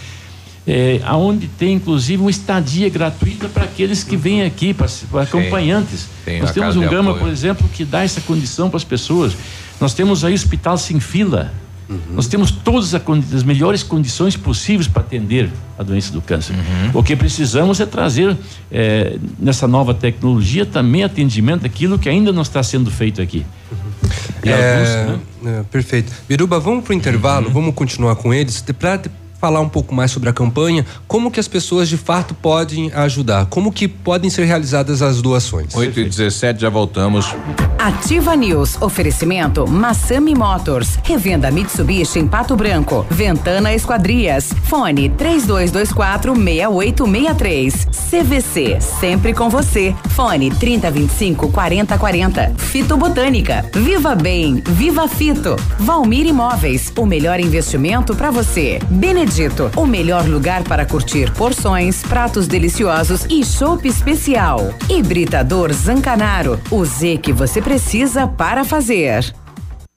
é, 0.67 1.01
aonde 1.05 1.49
tem 1.49 1.75
inclusive 1.75 2.23
uma 2.23 2.31
estadia 2.31 2.89
gratuita 2.89 3.49
para 3.49 3.65
aqueles 3.65 4.05
que 4.05 4.17
vêm 4.17 4.43
aqui, 4.45 4.73
para 4.73 4.87
acompanhantes. 5.23 6.07
Nós 6.41 6.53
temos 6.53 6.77
um 6.77 6.89
Gama, 6.89 7.15
por 7.15 7.29
exemplo, 7.29 7.69
que 7.69 7.85
dá 7.85 8.03
essa 8.03 8.21
condição 8.21 8.71
para 8.71 8.77
as 8.77 8.85
pessoas. 8.85 9.37
Nós 9.81 9.95
temos 9.95 10.25
aí 10.25 10.33
hospital 10.33 10.79
sem 10.79 11.01
fila. 11.01 11.53
Uhum. 11.89 11.99
Nós 12.15 12.27
temos 12.27 12.51
todas 12.51 12.95
as 12.95 13.43
melhores 13.43 13.83
condições 13.83 14.37
possíveis 14.37 14.89
para 14.89 15.03
atender 15.03 15.51
a 15.79 15.83
doença 15.83 16.13
do 16.13 16.23
câncer. 16.23 16.55
Uhum. 16.55 17.01
O 17.01 17.03
que 17.03 17.15
precisamos 17.15 17.79
é 17.81 17.87
trazer 17.87 18.37
é, 18.71 19.17
nessa 19.39 19.69
nova 19.69 19.93
tecnologia 19.93 20.65
também 20.65 21.05
atendimento 21.05 21.63
daquilo 21.63 21.99
que 21.99 22.09
ainda 22.09 22.33
não 22.33 22.43
está 22.43 22.63
sendo 22.63 22.91
feito 22.91 23.21
aqui. 23.21 23.45
Uhum. 23.71 24.51
É, 24.51 25.05
alguns, 25.05 25.23
né? 25.43 25.59
é, 25.61 25.63
perfeito. 25.65 26.13
Biruba, 26.29 26.59
vamos 26.59 26.85
para 26.85 26.93
o 26.93 26.95
intervalo, 26.95 27.49
uhum. 27.49 27.53
vamos 27.53 27.75
continuar 27.75 28.17
com 28.17 28.33
eles. 28.33 28.65
Para 28.79 29.03
falar 29.45 29.61
um 29.61 29.69
pouco 29.69 29.95
mais 29.95 30.11
sobre 30.11 30.31
a 30.31 30.33
campanha, 30.33 30.87
como 31.07 31.31
que 31.31 31.39
as 31.39 31.47
pessoas 31.47 31.87
de 31.87 31.99
fato 31.99 32.33
podem 32.33 32.91
ajudar, 32.95 33.45
como 33.45 33.71
que 33.71 33.87
podem 33.87 34.31
ser 34.31 34.47
realizadas 34.47 35.03
as 35.03 35.21
doações. 35.21 35.75
8 35.75 36.01
e 36.01 36.05
17 36.05 36.63
já 36.63 36.71
voltamos. 36.71 37.27
Ativa 37.79 38.35
News, 38.35 38.81
oferecimento 38.81 39.69
Massami 39.69 40.35
Motors, 40.35 40.99
revenda 41.05 41.51
Mitsubishi 41.51 42.21
em 42.21 42.27
Pato 42.27 42.57
Branco, 42.57 43.05
Ventana 43.11 43.75
Esquadrias, 43.75 44.51
fone 44.63 45.11
3224 45.11 46.35
6863, 46.35 47.89
CVC, 48.11 48.81
sempre 48.81 49.35
com 49.35 49.51
você, 49.51 49.95
fone 50.13 50.49
3025 50.49 51.53
4040, 51.53 52.55
Fito 52.57 52.97
Botânica, 52.97 53.63
Viva 53.75 54.15
Bem, 54.15 54.63
Viva 54.67 55.07
Fito, 55.07 55.55
Valmir 55.79 56.27
Imóveis, 56.27 56.91
o 56.97 57.05
melhor 57.05 57.39
investimento 57.39 58.15
para 58.15 58.31
você, 58.31 58.79
Benedito 58.89 59.34
Egito, 59.35 59.69
o 59.75 59.85
melhor 59.85 60.29
lugar 60.29 60.63
para 60.63 60.87
curtir 60.87 61.29
porções, 61.33 62.05
pratos 62.05 62.47
deliciosos 62.47 63.25
e 63.29 63.45
chopp 63.45 63.89
especial. 63.89 64.73
Hibridador 64.89 65.73
Zancanaro, 65.73 66.61
o 66.71 66.85
Z 66.85 67.19
que 67.19 67.33
você 67.33 67.61
precisa 67.61 68.29
para 68.29 68.63
fazer. 68.63 69.35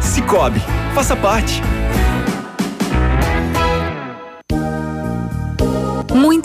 Cicobi, 0.00 0.62
faça 0.94 1.14
parte. 1.14 1.62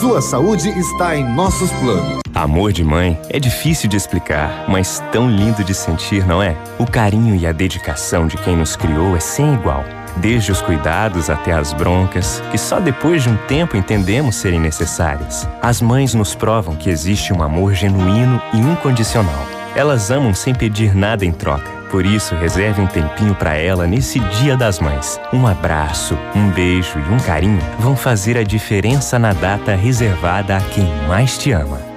Sua 0.00 0.22
saúde 0.22 0.68
está 0.68 1.16
em 1.16 1.24
nossos 1.34 1.70
planos. 1.72 2.20
Amor 2.34 2.72
de 2.72 2.84
mãe 2.84 3.18
é 3.28 3.40
difícil 3.40 3.88
de 3.88 3.96
explicar, 3.96 4.66
mas 4.68 5.02
tão 5.10 5.28
lindo 5.28 5.64
de 5.64 5.74
sentir, 5.74 6.24
não 6.26 6.42
é? 6.42 6.56
O 6.78 6.86
carinho 6.86 7.34
e 7.34 7.46
a 7.46 7.52
dedicação 7.52 8.26
de 8.26 8.36
quem 8.38 8.56
nos 8.56 8.76
criou 8.76 9.16
é 9.16 9.20
sem 9.20 9.54
igual. 9.54 9.84
Desde 10.18 10.52
os 10.52 10.62
cuidados 10.62 11.28
até 11.28 11.52
as 11.52 11.72
broncas, 11.72 12.40
que 12.50 12.58
só 12.58 12.78
depois 12.78 13.22
de 13.22 13.30
um 13.30 13.36
tempo 13.48 13.76
entendemos 13.76 14.36
serem 14.36 14.60
necessárias. 14.60 15.48
As 15.60 15.82
mães 15.82 16.14
nos 16.14 16.34
provam 16.34 16.76
que 16.76 16.88
existe 16.88 17.32
um 17.32 17.42
amor 17.42 17.74
genuíno 17.74 18.40
e 18.52 18.58
incondicional. 18.58 19.44
Elas 19.74 20.10
amam 20.10 20.34
sem 20.34 20.54
pedir 20.54 20.94
nada 20.94 21.24
em 21.24 21.32
troca. 21.32 21.81
Por 21.92 22.06
isso, 22.06 22.34
reserve 22.34 22.80
um 22.80 22.86
tempinho 22.86 23.34
para 23.34 23.54
ela 23.54 23.86
nesse 23.86 24.18
Dia 24.18 24.56
das 24.56 24.80
Mães. 24.80 25.20
Um 25.30 25.46
abraço, 25.46 26.16
um 26.34 26.50
beijo 26.50 26.98
e 26.98 27.12
um 27.12 27.18
carinho 27.18 27.60
vão 27.78 27.94
fazer 27.94 28.38
a 28.38 28.42
diferença 28.42 29.18
na 29.18 29.34
data 29.34 29.74
reservada 29.74 30.56
a 30.56 30.60
quem 30.60 30.86
mais 31.06 31.36
te 31.36 31.52
ama. 31.52 31.91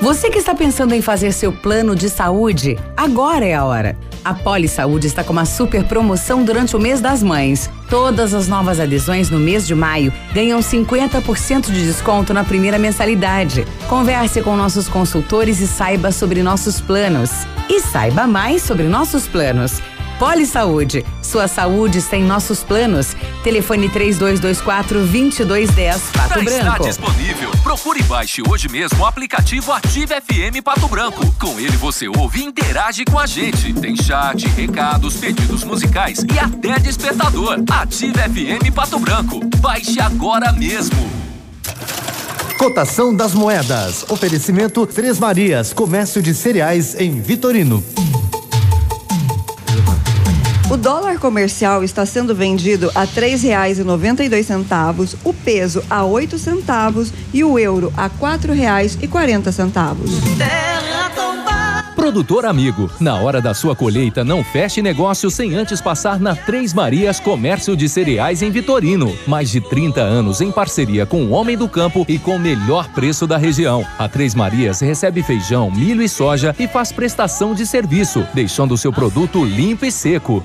Você 0.00 0.28
que 0.28 0.38
está 0.38 0.54
pensando 0.54 0.94
em 0.94 1.00
fazer 1.00 1.32
seu 1.32 1.50
plano 1.50 1.96
de 1.96 2.10
saúde, 2.10 2.78
agora 2.94 3.46
é 3.46 3.54
a 3.54 3.64
hora. 3.64 3.96
A 4.22 4.34
Poli 4.34 4.68
Saúde 4.68 5.06
está 5.06 5.24
com 5.24 5.32
uma 5.32 5.46
super 5.46 5.84
promoção 5.84 6.44
durante 6.44 6.76
o 6.76 6.80
mês 6.80 7.00
das 7.00 7.22
mães. 7.22 7.70
Todas 7.88 8.34
as 8.34 8.46
novas 8.46 8.78
adesões 8.78 9.30
no 9.30 9.38
mês 9.38 9.66
de 9.66 9.74
maio 9.74 10.12
ganham 10.34 10.60
50% 10.60 11.70
de 11.70 11.86
desconto 11.86 12.34
na 12.34 12.44
primeira 12.44 12.78
mensalidade. 12.78 13.66
Converse 13.88 14.42
com 14.42 14.54
nossos 14.54 14.86
consultores 14.86 15.60
e 15.60 15.66
saiba 15.66 16.12
sobre 16.12 16.42
nossos 16.42 16.78
planos. 16.78 17.30
E 17.70 17.80
saiba 17.80 18.26
mais 18.26 18.62
sobre 18.62 18.84
nossos 18.84 19.26
planos. 19.26 19.80
Poli 20.18 20.46
Saúde, 20.46 21.04
sua 21.22 21.46
saúde 21.46 22.00
sem 22.00 22.22
nossos 22.22 22.64
planos. 22.64 23.14
Telefone 23.44 23.88
3224 23.90 25.00
2210 25.00 26.02
Pato 26.10 26.28
Já 26.28 26.34
Branco. 26.42 26.48
está 26.48 26.78
disponível. 26.78 27.50
Procure 27.62 28.00
e 28.00 28.02
baixe 28.04 28.42
hoje 28.48 28.66
mesmo 28.68 28.98
o 29.02 29.04
aplicativo 29.06 29.72
Ative 29.72 30.14
FM 30.14 30.62
Pato 30.64 30.88
Branco. 30.88 31.20
Com 31.38 31.60
ele 31.60 31.76
você 31.76 32.08
ouve 32.08 32.40
e 32.40 32.44
interage 32.44 33.04
com 33.04 33.18
a 33.18 33.26
gente. 33.26 33.74
Tem 33.74 33.94
chat, 33.94 34.46
recados, 34.48 35.16
pedidos 35.16 35.62
musicais 35.64 36.24
e 36.32 36.38
até 36.38 36.78
despertador. 36.78 37.58
Ative 37.70 38.14
FM 38.14 38.74
Pato 38.74 38.98
Branco. 38.98 39.40
Baixe 39.58 40.00
agora 40.00 40.50
mesmo. 40.50 41.10
Cotação 42.56 43.14
das 43.14 43.34
moedas. 43.34 44.06
Oferecimento 44.08 44.86
Três 44.86 45.18
Marias, 45.18 45.74
comércio 45.74 46.22
de 46.22 46.32
cereais 46.34 46.98
em 46.98 47.20
Vitorino. 47.20 47.84
O 50.68 50.76
dólar 50.76 51.20
comercial 51.20 51.84
está 51.84 52.04
sendo 52.04 52.34
vendido 52.34 52.90
a 52.92 53.06
dois 54.28 54.46
centavos, 54.46 55.14
o 55.22 55.32
peso 55.32 55.80
a 55.88 56.04
oito 56.04 56.40
centavos 56.40 57.12
e 57.32 57.44
o 57.44 57.56
euro 57.56 57.92
a 57.96 58.08
quarenta 59.06 59.52
centavos. 59.52 60.10
Produtor 61.94 62.46
amigo, 62.46 62.90
na 63.00 63.14
hora 63.14 63.40
da 63.40 63.54
sua 63.54 63.76
colheita, 63.76 64.24
não 64.24 64.42
feche 64.42 64.82
negócio 64.82 65.30
sem 65.30 65.54
antes 65.54 65.80
passar 65.80 66.18
na 66.20 66.34
Três 66.34 66.74
Marias 66.74 67.20
Comércio 67.20 67.76
de 67.76 67.88
Cereais 67.88 68.42
em 68.42 68.50
Vitorino. 68.50 69.16
Mais 69.26 69.50
de 69.50 69.60
30 69.60 70.00
anos 70.00 70.40
em 70.40 70.50
parceria 70.50 71.06
com 71.06 71.24
o 71.24 71.30
Homem 71.30 71.56
do 71.56 71.68
Campo 71.68 72.04
e 72.08 72.18
com 72.18 72.36
o 72.36 72.40
melhor 72.40 72.88
preço 72.88 73.26
da 73.26 73.36
região. 73.36 73.84
A 73.98 74.08
Três 74.08 74.34
Marias 74.34 74.80
recebe 74.80 75.22
feijão, 75.22 75.70
milho 75.70 76.02
e 76.02 76.08
soja 76.08 76.54
e 76.58 76.66
faz 76.66 76.90
prestação 76.90 77.54
de 77.54 77.64
serviço, 77.64 78.26
deixando 78.34 78.74
o 78.74 78.78
seu 78.78 78.92
produto 78.92 79.44
limpo 79.44 79.84
e 79.84 79.92
seco. 79.92 80.44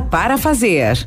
para 0.00 0.38
fazer. 0.38 1.06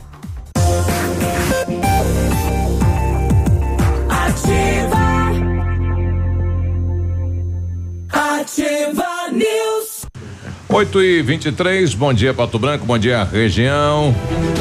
8 10.68 11.02
e 11.04 11.22
23 11.22 11.94
bom 11.94 12.12
dia 12.12 12.34
Pato 12.34 12.58
Branco, 12.58 12.86
bom 12.86 12.98
dia 12.98 13.24
região. 13.24 14.14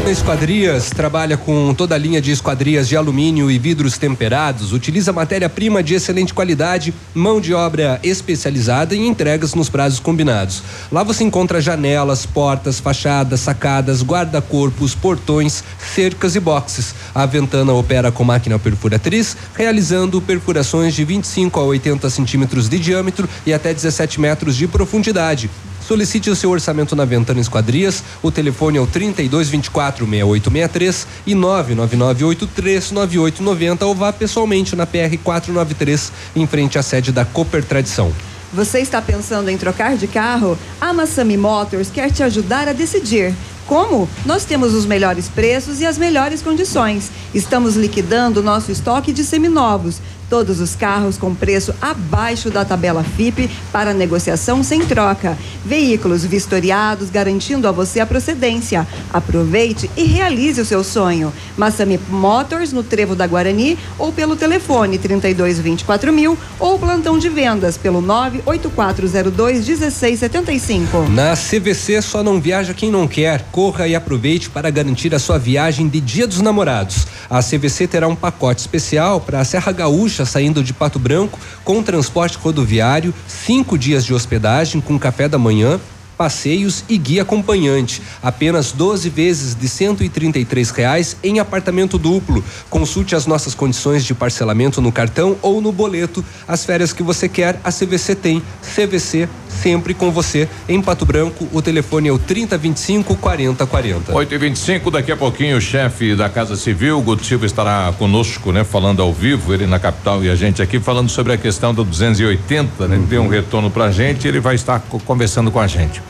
Esquadrias 0.06 0.90
trabalha 0.90 1.34
com 1.34 1.72
toda 1.72 1.94
a 1.94 1.98
linha 1.98 2.20
de 2.20 2.30
esquadrias 2.30 2.86
de 2.86 2.94
alumínio 2.94 3.50
e 3.50 3.58
vidros 3.58 3.96
temperados, 3.96 4.74
utiliza 4.74 5.14
matéria-prima 5.14 5.82
de 5.82 5.94
excelente 5.94 6.34
qualidade, 6.34 6.92
mão 7.14 7.40
de 7.40 7.54
obra 7.54 7.98
especializada 8.02 8.94
e 8.94 8.98
entregas 8.98 9.54
nos 9.54 9.70
prazos 9.70 9.98
combinados. 9.98 10.62
Lá 10.92 11.02
você 11.02 11.24
encontra 11.24 11.60
janelas, 11.60 12.26
portas, 12.26 12.78
fachadas, 12.78 13.40
sacadas, 13.40 14.02
guarda-corpos, 14.02 14.94
portões, 14.94 15.64
cercas 15.78 16.36
e 16.36 16.40
boxes. 16.40 16.94
A 17.14 17.24
Ventana 17.24 17.72
opera 17.72 18.12
com 18.12 18.24
máquina 18.24 18.58
perfuratriz, 18.58 19.36
realizando 19.54 20.20
perfurações 20.20 20.94
de 20.94 21.02
25 21.02 21.58
a 21.58 21.64
80 21.64 22.10
centímetros 22.10 22.68
de 22.68 22.78
diâmetro 22.78 23.26
e 23.46 23.54
até 23.54 23.72
17 23.72 24.20
metros 24.20 24.54
de 24.54 24.68
profundidade. 24.68 25.48
Solicite 25.86 26.30
o 26.30 26.36
seu 26.36 26.50
orçamento 26.50 26.96
na 26.96 27.04
Ventana 27.04 27.40
Esquadrias. 27.40 28.02
O 28.22 28.30
telefone 28.30 28.78
é 28.78 28.80
o 28.80 28.86
3224 28.86 30.06
6863 30.06 31.06
e 31.26 31.34
99983 31.34 32.90
9890 32.90 33.84
ou 33.84 33.94
vá 33.94 34.10
pessoalmente 34.10 34.74
na 34.74 34.86
PR 34.86 35.18
493 35.22 36.10
em 36.34 36.46
frente 36.46 36.78
à 36.78 36.82
sede 36.82 37.12
da 37.12 37.26
Cooper 37.26 37.62
Tradição. 37.62 38.10
Você 38.54 38.78
está 38.78 39.02
pensando 39.02 39.50
em 39.50 39.58
trocar 39.58 39.96
de 39.96 40.06
carro? 40.06 40.56
A 40.80 40.92
Massami 40.92 41.36
Motors 41.36 41.90
quer 41.90 42.10
te 42.10 42.22
ajudar 42.22 42.66
a 42.66 42.72
decidir. 42.72 43.34
Como? 43.66 44.08
Nós 44.26 44.44
temos 44.44 44.74
os 44.74 44.84
melhores 44.84 45.26
preços 45.28 45.80
e 45.80 45.86
as 45.86 45.96
melhores 45.96 46.42
condições. 46.42 47.10
Estamos 47.34 47.76
liquidando 47.76 48.42
nosso 48.42 48.70
estoque 48.70 49.12
de 49.12 49.24
seminovos. 49.24 50.00
Todos 50.34 50.58
os 50.60 50.74
carros 50.74 51.16
com 51.16 51.32
preço 51.32 51.72
abaixo 51.80 52.50
da 52.50 52.64
tabela 52.64 53.04
FIP 53.04 53.48
para 53.70 53.94
negociação 53.94 54.64
sem 54.64 54.84
troca. 54.84 55.38
Veículos 55.64 56.24
vistoriados 56.24 57.08
garantindo 57.08 57.68
a 57.68 57.70
você 57.70 58.00
a 58.00 58.06
procedência. 58.06 58.84
Aproveite 59.12 59.88
e 59.96 60.02
realize 60.02 60.60
o 60.60 60.64
seu 60.64 60.82
sonho. 60.82 61.32
Massami 61.56 62.00
Motors 62.08 62.72
no 62.72 62.82
Trevo 62.82 63.14
da 63.14 63.28
Guarani 63.28 63.78
ou 63.96 64.10
pelo 64.10 64.34
telefone 64.34 64.98
3224 64.98 66.12
mil 66.12 66.36
ou 66.58 66.80
plantão 66.80 67.16
de 67.16 67.28
vendas 67.28 67.78
pelo 67.78 68.00
98402 68.00 69.68
1675. 69.68 71.10
Na 71.10 71.34
CVC 71.36 72.02
só 72.02 72.24
não 72.24 72.40
viaja 72.40 72.74
quem 72.74 72.90
não 72.90 73.06
quer. 73.06 73.46
Corra 73.52 73.86
e 73.86 73.94
aproveite 73.94 74.50
para 74.50 74.68
garantir 74.68 75.14
a 75.14 75.20
sua 75.20 75.38
viagem 75.38 75.86
de 75.86 76.00
Dia 76.00 76.26
dos 76.26 76.40
Namorados. 76.40 77.06
A 77.30 77.40
CVC 77.40 77.86
terá 77.86 78.08
um 78.08 78.16
pacote 78.16 78.60
especial 78.60 79.20
para 79.20 79.38
a 79.38 79.44
Serra 79.44 79.70
Gaúcha 79.70 80.23
saindo 80.24 80.62
de 80.62 80.72
Pato 80.72 80.98
Branco 80.98 81.38
com 81.64 81.82
transporte 81.82 82.36
rodoviário, 82.36 83.14
cinco 83.26 83.78
dias 83.78 84.04
de 84.04 84.14
hospedagem 84.14 84.80
com 84.80 84.98
café 84.98 85.28
da 85.28 85.38
manhã. 85.38 85.80
Passeios 86.16 86.84
e 86.88 86.96
guia 86.96 87.22
acompanhante. 87.22 88.00
Apenas 88.22 88.70
12 88.70 89.08
vezes 89.10 89.54
de 89.56 89.66
R$ 89.66 90.72
reais 90.72 91.16
em 91.24 91.40
apartamento 91.40 91.98
duplo. 91.98 92.44
Consulte 92.70 93.16
as 93.16 93.26
nossas 93.26 93.52
condições 93.52 94.04
de 94.04 94.14
parcelamento 94.14 94.80
no 94.80 94.92
cartão 94.92 95.36
ou 95.42 95.60
no 95.60 95.72
boleto. 95.72 96.24
As 96.46 96.64
férias 96.64 96.92
que 96.92 97.02
você 97.02 97.28
quer, 97.28 97.60
a 97.64 97.72
CVC 97.72 98.14
tem. 98.14 98.40
CVC 98.62 99.28
sempre 99.54 99.94
com 99.94 100.10
você. 100.10 100.48
Em 100.68 100.82
Pato 100.82 101.06
Branco, 101.06 101.48
o 101.52 101.62
telefone 101.62 102.08
é 102.08 102.12
o 102.12 102.18
3025 102.18 103.16
4040. 103.16 104.14
8 104.14 104.34
e 104.34 104.38
25 104.38 104.90
daqui 104.90 105.12
a 105.12 105.16
pouquinho 105.16 105.56
o 105.56 105.60
chefe 105.60 106.14
da 106.14 106.28
Casa 106.28 106.56
Civil, 106.56 107.00
Guto 107.00 107.24
Silva, 107.24 107.46
estará 107.46 107.92
conosco, 107.96 108.52
né? 108.52 108.64
Falando 108.64 109.00
ao 109.00 109.12
vivo, 109.12 109.54
ele 109.54 109.66
na 109.66 109.78
capital 109.78 110.22
e 110.22 110.28
a 110.28 110.34
gente 110.34 110.60
aqui, 110.60 110.78
falando 110.80 111.08
sobre 111.08 111.32
a 111.32 111.36
questão 111.36 111.72
do 111.72 111.84
280, 111.84 112.88
né? 112.88 112.96
Ele 112.96 113.06
deu 113.06 113.22
um 113.22 113.28
retorno 113.28 113.70
pra 113.70 113.90
gente 113.90 114.24
ele 114.28 114.40
vai 114.40 114.54
estar 114.54 114.80
conversando 115.04 115.50
com 115.50 115.60
a 115.60 115.66
gente. 115.66 116.02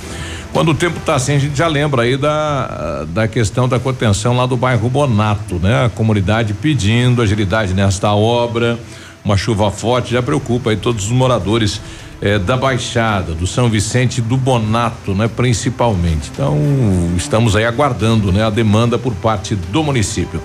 Quando 0.53 0.71
o 0.71 0.75
tempo 0.75 0.99
está 0.99 1.17
assim, 1.17 1.35
a 1.35 1.39
gente 1.39 1.57
já 1.57 1.67
lembra 1.67 2.03
aí 2.03 2.17
da, 2.17 3.05
da 3.09 3.27
questão 3.27 3.69
da 3.69 3.81
contenção 3.81 4.37
lá 4.37 4.47
do 4.47 4.57
bairro 4.57 4.89
Bonato, 4.89 5.57
né? 5.57 5.87
A 5.87 5.89
comunidade 5.89 6.55
pedindo 6.55 7.21
agilidade 7.21 7.75
nesta 7.75 8.15
obra, 8.15 8.79
uma 9.25 9.37
chuva 9.37 9.71
forte 9.71 10.13
já 10.13 10.23
preocupa 10.23 10.71
aí 10.71 10.77
todos 10.77 11.07
os 11.07 11.11
moradores 11.11 11.81
eh, 12.25 12.39
da 12.39 12.57
Baixada, 12.57 13.35
do 13.35 13.47
São 13.47 13.69
Vicente 13.69 14.23
do 14.23 14.37
Bonato, 14.37 15.15
né? 15.15 15.29
Principalmente. 15.29 16.31
Então, 16.33 16.59
estamos 17.17 17.55
aí 17.55 17.67
aguardando, 17.67 18.33
né? 18.33 18.43
A 18.43 18.51
demanda 18.51 18.99
por 18.99 19.15
parte 19.15 19.55
do 19.55 19.85
município. 19.85 20.41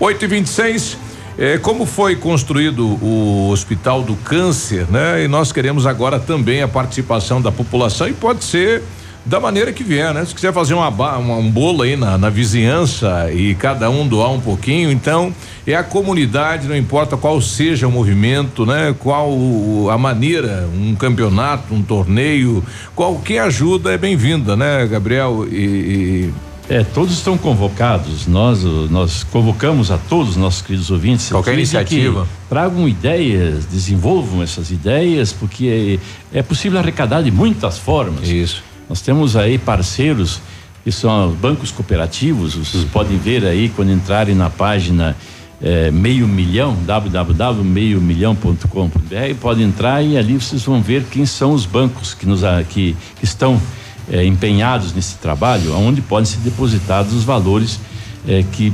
8 0.00 0.24
e 0.24 0.28
26 0.28 0.98
eh, 1.38 1.58
como 1.58 1.86
foi 1.86 2.16
construído 2.16 2.84
o 3.02 3.48
Hospital 3.50 4.02
do 4.02 4.16
Câncer, 4.16 4.86
né? 4.90 5.24
E 5.24 5.28
nós 5.28 5.52
queremos 5.52 5.86
agora 5.86 6.18
também 6.18 6.62
a 6.62 6.68
participação 6.68 7.40
da 7.40 7.52
população 7.52 8.08
e 8.08 8.12
pode 8.12 8.42
ser 8.42 8.82
da 9.30 9.38
maneira 9.38 9.72
que 9.72 9.84
vier, 9.84 10.12
né? 10.12 10.24
Se 10.24 10.34
quiser 10.34 10.52
fazer 10.52 10.74
uma, 10.74 10.88
uma, 10.88 11.36
um 11.36 11.48
bolo 11.48 11.82
aí 11.82 11.94
na, 11.94 12.18
na 12.18 12.28
vizinhança 12.28 13.30
e 13.32 13.54
cada 13.54 13.88
um 13.88 14.04
doar 14.04 14.32
um 14.32 14.40
pouquinho, 14.40 14.90
então 14.90 15.32
é 15.64 15.76
a 15.76 15.84
comunidade, 15.84 16.66
não 16.66 16.76
importa 16.76 17.16
qual 17.16 17.40
seja 17.40 17.86
o 17.86 17.92
movimento, 17.92 18.66
né? 18.66 18.92
Qual 18.98 19.88
a 19.88 19.96
maneira, 19.96 20.68
um 20.74 20.96
campeonato, 20.96 21.72
um 21.72 21.80
torneio, 21.80 22.64
qualquer 22.96 23.42
ajuda 23.42 23.92
é 23.92 23.98
bem-vinda, 23.98 24.56
né, 24.56 24.84
Gabriel 24.88 25.46
e, 25.48 25.54
e 25.54 26.34
é, 26.68 26.82
todos 26.82 27.12
estão 27.12 27.38
convocados. 27.38 28.26
Nós, 28.26 28.64
nós 28.90 29.22
convocamos 29.22 29.92
a 29.92 29.98
todos 29.98 30.30
os 30.30 30.36
nossos 30.36 30.60
queridos 30.60 30.90
ouvintes. 30.90 31.28
Qualquer 31.28 31.54
iniciativa. 31.54 32.26
Tragam 32.48 32.88
ideias, 32.88 33.64
desenvolvam 33.64 34.42
essas 34.42 34.72
ideias, 34.72 35.32
porque 35.32 36.00
é, 36.32 36.38
é 36.40 36.42
possível 36.42 36.80
arrecadar 36.80 37.22
de 37.22 37.30
muitas 37.30 37.78
formas. 37.78 38.28
Isso. 38.28 38.69
Nós 38.90 39.00
temos 39.00 39.34
aí 39.36 39.56
parceiros 39.56 40.40
que 40.82 40.90
são 40.90 41.30
bancos 41.34 41.70
cooperativos. 41.70 42.56
Vocês 42.56 42.82
podem 42.86 43.16
ver 43.16 43.44
aí 43.44 43.68
quando 43.68 43.92
entrarem 43.92 44.34
na 44.34 44.50
página 44.50 45.16
é, 45.62 45.92
meio 45.92 46.26
milhão, 46.26 46.76
www.meiomilhão.com.br, 46.84 49.34
podem 49.40 49.66
entrar 49.66 50.02
e 50.02 50.18
ali 50.18 50.34
vocês 50.34 50.64
vão 50.64 50.82
ver 50.82 51.04
quem 51.04 51.24
são 51.24 51.52
os 51.52 51.66
bancos 51.66 52.14
que, 52.14 52.26
nos, 52.26 52.40
que, 52.68 52.96
que 53.16 53.24
estão 53.24 53.62
é, 54.10 54.24
empenhados 54.24 54.92
nesse 54.92 55.18
trabalho, 55.18 55.72
onde 55.76 56.00
podem 56.00 56.24
ser 56.24 56.38
depositados 56.38 57.14
os 57.14 57.22
valores 57.22 57.78
é, 58.26 58.42
que 58.42 58.72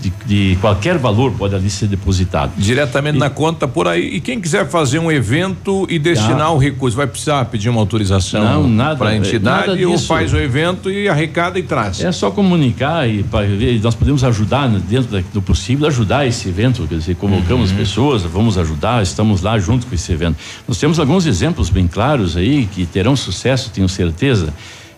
de, 0.00 0.12
de, 0.26 0.56
qualquer 0.60 0.98
valor 0.98 1.32
pode 1.32 1.54
ali 1.54 1.70
ser 1.70 1.86
depositado. 1.86 2.52
Diretamente 2.56 3.16
e, 3.16 3.18
na 3.18 3.30
conta 3.30 3.66
por 3.66 3.88
aí. 3.88 4.16
E 4.16 4.20
quem 4.20 4.40
quiser 4.40 4.68
fazer 4.68 4.98
um 4.98 5.10
evento 5.10 5.86
e 5.88 5.98
destinar 5.98 6.52
o 6.52 6.58
ah, 6.58 6.62
recurso, 6.62 6.96
vai 6.96 7.06
precisar 7.06 7.44
pedir 7.46 7.68
uma 7.68 7.80
autorização 7.80 8.68
para 8.98 9.10
a 9.10 9.16
entidade 9.16 9.68
nada 9.68 9.88
ou 9.88 9.98
faz 9.98 10.32
o 10.32 10.38
evento 10.38 10.90
e 10.90 11.08
arrecada 11.08 11.58
e 11.58 11.62
traz? 11.62 12.00
É 12.00 12.12
só 12.12 12.30
comunicar 12.30 13.08
e 13.08 13.24
ver, 13.56 13.80
nós 13.82 13.94
podemos 13.94 14.22
ajudar 14.24 14.68
dentro 14.68 15.22
do 15.32 15.42
possível, 15.42 15.86
ajudar 15.86 16.26
esse 16.26 16.48
evento, 16.48 16.86
quer 16.86 16.98
dizer, 16.98 17.16
convocamos 17.16 17.70
uhum. 17.70 17.76
pessoas, 17.76 18.22
vamos 18.22 18.58
ajudar, 18.58 19.02
estamos 19.02 19.42
lá 19.42 19.58
junto 19.58 19.86
com 19.86 19.94
esse 19.94 20.12
evento. 20.12 20.36
Nós 20.66 20.78
temos 20.78 20.98
alguns 20.98 21.26
exemplos 21.26 21.70
bem 21.70 21.86
claros 21.86 22.36
aí 22.36 22.66
que 22.66 22.86
terão 22.86 23.16
sucesso, 23.16 23.70
tenho 23.70 23.88
certeza. 23.88 24.52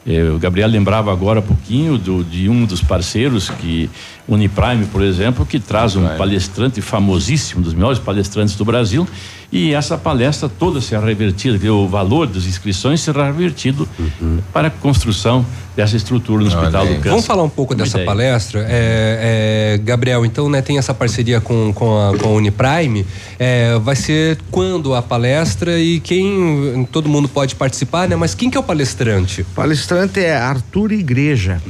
Eh, 0.06 0.30
o 0.30 0.38
Gabriel 0.38 0.68
lembrava 0.68 1.12
agora 1.12 1.40
há 1.40 1.42
pouquinho 1.42 1.98
do, 1.98 2.24
de 2.24 2.48
um 2.48 2.64
dos 2.64 2.82
parceiros 2.82 3.50
que 3.50 3.90
Uniprime, 4.28 4.84
por 4.92 5.02
exemplo, 5.02 5.46
que 5.46 5.58
traz 5.58 5.96
um 5.96 6.06
palestrante 6.16 6.82
famosíssimo, 6.82 7.62
dos 7.62 7.72
melhores 7.72 7.98
palestrantes 7.98 8.54
do 8.54 8.64
Brasil, 8.64 9.08
e 9.50 9.72
essa 9.72 9.96
palestra 9.96 10.48
toda 10.48 10.80
será 10.80 11.06
revertida, 11.06 11.72
o 11.72 11.88
valor 11.88 12.26
das 12.26 12.44
inscrições 12.44 13.00
será 13.00 13.26
revertido 13.26 13.88
Uhum. 13.98 14.38
para 14.52 14.68
a 14.68 14.70
construção 14.70 15.44
dessa 15.74 15.96
estrutura 15.96 16.42
no 16.42 16.48
Hospital 16.48 16.86
do 16.86 16.94
Câncer. 16.96 17.08
Vamos 17.10 17.24
falar 17.26 17.42
um 17.44 17.48
pouco 17.48 17.72
Uma 17.72 17.84
dessa 17.84 17.96
ideia. 17.98 18.06
palestra. 18.06 18.66
É, 18.68 19.74
é, 19.76 19.78
Gabriel, 19.78 20.24
então, 20.26 20.48
né, 20.50 20.60
tem 20.60 20.76
essa 20.76 20.92
parceria 20.92 21.40
com, 21.40 21.72
com, 21.72 21.96
a, 21.98 22.18
com 22.18 22.28
a 22.28 22.32
Uniprime. 22.32 23.06
É, 23.38 23.78
vai 23.78 23.94
ser 23.96 24.38
quando 24.50 24.94
a 24.94 25.00
palestra 25.00 25.78
e 25.78 26.00
quem. 26.00 26.86
Todo 26.90 27.08
mundo 27.08 27.28
pode 27.28 27.54
participar, 27.54 28.08
né? 28.08 28.16
Mas 28.16 28.34
quem 28.34 28.50
que 28.50 28.56
é 28.56 28.60
o 28.60 28.62
palestrante? 28.62 29.44
Palestrante 29.54 30.18
é 30.20 30.36
Arthur 30.36 30.92
Igreja. 30.92 31.62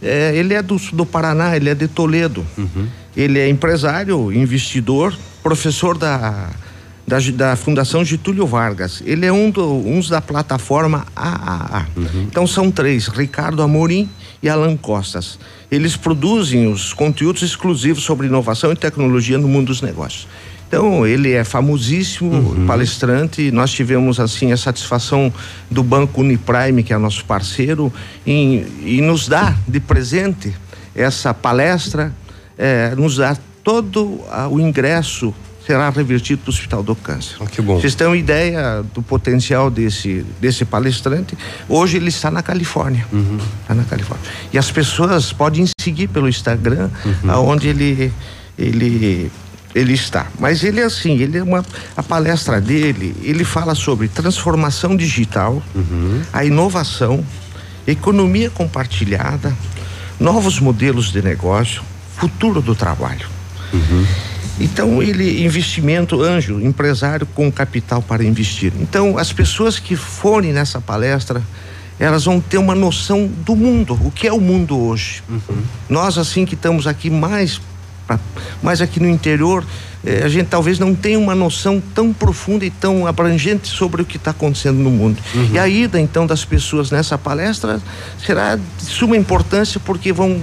É, 0.00 0.32
ele 0.36 0.54
é 0.54 0.62
do, 0.62 0.76
do 0.92 1.04
Paraná, 1.04 1.56
ele 1.56 1.68
é 1.70 1.74
de 1.74 1.88
Toledo. 1.88 2.46
Ele 3.16 3.38
é 3.40 3.48
empresário, 3.48 4.32
investidor, 4.32 5.12
professor 5.42 5.98
da, 5.98 6.48
da, 7.10 7.18
da 7.34 7.56
Fundação 7.56 8.04
Getúlio 8.04 8.46
Vargas. 8.46 9.02
Ele 9.04 9.26
é 9.26 9.32
um 9.32 9.50
do, 9.50 9.66
uns 9.66 10.08
da 10.08 10.20
plataforma 10.20 11.04
AAA. 11.16 11.88
Então 12.28 12.46
são 12.46 12.70
três: 12.70 13.08
Ricardo 13.08 13.62
Amorim 13.62 14.08
e 14.40 14.48
Alan 14.48 14.76
Costas. 14.76 15.38
Eles 15.70 15.96
produzem 15.96 16.70
os 16.70 16.92
conteúdos 16.92 17.42
exclusivos 17.42 18.04
sobre 18.04 18.28
inovação 18.28 18.70
e 18.70 18.76
tecnologia 18.76 19.38
no 19.38 19.48
mundo 19.48 19.66
dos 19.66 19.82
negócios. 19.82 20.28
Então, 20.66 21.04
ele 21.04 21.32
é 21.32 21.42
famosíssimo 21.42 22.64
palestrante. 22.64 23.50
Nós 23.50 23.72
tivemos, 23.72 24.20
assim, 24.20 24.52
a 24.52 24.56
satisfação 24.56 25.32
do 25.68 25.82
Banco 25.82 26.20
Uniprime, 26.20 26.84
que 26.84 26.92
é 26.92 26.98
nosso 26.98 27.24
parceiro, 27.24 27.92
em, 28.24 28.64
e 28.84 29.00
nos 29.00 29.26
dá 29.26 29.56
de 29.66 29.80
presente 29.80 30.54
essa 30.94 31.34
palestra, 31.34 32.14
eh, 32.56 32.94
nos 32.96 33.16
dá 33.16 33.36
todo 33.64 34.20
ah, 34.30 34.46
o 34.48 34.60
ingresso 34.60 35.34
será 35.70 35.88
revertido 35.88 36.42
para 36.42 36.50
o 36.50 36.52
Hospital 36.52 36.82
do 36.82 36.96
Câncer. 36.96 37.36
que 37.48 37.62
bom. 37.62 37.80
Vocês 37.80 37.94
têm 37.94 38.08
uma 38.08 38.16
ideia 38.16 38.84
do 38.92 39.00
potencial 39.00 39.70
desse, 39.70 40.26
desse 40.40 40.64
palestrante? 40.64 41.38
Hoje 41.68 41.96
ele 41.96 42.08
está 42.08 42.28
na 42.28 42.42
Califórnia. 42.42 43.06
Está 43.62 43.74
na 43.74 43.84
Califórnia. 43.84 44.28
E 44.52 44.58
as 44.58 44.68
pessoas 44.68 45.32
podem 45.32 45.66
seguir 45.80 46.08
pelo 46.08 46.28
Instagram, 46.28 46.90
aonde 47.28 47.68
ele, 47.68 48.12
ele, 48.58 49.30
ele 49.72 49.92
está. 49.92 50.26
Mas 50.40 50.64
ele 50.64 50.80
é 50.80 50.84
assim, 50.84 51.18
ele 51.18 51.38
é 51.38 51.42
uma. 51.42 51.64
A 51.96 52.02
palestra 52.02 52.60
dele, 52.60 53.14
ele 53.22 53.44
fala 53.44 53.76
sobre 53.76 54.08
transformação 54.08 54.96
digital, 54.96 55.62
a 56.32 56.44
inovação, 56.44 57.24
economia 57.86 58.50
compartilhada, 58.50 59.56
novos 60.18 60.58
modelos 60.58 61.12
de 61.12 61.22
negócio, 61.22 61.80
futuro 62.16 62.60
do 62.60 62.74
trabalho. 62.74 63.28
Então, 64.60 65.02
ele, 65.02 65.42
investimento 65.44 66.20
anjo, 66.22 66.60
empresário 66.60 67.26
com 67.34 67.50
capital 67.50 68.02
para 68.02 68.22
investir. 68.22 68.72
Então, 68.80 69.16
as 69.16 69.32
pessoas 69.32 69.78
que 69.78 69.96
forem 69.96 70.52
nessa 70.52 70.80
palestra, 70.80 71.42
elas 71.98 72.24
vão 72.24 72.40
ter 72.40 72.58
uma 72.58 72.74
noção 72.74 73.26
do 73.26 73.56
mundo, 73.56 73.98
o 74.04 74.10
que 74.10 74.26
é 74.26 74.32
o 74.32 74.40
mundo 74.40 74.78
hoje. 74.78 75.22
Nós, 75.88 76.18
assim, 76.18 76.44
que 76.44 76.54
estamos 76.54 76.86
aqui 76.86 77.08
mais, 77.10 77.60
pra- 78.06 78.18
mais 78.62 78.80
aqui 78.80 79.00
no 79.00 79.08
interior, 79.08 79.64
eh, 80.04 80.22
a 80.24 80.28
gente 80.28 80.46
talvez 80.48 80.78
não 80.78 80.94
tenha 80.94 81.18
uma 81.18 81.34
noção 81.34 81.82
tão 81.94 82.12
profunda 82.12 82.64
e 82.64 82.70
tão 82.70 83.06
abrangente 83.06 83.66
sobre 83.68 84.02
o 84.02 84.04
que 84.04 84.16
está 84.18 84.30
acontecendo 84.30 84.78
no 84.78 84.90
mundo. 84.90 85.18
E 85.52 85.58
a 85.58 85.66
ida, 85.68 85.98
então, 86.00 86.26
das 86.26 86.44
pessoas 86.44 86.90
nessa 86.90 87.16
palestra 87.18 87.80
será 88.24 88.56
de 88.56 88.62
suma 88.84 89.16
importância 89.16 89.80
porque 89.84 90.12
vão 90.12 90.38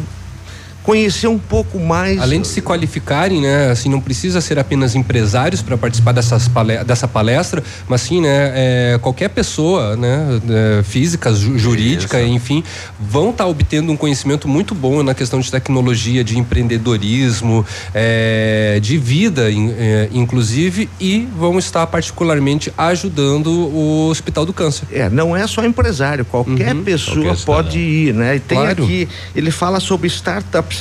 conhecer 0.88 1.28
um 1.28 1.38
pouco 1.38 1.78
mais 1.78 2.18
Além 2.22 2.40
de 2.40 2.48
se 2.48 2.62
qualificarem, 2.62 3.42
né? 3.42 3.70
Assim, 3.72 3.90
não 3.90 4.00
precisa 4.00 4.40
ser 4.40 4.58
apenas 4.58 4.96
empresários 4.96 5.62
para 5.62 5.78
participar 5.78 6.14
dessas 6.14 6.48
pale- 6.48 6.82
dessa 6.86 7.10
palestra, 7.10 7.62
mas 7.90 8.00
sim, 8.00 8.22
né? 8.22 8.52
é, 8.56 9.00
qualquer 9.02 9.28
pessoa, 9.32 9.98
né? 9.98 10.40
é, 10.80 10.84
física, 10.84 11.34
ju- 11.34 11.58
jurídica, 11.60 12.22
enfim, 12.24 12.64
vão 12.98 13.32
estar 13.32 13.48
obtendo 13.48 13.92
um 13.92 13.98
conhecimento 13.98 14.48
muito 14.48 14.74
bom 14.74 15.04
na 15.04 15.14
questão 15.14 15.42
de 15.42 15.52
tecnologia, 15.52 16.24
de 16.24 16.40
empreendedorismo, 16.40 17.66
é, 17.94 18.80
de 18.82 18.98
vida, 18.98 19.52
in- 19.52 19.74
é, 19.78 20.08
inclusive, 20.14 20.90
e 21.02 21.28
vão 21.38 21.60
estar 21.60 21.86
particularmente 21.88 22.72
ajudando 22.78 23.48
o 23.52 24.08
Hospital 24.10 24.46
do 24.46 24.54
Câncer. 24.54 24.88
É, 24.90 25.10
não 25.10 25.36
é 25.36 25.46
só 25.48 25.66
empresário, 25.66 26.24
qualquer 26.24 26.74
pessoa 26.76 27.18
Qualquer 27.26 27.46
pode 27.46 27.78
ir, 27.78 28.14
né? 28.14 28.38
E 28.38 28.40
tem 28.40 28.58
Claro. 28.58 28.84
aqui, 28.86 29.06
ele 29.36 29.52
fala 29.52 29.82
sobre 29.82 30.08
startups. 30.08 30.77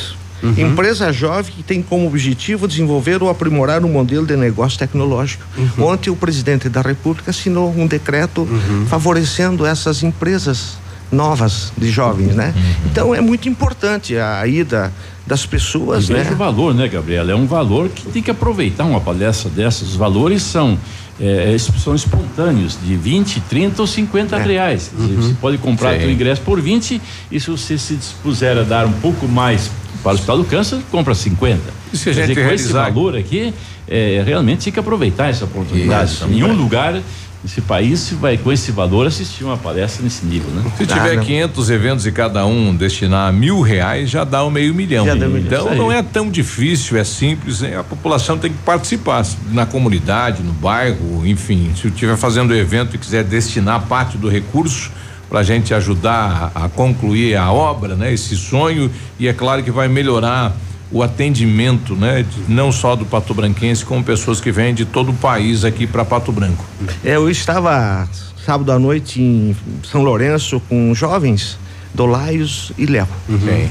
Empresa 0.56 1.12
jovem 1.12 1.52
que 1.56 1.62
tem 1.62 1.82
como 1.82 2.06
objetivo 2.06 2.68
desenvolver 2.68 3.23
ou 3.23 3.31
aprimorar 3.31 3.85
um 3.85 3.90
modelo 3.90 4.27
de 4.27 4.36
negócio 4.36 4.78
tecnológico. 4.78 5.43
Ontem 5.78 6.10
o 6.10 6.16
presidente 6.16 6.68
da 6.68 6.82
República 6.82 7.31
assinou 7.31 7.74
um 7.77 7.86
decreto 7.86 8.47
favorecendo 8.89 9.64
essas 9.64 10.02
empresas 10.02 10.77
novas 11.10 11.73
de 11.77 11.90
jovens, 11.90 12.35
né? 12.35 12.52
Então 12.85 13.14
é 13.14 13.20
muito 13.20 13.48
importante 13.48 14.16
a 14.16 14.47
ida 14.47 14.93
das 15.27 15.44
pessoas, 15.47 16.09
E 16.09 16.12
né? 16.12 16.28
o 16.31 16.36
valor, 16.36 16.74
né, 16.74 16.86
Gabriela? 16.86 17.32
É 17.32 17.35
um 17.35 17.47
valor 17.47 17.89
que 17.89 18.06
tem 18.06 18.23
que 18.23 18.31
aproveitar 18.31 18.85
uma 18.85 19.01
palestra 19.01 19.51
dessas. 19.51 19.89
Os 19.89 19.97
valores 19.97 20.43
são, 20.43 20.78
é, 21.20 21.52
es- 21.55 21.70
são 21.82 21.94
espontâneos, 21.94 22.76
de 22.82 22.97
20, 22.97 23.40
30 23.48 23.80
ou 23.82 23.86
50 23.86 24.36
reais. 24.38 24.90
Quer 24.94 25.02
dizer, 25.02 25.14
Você 25.22 25.34
pode 25.40 25.59
comprar 25.59 25.98
seu 26.01 26.10
ingresso 26.10 26.43
por 26.43 26.60
20 26.60 27.01
e 27.30 27.40
se 27.40 27.51
você 27.51 27.78
se 27.78 27.94
dispuser 27.97 28.56
a 28.59 28.62
dar 28.62 28.86
um 28.86 28.93
pouco 28.93 29.26
mais 29.28 29.70
para 30.02 30.12
o 30.12 30.14
Hospital 30.14 30.38
do 30.38 30.44
Câncer, 30.44 30.78
compra 30.90 31.14
50. 31.14 31.60
E 31.93 31.97
se 31.97 32.10
a 32.10 32.12
Quer 32.14 32.20
gente 32.20 32.28
dizer, 32.28 32.47
com 32.48 32.55
esse 32.55 32.64
realizar- 32.72 32.90
valor 32.94 33.16
aqui, 33.16 33.52
é, 33.88 34.22
realmente 34.26 34.64
tem 34.64 34.72
que 34.72 34.78
aproveitar 34.80 35.28
essa 35.30 35.44
oportunidade. 35.44 36.12
Isso. 36.12 36.26
Nenhum 36.26 36.52
lugar 36.55 37.01
nesse 37.47 37.60
país 37.60 38.01
se 38.01 38.16
vai, 38.16 38.36
com 38.36 38.51
esse 38.51 38.73
valor, 38.73 39.06
assistir 39.06 39.44
uma 39.44 39.56
palestra 39.56 40.02
nesse 40.02 40.27
nível, 40.27 40.51
né? 40.51 40.64
Se 40.77 40.85
tiver 40.85 41.20
500 41.20 41.70
eventos 41.70 42.06
e 42.06 42.10
cada 42.10 42.44
um 42.44 42.74
destinar 42.74 43.32
mil 43.32 43.60
reais, 43.60 44.10
já 44.10 44.24
dá 44.24 44.44
um 44.44 44.51
meio 44.51 44.74
milhão. 44.74 45.06
Um 45.06 45.14
milhão. 45.14 45.39
Então 45.39 45.68
aí. 45.68 45.78
não 45.78 45.93
é 45.93 46.02
tão 46.02 46.28
difícil, 46.28 46.98
é 46.98 47.05
simples. 47.05 47.60
né? 47.60 47.78
A 47.78 47.85
população 47.85 48.36
tem 48.36 48.51
que 48.51 48.59
participar 48.59 49.24
na 49.52 49.64
comunidade, 49.64 50.43
no 50.43 50.52
bairro, 50.52 51.24
enfim. 51.24 51.70
Se 51.81 51.86
estiver 51.86 52.16
fazendo 52.16 52.52
evento 52.52 52.97
e 52.97 52.98
quiser 52.98 53.23
destinar 53.23 53.86
parte 53.86 54.18
do 54.18 54.28
recurso 54.28 54.90
para 55.28 55.39
a 55.39 55.43
gente 55.44 55.73
ajudar 55.73 56.51
a, 56.52 56.64
a 56.64 56.68
concluir 56.68 57.36
a 57.36 57.52
obra, 57.52 57.94
né? 57.94 58.12
Esse 58.12 58.36
sonho 58.36 58.90
e 59.20 59.28
é 59.28 59.32
claro 59.32 59.62
que 59.62 59.70
vai 59.70 59.86
melhorar 59.86 60.52
o 60.90 61.02
atendimento, 61.02 61.94
né? 61.96 62.22
de- 62.24 62.52
não 62.52 62.70
só 62.70 62.94
do 62.94 63.04
Pato 63.04 63.34
Branquense, 63.34 63.84
como 63.84 64.02
pessoas 64.04 64.40
que 64.40 64.52
vêm 64.52 64.72
de 64.74 64.84
todo 64.84 65.10
o 65.10 65.14
país 65.14 65.64
aqui 65.64 65.86
para 65.86 66.04
Pato 66.04 66.30
Branco. 66.32 66.64
É, 67.04 67.16
eu 67.16 67.28
estava 67.30 68.08
sábado 68.44 68.70
à 68.70 68.78
noite 68.78 69.20
em 69.20 69.56
São 69.90 70.02
Lourenço 70.02 70.60
com 70.68 70.94
jovens, 70.94 71.58
Dolaios 71.94 72.72
e 72.78 72.86
Léo. 72.86 73.08
Sim. 73.28 73.68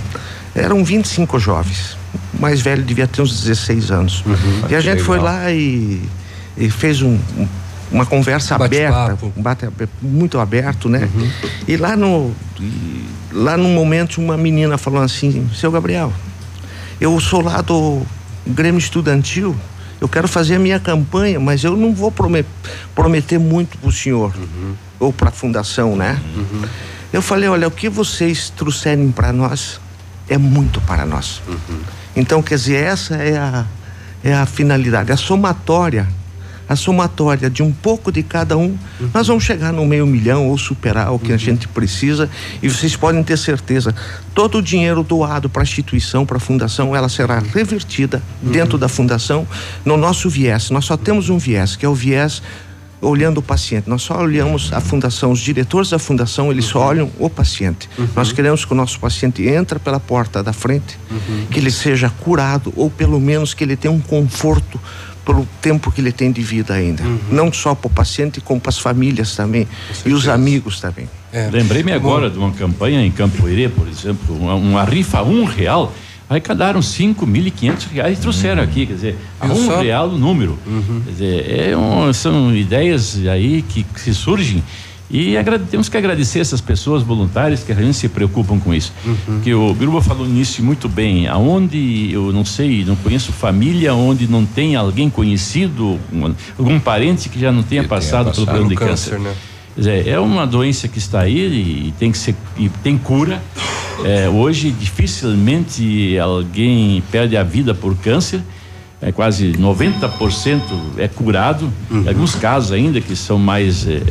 Eram 0.53 0.83
25 0.83 1.39
jovens. 1.39 1.97
O 2.37 2.41
mais 2.41 2.61
velho 2.61 2.83
devia 2.83 3.07
ter 3.07 3.21
uns 3.21 3.41
16 3.43 3.91
anos. 3.91 4.23
E 4.69 4.75
a 4.75 4.81
gente 4.81 5.01
foi 5.03 5.19
lá 5.19 5.51
e, 5.51 6.01
e 6.57 6.69
fez 6.69 7.01
um- 7.01 7.17
um- 7.37 7.47
uma 7.91 8.05
conversa 8.05 8.55
aberta, 8.55 9.17
um 9.37 9.41
bate 9.41 9.67
muito 10.01 10.39
aberto, 10.39 10.89
né? 10.89 11.07
E 11.67 11.77
lá 11.77 11.95
no 11.95 12.33
e 12.59 13.05
lá 13.31 13.55
num 13.55 13.73
momento 13.73 14.19
uma 14.19 14.35
menina 14.35 14.77
falou 14.77 15.01
assim: 15.01 15.47
"Seu 15.53 15.71
Gabriel, 15.71 16.11
eu 16.99 17.19
sou 17.19 17.41
lá 17.41 17.61
do 17.61 18.01
Grêmio 18.47 18.79
Estudantil, 18.79 19.55
eu 19.99 20.07
quero 20.07 20.27
fazer 20.27 20.55
a 20.55 20.59
minha 20.59 20.79
campanha, 20.79 21.39
mas 21.39 21.63
eu 21.63 21.75
não 21.75 21.93
vou 21.93 22.11
prome- 22.11 22.45
prometer 22.93 23.39
muito 23.39 23.77
para 23.77 23.89
o 23.89 23.91
senhor 23.91 24.33
ou 24.99 25.11
para 25.13 25.29
a 25.29 25.31
fundação, 25.31 25.95
né? 25.95 26.19
Eu 27.13 27.21
falei, 27.21 27.47
olha, 27.47 27.67
o 27.67 27.71
que 27.71 27.87
vocês 27.89 28.49
trouxerem 28.49 29.09
para 29.11 29.31
nós 29.31 29.79
é 30.27 30.37
muito 30.37 30.81
para 30.81 31.05
nós. 31.05 31.41
Então, 32.15 32.41
quer 32.41 32.55
dizer, 32.55 32.83
essa 32.83 33.15
é 33.15 33.37
a, 33.37 33.65
é 34.23 34.33
a 34.33 34.45
finalidade, 34.45 35.11
a 35.11 35.17
somatória, 35.17 36.07
a 36.67 36.75
somatória 36.75 37.49
de 37.49 37.61
um 37.61 37.71
pouco 37.71 38.11
de 38.11 38.23
cada 38.23 38.57
um, 38.57 38.77
nós 39.13 39.27
vamos 39.27 39.43
chegar 39.43 39.71
no 39.71 39.85
meio 39.85 40.05
milhão 40.05 40.47
ou 40.47 40.57
superar 40.57 41.13
o 41.13 41.19
que 41.19 41.31
a 41.31 41.37
gente 41.37 41.67
precisa 41.67 42.29
e 42.61 42.69
vocês 42.69 42.95
podem 42.95 43.23
ter 43.23 43.37
certeza, 43.37 43.93
todo 44.33 44.57
o 44.57 44.61
dinheiro 44.61 45.03
doado 45.03 45.49
para 45.49 45.61
a 45.61 45.63
instituição, 45.63 46.25
para 46.25 46.37
a 46.37 46.39
fundação, 46.39 46.95
ela 46.95 47.09
será 47.09 47.39
revertida 47.39 48.21
dentro 48.41 48.77
da 48.77 48.87
fundação 48.87 49.47
no 49.83 49.97
nosso 49.97 50.29
viés. 50.29 50.69
Nós 50.69 50.85
só 50.85 50.97
temos 50.97 51.29
um 51.29 51.37
viés, 51.37 51.75
que 51.75 51.85
é 51.85 51.89
o 51.89 51.93
viés 51.93 52.41
olhando 53.01 53.37
o 53.37 53.41
paciente. 53.41 53.89
Nós 53.89 54.01
só 54.01 54.17
olhamos 54.19 54.71
a 54.73 54.79
fundação, 54.79 55.31
os 55.31 55.39
diretores 55.39 55.89
da 55.89 55.99
fundação, 55.99 56.51
eles 56.51 56.65
só 56.65 56.79
olham 56.79 57.11
o 57.19 57.29
paciente. 57.29 57.89
Nós 58.15 58.31
queremos 58.31 58.65
que 58.65 58.71
o 58.71 58.75
nosso 58.75 58.99
paciente 58.99 59.47
entre 59.47 59.79
pela 59.79 59.99
porta 59.99 60.41
da 60.41 60.53
frente, 60.53 60.97
que 61.51 61.59
ele 61.59 61.71
seja 61.71 62.09
curado 62.09 62.73
ou 62.75 62.89
pelo 62.89 63.19
menos 63.19 63.53
que 63.53 63.63
ele 63.63 63.75
tenha 63.75 63.93
um 63.93 64.01
conforto 64.01 64.79
pelo 65.25 65.47
tempo 65.61 65.91
que 65.91 65.99
ele 65.99 66.11
tem 66.11 66.31
de 66.31 66.41
vida 66.41 66.73
ainda. 66.73 67.03
Não 67.31 67.51
só 67.51 67.73
para 67.73 67.87
o 67.87 67.89
paciente, 67.89 68.39
como 68.39 68.61
para 68.61 68.69
as 68.69 68.77
famílias 68.77 69.35
também 69.35 69.67
e 70.05 70.13
os 70.13 70.27
amigos 70.27 70.79
também. 70.79 71.09
Lembrei-me 71.51 71.91
agora 71.91 72.29
de 72.29 72.37
uma 72.37 72.51
campanha 72.51 73.05
em 73.05 73.11
Campoerê, 73.11 73.67
por 73.67 73.87
exemplo, 73.87 74.37
uma, 74.37 74.55
uma 74.55 74.83
rifa 74.85 75.21
um 75.23 75.43
real. 75.43 75.91
arrecadaram 76.29 76.81
5 76.81 77.25
mil 77.25 77.45
e 77.45 77.51
quinhentos 77.51 77.85
reais 77.85 78.17
e 78.17 78.21
trouxeram 78.21 78.63
uhum. 78.63 78.69
aqui, 78.69 78.85
quer 78.85 78.93
dizer, 78.93 79.17
a 79.39 79.47
um 79.47 79.65
só? 79.65 79.81
real 79.81 80.09
o 80.09 80.17
número. 80.17 80.57
Uhum. 80.65 81.01
Quer 81.03 81.11
dizer, 81.11 81.69
é 81.69 81.77
um, 81.77 82.13
são 82.13 82.55
ideias 82.55 83.19
aí 83.27 83.61
que, 83.61 83.83
que 83.83 83.99
se 83.99 84.13
surgem 84.13 84.63
e 85.09 85.35
temos 85.69 85.87
que 85.87 85.97
agradecer 85.97 86.39
essas 86.39 86.59
pessoas 86.59 87.03
voluntárias 87.03 87.63
que 87.63 87.71
realmente 87.71 87.97
se 87.97 88.09
preocupam 88.09 88.59
com 88.59 88.73
isso. 88.73 88.91
Uhum. 89.05 89.39
Que 89.41 89.53
o 89.53 89.73
Biruba 89.73 90.01
falou 90.01 90.27
nisso 90.27 90.63
muito 90.63 90.89
bem. 90.89 91.27
Aonde 91.27 92.09
eu 92.11 92.33
não 92.33 92.43
sei, 92.43 92.83
não 92.83 92.95
conheço 92.95 93.31
família 93.31 93.93
onde 93.93 94.27
não 94.27 94.45
tem 94.45 94.75
alguém 94.75 95.09
conhecido, 95.09 95.99
um, 96.11 96.33
algum 96.57 96.79
parente 96.79 97.29
que 97.29 97.39
já 97.39 97.51
não 97.51 97.61
tenha, 97.61 97.83
passado, 97.83 98.31
pelo 98.31 98.45
problema 98.45 98.69
de 98.69 98.75
câncer. 98.75 99.11
câncer. 99.11 99.19
Né? 99.19 99.35
Dizer, 99.77 100.07
é 100.07 100.19
uma 100.19 100.47
doença 100.47 100.87
que 100.87 100.97
está 100.97 101.21
aí 101.21 101.87
e 101.87 101.93
tem 101.99 102.11
que 102.11 102.17
ser 102.17 102.35
e 102.57 102.69
tem 102.81 102.97
cura. 102.97 103.41
É, 104.03 104.27
hoje 104.27 104.71
dificilmente 104.71 106.17
alguém 106.17 107.03
perde 107.11 107.37
a 107.37 107.43
vida 107.43 107.73
por 107.73 107.95
câncer 107.95 108.41
é 109.01 109.11
quase 109.11 109.53
90% 109.53 110.61
é 110.97 111.07
curado. 111.07 111.71
Uhum. 111.91 112.05
Alguns 112.07 112.35
casos 112.35 112.71
ainda 112.71 112.99
que 113.01 113.15
são 113.15 113.37
mais 113.37 113.87
é, 113.87 114.01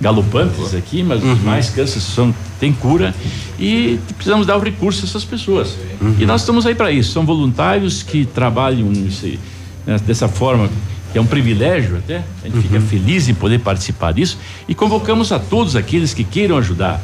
galopantes 0.00 0.74
aqui, 0.74 1.02
mas 1.02 1.22
uhum. 1.22 1.32
os 1.32 1.42
mais 1.42 1.70
cânceres 1.70 2.02
são 2.04 2.34
tem 2.58 2.72
cura 2.72 3.14
e 3.58 3.98
precisamos 4.14 4.46
dar 4.46 4.56
o 4.56 4.60
recurso 4.60 5.04
a 5.04 5.08
essas 5.08 5.24
pessoas. 5.24 5.76
Uhum. 6.00 6.16
E 6.18 6.26
nós 6.26 6.42
estamos 6.42 6.64
aí 6.64 6.74
para 6.74 6.90
isso. 6.92 7.12
São 7.12 7.26
voluntários 7.26 8.02
que 8.02 8.24
trabalham 8.24 8.88
nesse, 8.88 9.38
né, 9.86 9.98
dessa 10.06 10.28
forma 10.28 10.68
que 11.12 11.18
é 11.18 11.20
um 11.20 11.26
privilégio 11.26 11.98
até. 11.98 12.24
A 12.42 12.48
gente 12.48 12.62
fica 12.62 12.76
uhum. 12.76 12.86
feliz 12.86 13.28
em 13.28 13.34
poder 13.34 13.58
participar 13.60 14.12
disso 14.12 14.38
e 14.66 14.74
convocamos 14.74 15.30
a 15.30 15.38
todos 15.38 15.76
aqueles 15.76 16.14
que 16.14 16.24
queiram 16.24 16.56
ajudar 16.56 17.00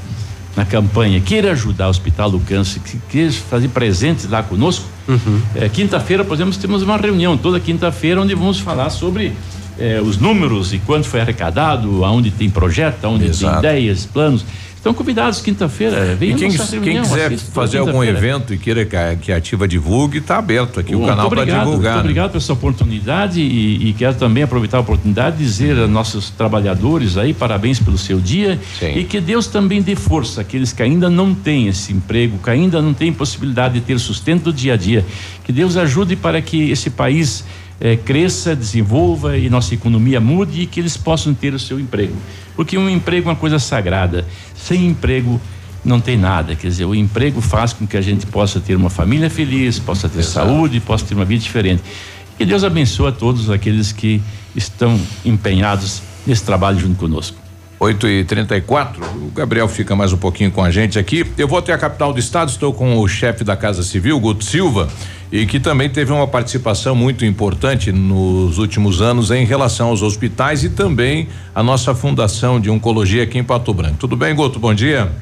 na 0.56 0.64
campanha, 0.64 1.20
queira 1.20 1.52
ajudar 1.52 1.86
o 1.86 1.90
Hospital 1.90 2.30
do 2.30 2.40
Câncer, 2.40 2.80
que 2.80 2.98
queira 3.08 3.32
fazer 3.32 3.68
presentes 3.68 4.28
lá 4.28 4.42
conosco, 4.42 4.84
uhum. 5.06 5.40
é, 5.54 5.68
quinta-feira, 5.68 6.24
por 6.24 6.34
exemplo, 6.34 6.54
temos 6.58 6.82
uma 6.82 6.96
reunião 6.96 7.36
toda 7.36 7.60
quinta-feira 7.60 8.20
onde 8.20 8.34
vamos 8.34 8.58
falar 8.58 8.90
sobre 8.90 9.32
é, 9.78 10.00
os 10.00 10.18
números 10.18 10.72
e 10.72 10.78
quanto 10.78 11.06
foi 11.06 11.20
arrecadado, 11.20 12.04
aonde 12.04 12.30
tem 12.30 12.50
projeto, 12.50 13.04
aonde 13.04 13.26
Exato. 13.26 13.60
tem 13.60 13.70
ideias, 13.70 14.04
planos. 14.04 14.44
Estão 14.89 14.94
convidados 14.94 15.43
quinta-feira. 15.43 16.16
Vem 16.16 16.35
quem, 16.35 16.51
quem 16.51 17.02
quiser 17.02 17.36
fazer 17.36 17.77
algum 17.78 18.02
evento 18.02 18.55
e 18.55 18.59
queira 18.59 18.86
que 18.86 19.31
a, 19.31 19.36
Ativa 19.36 19.69
divulgue, 19.69 20.16
está 20.16 20.39
aberto 20.39 20.81
aqui 20.81 20.97
Bom, 20.97 21.05
o 21.05 21.06
canal 21.06 21.28
para 21.28 21.44
divulgar. 21.44 21.66
Muito 21.66 21.82
né? 21.82 22.01
obrigado 22.01 22.31
por 22.31 22.39
essa 22.39 22.52
oportunidade 22.55 23.39
e, 23.39 23.90
e, 23.90 23.93
quero 23.93 24.15
também 24.15 24.43
aproveitar 24.43 24.78
a 24.78 24.81
oportunidade 24.81 25.36
de 25.36 25.44
dizer 25.44 25.78
a 25.78 25.86
nossos 25.86 26.31
trabalhadores 26.31 27.19
aí 27.19 27.35
parabéns 27.35 27.78
pelo 27.78 27.98
seu 27.98 28.19
dia 28.19 28.59
Sim. 28.78 28.98
e 28.98 29.05
que 29.05 29.20
Deus 29.20 29.47
também 29.47 29.82
dê 29.82 29.94
força 29.94 30.40
àqueles 30.40 30.73
que 30.73 30.82
ainda 30.82 31.10
não 31.10 31.35
têm 31.35 31.69
esse 31.69 31.93
emprego, 31.93 32.39
que 32.43 32.48
ainda 32.48 32.81
não 32.81 32.94
têm 32.94 33.12
possibilidade 33.12 33.74
de 33.74 33.81
ter 33.82 33.98
sustento 33.98 34.44
do 34.44 34.52
dia 34.52 34.73
a 34.73 34.77
dia. 34.77 35.05
Que 35.44 35.52
Deus 35.52 35.77
ajude 35.77 36.16
para 36.16 36.40
que 36.40 36.70
esse 36.70 36.89
país 36.89 37.44
eh, 37.80 37.96
cresça, 37.96 38.55
desenvolva 38.56 39.36
e 39.36 39.48
nossa 39.48 39.74
economia 39.74 40.20
mude 40.20 40.62
e 40.62 40.66
que 40.66 40.80
eles 40.80 40.96
possam 40.96 41.34
ter 41.34 41.55
o 41.55 41.59
seu 41.59 41.78
emprego. 41.78 42.16
Porque 42.56 42.76
um 42.76 42.88
emprego 42.88 43.28
é 43.28 43.32
uma 43.32 43.36
coisa 43.36 43.59
sagrada. 43.59 44.26
Sem 44.55 44.86
emprego 44.86 45.40
não 45.84 46.00
tem 46.00 46.16
nada. 46.16 46.55
Quer 46.55 46.68
dizer, 46.68 46.84
o 46.84 46.94
emprego 46.94 47.40
faz 47.40 47.72
com 47.72 47.86
que 47.86 47.96
a 47.96 48.00
gente 48.00 48.26
possa 48.26 48.60
ter 48.60 48.76
uma 48.76 48.90
família 48.90 49.30
feliz, 49.30 49.78
possa 49.78 50.09
ter 50.09 50.20
Exato. 50.20 50.48
saúde, 50.48 50.80
possa 50.80 51.05
ter 51.05 51.14
uma 51.14 51.24
vida 51.24 51.42
diferente. 51.42 51.82
Que 52.36 52.44
Deus 52.44 52.62
abençoe 52.64 53.09
a 53.09 53.12
todos 53.12 53.50
aqueles 53.50 53.92
que 53.92 54.20
estão 54.55 55.00
empenhados 55.24 56.02
nesse 56.26 56.44
trabalho 56.44 56.78
junto 56.78 56.96
conosco. 56.96 57.47
8 57.80 58.09
e 58.09 58.24
34 58.24 59.05
o 59.05 59.30
Gabriel 59.30 59.68
fica 59.68 59.94
mais 59.94 60.12
um 60.12 60.16
pouquinho 60.16 60.50
com 60.50 60.62
a 60.62 60.70
gente 60.70 60.98
aqui. 60.98 61.24
Eu 61.38 61.46
vou 61.46 61.59
até 61.59 61.72
a 61.72 61.78
capital 61.78 62.12
do 62.12 62.18
estado, 62.18 62.48
estou 62.48 62.72
com 62.72 62.98
o 62.98 63.06
chefe 63.06 63.44
da 63.44 63.56
Casa 63.56 63.82
Civil, 63.82 64.18
Guto 64.18 64.44
Silva 64.44 64.88
e 65.30 65.46
que 65.46 65.60
também 65.60 65.88
teve 65.88 66.12
uma 66.12 66.26
participação 66.26 66.94
muito 66.94 67.24
importante 67.24 67.92
nos 67.92 68.59
últimos 68.59 69.00
anos 69.00 69.30
em 69.30 69.44
relação 69.44 69.88
aos 69.88 70.02
hospitais 70.02 70.64
e 70.64 70.70
também 70.70 71.28
a 71.55 71.62
nossa 71.62 71.94
fundação 71.94 72.60
de 72.60 72.68
oncologia 72.68 73.22
aqui 73.22 73.38
em 73.38 73.44
Pato 73.44 73.72
Branco. 73.72 73.96
Tudo 73.98 74.16
bem, 74.16 74.34
Goto? 74.34 74.59
Bom 74.59 74.74
dia. 74.74 75.12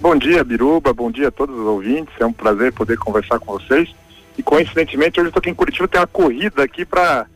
Bom 0.00 0.14
dia, 0.14 0.44
Biruba. 0.44 0.92
Bom 0.92 1.10
dia 1.10 1.28
a 1.28 1.30
todos 1.32 1.58
os 1.58 1.66
ouvintes. 1.66 2.14
É 2.20 2.26
um 2.26 2.32
prazer 2.32 2.72
poder 2.72 2.98
conversar 2.98 3.40
com 3.40 3.58
vocês. 3.58 3.92
E 4.38 4.42
coincidentemente 4.42 5.18
hoje 5.18 5.30
estou 5.30 5.40
aqui 5.40 5.50
em 5.50 5.54
Curitiba, 5.54 5.88
tem 5.88 6.00
uma 6.00 6.06
corrida 6.06 6.62
aqui 6.62 6.84
para 6.84 7.26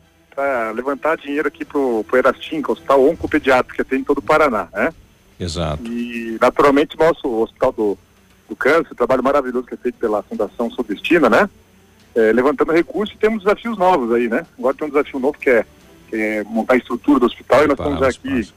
levantar 0.75 1.17
dinheiro 1.17 1.47
aqui 1.47 1.65
pro, 1.65 2.03
pro 2.05 2.17
Erastim, 2.17 2.61
que 2.61 2.67
é 2.67 2.69
o 2.69 2.73
Hospital 2.73 3.09
Oncopediátrico 3.09 3.83
que 3.83 3.89
tem 3.89 3.99
em 3.99 4.03
todo 4.03 4.19
o 4.19 4.23
Paraná, 4.23 4.67
né? 4.73 4.93
Exato. 5.39 5.83
E 5.85 6.37
naturalmente 6.39 6.97
nosso 6.97 7.27
Hospital 7.27 7.71
do, 7.71 7.97
do 8.49 8.55
Câncer, 8.55 8.95
trabalho 8.95 9.23
maravilhoso 9.23 9.67
que 9.67 9.73
é 9.73 9.77
feito 9.77 9.97
pela 9.99 10.23
Fundação 10.23 10.69
Sudestina, 10.69 11.29
né? 11.29 11.49
é, 12.15 12.31
levantando 12.31 12.71
recursos 12.71 13.15
e 13.15 13.19
temos 13.19 13.43
desafios 13.43 13.77
novos 13.77 14.11
aí, 14.13 14.27
né? 14.27 14.45
Agora 14.57 14.75
tem 14.75 14.87
um 14.87 14.91
desafio 14.91 15.19
novo 15.19 15.37
que 15.37 15.49
é, 15.49 15.65
que 16.09 16.15
é 16.15 16.43
montar 16.43 16.73
a 16.73 16.77
estrutura 16.77 17.19
do 17.19 17.25
hospital 17.25 17.63
e 17.63 17.67
nós 17.67 17.79
estamos 17.79 18.01
aqui 18.01 18.53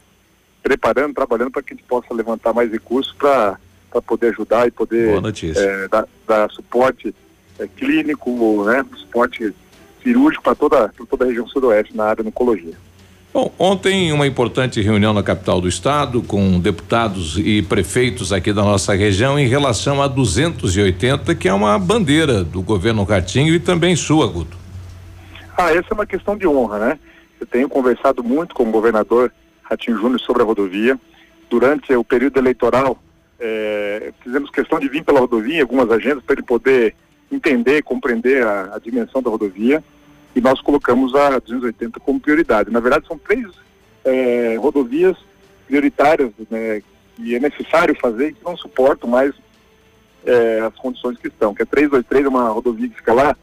preparando, 0.62 1.14
trabalhando 1.14 1.50
para 1.50 1.62
que 1.62 1.74
a 1.74 1.76
gente 1.76 1.86
possa 1.86 2.12
levantar 2.12 2.52
mais 2.52 2.70
recursos 2.70 3.12
para 3.12 3.58
poder 4.06 4.28
ajudar 4.28 4.66
e 4.66 4.70
poder 4.70 5.20
é, 5.56 5.88
dar, 5.88 6.08
dar, 6.26 6.50
suporte 6.50 7.14
é, 7.58 7.66
clínico, 7.66 8.64
né? 8.64 8.84
Suporte 8.96 9.54
cirúrgico 10.04 10.44
para 10.44 10.54
toda, 10.54 10.92
toda 11.10 11.24
a 11.24 11.28
região 11.28 11.48
sudoeste 11.48 11.96
na 11.96 12.04
área 12.04 12.22
de 12.22 12.28
oncologia. 12.28 12.74
Bom, 13.32 13.52
ontem 13.58 14.12
uma 14.12 14.28
importante 14.28 14.80
reunião 14.80 15.12
na 15.12 15.20
capital 15.20 15.60
do 15.60 15.66
estado 15.66 16.22
com 16.22 16.60
deputados 16.60 17.36
e 17.36 17.62
prefeitos 17.62 18.32
aqui 18.32 18.52
da 18.52 18.62
nossa 18.62 18.94
região 18.94 19.36
em 19.36 19.48
relação 19.48 20.00
a 20.00 20.06
280, 20.06 21.34
que 21.34 21.48
é 21.48 21.52
uma 21.52 21.76
bandeira 21.76 22.44
do 22.44 22.62
governo 22.62 23.02
Ratinho 23.02 23.52
e 23.52 23.58
também 23.58 23.96
sua, 23.96 24.28
Guto. 24.28 24.56
Ah, 25.58 25.72
essa 25.72 25.88
é 25.90 25.94
uma 25.94 26.06
questão 26.06 26.36
de 26.36 26.46
honra, 26.46 26.78
né? 26.78 26.98
Eu 27.40 27.46
tenho 27.46 27.68
conversado 27.68 28.22
muito 28.22 28.54
com 28.54 28.62
o 28.62 28.70
governador 28.70 29.32
Ratinho 29.64 29.96
Júnior 29.96 30.20
sobre 30.20 30.42
a 30.42 30.44
rodovia. 30.44 30.96
Durante 31.50 31.92
o 31.92 32.04
período 32.04 32.38
eleitoral, 32.38 32.96
eh, 33.40 34.12
fizemos 34.22 34.48
questão 34.50 34.78
de 34.78 34.88
vir 34.88 35.02
pela 35.02 35.18
rodovia, 35.18 35.62
algumas 35.62 35.90
agendas, 35.90 36.22
para 36.22 36.34
ele 36.34 36.42
poder 36.42 36.94
entender, 37.34 37.82
compreender 37.82 38.46
a, 38.46 38.74
a 38.74 38.78
dimensão 38.78 39.22
da 39.22 39.30
rodovia 39.30 39.82
e 40.34 40.40
nós 40.40 40.60
colocamos 40.60 41.14
a 41.14 41.38
280 41.38 42.00
como 42.00 42.20
prioridade. 42.20 42.70
Na 42.70 42.80
verdade, 42.80 43.06
são 43.06 43.18
três 43.18 43.46
é, 44.04 44.56
rodovias 44.58 45.16
prioritárias 45.66 46.30
né, 46.50 46.82
que 47.16 47.34
é 47.34 47.40
necessário 47.40 47.96
fazer 48.00 48.28
e 48.28 48.32
que 48.34 48.44
não 48.44 48.56
suportam 48.56 49.08
mais 49.08 49.34
é, 50.24 50.60
as 50.60 50.74
condições 50.74 51.18
que 51.18 51.28
estão. 51.28 51.54
Que 51.54 51.62
é 51.62 51.66
323 51.66 52.26
é 52.26 52.28
uma 52.28 52.48
rodovia 52.48 52.88
que 52.88 52.96
fica 52.96 53.12
lá 53.12 53.36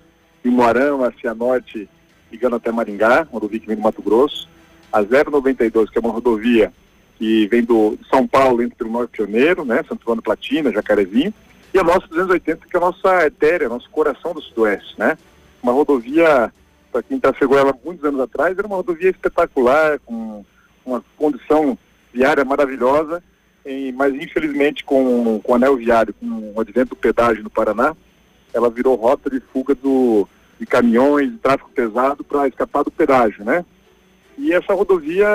em 0.44 0.50
Moarama, 0.50 1.14
Cianorte, 1.20 1.88
ligando 2.32 2.56
até 2.56 2.72
Maringá, 2.72 3.28
rodovia 3.32 3.60
que 3.60 3.68
vem 3.68 3.76
do 3.76 3.82
Mato 3.82 4.02
Grosso. 4.02 4.50
A 4.92 5.02
092, 5.02 5.90
que 5.90 5.98
é 5.98 6.02
uma 6.02 6.12
rodovia 6.12 6.74
que 7.18 7.48
vem 7.48 7.64
do 7.64 7.98
São 8.10 8.28
Paulo, 8.28 8.62
entre 8.62 8.86
o 8.86 8.92
Norte 8.92 9.12
Pioneiro, 9.12 9.64
né, 9.64 9.78
Santo 9.88 10.02
Antônio 10.02 10.22
Platina, 10.22 10.72
Jacarezinho. 10.72 11.34
E 11.74 11.80
a 11.80 11.84
nossa 11.84 12.08
280, 12.08 12.68
que 12.68 12.76
é 12.76 12.78
a 12.78 12.82
nossa 12.82 13.26
etérea, 13.26 13.70
nosso 13.70 13.90
coração 13.90 14.34
do 14.34 14.42
Sudoeste, 14.42 15.00
né? 15.00 15.18
Uma 15.64 15.72
rodovia 15.72 16.52
para 16.92 17.02
quem 17.02 17.20
trafegou 17.20 17.58
ela 17.58 17.74
muitos 17.84 18.04
anos 18.04 18.20
atrás, 18.20 18.58
era 18.58 18.68
uma 18.68 18.76
rodovia 18.76 19.10
espetacular, 19.10 20.00
com 20.00 20.44
uma 20.86 21.04
condição 21.16 21.78
viária 22.14 22.44
maravilhosa, 22.44 23.24
em, 23.66 23.92
mas 23.94 24.14
infelizmente 24.14 24.84
com, 24.84 25.40
com 25.42 25.52
o 25.54 25.56
anel 25.56 25.78
viário, 25.78 26.14
com 26.14 26.54
o 26.54 26.60
advento 26.60 26.90
do 26.90 26.96
pedágio 26.96 27.44
no 27.44 27.50
Paraná, 27.50 27.96
ela 28.54 28.70
virou 28.70 28.96
rota 28.96 29.30
de 29.30 29.40
fuga 29.40 29.74
do, 29.74 30.28
de 30.60 30.66
caminhões, 30.66 31.32
de 31.32 31.38
tráfego 31.38 31.70
pesado 31.70 32.24
para 32.24 32.48
escapar 32.48 32.84
do 32.84 32.92
pedágio, 32.92 33.46
né? 33.46 33.66
E 34.38 34.52
essa 34.54 34.74
rodovia, 34.74 35.28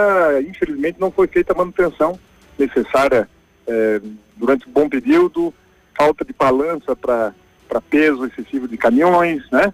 infelizmente, 0.46 1.00
não 1.00 1.10
foi 1.10 1.26
feita 1.28 1.52
a 1.52 1.56
manutenção 1.56 2.18
necessária 2.58 3.28
eh, 3.66 4.00
durante 4.36 4.68
um 4.68 4.72
bom 4.72 4.88
período, 4.88 5.54
falta 5.96 6.24
de 6.24 6.32
balança 6.32 6.94
para 6.94 7.34
peso 7.90 8.26
excessivo 8.26 8.68
de 8.68 8.76
caminhões, 8.76 9.42
né? 9.50 9.72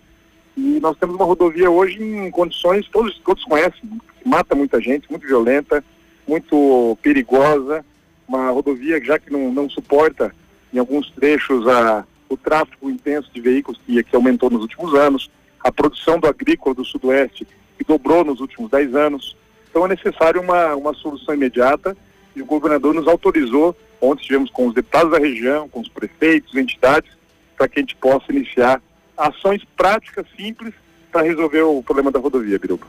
E 0.57 0.79
nós 0.81 0.97
temos 0.99 1.17
uma 1.17 1.25
rodovia 1.25 1.71
hoje 1.71 2.03
em 2.03 2.31
condições, 2.31 2.87
todos, 2.89 3.19
todos 3.25 3.45
conhecem, 3.45 3.81
que 4.21 4.29
mata 4.29 4.55
muita 4.55 4.81
gente, 4.81 5.11
muito 5.11 5.27
violenta, 5.27 5.83
muito 6.29 6.97
perigosa, 7.03 7.85
uma 8.29 8.51
rodovia 8.51 9.03
já 9.03 9.19
que 9.19 9.33
não, 9.33 9.53
não 9.53 9.69
suporta 9.69 10.35
em 10.73 10.79
alguns 10.79 11.11
trechos 11.11 11.67
a, 11.67 12.05
o 12.29 12.37
tráfego 12.37 12.91
intenso 12.91 13.31
de 13.33 13.41
veículos 13.41 13.81
que, 13.85 14.03
que 14.03 14.17
aumentou 14.17 14.51
nos 14.51 14.63
últimos 14.63 14.95
anos, 14.95 15.31
a 15.61 15.71
produção 15.71 16.19
do 16.19 16.27
agrícola 16.27 16.75
do 16.75 16.85
sudoeste 16.85 17.47
que 17.77 17.85
dobrou 17.85 18.25
nos 18.25 18.41
últimos 18.41 18.71
10 18.71 18.95
anos. 18.95 19.37
Então 19.71 19.85
é 19.85 19.89
necessário 19.89 20.41
uma, 20.41 20.75
uma 20.75 20.95
solução 20.95 21.35
imediata 21.35 21.97
e 22.35 22.43
o 22.43 22.47
governador 22.47 22.95
nos 22.95 23.07
autorizou, 23.07 23.77
ontem 24.03 24.23
estivemos 24.23 24.51
com 24.51 24.67
os 24.67 24.75
deputados 24.75 25.13
da 25.13 25.19
região, 25.19 25.69
com 25.69 25.81
os 25.81 25.89
prefeitos, 25.89 26.55
entidades, 26.57 27.11
para 27.57 27.69
que 27.69 27.79
a 27.79 27.83
gente 27.83 27.95
possa 27.97 28.33
iniciar 28.33 28.83
ações 29.17 29.63
práticas, 29.77 30.27
simples, 30.37 30.75
para 31.13 31.23
resolver 31.23 31.63
o 31.63 31.83
problema 31.83 32.11
da 32.11 32.19
rodovia, 32.19 32.59
Biruba. 32.59 32.87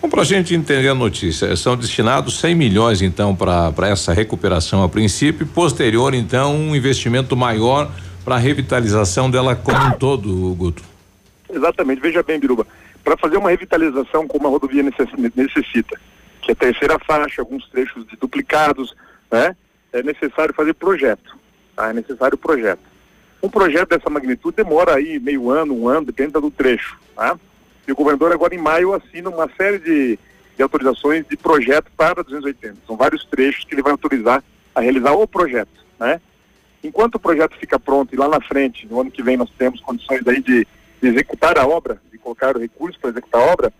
Bom, 0.00 0.08
para 0.08 0.20
a 0.20 0.24
gente 0.24 0.54
entender 0.54 0.88
a 0.88 0.94
notícia, 0.94 1.56
são 1.56 1.76
destinados 1.76 2.38
100 2.38 2.54
milhões, 2.54 3.02
então, 3.02 3.34
para 3.34 3.88
essa 3.88 4.12
recuperação 4.12 4.82
a 4.82 4.88
princípio, 4.88 5.44
e 5.44 5.48
posterior, 5.48 6.14
então, 6.14 6.54
um 6.54 6.76
investimento 6.76 7.34
maior 7.34 7.90
para 8.24 8.36
a 8.36 8.38
revitalização 8.38 9.30
dela 9.30 9.56
como 9.56 9.78
um 9.78 9.92
todo, 9.92 10.54
Guto. 10.54 10.82
Exatamente, 11.50 12.00
veja 12.00 12.22
bem, 12.22 12.38
Biruba, 12.38 12.66
para 13.02 13.16
fazer 13.16 13.38
uma 13.38 13.50
revitalização 13.50 14.28
como 14.28 14.46
a 14.46 14.50
rodovia 14.50 14.82
necessita, 14.82 15.98
que 16.42 16.50
é 16.50 16.52
a 16.52 16.56
terceira 16.56 16.98
faixa, 16.98 17.40
alguns 17.40 17.66
trechos 17.70 18.04
duplicados, 18.20 18.94
né? 19.30 19.56
É 19.94 20.02
necessário 20.02 20.52
fazer 20.52 20.74
projeto, 20.74 21.38
tá? 21.76 21.90
É 21.90 21.92
necessário 21.92 22.36
projeto. 22.36 22.80
Um 23.40 23.48
projeto 23.48 23.90
dessa 23.90 24.10
magnitude 24.10 24.56
demora 24.56 24.96
aí 24.96 25.20
meio 25.20 25.50
ano, 25.50 25.72
um 25.72 25.86
ano, 25.86 26.06
depende 26.06 26.32
do 26.32 26.50
trecho, 26.50 26.98
tá? 27.14 27.38
E 27.86 27.92
o 27.92 27.94
governador 27.94 28.32
agora 28.32 28.56
em 28.56 28.58
maio 28.58 28.92
assina 28.92 29.30
uma 29.30 29.48
série 29.56 29.78
de, 29.78 30.18
de 30.56 30.62
autorizações 30.64 31.24
de 31.28 31.36
projeto 31.36 31.92
para 31.96 32.24
280. 32.24 32.78
São 32.84 32.96
vários 32.96 33.24
trechos 33.26 33.64
que 33.64 33.72
ele 33.72 33.82
vai 33.82 33.92
autorizar 33.92 34.42
a 34.74 34.80
realizar 34.80 35.12
o 35.12 35.28
projeto, 35.28 35.84
né? 36.00 36.20
Enquanto 36.82 37.14
o 37.14 37.20
projeto 37.20 37.56
fica 37.56 37.78
pronto 37.78 38.12
e 38.12 38.18
lá 38.18 38.26
na 38.26 38.40
frente, 38.40 38.88
no 38.88 39.00
ano 39.00 39.12
que 39.12 39.22
vem 39.22 39.36
nós 39.36 39.50
temos 39.56 39.80
condições 39.80 40.26
aí 40.26 40.40
de, 40.42 40.66
de 41.00 41.08
executar 41.08 41.56
a 41.56 41.66
obra, 41.68 42.02
de 42.10 42.18
colocar 42.18 42.56
o 42.56 42.60
recurso 42.60 42.98
para 42.98 43.10
executar 43.10 43.40
a 43.40 43.44
obra, 43.44 43.72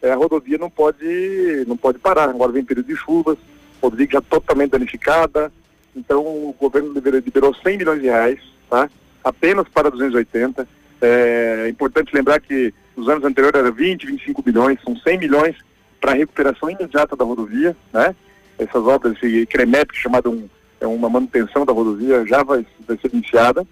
é, 0.00 0.12
a 0.12 0.14
rodovia 0.14 0.58
não 0.58 0.70
pode, 0.70 1.64
não 1.66 1.76
pode 1.76 1.98
parar. 1.98 2.28
Agora 2.28 2.52
vem 2.52 2.64
período 2.64 2.86
de 2.86 2.96
chuvas, 2.96 3.36
rodovia 3.82 4.08
já 4.12 4.20
totalmente 4.20 4.70
danificada, 4.70 5.52
então 5.94 6.20
o 6.20 6.54
governo 6.58 6.92
liberou, 6.92 7.20
liberou 7.20 7.54
100 7.54 7.78
milhões 7.78 8.00
de 8.00 8.06
reais, 8.06 8.40
tá? 8.68 8.88
Apenas 9.24 9.68
para 9.68 9.90
280. 9.90 10.68
É 11.00 11.68
importante 11.68 12.14
lembrar 12.14 12.40
que 12.40 12.72
nos 12.96 13.08
anos 13.08 13.24
anteriores 13.24 13.58
era 13.58 13.70
20, 13.70 14.06
25 14.06 14.42
bilhões, 14.42 14.78
são 14.82 14.96
100 14.96 15.18
milhões 15.18 15.56
para 16.00 16.12
a 16.12 16.14
recuperação 16.14 16.70
imediata 16.70 17.16
da 17.16 17.24
rodovia, 17.24 17.76
né? 17.92 18.14
Essas 18.58 18.82
obras, 18.84 19.16
esse 19.16 19.46
CREMEP, 19.46 19.94
chamado 19.94 20.30
um, 20.30 20.48
é 20.80 20.86
uma 20.86 21.08
manutenção 21.08 21.64
da 21.66 21.72
rodovia, 21.72 22.24
já 22.26 22.42
vai, 22.42 22.66
vai 22.86 22.96
ser 22.98 23.12
iniciada, 23.12 23.66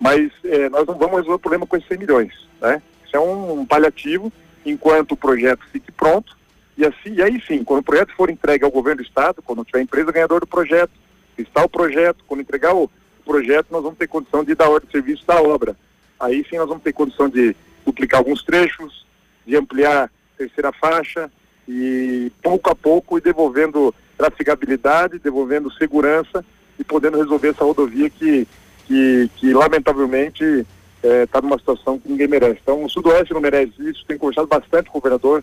mas 0.00 0.30
é, 0.44 0.68
nós 0.68 0.86
não 0.86 0.94
vamos 0.94 1.16
resolver 1.16 1.34
o 1.34 1.38
problema 1.38 1.66
com 1.66 1.76
esses 1.76 1.88
100 1.88 1.98
milhões, 1.98 2.32
né? 2.60 2.82
Isso 3.04 3.16
é 3.16 3.20
um, 3.20 3.60
um 3.60 3.66
paliativo 3.66 4.32
enquanto 4.64 5.12
o 5.12 5.16
projeto 5.16 5.66
fique 5.70 5.92
pronto, 5.92 6.36
e, 6.76 6.84
assim, 6.84 7.14
e 7.14 7.22
aí 7.22 7.40
sim, 7.46 7.62
quando 7.64 7.80
o 7.80 7.84
projeto 7.84 8.14
for 8.16 8.30
entregue 8.30 8.64
ao 8.64 8.70
governo 8.70 9.02
do 9.02 9.06
estado, 9.06 9.42
quando 9.42 9.64
tiver 9.64 9.82
empresa 9.82 10.12
ganhadora 10.12 10.40
do 10.40 10.46
projeto, 10.46 10.92
está 11.36 11.64
o 11.64 11.68
projeto, 11.68 12.24
quando 12.26 12.40
entregar 12.40 12.74
o 12.74 12.90
projeto, 13.24 13.66
nós 13.70 13.82
vamos 13.82 13.98
ter 13.98 14.06
condição 14.06 14.42
de 14.42 14.54
dar 14.54 14.68
ordem 14.68 14.86
de 14.86 14.92
serviço 14.92 15.26
da 15.26 15.40
obra. 15.40 15.76
Aí 16.18 16.44
sim 16.48 16.56
nós 16.56 16.68
vamos 16.68 16.82
ter 16.82 16.92
condição 16.92 17.28
de 17.28 17.54
duplicar 17.84 18.18
alguns 18.18 18.42
trechos, 18.42 19.06
de 19.46 19.56
ampliar 19.56 20.04
a 20.04 20.10
terceira 20.38 20.72
faixa 20.72 21.30
e 21.68 22.32
pouco 22.42 22.70
a 22.70 22.74
pouco 22.74 23.18
ir 23.18 23.20
devolvendo 23.20 23.94
trafegabilidade, 24.16 25.18
devolvendo 25.18 25.72
segurança 25.72 26.44
e 26.78 26.84
podendo 26.84 27.18
resolver 27.18 27.48
essa 27.48 27.64
rodovia 27.64 28.08
que, 28.08 28.46
que, 28.86 29.30
que 29.36 29.52
lamentavelmente 29.52 30.66
está 31.02 31.38
eh, 31.38 31.42
numa 31.42 31.58
situação 31.58 31.98
que 31.98 32.08
ninguém 32.08 32.28
merece. 32.28 32.60
Então 32.62 32.84
o 32.84 32.88
Sudoeste 32.88 33.34
não 33.34 33.40
merece 33.40 33.72
isso, 33.78 34.04
tem 34.06 34.16
conversado 34.16 34.46
bastante 34.46 34.90
com 34.90 34.98
o 34.98 35.00
governador, 35.00 35.42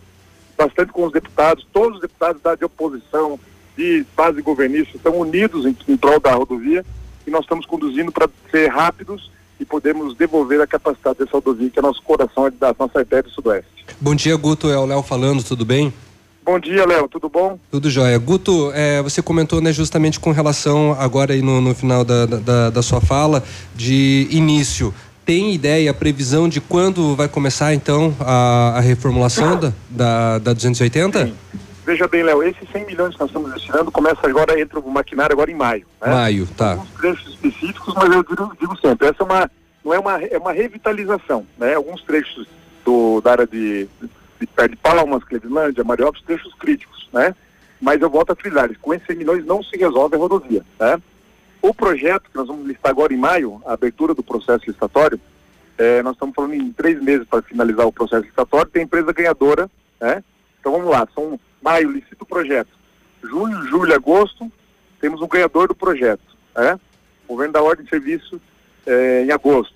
bastante 0.60 0.92
com 0.92 1.06
os 1.06 1.12
deputados, 1.12 1.66
todos 1.72 1.96
os 1.96 2.02
deputados 2.02 2.42
da 2.42 2.54
de 2.54 2.64
oposição, 2.66 3.40
de 3.76 4.04
base 4.14 4.42
governista, 4.42 4.94
estão 4.94 5.18
unidos 5.18 5.64
em, 5.64 5.74
em 5.88 5.96
prol 5.96 6.20
da 6.20 6.34
rodovia 6.34 6.84
e 7.26 7.30
nós 7.30 7.42
estamos 7.42 7.64
conduzindo 7.64 8.12
para 8.12 8.28
ser 8.50 8.68
rápidos 8.68 9.30
e 9.58 9.64
podemos 9.64 10.14
devolver 10.16 10.60
a 10.60 10.66
capacidade 10.66 11.18
dessa 11.18 11.32
rodovia, 11.32 11.70
que 11.70 11.78
é 11.78 11.82
nosso 11.82 12.02
coração 12.02 12.46
é 12.46 12.50
da 12.50 12.74
nossa 12.78 12.98
artéria 12.98 13.22
do 13.22 13.30
Sudoeste. 13.30 13.86
Bom 13.98 14.14
dia, 14.14 14.36
Guto. 14.36 14.68
É 14.68 14.76
o 14.76 14.84
Léo 14.84 15.02
falando, 15.02 15.42
tudo 15.42 15.64
bem? 15.64 15.92
Bom 16.42 16.58
dia, 16.58 16.86
Léo, 16.86 17.08
tudo 17.08 17.28
bom? 17.28 17.58
Tudo 17.70 17.88
jóia. 17.88 18.18
Guto, 18.18 18.70
é, 18.74 19.02
você 19.02 19.22
comentou 19.22 19.60
né, 19.60 19.72
justamente 19.72 20.18
com 20.18 20.32
relação, 20.32 20.96
agora 20.98 21.32
aí 21.32 21.42
no, 21.42 21.60
no 21.60 21.74
final 21.74 22.04
da, 22.04 22.26
da, 22.26 22.70
da, 22.70 22.82
sua 22.82 23.00
fala, 23.00 23.42
de 23.74 24.26
início. 24.30 24.92
Tem 25.30 25.54
ideia, 25.54 25.94
previsão 25.94 26.48
de 26.48 26.60
quando 26.60 27.14
vai 27.14 27.28
começar 27.28 27.72
então 27.72 28.12
a, 28.18 28.78
a 28.78 28.80
reformulação 28.80 29.56
da, 29.60 29.72
da, 29.88 30.38
da 30.40 30.52
280? 30.52 31.26
Sim. 31.26 31.34
Veja 31.86 32.08
bem, 32.08 32.24
Léo, 32.24 32.42
esses 32.42 32.68
100 32.72 32.84
milhões 32.84 33.14
que 33.14 33.20
nós 33.20 33.28
estamos 33.30 33.52
destinando 33.52 33.92
começa 33.92 34.18
agora, 34.24 34.60
entra 34.60 34.80
o 34.80 34.90
maquinário 34.90 35.32
agora 35.32 35.48
em 35.48 35.54
maio. 35.54 35.86
Né? 36.02 36.12
Maio, 36.12 36.48
tá. 36.56 36.72
Alguns 36.72 36.90
trechos 36.94 37.28
específicos, 37.28 37.94
mas 37.94 38.12
eu 38.12 38.24
digo, 38.24 38.56
digo 38.58 38.76
sempre, 38.80 39.06
essa 39.06 39.22
é 39.22 39.24
uma, 39.24 39.50
não 39.84 39.94
é 39.94 39.98
uma, 40.00 40.20
é 40.20 40.36
uma 40.36 40.52
revitalização, 40.52 41.46
né? 41.56 41.74
Alguns 41.74 42.02
trechos 42.02 42.48
do, 42.84 43.20
da 43.20 43.30
área 43.30 43.46
de, 43.46 43.88
de, 44.00 44.10
de, 44.40 44.68
de 44.68 44.76
Palmas, 44.78 45.22
Clevilândia, 45.22 45.84
Mariópolis, 45.84 46.26
trechos 46.26 46.52
críticos, 46.54 47.08
né? 47.12 47.36
Mas 47.80 48.00
eu 48.02 48.10
volto 48.10 48.32
a 48.32 48.34
frisar, 48.34 48.68
com 48.82 48.92
esses 48.92 49.06
100 49.06 49.16
milhões 49.16 49.46
não 49.46 49.62
se 49.62 49.76
resolve 49.76 50.16
a 50.16 50.18
rodovia, 50.18 50.64
né? 50.80 51.00
O 51.62 51.74
projeto 51.74 52.30
que 52.30 52.36
nós 52.36 52.48
vamos 52.48 52.66
listar 52.66 52.90
agora 52.90 53.12
em 53.12 53.18
maio, 53.18 53.60
a 53.66 53.74
abertura 53.74 54.14
do 54.14 54.22
processo 54.22 54.64
licitatório, 54.66 55.20
é, 55.76 56.02
nós 56.02 56.14
estamos 56.14 56.34
falando 56.34 56.54
em 56.54 56.72
três 56.72 57.00
meses 57.02 57.26
para 57.26 57.42
finalizar 57.42 57.86
o 57.86 57.92
processo 57.92 58.22
licitatório, 58.22 58.70
tem 58.70 58.82
empresa 58.82 59.12
ganhadora, 59.12 59.70
né? 60.00 60.22
Então 60.58 60.72
vamos 60.72 60.88
lá, 60.88 61.06
são 61.14 61.38
maio, 61.62 61.90
licita 61.90 62.22
o 62.22 62.26
projeto. 62.26 62.70
Junho, 63.22 63.62
julho, 63.66 63.94
agosto, 63.94 64.50
temos 65.00 65.20
um 65.20 65.28
ganhador 65.28 65.68
do 65.68 65.74
projeto. 65.74 66.22
Né? 66.54 66.78
Governo 67.26 67.52
da 67.52 67.62
ordem 67.62 67.84
de 67.84 67.90
serviço 67.90 68.40
é, 68.86 69.24
em 69.24 69.30
agosto. 69.30 69.74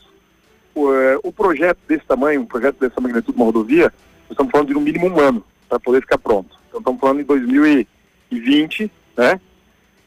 O, 0.74 0.92
é, 0.92 1.18
o, 1.22 1.32
projeto 1.32 1.78
desse 1.86 2.04
tamanho, 2.04 2.40
um 2.40 2.46
projeto 2.46 2.78
dessa 2.78 3.00
magnitude, 3.00 3.36
uma 3.36 3.46
rodovia, 3.46 3.84
nós 3.84 4.30
estamos 4.30 4.50
falando 4.50 4.68
de 4.68 4.74
no 4.74 4.80
mínimo 4.80 5.08
um 5.08 5.20
ano 5.20 5.44
para 5.68 5.78
poder 5.78 6.00
ficar 6.00 6.18
pronto. 6.18 6.56
Então 6.68 6.80
estamos 6.80 7.00
falando 7.00 7.20
em 7.20 7.24
2020, 7.24 8.90
né? 9.16 9.40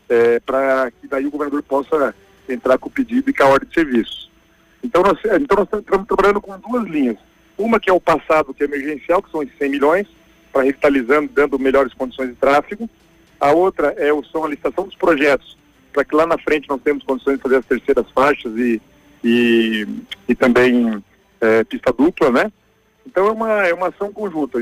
É, 0.09 0.39
para 0.39 0.89
que 0.91 1.07
daí 1.07 1.25
o 1.25 1.31
governador 1.31 1.61
possa 1.63 2.15
entrar 2.47 2.77
com 2.77 2.87
o 2.87 2.91
pedido 2.91 3.29
e 3.29 3.33
com 3.33 3.43
a 3.43 3.47
ordem 3.47 3.67
de 3.67 3.75
serviço. 3.75 4.29
Então 4.83 5.01
nós, 5.01 5.19
então 5.41 5.57
nós 5.57 5.67
estamos 5.79 6.07
trabalhando 6.07 6.39
com 6.39 6.57
duas 6.59 6.87
linhas. 6.87 7.17
Uma 7.57 7.79
que 7.79 7.89
é 7.89 7.93
o 7.93 7.99
passado, 7.99 8.53
que 8.53 8.63
é 8.63 8.67
emergencial, 8.67 9.21
que 9.21 9.31
são 9.31 9.43
esses 9.43 9.57
100 9.57 9.69
milhões, 9.69 10.07
para 10.51 10.63
revitalizando, 10.63 11.29
dando 11.33 11.59
melhores 11.59 11.93
condições 11.93 12.29
de 12.29 12.35
tráfego. 12.35 12.89
A 13.39 13.51
outra 13.51 13.93
é 13.97 14.13
o, 14.13 14.23
são 14.23 14.43
a 14.45 14.49
licitação 14.49 14.85
dos 14.85 14.95
projetos, 14.95 15.57
para 15.91 16.05
que 16.05 16.15
lá 16.15 16.25
na 16.25 16.37
frente 16.37 16.69
nós 16.69 16.81
temos 16.81 17.03
condições 17.03 17.37
de 17.37 17.43
fazer 17.43 17.57
as 17.57 17.65
terceiras 17.65 18.09
faixas 18.11 18.55
e, 18.55 18.81
e, 19.23 19.87
e 20.27 20.35
também 20.35 21.03
é, 21.41 21.63
pista 21.63 21.91
dupla, 21.91 22.31
né? 22.31 22.51
Então 23.05 23.27
é 23.27 23.31
uma, 23.31 23.67
é 23.67 23.73
uma 23.73 23.87
ação 23.87 24.11
conjunta. 24.11 24.59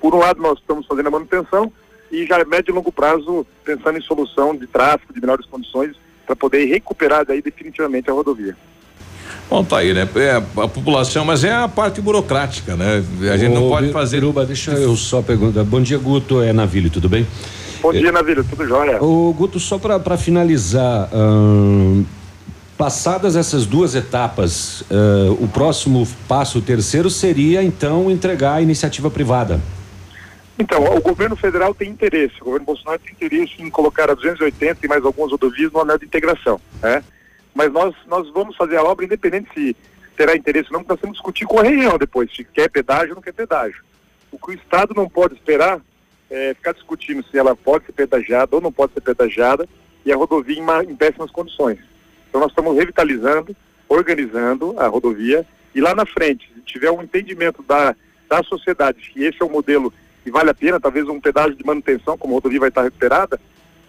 Por 0.00 0.14
um 0.14 0.18
lado 0.18 0.40
nós 0.40 0.58
estamos 0.58 0.86
fazendo 0.86 1.08
a 1.08 1.10
manutenção 1.10 1.72
e 2.10 2.26
já 2.26 2.44
médio 2.44 2.72
e 2.72 2.74
longo 2.74 2.90
prazo 2.90 3.46
pensando 3.64 3.98
em 3.98 4.02
solução 4.02 4.56
de 4.56 4.66
tráfego, 4.66 5.12
de 5.12 5.20
melhores 5.20 5.46
condições, 5.46 5.94
para 6.26 6.36
poder 6.36 6.64
recuperar 6.66 7.24
daí 7.24 7.42
definitivamente 7.42 8.10
a 8.10 8.12
rodovia. 8.12 8.56
Bom, 9.48 9.64
tá 9.64 9.78
aí, 9.78 9.92
né? 9.92 10.08
É 10.14 10.36
a 10.36 10.68
população, 10.68 11.24
mas 11.24 11.42
é 11.42 11.52
a 11.52 11.66
parte 11.66 12.00
burocrática, 12.00 12.76
né? 12.76 13.04
A 13.32 13.36
gente 13.36 13.50
Ô, 13.50 13.60
não 13.60 13.68
pode 13.68 13.90
fazer. 13.92 14.18
Biruba, 14.18 14.46
deixa 14.46 14.70
eu 14.72 14.96
só 14.96 15.22
perguntar. 15.22 15.64
Bom 15.64 15.80
dia, 15.80 15.98
Guto. 15.98 16.40
É 16.40 16.52
Navilho, 16.52 16.88
tudo 16.88 17.08
bem? 17.08 17.26
Bom 17.82 17.92
dia, 17.92 18.12
Navilho, 18.12 18.44
tudo 18.44 18.66
jóia. 18.66 19.02
O 19.02 19.32
Guto, 19.32 19.58
só 19.58 19.78
para 19.78 20.16
finalizar. 20.16 21.08
Hum, 21.12 22.04
passadas 22.80 23.36
essas 23.36 23.66
duas 23.66 23.94
etapas, 23.94 24.82
uh, 24.82 25.36
o 25.38 25.48
próximo 25.48 26.06
passo, 26.26 26.60
o 26.60 26.62
terceiro, 26.62 27.10
seria 27.10 27.62
então 27.62 28.10
entregar 28.10 28.54
a 28.54 28.62
iniciativa 28.62 29.10
privada. 29.10 29.60
Então, 30.60 30.84
o 30.94 31.00
governo 31.00 31.34
federal 31.36 31.74
tem 31.74 31.88
interesse, 31.88 32.34
o 32.38 32.44
governo 32.44 32.66
Bolsonaro 32.66 33.00
tem 33.00 33.14
interesse 33.14 33.54
em 33.62 33.70
colocar 33.70 34.10
a 34.10 34.14
280 34.14 34.84
e 34.84 34.88
mais 34.90 35.02
algumas 35.02 35.30
rodovias 35.30 35.72
no 35.72 35.80
anel 35.80 35.96
de 35.96 36.04
integração, 36.04 36.60
né? 36.82 37.02
mas 37.54 37.72
nós, 37.72 37.94
nós 38.06 38.28
vamos 38.30 38.54
fazer 38.56 38.76
a 38.76 38.84
obra 38.84 39.06
independente 39.06 39.48
se 39.54 39.74
terá 40.14 40.36
interesse 40.36 40.68
ou 40.68 40.74
não, 40.74 40.80
porque 40.80 40.92
nós 40.92 41.00
temos 41.00 41.16
que 41.16 41.22
discutir 41.22 41.46
com 41.46 41.58
a 41.58 41.62
região 41.62 41.96
depois, 41.96 42.30
se 42.36 42.44
quer 42.44 42.68
pedágio 42.68 43.08
ou 43.08 43.14
não 43.14 43.22
quer 43.22 43.32
pedágio. 43.32 43.82
O 44.30 44.38
que 44.38 44.50
o 44.50 44.54
Estado 44.54 44.92
não 44.94 45.08
pode 45.08 45.32
esperar 45.32 45.80
é 46.28 46.52
ficar 46.52 46.74
discutindo 46.74 47.24
se 47.24 47.38
ela 47.38 47.56
pode 47.56 47.86
ser 47.86 47.92
pedagiada 47.92 48.54
ou 48.54 48.60
não 48.60 48.70
pode 48.70 48.92
ser 48.92 49.00
pedagiada 49.00 49.66
e 50.04 50.12
a 50.12 50.16
rodovia 50.16 50.58
em, 50.58 50.90
em 50.90 50.94
péssimas 50.94 51.30
condições. 51.30 51.78
Então 52.28 52.38
nós 52.38 52.50
estamos 52.50 52.76
revitalizando, 52.76 53.56
organizando 53.88 54.78
a 54.78 54.86
rodovia 54.88 55.46
e 55.74 55.80
lá 55.80 55.94
na 55.94 56.04
frente, 56.04 56.52
se 56.54 56.60
tiver 56.60 56.90
um 56.90 57.02
entendimento 57.02 57.62
da, 57.62 57.96
da 58.28 58.42
sociedade 58.42 59.10
que 59.10 59.24
esse 59.24 59.40
é 59.40 59.44
o 59.44 59.50
modelo 59.50 59.90
que 60.22 60.30
vale 60.30 60.50
a 60.50 60.54
pena, 60.54 60.80
talvez 60.80 61.08
um 61.08 61.20
pedágio 61.20 61.54
de 61.54 61.64
manutenção, 61.64 62.16
como 62.16 62.34
a 62.34 62.36
rodovia 62.36 62.60
vai 62.60 62.68
estar 62.68 62.82
recuperada, 62.82 63.40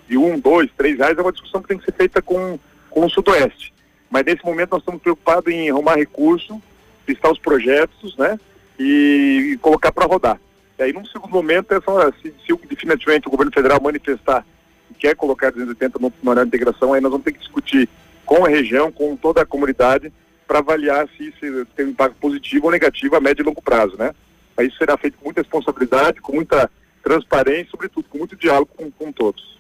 de 0.07 0.17
um, 0.17 0.39
dois, 0.39 0.69
três 0.77 0.97
reais, 0.97 1.17
é 1.17 1.21
uma 1.21 1.31
discussão 1.31 1.61
que 1.61 1.69
tem 1.69 1.77
que 1.77 1.85
ser 1.85 1.93
feita 1.93 2.21
com 2.21 2.59
com 2.91 3.05
o 3.05 3.09
Sudoeste. 3.09 3.73
Mas 4.09 4.25
nesse 4.25 4.45
momento 4.45 4.71
nós 4.71 4.81
estamos 4.81 5.01
preocupados 5.01 5.51
em 5.51 5.71
arrumar 5.71 5.95
recurso, 5.95 6.61
listar 7.07 7.31
os 7.31 7.39
projetos, 7.39 8.15
né? 8.17 8.37
E, 8.77 9.53
e 9.53 9.57
colocar 9.57 9.91
para 9.91 10.05
rodar. 10.05 10.39
E 10.77 10.83
aí, 10.83 10.93
num 10.93 11.05
segundo 11.05 11.31
momento, 11.31 11.73
é 11.73 11.79
se, 12.21 12.33
se 12.45 12.67
definitivamente 12.67 13.27
o 13.27 13.31
governo 13.31 13.51
federal 13.51 13.81
manifestar 13.81 14.45
que 14.89 14.95
quer 14.95 15.15
colocar 15.15 15.51
280 15.51 15.99
no, 15.99 16.13
no 16.21 16.31
área 16.31 16.43
de 16.43 16.49
integração, 16.49 16.93
aí 16.93 17.01
nós 17.01 17.11
vamos 17.11 17.23
ter 17.23 17.31
que 17.31 17.39
discutir 17.39 17.87
com 18.25 18.45
a 18.45 18.49
região, 18.49 18.91
com 18.91 19.15
toda 19.15 19.41
a 19.41 19.45
comunidade, 19.45 20.11
para 20.47 20.59
avaliar 20.59 21.07
se 21.15 21.29
isso 21.29 21.65
tem 21.75 21.85
um 21.85 21.89
impacto 21.89 22.15
positivo 22.15 22.65
ou 22.65 22.71
negativo 22.71 23.15
a 23.15 23.21
médio 23.21 23.43
e 23.43 23.45
longo 23.45 23.61
prazo, 23.61 23.95
né? 23.97 24.13
Aí 24.57 24.67
isso 24.67 24.77
será 24.77 24.97
feito 24.97 25.17
com 25.17 25.25
muita 25.25 25.41
responsabilidade, 25.41 26.21
com 26.21 26.33
muita 26.33 26.69
transparência, 27.03 27.67
sobretudo 27.71 28.05
com 28.09 28.17
muito 28.19 28.35
diálogo 28.35 28.69
com, 28.75 28.91
com 28.91 29.11
todos. 29.11 29.51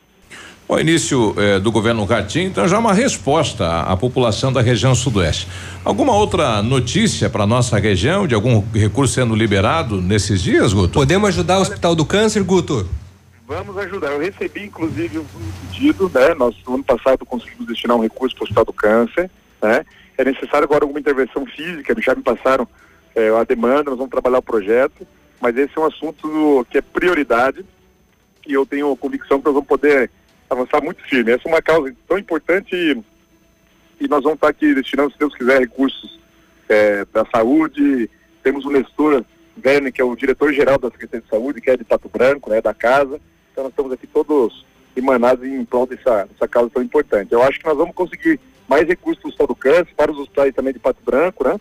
O 0.67 0.79
início 0.79 1.35
eh, 1.37 1.59
do 1.59 1.69
governo 1.69 2.05
Ratinho, 2.05 2.47
então 2.47 2.65
já 2.65 2.79
uma 2.79 2.93
resposta 2.93 3.65
à, 3.65 3.91
à, 3.91 3.97
população 3.97 4.53
da 4.53 4.61
região 4.61 4.95
sudoeste. 4.95 5.45
Alguma 5.83 6.15
outra 6.15 6.63
notícia 6.63 7.29
para 7.29 7.45
nossa 7.45 7.77
região 7.77 8.25
de 8.25 8.33
algum 8.33 8.63
recurso 8.73 9.15
sendo 9.15 9.35
liberado 9.35 9.99
nesses 10.01 10.41
dias, 10.41 10.71
Guto? 10.71 10.93
Podemos 10.93 11.27
ajudar 11.27 11.57
o 11.57 11.61
Hospital 11.61 11.93
do 11.93 12.05
Câncer, 12.05 12.41
Guto? 12.43 12.87
Vamos 13.45 13.77
ajudar. 13.79 14.13
Eu 14.13 14.19
recebi, 14.21 14.63
inclusive, 14.63 15.19
um 15.19 15.25
pedido, 15.69 16.09
né? 16.13 16.33
Nós, 16.35 16.55
no 16.65 16.75
ano 16.75 16.83
passado, 16.85 17.25
conseguimos 17.25 17.67
destinar 17.67 17.97
um 17.97 18.01
recurso 18.01 18.33
para 18.33 18.43
o 18.43 18.45
Hospital 18.45 18.63
do 18.63 18.73
Câncer, 18.73 19.29
né? 19.61 19.85
É 20.17 20.23
necessário 20.23 20.63
agora 20.63 20.85
alguma 20.85 21.01
intervenção 21.01 21.45
física, 21.47 21.93
já 22.01 22.15
me 22.15 22.21
passaram 22.21 22.65
é, 23.15 23.29
a 23.29 23.43
demanda, 23.43 23.91
nós 23.91 23.97
vamos 23.97 24.11
trabalhar 24.11 24.39
o 24.39 24.43
projeto, 24.43 25.07
mas 25.39 25.57
esse 25.57 25.77
é 25.77 25.81
um 25.81 25.85
assunto 25.85 26.65
que 26.69 26.77
é 26.77 26.81
prioridade 26.81 27.65
e 28.47 28.53
eu 28.53 28.65
tenho 28.65 28.95
convicção 28.95 29.39
que 29.39 29.45
nós 29.45 29.53
vamos 29.53 29.67
poder 29.67 30.09
avançar 30.49 30.81
muito 30.83 31.01
firme. 31.03 31.31
Essa 31.31 31.47
é 31.47 31.51
uma 31.51 31.61
causa 31.61 31.93
tão 32.07 32.17
importante 32.17 32.75
e, 32.75 33.01
e 33.99 34.07
nós 34.07 34.23
vamos 34.23 34.37
estar 34.37 34.49
aqui 34.49 34.73
destinando, 34.73 35.11
se 35.11 35.19
Deus 35.19 35.35
quiser, 35.35 35.59
recursos 35.59 36.19
é, 36.69 37.05
da 37.13 37.25
saúde. 37.25 38.09
Temos 38.43 38.65
o 38.65 38.69
Nestor 38.69 39.23
Verne, 39.55 39.91
que 39.91 40.01
é 40.01 40.03
o 40.03 40.15
diretor-geral 40.15 40.77
da 40.77 40.89
Secretaria 40.89 41.21
de 41.21 41.29
Saúde, 41.29 41.61
que 41.61 41.69
é 41.69 41.77
de 41.77 41.83
Pato 41.83 42.09
Branco, 42.09 42.49
né, 42.49 42.61
da 42.61 42.73
casa. 42.73 43.19
Então 43.51 43.63
nós 43.63 43.71
estamos 43.71 43.91
aqui 43.91 44.07
todos 44.07 44.65
emanados 44.95 45.45
em 45.45 45.63
prol 45.65 45.85
dessa, 45.85 46.25
dessa 46.25 46.47
causa 46.47 46.69
tão 46.69 46.83
importante. 46.83 47.31
Eu 47.31 47.41
acho 47.43 47.59
que 47.59 47.65
nós 47.65 47.77
vamos 47.77 47.95
conseguir 47.95 48.39
mais 48.67 48.87
recursos 48.87 49.21
para 49.21 49.25
o 49.25 49.29
Hospital 49.29 49.47
do 49.47 49.55
Câncer, 49.55 49.95
para 49.95 50.11
os 50.11 50.17
hospitais 50.17 50.53
também 50.53 50.73
de 50.73 50.79
Pato 50.79 51.01
Branco, 51.03 51.43
né? 51.43 51.59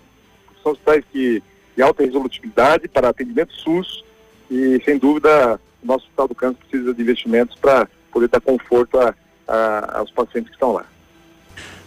São 0.63 0.73
hospitais 0.73 1.05
que, 1.13 1.43
de 1.77 1.83
alta 1.83 2.03
resolutividade 2.03 2.89
para 2.89 3.09
atendimento 3.09 3.53
SUS 3.55 4.05
e, 4.51 4.81
sem 4.85 4.99
dúvida, 4.99 5.61
o 5.83 5.87
nosso 5.87 6.05
Hospital 6.05 6.29
do 6.29 6.35
Câncer 6.35 6.59
precisa 6.69 6.95
de 6.95 7.03
investimentos 7.03 7.57
para 7.57 7.89
poder 8.13 8.29
dar 8.29 8.41
conforto 8.41 8.99
a, 8.99 9.15
a, 9.47 9.99
aos 9.99 10.11
pacientes 10.11 10.49
que 10.49 10.57
estão 10.57 10.73
lá. 10.73 10.85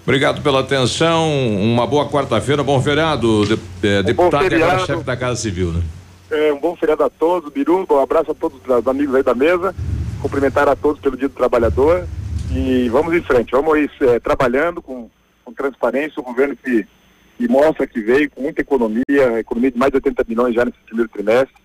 Obrigado 0.04 0.42
pela 0.42 0.60
atenção. 0.60 1.30
Uma 1.30 1.88
boa 1.88 2.10
quarta-feira, 2.10 2.62
bom 2.64 2.82
feriado, 2.82 3.46
de, 3.46 3.56
de, 3.56 4.00
um 4.00 4.04
deputado 4.04 4.52
e 4.52 4.62
agora 4.62 4.86
chefe 4.86 5.04
da 5.04 5.16
Casa 5.16 5.40
Civil, 5.40 5.72
né? 5.72 5.82
É, 6.30 6.52
um 6.52 6.60
bom 6.60 6.76
feriado 6.76 7.04
a 7.04 7.10
todos, 7.10 7.52
Biruba, 7.52 7.96
um 7.96 8.02
abraço 8.02 8.32
a 8.32 8.34
todos 8.34 8.60
os 8.66 8.88
amigos 8.88 9.16
aí 9.16 9.24
da 9.24 9.36
mesa, 9.36 9.74
cumprimentar 10.22 10.68
a 10.68 10.76
todos 10.76 11.00
pelo 11.00 11.16
Dia 11.16 11.30
do 11.30 11.36
Trabalhador 11.36 12.06
e 12.52 12.90
vamos 12.90 13.14
em 13.14 13.22
frente, 13.22 13.52
vamos 13.52 13.78
ir 13.78 13.92
é, 14.02 14.20
trabalhando 14.20 14.82
com, 14.82 15.10
com 15.46 15.54
transparência, 15.54 16.20
o 16.20 16.24
governo 16.24 16.56
que, 16.56 16.86
que 17.38 17.48
mostra 17.48 17.88
que 17.88 18.02
veio 18.02 18.30
com 18.30 18.42
muita 18.42 18.62
economia, 18.62 19.40
economia 19.40 19.72
de 19.72 19.78
mais 19.78 19.92
de 19.92 19.98
80 19.98 20.24
milhões 20.28 20.56
já 20.56 20.66
nesse 20.66 20.78
primeiro 20.86 21.10
trimestre, 21.10 21.56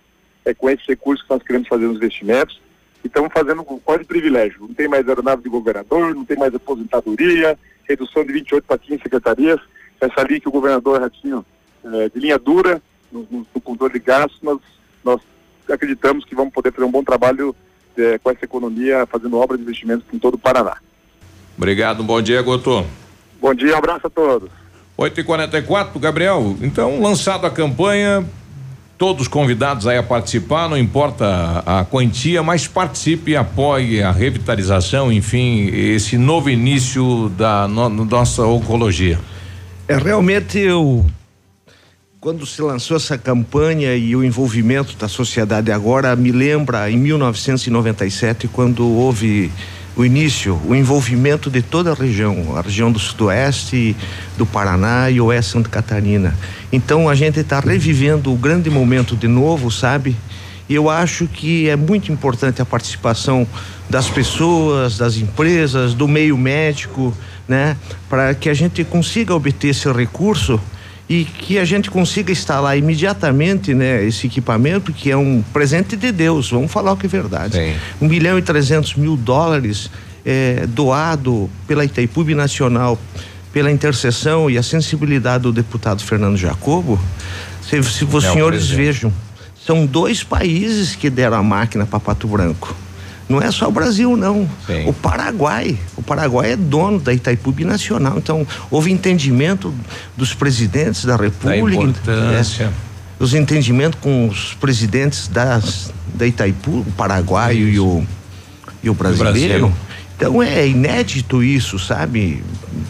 é 0.45 0.55
com 0.55 0.71
esses 0.71 0.87
recursos 0.87 1.25
que 1.27 1.33
nós 1.33 1.43
queremos 1.43 1.69
fazer 1.69 1.87
os 1.87 1.97
investimentos 1.97 2.61
estamos 3.09 3.33
fazendo 3.33 3.65
quase 3.65 4.05
privilégio. 4.05 4.61
Não 4.61 4.75
tem 4.75 4.89
mais 4.89 5.09
aeronave 5.09 5.43
de 5.43 5.49
governador, 5.49 6.15
não 6.15 6.25
tem 6.25 6.37
mais 6.37 6.55
aposentadoria, 6.55 7.59
redução 7.89 8.25
de 8.25 8.33
28 8.33 8.65
para 8.65 8.79
15 8.79 9.03
secretarias. 9.03 9.61
Essa 10.01 10.23
linha 10.23 10.41
que 10.41 10.49
o 10.49 10.53
governador 10.53 11.01
Ratinho, 11.01 11.45
é, 11.85 12.09
de 12.09 12.21
linha 12.21 12.39
dura, 12.39 12.81
no, 13.11 13.27
no, 13.31 13.61
controle 13.61 13.95
de 13.95 13.99
gastos, 13.99 14.41
nós, 14.43 14.61
nós 15.05 15.21
acreditamos 15.69 16.25
que 16.25 16.35
vamos 16.35 16.53
poder 16.53 16.73
fazer 16.73 16.87
um 16.87 16.91
bom 16.91 17.03
trabalho 17.03 17.55
é, 17.97 18.19
com 18.19 18.31
essa 18.31 18.45
economia, 18.45 19.07
fazendo 19.07 19.37
obras 19.37 19.59
de 19.59 19.65
investimentos 19.65 20.07
em 20.13 20.19
todo 20.19 20.35
o 20.35 20.39
Paraná. 20.39 20.77
Obrigado, 21.57 22.03
um 22.03 22.07
bom 22.07 22.23
dia, 22.23 22.41
Goto. 22.43 22.87
Bom 23.41 23.55
dia, 23.55 23.75
um 23.75 23.79
abraço 23.79 24.07
a 24.07 24.11
todos. 24.11 24.51
8h44, 24.99 25.99
Gabriel. 26.01 26.57
Então, 26.61 27.01
lançado 27.01 27.47
a 27.47 27.51
campanha, 27.51 28.25
todos 28.99 29.29
convidados 29.29 29.87
aí 29.87 29.97
a 29.97 30.03
participar, 30.03 30.69
não 30.69 30.77
importa 30.77 31.63
a, 31.65 31.85
quantia, 31.85 32.43
mas 32.43 32.67
participe 32.67 33.37
apoie 33.37 34.03
a 34.03 34.11
revitalização, 34.11 35.13
enfim, 35.13 35.69
esse 35.69 36.19
novo 36.19 36.51
início 36.51 37.29
da 37.39 37.69
no, 37.69 37.89
nossa 37.89 38.45
oncologia. 38.45 39.21
É 39.87 39.97
realmente 39.97 40.59
eu 40.59 41.07
quando 42.21 42.45
se 42.45 42.61
lançou 42.61 42.97
essa 42.97 43.17
campanha 43.17 43.95
e 43.95 44.17
o 44.17 44.25
envolvimento 44.25 44.97
da 44.97 45.07
sociedade 45.07 45.71
agora 45.71 46.17
me 46.17 46.33
lembra 46.33 46.91
em 46.91 46.97
1997 46.99 48.49
quando 48.49 48.85
houve 48.85 49.53
o 49.99 50.05
início, 50.05 50.61
o 50.65 50.77
envolvimento 50.77 51.51
de 51.51 51.61
toda 51.61 51.91
a 51.91 51.95
região, 51.95 52.57
a 52.57 52.61
região 52.61 52.93
do 52.93 53.01
sudoeste, 53.01 53.97
do 54.37 54.47
Paraná 54.47 55.11
e 55.11 55.21
oeste 55.21 55.51
Santa 55.51 55.69
Catarina. 55.69 56.37
Então 56.73 57.09
a 57.09 57.17
gente 57.17 57.41
está 57.41 57.59
revivendo 57.59 58.33
o 58.33 58.37
grande 58.37 58.71
momento 58.71 59.17
de 59.17 59.27
novo, 59.27 59.73
sabe? 59.73 60.17
E 60.69 60.75
eu 60.75 60.89
acho 60.89 61.27
que 61.27 61.69
é 61.69 61.75
muito 61.75 62.13
importante 62.13 62.63
a 62.63 62.65
participação 62.65 63.45
das 63.91 64.09
pessoas, 64.09 64.97
das 64.97 65.17
empresas, 65.17 65.95
do 65.95 66.07
meio 66.07 66.39
médico, 66.39 67.13
né? 67.49 67.77
Para 68.09 68.33
que 68.35 68.49
a 68.49 68.55
gente 68.55 68.85
consiga 68.85 69.35
obter 69.35 69.71
esse 69.71 69.91
recurso 69.91 70.61
e 71.09 71.25
que 71.25 71.59
a 71.59 71.65
gente 71.65 71.91
consiga 71.91 72.31
instalar 72.31 72.77
imediatamente 72.77 73.73
né, 73.73 74.05
esse 74.05 74.27
equipamento 74.27 74.93
que 74.93 75.11
é 75.11 75.17
um 75.17 75.43
presente 75.53 75.97
de 75.97 76.13
Deus, 76.13 76.51
vamos 76.51 76.71
falar 76.71 76.93
o 76.93 76.97
que 76.97 77.07
é 77.07 77.09
verdade. 77.09 77.57
Sim. 77.57 77.75
Um 78.01 78.09
milhão 78.09 78.39
e 78.39 78.43
trezentos 78.43 78.95
mil 78.95 79.17
dólares 79.17 79.91
é, 80.25 80.67
doado 80.67 81.49
pela 81.67 81.85
Itaipu 81.85 82.25
Nacional, 82.35 82.99
pela 83.53 83.73
intercessão 83.73 84.51
e 84.51 84.59
a 84.59 84.63
sensibilidade 84.63 85.45
do 85.45 85.53
deputado 85.53 86.03
Fernando 86.03 86.37
Jacobo, 86.37 87.01
se, 87.63 87.83
se 87.83 88.05
os 88.05 88.25
é 88.25 88.33
senhores 88.33 88.69
vejam, 88.69 89.11
são 89.65 89.87
dois 89.87 90.23
países 90.23 90.95
que 90.95 91.09
deram 91.09 91.39
a 91.39 91.43
máquina 91.43 91.87
para 91.87 91.99
Pato 91.99 92.29
Branco. 92.29 92.75
Não 93.29 93.43
é 93.43 93.51
só 93.51 93.69
o 93.69 93.73
Brasil, 93.73 94.17
não. 94.17 94.49
Sim. 94.67 94.89
O 94.89 94.93
Paraguai. 94.93 95.79
O 95.97 96.03
Paraguai 96.03 96.53
é 96.53 96.57
dono 96.57 96.99
da 96.99 97.13
Itaipu 97.13 97.55
Nacional. 97.65 98.17
Então, 98.17 98.47
houve 98.71 98.91
entendimento 98.91 99.75
dos 100.17 100.33
presidentes 100.33 101.05
da 101.05 101.17
República. 101.17 101.83
Da 101.83 101.89
importância. 101.89 102.65
É, 102.65 102.89
os 103.19 103.35
entendimentos 103.35 103.99
com 104.01 104.29
os 104.29 104.55
presidentes 104.55 105.29
das, 105.29 105.93
da 106.15 106.27
Itaipu, 106.27 106.81
o 106.81 106.93
paraguaio 106.97 107.69
e 107.69 107.79
o, 107.79 108.05
e 108.83 108.89
o 108.89 108.95
brasileiro. 108.95 109.73
Então 110.17 110.43
é 110.43 110.67
inédito 110.67 111.43
isso, 111.43 111.79
sabe? 111.79 112.43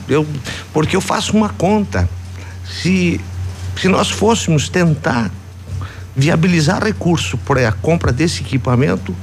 Eu, 0.08 0.26
porque 0.72 0.96
eu 0.96 1.00
faço 1.00 1.36
uma 1.36 1.48
conta. 1.48 2.08
Se, 2.64 3.20
se 3.78 3.88
nós 3.88 4.10
fôssemos 4.10 4.68
tentar 4.68 5.30
viabilizar 6.14 6.82
recurso 6.82 7.38
para 7.38 7.68
a 7.68 7.72
compra 7.72 8.12
desse 8.12 8.42
equipamento, 8.42 9.14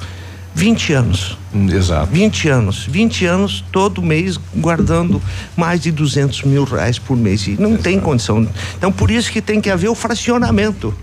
20 0.55 0.93
anos. 0.93 1.37
Exato. 1.53 2.11
20 2.11 2.49
anos. 2.49 2.85
20 2.89 3.25
anos 3.25 3.63
todo 3.71 4.01
mês 4.01 4.39
guardando 4.55 5.21
mais 5.55 5.81
de 5.81 5.91
200 5.91 6.43
mil 6.43 6.63
reais 6.63 6.97
por 6.97 7.17
mês. 7.17 7.45
E 7.45 7.51
não 7.59 7.71
Exato. 7.71 7.83
tem 7.83 7.99
condição. 7.99 8.47
Então, 8.77 8.91
por 8.91 9.11
isso 9.11 9.29
que 9.29 9.41
tem 9.41 9.59
que 9.59 9.69
haver 9.69 9.89
o 9.89 9.95
fracionamento. 9.95 10.95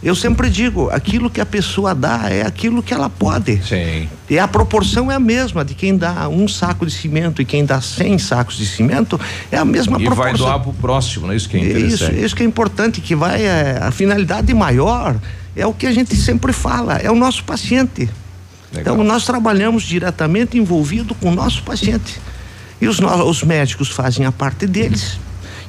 Eu 0.00 0.14
sempre 0.14 0.48
digo, 0.48 0.88
aquilo 0.90 1.28
que 1.28 1.40
a 1.40 1.46
pessoa 1.46 1.92
dá 1.92 2.30
é 2.30 2.42
aquilo 2.46 2.82
que 2.82 2.94
ela 2.94 3.10
pode. 3.10 3.60
Sim. 3.66 4.08
E 4.30 4.38
a 4.38 4.46
proporção 4.46 5.10
é 5.10 5.14
a 5.16 5.20
mesma 5.20 5.64
de 5.64 5.74
quem 5.74 5.96
dá 5.96 6.28
um 6.28 6.46
saco 6.46 6.86
de 6.86 6.92
cimento 6.92 7.42
e 7.42 7.44
quem 7.44 7.64
dá 7.64 7.80
100 7.80 8.18
sacos 8.18 8.56
de 8.58 8.66
cimento 8.66 9.18
é 9.50 9.56
a 9.56 9.64
mesma 9.64 10.00
e 10.00 10.04
proporção. 10.04 10.34
E 10.34 10.38
vai 10.38 10.38
doar 10.38 10.60
para 10.60 10.70
o 10.70 10.74
próximo, 10.74 11.26
né? 11.26 11.34
Isso 11.34 11.48
que 11.48 11.56
é 11.56 11.60
interessante. 11.60 12.14
Isso, 12.14 12.24
isso 12.26 12.36
que 12.36 12.42
é 12.42 12.46
importante, 12.46 13.00
que 13.00 13.16
vai 13.16 13.44
é, 13.44 13.78
a 13.82 13.90
finalidade 13.90 14.54
maior 14.54 15.16
é 15.56 15.66
o 15.66 15.72
que 15.72 15.86
a 15.86 15.92
gente 15.92 16.14
sempre 16.14 16.52
fala, 16.52 16.98
é 16.98 17.10
o 17.10 17.16
nosso 17.16 17.42
paciente. 17.42 18.08
Legal. 18.72 18.94
Então 18.94 19.04
nós 19.04 19.24
trabalhamos 19.24 19.82
diretamente 19.82 20.58
envolvido 20.58 21.14
com 21.14 21.30
o 21.30 21.34
nosso 21.34 21.62
paciente. 21.62 22.20
E 22.80 22.86
os, 22.86 23.00
os 23.00 23.42
médicos 23.42 23.88
fazem 23.88 24.26
a 24.26 24.32
parte 24.32 24.66
deles. 24.66 25.18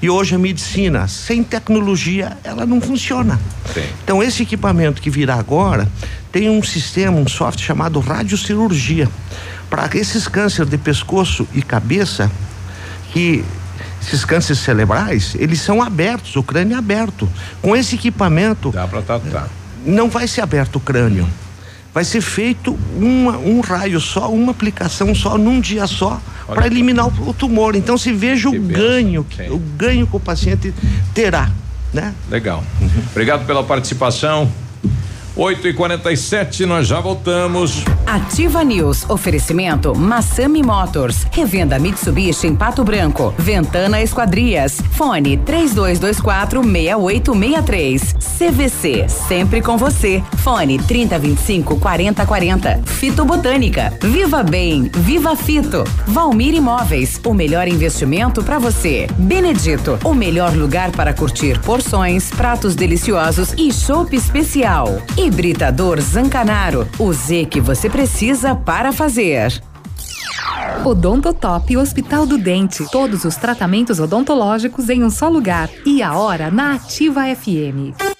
E 0.01 0.09
hoje 0.09 0.35
a 0.35 0.39
medicina, 0.39 1.07
sem 1.07 1.43
tecnologia, 1.43 2.37
ela 2.43 2.65
não 2.65 2.79
funciona. 2.79 3.39
Sim. 3.73 3.83
Então 4.03 4.23
esse 4.23 4.43
equipamento 4.43 5.01
que 5.01 5.09
virá 5.09 5.35
agora 5.35 5.87
tem 6.31 6.49
um 6.49 6.63
sistema, 6.63 7.17
um 7.17 7.27
software 7.27 7.65
chamado 7.65 7.99
radiocirurgia. 7.99 9.09
Para 9.69 9.89
esses 9.97 10.27
cânceres 10.27 10.69
de 10.69 10.77
pescoço 10.77 11.47
e 11.53 11.61
cabeça, 11.61 12.31
que 13.11 13.43
esses 14.01 14.23
cânceres 14.23 14.59
cerebrais, 14.59 15.35
eles 15.37 15.61
são 15.61 15.81
abertos, 15.81 16.35
o 16.35 16.43
crânio 16.43 16.75
é 16.75 16.77
aberto. 16.77 17.29
Com 17.61 17.75
esse 17.75 17.95
equipamento. 17.95 18.71
Dá 18.71 18.87
para 18.87 19.01
tratar. 19.01 19.49
Não 19.85 20.09
vai 20.09 20.27
ser 20.27 20.41
aberto 20.41 20.77
o 20.77 20.79
crânio 20.79 21.27
vai 21.93 22.03
ser 22.03 22.21
feito 22.21 22.77
uma, 22.95 23.37
um 23.37 23.59
raio 23.61 23.99
só, 23.99 24.31
uma 24.31 24.51
aplicação 24.51 25.13
só, 25.15 25.37
num 25.37 25.59
dia 25.59 25.87
só, 25.87 26.21
para 26.47 26.67
eliminar 26.67 27.07
o, 27.07 27.29
o, 27.29 27.33
tumor. 27.33 27.75
Então 27.75 27.97
se 27.97 28.11
veja 28.11 28.49
que 28.49 28.57
o 28.57 28.61
ganho, 28.61 29.25
o 29.49 29.57
ganho 29.57 30.07
que 30.07 30.15
o 30.15 30.19
paciente 30.19 30.73
terá, 31.13 31.49
né? 31.93 32.13
Legal. 32.29 32.63
Obrigado 33.11 33.45
pela 33.45 33.63
participação. 33.63 34.51
8 35.35 35.67
e 35.67 35.73
47 35.73 36.65
nós 36.65 36.87
já 36.87 36.99
voltamos. 36.99 37.83
Ativa 38.05 38.63
News. 38.63 39.09
Oferecimento 39.09 39.95
Massami 39.95 40.63
Motors. 40.63 41.25
Revenda 41.31 41.79
Mitsubishi 41.79 42.47
em 42.47 42.55
Pato 42.55 42.83
Branco. 42.83 43.33
Ventana 43.37 44.01
Esquadrias. 44.01 44.81
Fone 44.91 45.37
3224 45.37 46.61
6863. 46.63 48.15
CVC. 48.37 49.07
Sempre 49.07 49.61
com 49.61 49.77
você. 49.77 50.23
Fone 50.37 50.79
3025 50.79 51.79
4040. 51.79 52.81
Fito 52.85 53.23
Botânica. 53.23 53.93
Viva 54.01 54.43
Bem. 54.43 54.89
Viva 54.93 55.35
Fito. 55.35 55.83
Valmir 56.07 56.53
Imóveis. 56.53 57.19
O 57.25 57.33
melhor 57.33 57.67
investimento 57.67 58.43
para 58.43 58.59
você. 58.59 59.07
Benedito. 59.17 59.99
O 60.03 60.13
melhor 60.13 60.55
lugar 60.55 60.91
para 60.91 61.13
curtir 61.13 61.59
porções, 61.59 62.29
pratos 62.31 62.75
deliciosos 62.75 63.53
e 63.57 63.71
chopp 63.71 64.15
especial. 64.15 65.01
Hibridador 65.19 65.99
Zancanaro. 65.99 66.87
O 66.97 67.11
Z 67.11 67.45
que 67.47 67.59
você 67.59 67.89
precisa 67.89 68.55
para 68.55 68.93
fazer. 68.93 69.61
Odontotop 70.85 71.75
Hospital 71.75 72.25
do 72.25 72.37
Dente. 72.37 72.89
Todos 72.89 73.25
os 73.25 73.35
tratamentos 73.35 73.99
odontológicos 73.99 74.89
em 74.89 75.03
um 75.03 75.09
só 75.09 75.27
lugar. 75.27 75.69
E 75.85 76.01
a 76.01 76.15
hora 76.15 76.49
na 76.49 76.75
Ativa 76.75 77.23
FM. 77.35 78.18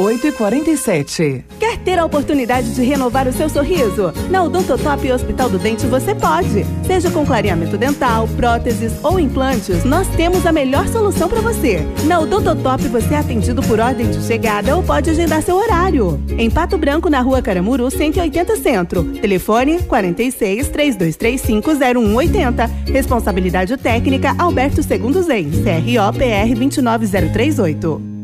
8 0.00 0.28
e 0.28 0.32
47 0.32 1.44
Quer 1.58 1.76
ter 1.76 1.98
a 1.98 2.06
oportunidade 2.06 2.74
de 2.74 2.82
renovar 2.82 3.28
o 3.28 3.32
seu 3.34 3.50
sorriso? 3.50 4.10
Na 4.30 4.42
Odontotop 4.42 5.12
Hospital 5.12 5.50
do 5.50 5.58
Dente 5.58 5.86
você 5.86 6.14
pode. 6.14 6.64
Seja 6.86 7.10
com 7.10 7.26
clareamento 7.26 7.76
dental, 7.76 8.26
próteses 8.28 8.94
ou 9.02 9.20
implantes, 9.20 9.84
nós 9.84 10.08
temos 10.16 10.46
a 10.46 10.52
melhor 10.52 10.88
solução 10.88 11.28
para 11.28 11.42
você. 11.42 11.86
Na 12.06 12.18
Odontotop 12.18 12.88
você 12.88 13.12
é 13.12 13.18
atendido 13.18 13.62
por 13.62 13.78
ordem 13.78 14.10
de 14.10 14.22
chegada 14.22 14.74
ou 14.74 14.82
pode 14.82 15.10
agendar 15.10 15.42
seu 15.42 15.56
horário. 15.56 16.18
Em 16.30 16.50
Pato 16.50 16.78
Branco, 16.78 17.10
na 17.10 17.20
rua 17.20 17.42
Caramuru, 17.42 17.90
180 17.90 18.56
Centro. 18.56 19.04
Telefone 19.04 19.82
46 19.82 20.68
3235 20.68 21.74
0180. 21.74 22.66
Responsabilidade 22.90 23.76
técnica 23.76 24.34
Alberto 24.38 24.82
Segundo 24.82 25.22
Zen. 25.22 25.50
CRO 25.50 26.18
PR 26.18 26.54
29038. 26.58 28.19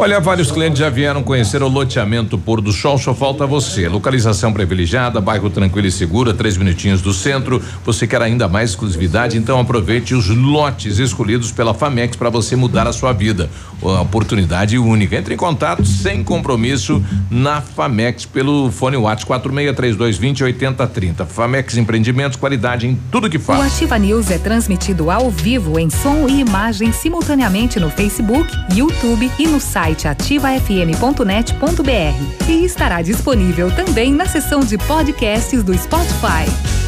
Olha, 0.00 0.20
vários 0.20 0.52
clientes 0.52 0.78
já 0.78 0.88
vieram 0.88 1.24
conhecer 1.24 1.60
o 1.60 1.66
loteamento 1.66 2.38
Pôr 2.38 2.60
do 2.60 2.70
Sol, 2.70 2.96
só 2.98 3.12
falta 3.12 3.44
você. 3.44 3.88
Localização 3.88 4.52
privilegiada, 4.52 5.20
bairro 5.20 5.50
tranquilo 5.50 5.88
e 5.88 5.90
seguro, 5.90 6.32
três 6.32 6.56
minutinhos 6.56 7.02
do 7.02 7.12
centro. 7.12 7.60
Você 7.84 8.06
quer 8.06 8.22
ainda 8.22 8.46
mais 8.46 8.70
exclusividade? 8.70 9.36
Então 9.36 9.58
aproveite 9.58 10.14
os 10.14 10.28
lotes 10.28 11.00
escolhidos 11.00 11.50
pela 11.50 11.74
Famex 11.74 12.14
para 12.14 12.30
você 12.30 12.54
mudar 12.54 12.86
a 12.86 12.92
sua 12.92 13.12
vida. 13.12 13.50
Uma 13.82 14.02
oportunidade 14.02 14.78
única. 14.78 15.16
Entre 15.16 15.34
em 15.34 15.36
contato 15.36 15.84
sem 15.84 16.22
compromisso 16.22 17.04
na 17.28 17.60
Famex 17.60 18.24
pelo 18.24 18.70
fone 18.70 18.96
WhatsApp 18.96 19.26
463220 19.26 20.44
8030. 20.44 21.26
Famex 21.26 21.76
Empreendimentos, 21.76 22.38
qualidade 22.38 22.86
em 22.86 22.96
tudo 23.10 23.28
que 23.28 23.38
faz. 23.40 23.58
O 23.58 23.62
Ativa 23.62 23.98
News 23.98 24.30
é 24.30 24.38
transmitido 24.38 25.10
ao 25.10 25.28
vivo 25.28 25.76
em 25.76 25.90
som 25.90 26.28
e 26.28 26.38
imagem 26.38 26.92
simultaneamente 26.92 27.80
no 27.80 27.90
Facebook, 27.90 28.48
YouTube 28.72 29.28
e 29.40 29.46
no 29.48 29.58
site 29.58 29.87
site 29.88 30.08
ativafm.net.br 30.08 32.48
e 32.48 32.64
estará 32.64 33.02
disponível 33.02 33.70
também 33.74 34.12
na 34.12 34.26
seção 34.26 34.60
de 34.60 34.76
podcasts 34.76 35.62
do 35.62 35.76
Spotify. 35.76 36.87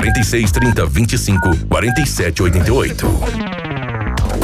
46 0.01 0.51
30 0.51 0.85
25 0.87 1.57
47 1.67 2.41
88. 2.41 3.05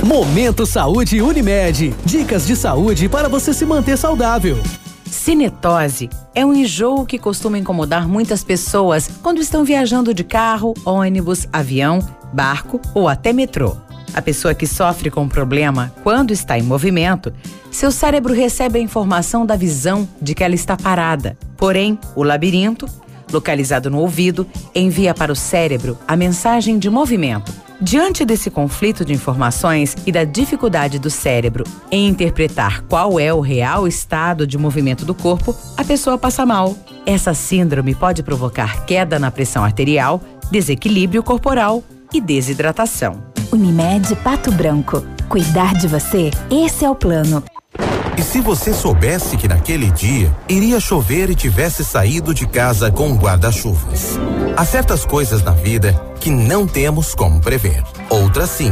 Momento 0.03 0.67
Saúde 0.67 1.19
Unimed. 1.19 1.95
Dicas 2.05 2.45
de 2.45 2.55
saúde 2.55 3.09
para 3.09 3.27
você 3.27 3.51
se 3.51 3.65
manter 3.65 3.97
saudável. 3.97 4.61
Cinetose 5.03 6.11
é 6.35 6.45
um 6.45 6.53
enjoo 6.53 7.07
que 7.07 7.17
costuma 7.17 7.57
incomodar 7.57 8.07
muitas 8.07 8.43
pessoas 8.43 9.09
quando 9.23 9.41
estão 9.41 9.63
viajando 9.63 10.13
de 10.13 10.23
carro, 10.23 10.75
ônibus, 10.85 11.47
avião, 11.51 12.07
barco 12.31 12.79
ou 12.93 13.07
até 13.07 13.33
metrô. 13.33 13.75
A 14.13 14.21
pessoa 14.21 14.53
que 14.53 14.67
sofre 14.67 15.09
com 15.09 15.25
o 15.25 15.29
problema 15.29 15.91
quando 16.03 16.31
está 16.31 16.59
em 16.59 16.61
movimento, 16.61 17.33
seu 17.71 17.91
cérebro 17.91 18.31
recebe 18.31 18.77
a 18.77 18.81
informação 18.81 19.43
da 19.43 19.55
visão 19.55 20.07
de 20.21 20.35
que 20.35 20.43
ela 20.43 20.55
está 20.55 20.77
parada. 20.77 21.35
Porém, 21.57 21.97
o 22.15 22.21
labirinto, 22.21 22.87
localizado 23.31 23.89
no 23.89 23.99
ouvido, 23.99 24.47
envia 24.73 25.13
para 25.13 25.31
o 25.31 25.35
cérebro 25.35 25.97
a 26.07 26.15
mensagem 26.15 26.77
de 26.79 26.89
movimento. 26.89 27.53
Diante 27.79 28.25
desse 28.25 28.49
conflito 28.49 29.05
de 29.05 29.13
informações 29.13 29.95
e 30.05 30.11
da 30.11 30.23
dificuldade 30.23 30.97
do 30.97 31.11
cérebro 31.11 31.63
em 31.91 32.07
interpretar 32.07 32.81
qual 32.83 33.19
é 33.19 33.31
o 33.31 33.39
real 33.39 33.87
estado 33.87 34.47
de 34.47 34.57
movimento 34.57 35.05
do 35.05 35.13
corpo, 35.13 35.55
a 35.77 35.83
pessoa 35.83 36.17
passa 36.17 36.45
mal. 36.45 36.75
Essa 37.05 37.35
síndrome 37.35 37.93
pode 37.93 38.23
provocar 38.23 38.85
queda 38.85 39.19
na 39.19 39.29
pressão 39.29 39.63
arterial, 39.63 40.21
desequilíbrio 40.49 41.21
corporal 41.21 41.83
e 42.11 42.19
desidratação. 42.19 43.23
Unimed 43.51 44.15
Pato 44.17 44.51
Branco. 44.51 45.05
Cuidar 45.29 45.75
de 45.75 45.87
você, 45.87 46.31
esse 46.49 46.83
é 46.83 46.89
o 46.89 46.95
plano. 46.95 47.43
E 48.17 48.23
se 48.23 48.41
você 48.41 48.73
soubesse 48.73 49.37
que 49.37 49.47
naquele 49.47 49.91
dia 49.91 50.35
iria 50.49 50.79
chover 50.79 51.29
e 51.29 51.35
tivesse 51.35 51.85
saído 51.85 52.33
de 52.33 52.47
casa 52.47 52.89
com 52.89 53.15
guarda-chuvas? 53.15 54.17
Há 54.57 54.65
certas 54.65 55.05
coisas 55.05 55.43
na 55.43 55.51
vida 55.51 55.93
que 56.19 56.31
não 56.31 56.65
temos 56.65 57.13
como 57.13 57.39
prever. 57.39 57.83
Outras 58.09 58.49
sim. 58.49 58.71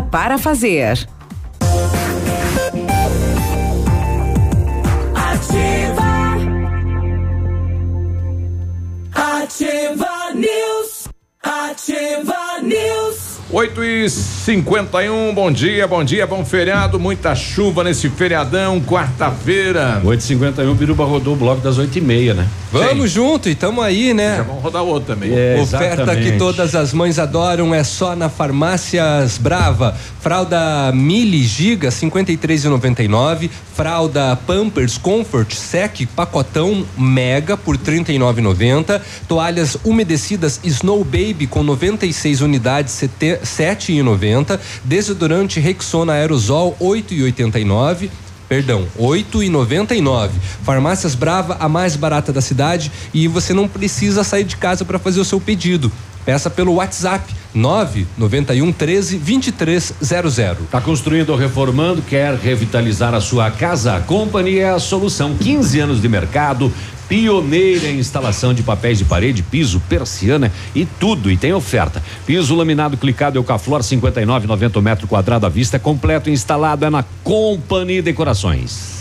para 0.00 0.38
fazer. 0.38 1.06
Ativa. 5.14 6.14
Ativa 9.14 10.32
News. 10.34 11.08
Ativa 11.42 12.62
News. 12.62 13.23
8 13.54 13.84
e 13.84 14.10
51 14.10 15.32
bom 15.32 15.48
dia, 15.48 15.86
bom 15.86 16.02
dia, 16.02 16.26
bom 16.26 16.44
feriado, 16.44 16.98
muita 16.98 17.36
chuva 17.36 17.84
nesse 17.84 18.08
feriadão, 18.08 18.80
quarta-feira. 18.80 20.00
8 20.02 20.18
e 20.18 20.24
51 20.24 20.74
Biruba 20.74 21.04
rodou 21.04 21.34
o 21.34 21.36
bloco 21.36 21.60
das 21.60 21.78
8 21.78 21.96
e 21.96 22.00
meia, 22.00 22.34
né? 22.34 22.48
Vamos 22.72 23.12
junto 23.12 23.48
e 23.48 23.54
tamo 23.54 23.80
aí, 23.80 24.12
né? 24.12 24.38
Já 24.38 24.42
vamos 24.42 24.60
rodar 24.60 24.82
outro 24.82 25.14
também. 25.14 25.32
É, 25.32 25.60
Oferta 25.62 26.16
que 26.16 26.32
todas 26.32 26.74
as 26.74 26.92
mães 26.92 27.20
adoram 27.20 27.72
é 27.72 27.84
só 27.84 28.16
na 28.16 28.28
Farmácias 28.28 29.38
Brava. 29.38 29.96
Fralda 30.20 30.90
Mili 30.92 31.44
Giga 31.44 31.90
53,99. 31.90 33.48
Fralda 33.74 34.36
Pampers 34.46 34.98
Comfort 34.98 35.52
Sec 35.52 36.06
pacotão 36.16 36.84
Mega 36.98 37.56
por 37.56 37.78
39,90. 37.78 39.00
Toalhas 39.28 39.76
umedecidas 39.84 40.58
Snow 40.64 41.04
Baby 41.04 41.46
com 41.46 41.62
96 41.62 42.40
unidades 42.40 42.92
7,90. 43.44 44.58
Desodorante 44.84 45.60
Rexona 45.60 46.14
Aerosol 46.14 46.76
8,89 46.80 48.10
perdão, 48.48 48.86
8,99. 48.98 50.30
Farmácias 50.62 51.14
Brava, 51.14 51.56
a 51.58 51.68
mais 51.68 51.96
barata 51.96 52.32
da 52.32 52.40
cidade 52.40 52.92
e 53.12 53.26
você 53.26 53.52
não 53.52 53.66
precisa 53.66 54.22
sair 54.22 54.44
de 54.44 54.56
casa 54.56 54.84
para 54.84 54.98
fazer 54.98 55.20
o 55.20 55.24
seu 55.24 55.40
pedido. 55.40 55.90
Peça 56.24 56.48
pelo 56.48 56.74
WhatsApp 56.74 57.34
991 57.52 58.72
13 58.72 59.18
2300. 59.18 60.68
Tá 60.70 60.80
construindo 60.80 61.30
ou 61.30 61.36
reformando, 61.36 62.00
quer 62.00 62.34
revitalizar 62.34 63.12
a 63.14 63.20
sua 63.20 63.50
casa? 63.50 63.96
A 63.96 64.00
Company 64.00 64.58
é 64.58 64.70
a 64.70 64.78
solução. 64.78 65.36
15 65.36 65.80
anos 65.80 66.00
de 66.00 66.08
mercado, 66.08 66.72
pioneira 67.08 67.88
em 67.88 67.98
instalação 67.98 68.54
de 68.54 68.62
papéis 68.62 68.98
de 68.98 69.04
parede, 69.04 69.42
piso, 69.42 69.80
persiana 69.88 70.52
e 70.74 70.84
tudo. 70.84 71.30
E 71.30 71.36
tem 71.36 71.52
oferta. 71.52 72.02
Piso 72.26 72.54
laminado 72.54 72.96
clicado 72.96 73.38
Eucaflor 73.38 73.80
59,90 73.80 74.82
metro 74.82 75.06
quadrado 75.06 75.46
à 75.46 75.48
vista, 75.48 75.78
completo 75.78 76.30
instalado 76.30 76.84
é 76.84 76.90
na 76.90 77.04
Company 77.22 78.02
Decorações. 78.02 78.94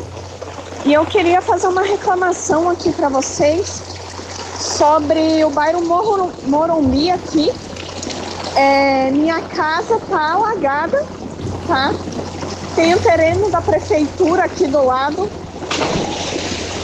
E 0.85 0.93
eu 0.93 1.07
queria 1.07 1.41
fazer 1.41 1.69
uma 1.69 1.81
reclamação 1.81 2.69
aqui 2.69 2.93
para 2.93 3.09
vocês 3.09 3.83
sobre 4.59 5.43
o 5.43 5.49
bairro 5.49 5.81
Morumbi 6.47 7.11
aqui. 7.11 7.51
É, 8.55 9.11
minha 9.11 9.41
casa 9.41 9.99
tá 10.01 10.33
alagada, 10.33 11.03
tá? 11.67 11.95
Tem 12.77 12.95
um 12.95 12.99
terreno 12.99 13.51
da 13.51 13.63
prefeitura 13.63 14.45
aqui 14.45 14.67
do 14.67 14.85
lado, 14.85 15.31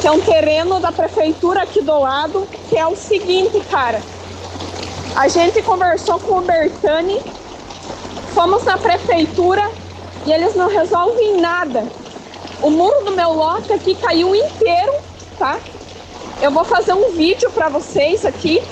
que 0.05 0.09
é 0.09 0.13
um 0.13 0.21
terreno 0.21 0.79
da 0.81 0.93
prefeitura 0.93 1.63
aqui 1.63 1.81
do 1.81 1.99
lado, 1.99 2.47
que 2.69 2.77
é 2.77 2.87
o 2.87 2.95
seguinte, 2.95 3.59
cara. 3.71 4.03
A 5.17 5.29
gente 5.29 5.63
conversou 5.63 6.21
com 6.21 6.41
o 6.41 6.41
Bertani 6.43 7.23
Fomos 8.35 8.65
na 8.65 8.77
prefeitura 8.77 9.67
e 10.27 10.31
eles 10.31 10.55
não 10.55 10.69
resolvem 10.69 11.41
nada. 11.41 11.89
O 12.61 12.69
muro 12.69 13.03
do 13.03 13.13
meu 13.13 13.33
lote 13.33 13.73
aqui 13.73 13.95
caiu 13.95 14.37
inteiro, 14.37 14.93
tá? 15.39 15.59
Eu 16.43 16.51
vou 16.51 16.67
fazer 16.67 16.93
um 16.93 17.13
vídeo 17.13 17.51
para 17.53 17.71
vocês 17.71 18.27
aqui 18.27 18.63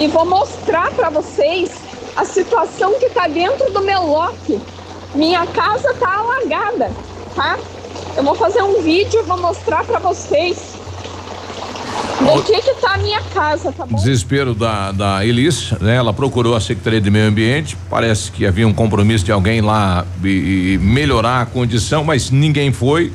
e 0.00 0.08
vou 0.08 0.24
mostrar 0.24 0.90
para 0.92 1.10
vocês 1.10 1.70
a 2.16 2.24
situação 2.24 2.94
que 2.94 3.10
tá 3.10 3.28
dentro 3.28 3.70
do 3.70 3.82
meu 3.82 4.06
lote. 4.06 4.58
Minha 5.14 5.46
casa 5.48 5.92
tá 6.00 6.16
alagada, 6.16 6.90
tá? 7.36 7.58
Eu 8.16 8.22
vou 8.22 8.34
fazer 8.34 8.62
um 8.62 8.82
vídeo 8.82 9.20
e 9.20 9.22
vou 9.22 9.38
mostrar 9.40 9.84
para 9.84 9.98
vocês 9.98 10.74
o 12.20 12.42
que 12.42 12.60
que 12.60 12.74
tá 12.74 12.94
a 12.94 12.98
minha 12.98 13.20
casa, 13.22 13.72
tá 13.72 13.86
bom? 13.86 13.96
Desespero 13.96 14.54
da, 14.54 14.92
da 14.92 15.26
Elis, 15.26 15.72
né? 15.80 15.96
Ela 15.96 16.12
procurou 16.12 16.54
a 16.54 16.60
Secretaria 16.60 17.00
de 17.00 17.10
Meio 17.10 17.26
Ambiente, 17.26 17.76
parece 17.88 18.30
que 18.30 18.46
havia 18.46 18.68
um 18.68 18.72
compromisso 18.72 19.24
de 19.24 19.32
alguém 19.32 19.60
lá 19.60 20.06
e, 20.22 20.74
e 20.74 20.78
melhorar 20.78 21.42
a 21.42 21.46
condição, 21.46 22.04
mas 22.04 22.30
ninguém 22.30 22.70
foi. 22.70 23.12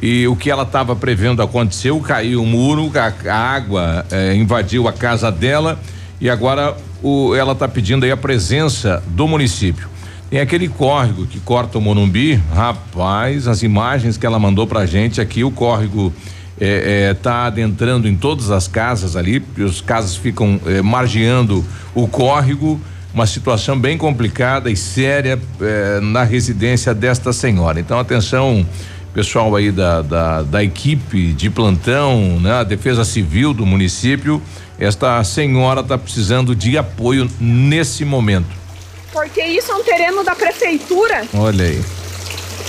E 0.00 0.28
o 0.28 0.36
que 0.36 0.50
ela 0.50 0.64
estava 0.64 0.94
prevendo 0.94 1.40
aconteceu, 1.42 1.98
caiu 2.00 2.42
o 2.42 2.46
muro, 2.46 2.92
a, 2.94 3.32
a 3.32 3.36
água 3.36 4.04
eh, 4.10 4.34
invadiu 4.34 4.86
a 4.86 4.92
casa 4.92 5.32
dela 5.32 5.78
e 6.20 6.28
agora 6.28 6.76
o, 7.02 7.34
ela 7.34 7.52
está 7.52 7.66
pedindo 7.66 8.04
aí 8.04 8.10
a 8.10 8.16
presença 8.16 9.02
do 9.06 9.26
município. 9.26 9.88
Tem 10.30 10.40
aquele 10.40 10.68
córrego 10.68 11.26
que 11.26 11.38
corta 11.38 11.78
o 11.78 11.80
Morumbi, 11.80 12.40
rapaz, 12.52 13.46
as 13.46 13.62
imagens 13.62 14.16
que 14.16 14.26
ela 14.26 14.38
mandou 14.38 14.66
pra 14.66 14.86
gente 14.86 15.20
aqui, 15.20 15.44
o 15.44 15.50
córrego 15.50 16.12
está 16.54 16.64
é, 16.64 17.08
é, 17.10 17.14
tá 17.14 17.46
adentrando 17.46 18.08
em 18.08 18.16
todas 18.16 18.50
as 18.50 18.66
casas 18.66 19.16
ali, 19.16 19.42
os 19.58 19.80
casas 19.80 20.16
ficam 20.16 20.60
é, 20.66 20.82
margeando 20.82 21.64
o 21.94 22.08
córrego, 22.08 22.80
uma 23.12 23.26
situação 23.26 23.78
bem 23.78 23.96
complicada 23.96 24.70
e 24.70 24.76
séria 24.76 25.38
é, 25.60 26.00
na 26.00 26.24
residência 26.24 26.92
desta 26.92 27.32
senhora. 27.32 27.78
Então, 27.78 27.98
atenção, 27.98 28.66
pessoal 29.12 29.54
aí 29.54 29.70
da, 29.70 30.02
da, 30.02 30.42
da 30.42 30.64
equipe 30.64 31.32
de 31.32 31.48
plantão, 31.48 32.40
né, 32.40 32.52
a 32.52 32.64
Defesa 32.64 33.04
Civil 33.04 33.54
do 33.54 33.64
município, 33.64 34.42
esta 34.78 35.22
senhora 35.22 35.80
está 35.80 35.96
precisando 35.96 36.56
de 36.56 36.76
apoio 36.76 37.30
nesse 37.38 38.04
momento. 38.04 38.63
Porque 39.14 39.40
isso 39.44 39.70
é 39.70 39.76
um 39.76 39.84
terreno 39.84 40.24
da 40.24 40.34
prefeitura. 40.34 41.22
Olha 41.32 41.64
aí. 41.64 41.80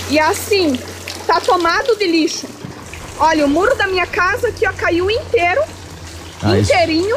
E 0.08 0.16
assim, 0.16 0.78
tá 1.26 1.40
tomado 1.40 1.96
de 1.96 2.06
lixo. 2.06 2.46
Olha, 3.18 3.44
o 3.44 3.48
muro 3.48 3.74
da 3.74 3.88
minha 3.88 4.06
casa 4.06 4.46
aqui, 4.46 4.64
ó, 4.64 4.72
caiu 4.72 5.10
inteiro. 5.10 5.60
Ah, 6.40 6.56
inteirinho, 6.56 7.16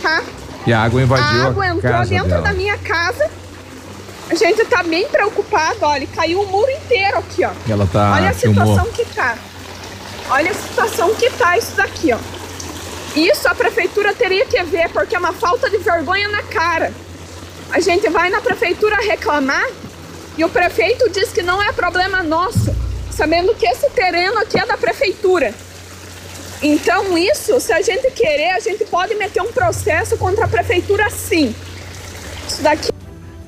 tá? 0.00 0.22
E 0.66 0.72
a 0.72 0.80
água 0.82 1.02
invadiu 1.02 1.42
a 1.42 1.46
água 1.48 1.64
a 1.64 1.68
entrou 1.68 2.06
dentro 2.06 2.28
dela. 2.28 2.42
da 2.42 2.52
minha 2.54 2.78
casa. 2.78 3.30
A 4.30 4.34
gente 4.34 4.64
tá 4.64 4.82
bem 4.82 5.06
preocupado, 5.08 5.78
olha, 5.82 6.06
caiu 6.06 6.40
o 6.40 6.46
muro 6.46 6.70
inteiro 6.70 7.18
aqui, 7.18 7.44
ó. 7.44 7.50
Ela 7.68 7.86
tá 7.86 8.12
Olha 8.14 8.30
a 8.30 8.32
filmou. 8.32 8.66
situação 8.66 8.92
que 8.92 9.04
tá. 9.14 9.36
Olha 10.30 10.50
a 10.52 10.54
situação 10.54 11.14
que 11.16 11.28
tá 11.30 11.58
isso 11.58 11.76
daqui, 11.76 12.14
ó. 12.14 12.18
Isso 13.14 13.46
a 13.46 13.54
prefeitura 13.54 14.14
teria 14.14 14.46
que 14.46 14.62
ver, 14.62 14.88
porque 14.90 15.14
é 15.14 15.18
uma 15.18 15.34
falta 15.34 15.68
de 15.68 15.76
vergonha 15.78 16.28
na 16.28 16.42
cara. 16.44 16.94
A 17.72 17.80
gente 17.80 18.08
vai 18.08 18.30
na 18.30 18.40
prefeitura 18.40 18.96
reclamar 18.96 19.66
E 20.36 20.44
o 20.44 20.48
prefeito 20.48 21.08
diz 21.10 21.30
que 21.32 21.42
não 21.42 21.62
é 21.62 21.72
problema 21.72 22.22
nosso, 22.22 22.74
sabendo 23.10 23.54
que 23.54 23.66
esse 23.66 23.90
terreno 23.90 24.38
aqui 24.38 24.58
é 24.58 24.66
da 24.66 24.76
prefeitura. 24.76 25.52
Então, 26.62 27.16
isso, 27.18 27.60
se 27.60 27.72
a 27.72 27.82
gente 27.82 28.10
querer, 28.12 28.50
a 28.50 28.60
gente 28.60 28.84
pode 28.84 29.14
meter 29.14 29.42
um 29.42 29.52
processo 29.52 30.16
contra 30.16 30.44
a 30.44 30.48
prefeitura 30.48 31.10
sim. 31.10 31.54
Isso 32.46 32.62
daqui 32.62 32.90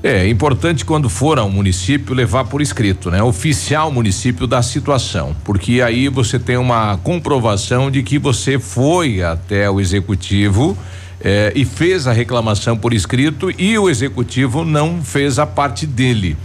é 0.03 0.27
importante 0.27 0.85
quando 0.85 1.09
for 1.09 1.39
ao 1.39 1.49
município 1.49 2.13
levar 2.13 2.47
por 2.47 2.61
escrito, 2.61 3.09
né? 3.09 3.23
Oficial 3.23 3.91
município 3.93 4.49
da 4.49 4.61
situação, 4.61 5.37
porque 5.45 5.81
aí 5.81 6.09
você 6.09 6.41
tem 6.41 6.57
uma 6.57 6.99
comprovação 6.99 7.89
de 7.89 8.03
que 8.03 8.19
você 8.19 8.59
foi 8.59 9.23
até 9.23 9.71
o 9.71 9.81
executivo 9.81 10.77
eh, 11.25 11.53
e 11.55 11.65
fez 11.65 12.07
a 12.07 12.13
reclamação 12.13 12.77
por 12.77 12.93
escrito 12.93 13.51
e 13.57 13.79
o 13.79 13.89
executivo 13.89 14.65
não 14.65 15.03
fez 15.03 15.39
a 15.39 15.47
parte 15.47 15.87
dele. 15.87 16.37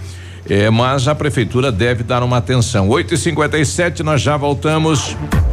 É, 0.50 0.70
mas 0.70 1.08
a 1.08 1.16
prefeitura 1.16 1.72
deve 1.72 2.04
dar 2.04 2.24
uma 2.24 2.38
atenção. 2.38 2.88
8 2.88 3.14
e 3.14 3.18
57 3.18 4.02
nós 4.02 4.22
já 4.22 4.38
voltamos. 4.38 5.18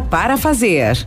para 0.00 0.36
fazer. 0.36 1.06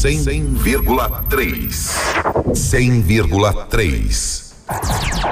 100,3. 0.00 1.92
100,3. 2.54 4.54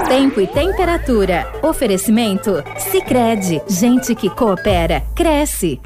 Tempo 0.06 0.40
e 0.42 0.46
temperatura. 0.46 1.50
Oferecimento? 1.62 2.62
Sicredi 2.76 3.62
Gente 3.66 4.14
que 4.14 4.28
coopera, 4.28 5.02
cresce. 5.14 5.80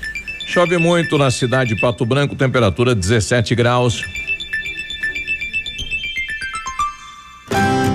Chove 0.49 0.79
muito 0.79 1.17
na 1.17 1.31
cidade 1.31 1.77
de 1.77 1.81
Pato 1.81 2.05
Branco, 2.05 2.35
temperatura 2.35 2.93
17 2.93 3.55
graus. 3.55 4.03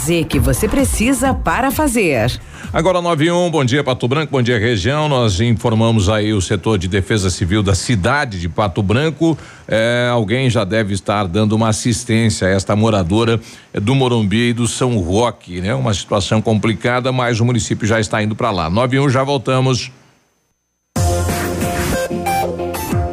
Z 0.01 0.23
que 0.23 0.39
você 0.39 0.67
precisa 0.67 1.33
para 1.33 1.69
fazer. 1.69 2.39
Agora 2.73 3.01
91, 3.01 3.51
bom 3.51 3.63
dia 3.63 3.83
Pato 3.83 4.07
Branco, 4.07 4.31
bom 4.31 4.41
dia 4.41 4.57
região. 4.57 5.07
Nós 5.07 5.39
informamos 5.39 6.09
aí 6.09 6.33
o 6.33 6.41
setor 6.41 6.79
de 6.79 6.87
defesa 6.87 7.29
civil 7.29 7.61
da 7.61 7.75
cidade 7.75 8.39
de 8.39 8.49
Pato 8.49 8.81
Branco. 8.81 9.37
É, 9.67 10.09
alguém 10.11 10.49
já 10.49 10.63
deve 10.63 10.93
estar 10.93 11.27
dando 11.27 11.53
uma 11.53 11.69
assistência 11.69 12.47
a 12.47 12.51
esta 12.51 12.75
moradora 12.75 13.39
é, 13.73 13.79
do 13.79 13.93
Morumbi 13.93 14.49
e 14.49 14.53
do 14.53 14.67
São 14.67 14.97
Roque, 14.97 15.61
né? 15.61 15.75
Uma 15.75 15.93
situação 15.93 16.41
complicada, 16.41 17.11
mas 17.11 17.39
o 17.39 17.45
município 17.45 17.85
já 17.85 17.99
está 17.99 18.23
indo 18.23 18.35
para 18.35 18.49
lá. 18.49 18.69
91, 18.69 19.09
já 19.09 19.23
voltamos. 19.23 19.91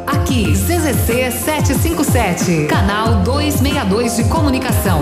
Aqui, 0.07 0.53
CZC 0.53 1.31
757, 1.31 2.65
canal 2.67 3.21
262 3.23 4.15
de 4.15 4.23
comunicação 4.25 5.01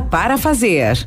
para 0.00 0.38
fazer. 0.38 1.06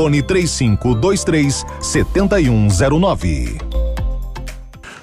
Fone 0.01 0.23
3523 0.23 1.63
7109. 1.79 3.80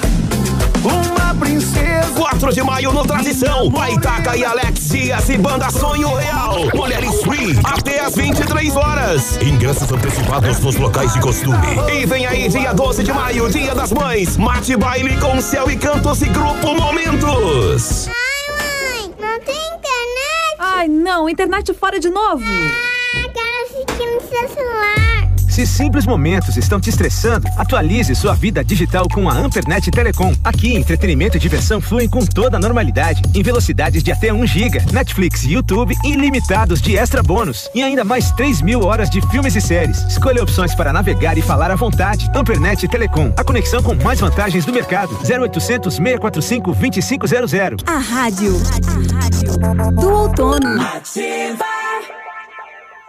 uma 0.83 1.35
princesa. 1.35 2.11
4 2.15 2.53
de 2.53 2.63
maio 2.63 2.91
no 2.91 3.05
Tradição, 3.05 3.69
Baitaca 3.69 4.35
e 4.35 4.43
Alex 4.43 4.89
Dias 4.89 5.29
e 5.29 5.37
Banda 5.37 5.69
Sonho 5.69 6.13
Real. 6.15 6.55
Mulheres 6.73 7.21
Free, 7.21 7.57
até 7.63 7.99
às 8.01 8.15
23 8.15 8.75
horas. 8.75 9.37
Ingressos 9.41 9.91
antecipados 9.91 10.59
nos 10.59 10.75
locais 10.75 11.13
de 11.13 11.19
costume. 11.19 11.57
E 11.91 12.05
vem 12.05 12.25
aí, 12.25 12.47
dia 12.49 12.73
12 12.73 13.03
de 13.03 13.13
maio, 13.13 13.49
Dia 13.49 13.73
das 13.73 13.91
Mães. 13.91 14.37
Mate 14.37 14.75
baile 14.75 15.17
com 15.17 15.39
céu 15.41 15.69
e 15.69 15.75
cantos 15.75 16.21
e 16.21 16.25
grupo 16.25 16.75
Momentos. 16.75 18.07
Ai, 18.07 19.01
mãe, 19.01 19.13
não 19.19 19.39
tem 19.39 19.55
internet? 19.55 20.57
Ai, 20.59 20.87
não, 20.87 21.29
internet 21.29 21.73
fora 21.73 21.99
de 21.99 22.09
novo. 22.09 22.43
Ah, 22.43 23.29
quero 23.33 23.63
assistir 23.65 24.05
no 24.05 24.21
seu 24.21 24.49
celular. 24.49 25.16
Se 25.57 25.65
simples 25.65 26.05
momentos 26.05 26.55
estão 26.55 26.79
te 26.79 26.91
estressando, 26.91 27.47
atualize 27.57 28.13
sua 28.13 28.35
vida 28.35 28.63
digital 28.63 29.07
com 29.11 29.27
a 29.27 29.33
Ampernet 29.33 29.89
Telecom. 29.89 30.31
Aqui, 30.43 30.75
entretenimento 30.75 31.35
e 31.35 31.39
diversão 31.39 31.81
fluem 31.81 32.07
com 32.07 32.23
toda 32.23 32.57
a 32.57 32.59
normalidade, 32.59 33.23
em 33.33 33.41
velocidades 33.41 34.03
de 34.03 34.11
até 34.11 34.31
1 34.31 34.45
GB, 34.45 34.85
Netflix 34.93 35.45
e 35.45 35.53
YouTube 35.53 35.95
ilimitados 36.05 36.79
de 36.79 36.95
extra 36.95 37.23
bônus 37.23 37.67
e 37.73 37.81
ainda 37.81 38.03
mais 38.03 38.29
3 38.33 38.61
mil 38.61 38.83
horas 38.83 39.09
de 39.09 39.19
filmes 39.31 39.55
e 39.55 39.61
séries. 39.61 39.97
Escolha 40.03 40.43
opções 40.43 40.75
para 40.75 40.93
navegar 40.93 41.39
e 41.39 41.41
falar 41.41 41.71
à 41.71 41.75
vontade. 41.75 42.29
Ampernet 42.35 42.87
Telecom, 42.87 43.33
a 43.35 43.43
conexão 43.43 43.81
com 43.81 43.95
mais 43.95 44.19
vantagens 44.19 44.63
do 44.63 44.71
mercado. 44.71 45.09
0800 45.27 45.91
645 45.91 46.71
2500. 46.75 47.83
A 47.87 47.97
rádio, 47.97 48.61
a 48.75 49.23
rádio 49.23 49.57
do 49.99 50.07
outono. 50.07 50.79
Ativa. 50.83 51.65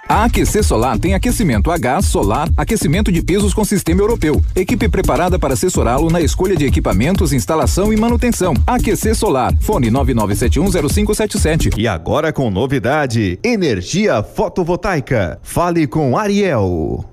A 0.08 0.24
Aquecer 0.24 0.64
Solar 0.64 0.98
tem 0.98 1.12
aquecimento 1.12 1.70
a 1.70 1.76
gás, 1.76 2.06
solar, 2.06 2.48
aquecimento 2.56 3.12
de 3.12 3.22
pisos 3.22 3.52
com 3.52 3.62
sistema 3.62 4.00
europeu. 4.00 4.42
Equipe 4.56 4.88
preparada 4.88 5.38
para 5.38 5.52
assessorá-lo 5.52 6.08
na 6.08 6.18
escolha 6.18 6.56
de 6.56 6.64
equipamentos, 6.64 7.30
instalação 7.34 7.92
e 7.92 7.96
manutenção. 7.96 8.54
Aquecer 8.66 9.14
Solar. 9.14 9.52
Fone 9.60 9.90
99710577. 9.90 11.74
E 11.76 11.86
agora 11.86 12.32
com 12.32 12.50
novidade: 12.50 13.38
energia 13.44 14.22
fotovoltaica. 14.22 15.38
Fale 15.42 15.86
com 15.86 16.16
Ariel. 16.16 17.04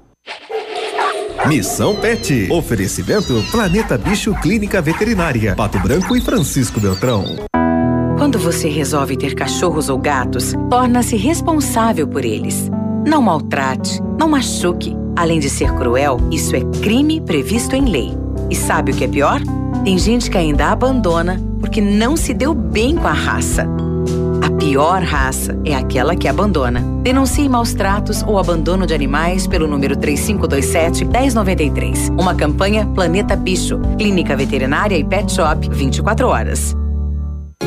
Missão 1.47 1.97
Pet. 1.97 2.47
Oferecimento 2.49 3.43
Planeta 3.51 3.97
Bicho 3.97 4.34
Clínica 4.35 4.81
Veterinária. 4.81 5.53
Pato 5.53 5.80
Branco 5.80 6.15
e 6.15 6.22
Francisco 6.22 6.80
Beltrão. 6.80 7.26
Quando 8.17 8.39
você 8.39 8.69
resolve 8.69 9.17
ter 9.17 9.35
cachorros 9.35 9.89
ou 9.89 9.97
gatos, 9.99 10.53
torna-se 10.69 11.17
responsável 11.17 12.07
por 12.07 12.23
eles. 12.23 12.72
Não 13.06 13.22
maltrate, 13.22 14.02
não 14.19 14.27
machuque. 14.27 14.98
Além 15.15 15.40
de 15.40 15.49
ser 15.49 15.72
cruel, 15.76 16.19
isso 16.32 16.56
é 16.56 16.61
crime 16.82 17.22
previsto 17.22 17.76
em 17.76 17.86
lei. 17.86 18.11
E 18.49 18.56
sabe 18.56 18.91
o 18.91 18.95
que 18.95 19.03
é 19.03 19.07
pior? 19.07 19.40
Tem 19.84 19.95
gente 19.98 20.30
que 20.30 20.38
ainda 20.38 20.72
abandona 20.72 21.40
porque 21.60 21.80
não 21.80 22.18
se 22.18 22.34
deu 22.34 22.53
bem 22.53 22.95
com 22.95 23.07
a 23.07 23.14
raça. 23.14 23.68
A 24.41 24.49
pior 24.52 25.02
raça 25.03 25.57
é 25.64 25.76
aquela 25.76 26.15
que 26.15 26.27
abandona. 26.27 26.82
Denuncie 27.02 27.48
maus 27.48 27.73
tratos 27.73 28.23
ou 28.23 28.40
abandono 28.40 28.88
de 28.88 28.94
animais 28.94 29.48
pelo 29.48 29.68
número 29.68 29.95
3527-1093. 29.98 32.19
Uma 32.19 32.36
campanha 32.36 32.86
Planeta 32.88 33.36
Bicho, 33.36 33.80
Clínica 33.98 34.36
Veterinária 34.36 34.98
e 34.98 35.03
Pet 35.03 35.32
Shop 35.32 35.69
24 35.69 36.27
horas. 36.27 36.76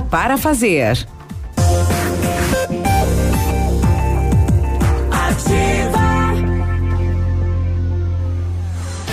para 0.00 0.38
fazer. 0.38 1.04
Ativa. 5.10 6.34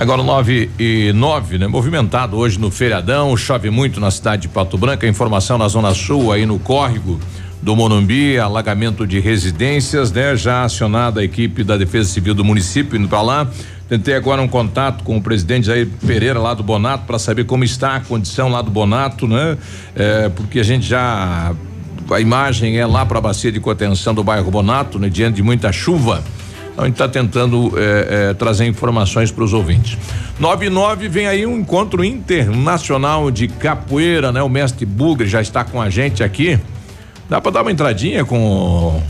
Agora 0.00 0.22
9 0.22 0.70
e 0.78 1.12
9, 1.12 1.58
né? 1.58 1.66
Movimentado 1.66 2.34
hoje 2.34 2.58
no 2.58 2.70
feriadão, 2.70 3.36
chove 3.36 3.68
muito 3.68 4.00
na 4.00 4.10
cidade 4.10 4.40
de 4.40 4.48
Pato 4.48 4.78
Branco. 4.78 5.04
Informação 5.04 5.58
na 5.58 5.68
Zona 5.68 5.92
Sul, 5.92 6.32
aí 6.32 6.46
no 6.46 6.58
córrego 6.58 7.20
do 7.60 7.76
Monumbi, 7.76 8.38
alagamento 8.38 9.06
de 9.06 9.20
residências, 9.20 10.10
né? 10.10 10.34
Já 10.36 10.64
acionada 10.64 11.20
a 11.20 11.22
equipe 11.22 11.62
da 11.62 11.76
Defesa 11.76 12.08
Civil 12.08 12.32
do 12.32 12.42
município 12.42 12.98
indo 12.98 13.08
para 13.08 13.20
lá. 13.20 13.50
Tentei 13.90 14.14
agora 14.14 14.40
um 14.40 14.48
contato 14.48 15.04
com 15.04 15.18
o 15.18 15.22
presidente 15.22 15.66
Jair 15.66 15.86
Pereira 16.06 16.38
lá 16.38 16.54
do 16.54 16.62
Bonato 16.62 17.04
para 17.04 17.18
saber 17.18 17.44
como 17.44 17.62
está 17.62 17.96
a 17.96 18.00
condição 18.00 18.48
lá 18.48 18.62
do 18.62 18.70
Bonato, 18.70 19.28
né? 19.28 19.58
É, 19.94 20.30
porque 20.30 20.60
a 20.60 20.64
gente 20.64 20.86
já 20.86 21.54
a 22.10 22.20
imagem 22.20 22.78
é 22.78 22.86
lá 22.86 23.04
para 23.04 23.18
a 23.18 23.20
bacia 23.20 23.52
de 23.52 23.60
contenção 23.60 24.14
do 24.14 24.24
bairro 24.24 24.50
Bonato, 24.50 24.98
né? 24.98 25.10
Diante 25.10 25.36
de 25.36 25.42
muita 25.42 25.70
chuva. 25.70 26.24
Então 26.80 26.84
a 26.84 26.86
gente 26.86 26.94
está 26.94 27.08
tentando 27.08 27.72
é, 27.76 28.30
é, 28.30 28.34
trazer 28.34 28.66
informações 28.66 29.30
para 29.30 29.44
os 29.44 29.52
ouvintes. 29.52 29.98
99 30.38 31.08
vem 31.08 31.26
aí 31.26 31.44
um 31.44 31.58
encontro 31.58 32.02
internacional 32.02 33.30
de 33.30 33.48
capoeira, 33.48 34.32
né? 34.32 34.42
O 34.42 34.48
mestre 34.48 34.86
Bugre 34.86 35.28
já 35.28 35.42
está 35.42 35.62
com 35.62 35.80
a 35.80 35.90
gente 35.90 36.22
aqui. 36.22 36.58
Dá 37.28 37.38
para 37.38 37.52
dar 37.52 37.62
uma 37.62 37.70
entradinha 37.70 38.24
com 38.24 39.02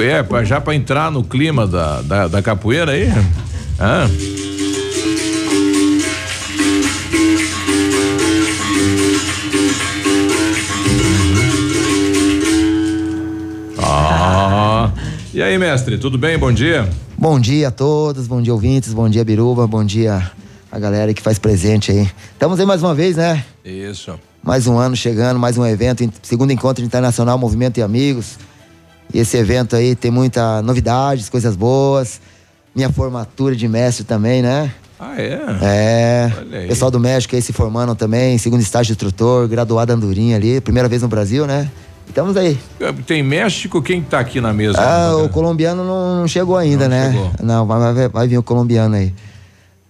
é, 0.00 0.44
já 0.44 0.60
para 0.60 0.74
entrar 0.74 1.10
no 1.12 1.22
clima 1.22 1.68
da, 1.68 2.02
da, 2.02 2.26
da 2.26 2.42
capoeira 2.42 2.90
aí? 2.90 3.08
Ah. 3.78 4.08
E 15.34 15.42
aí, 15.42 15.56
mestre, 15.56 15.96
tudo 15.96 16.18
bem? 16.18 16.36
Bom 16.36 16.52
dia. 16.52 16.86
Bom 17.16 17.40
dia 17.40 17.68
a 17.68 17.70
todos, 17.70 18.26
bom 18.26 18.42
dia 18.42 18.52
ouvintes, 18.52 18.92
bom 18.92 19.08
dia 19.08 19.24
Biruba, 19.24 19.66
bom 19.66 19.82
dia 19.82 20.30
a 20.70 20.78
galera 20.78 21.14
que 21.14 21.22
faz 21.22 21.38
presente 21.38 21.90
aí. 21.90 22.06
Estamos 22.34 22.60
aí 22.60 22.66
mais 22.66 22.82
uma 22.82 22.94
vez, 22.94 23.16
né? 23.16 23.42
Isso. 23.64 24.12
Mais 24.42 24.66
um 24.66 24.76
ano 24.76 24.94
chegando, 24.94 25.40
mais 25.40 25.56
um 25.56 25.64
evento, 25.64 26.06
segundo 26.22 26.52
encontro 26.52 26.84
internacional 26.84 27.38
Movimento 27.38 27.78
e 27.78 27.82
Amigos. 27.82 28.38
E 29.14 29.20
esse 29.20 29.38
evento 29.38 29.74
aí 29.74 29.96
tem 29.96 30.10
muita 30.10 30.60
novidades, 30.60 31.30
coisas 31.30 31.56
boas. 31.56 32.20
Minha 32.74 32.92
formatura 32.92 33.56
de 33.56 33.66
mestre 33.66 34.04
também, 34.04 34.42
né? 34.42 34.70
Ah, 35.00 35.14
é? 35.16 35.40
É. 35.62 36.66
Pessoal 36.68 36.90
do 36.90 37.00
México 37.00 37.34
aí 37.34 37.40
se 37.40 37.54
formando 37.54 37.94
também, 37.94 38.36
segundo 38.36 38.60
estágio 38.60 38.88
de 38.88 38.92
instrutor, 38.92 39.48
graduado 39.48 39.94
Andorinha 39.94 40.36
ali, 40.36 40.60
primeira 40.60 40.90
vez 40.90 41.00
no 41.00 41.08
Brasil, 41.08 41.46
né? 41.46 41.70
Estamos 42.12 42.36
aí. 42.36 42.58
Tem 43.06 43.22
México, 43.22 43.80
quem 43.80 44.02
tá 44.02 44.20
aqui 44.20 44.38
na 44.38 44.52
mesa? 44.52 44.78
Ah, 44.78 45.16
o 45.16 45.30
colombiano 45.30 45.82
não, 45.82 46.16
não 46.20 46.28
chegou 46.28 46.58
ainda, 46.58 46.86
Não 46.86 46.90
né? 46.94 47.10
chegou. 47.10 47.30
Não, 47.42 47.64
vai, 47.66 47.94
vai, 47.94 48.08
vai 48.10 48.28
vir 48.28 48.36
o 48.36 48.42
colombiano 48.42 48.94
aí. 48.96 49.14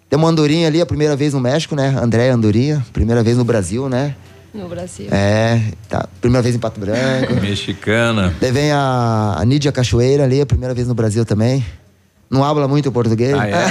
Tem 0.09 0.17
uma 0.17 0.29
andorinha 0.29 0.69
ali, 0.69 0.81
a 0.81 0.87
primeira 0.87 1.17
vez 1.17 1.35
no 1.35 1.41
México, 1.41 1.75
né? 1.75 1.89
André 2.01 2.31
Andorinha, 2.31 2.85
primeira 2.93 3.25
vez 3.25 3.37
no 3.37 3.45
Brasil, 3.45 3.89
né? 3.89 4.15
No 4.55 4.69
Brasil. 4.69 5.09
É, 5.11 5.61
tá. 5.89 6.07
Primeira 6.21 6.43
vez 6.43 6.55
em 6.55 6.61
Pato 6.61 6.79
Branco. 6.79 7.35
Mexicana. 7.41 8.33
Daí 8.41 8.53
vem 8.53 8.71
a, 8.71 9.35
a 9.39 9.45
Nídia 9.45 9.73
Cachoeira 9.73 10.23
ali, 10.23 10.41
a 10.41 10.47
primeira 10.47 10.73
vez 10.75 10.87
no 10.87 10.95
Brasil 10.95 11.25
também. 11.25 11.65
Não 12.31 12.45
habla 12.45 12.69
muito 12.69 12.93
português. 12.93 13.35
Ah, 13.35 13.49
é? 13.49 13.67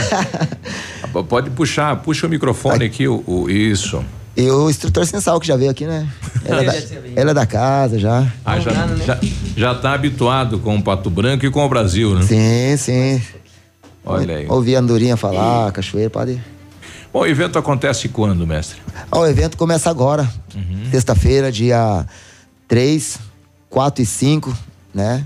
Pode 1.29 1.49
puxar, 1.51 1.95
puxa 2.01 2.27
o 2.27 2.29
microfone 2.29 2.83
aqui, 2.83 3.07
o, 3.07 3.23
o- 3.25 3.49
isso. 3.49 4.03
E 4.35 4.49
o 4.49 4.69
instrutor 4.69 5.05
Sensal, 5.05 5.39
que 5.39 5.47
já 5.47 5.57
veio 5.57 5.69
aqui, 5.71 5.85
né? 5.85 6.07
Ela, 6.45 6.61
é 6.61 6.65
da, 6.65 6.73
ela 7.21 7.31
é 7.31 7.33
da 7.33 7.45
casa 7.45 7.99
já. 7.99 8.25
Ah, 8.43 8.59
já, 8.59 8.71
já, 9.05 9.19
já 9.55 9.75
tá 9.75 9.93
habituado 9.93 10.57
com 10.59 10.75
o 10.75 10.81
Pato 10.83 11.09
Branco 11.09 11.45
e 11.45 11.51
com 11.51 11.63
o 11.63 11.69
Brasil, 11.69 12.15
né? 12.15 12.23
Sim, 12.25 12.77
sim. 12.77 13.21
Olha 14.03 14.37
aí. 14.37 14.47
Ouvi 14.49 14.75
a 14.75 14.79
Andorinha 14.79 15.15
falar, 15.15 15.71
Cachoeira, 15.71 16.09
pode. 16.09 16.41
Bom, 17.13 17.19
o 17.19 17.27
evento 17.27 17.59
acontece 17.59 18.09
quando, 18.09 18.47
mestre? 18.47 18.79
Ó, 19.11 19.19
o 19.21 19.27
evento 19.27 19.55
começa 19.57 19.89
agora, 19.89 20.27
sexta-feira, 20.89 21.51
dia 21.51 22.05
3, 22.67 23.19
4 23.69 24.01
e 24.01 24.05
5, 24.05 24.57
né? 24.93 25.25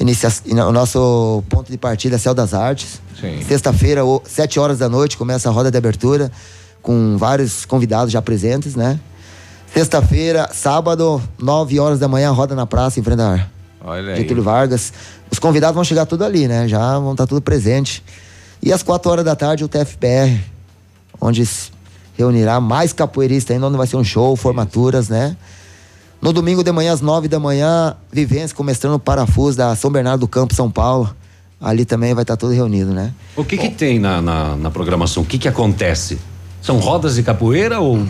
Inicia, 0.00 0.30
o 0.66 0.72
nosso 0.72 1.42
ponto 1.50 1.70
de 1.70 1.76
partida 1.76 2.16
é 2.16 2.18
Céu 2.18 2.32
das 2.32 2.54
Artes. 2.54 3.00
Sim. 3.20 3.42
Sexta-feira, 3.46 4.04
o- 4.04 4.22
7 4.24 4.58
horas 4.58 4.78
da 4.78 4.88
noite, 4.88 5.16
começa 5.18 5.48
a 5.50 5.52
roda 5.52 5.70
de 5.70 5.76
abertura 5.76 6.32
com 6.82 7.16
vários 7.16 7.64
convidados 7.64 8.12
já 8.12 8.22
presentes, 8.22 8.74
né? 8.74 8.98
Sexta-feira, 9.72 10.50
sábado, 10.52 11.22
9 11.38 11.78
horas 11.78 11.98
da 11.98 12.08
manhã, 12.08 12.30
roda 12.32 12.54
na 12.54 12.66
praça 12.66 12.98
em 12.98 13.02
frente 13.02 13.20
Olha 13.82 14.12
aí. 14.12 14.22
Getúlio 14.22 14.42
Vargas. 14.42 14.92
Os 15.30 15.38
convidados 15.38 15.74
vão 15.74 15.84
chegar 15.84 16.06
tudo 16.06 16.24
ali, 16.24 16.48
né? 16.48 16.66
Já 16.66 16.98
vão 16.98 17.12
estar 17.12 17.26
tudo 17.26 17.40
presente. 17.40 18.02
E 18.62 18.72
às 18.72 18.82
4 18.82 19.10
horas 19.10 19.24
da 19.24 19.36
tarde, 19.36 19.64
o 19.64 19.68
TFPR, 19.68 20.38
onde 21.20 21.46
se 21.46 21.70
reunirá 22.18 22.60
mais 22.60 22.92
capoeiristas 22.92 23.54
ainda, 23.54 23.68
onde 23.68 23.76
vai 23.76 23.86
ser 23.86 23.96
um 23.96 24.04
show, 24.04 24.34
formaturas, 24.36 25.08
né? 25.08 25.36
No 26.20 26.32
domingo 26.32 26.62
de 26.62 26.70
manhã, 26.70 26.92
às 26.92 27.00
9 27.00 27.28
da 27.28 27.38
manhã, 27.38 27.96
vivência 28.12 28.54
com 28.54 28.62
o 28.62 28.66
mestrando 28.66 28.98
parafuso 28.98 29.56
da 29.56 29.74
São 29.74 29.90
Bernardo 29.90 30.20
do 30.20 30.28
Campo, 30.28 30.54
São 30.54 30.70
Paulo. 30.70 31.14
Ali 31.58 31.84
também 31.84 32.12
vai 32.12 32.22
estar 32.22 32.36
tudo 32.36 32.52
reunido, 32.52 32.92
né? 32.92 33.12
O 33.36 33.44
que 33.44 33.56
que 33.56 33.70
tem 33.70 33.98
na, 33.98 34.20
na, 34.20 34.56
na 34.56 34.70
programação? 34.70 35.22
O 35.22 35.26
que 35.26 35.38
que 35.38 35.48
acontece? 35.48 36.18
São 36.62 36.78
rodas 36.78 37.14
de 37.14 37.22
capoeira 37.22 37.80
ou 37.80 38.06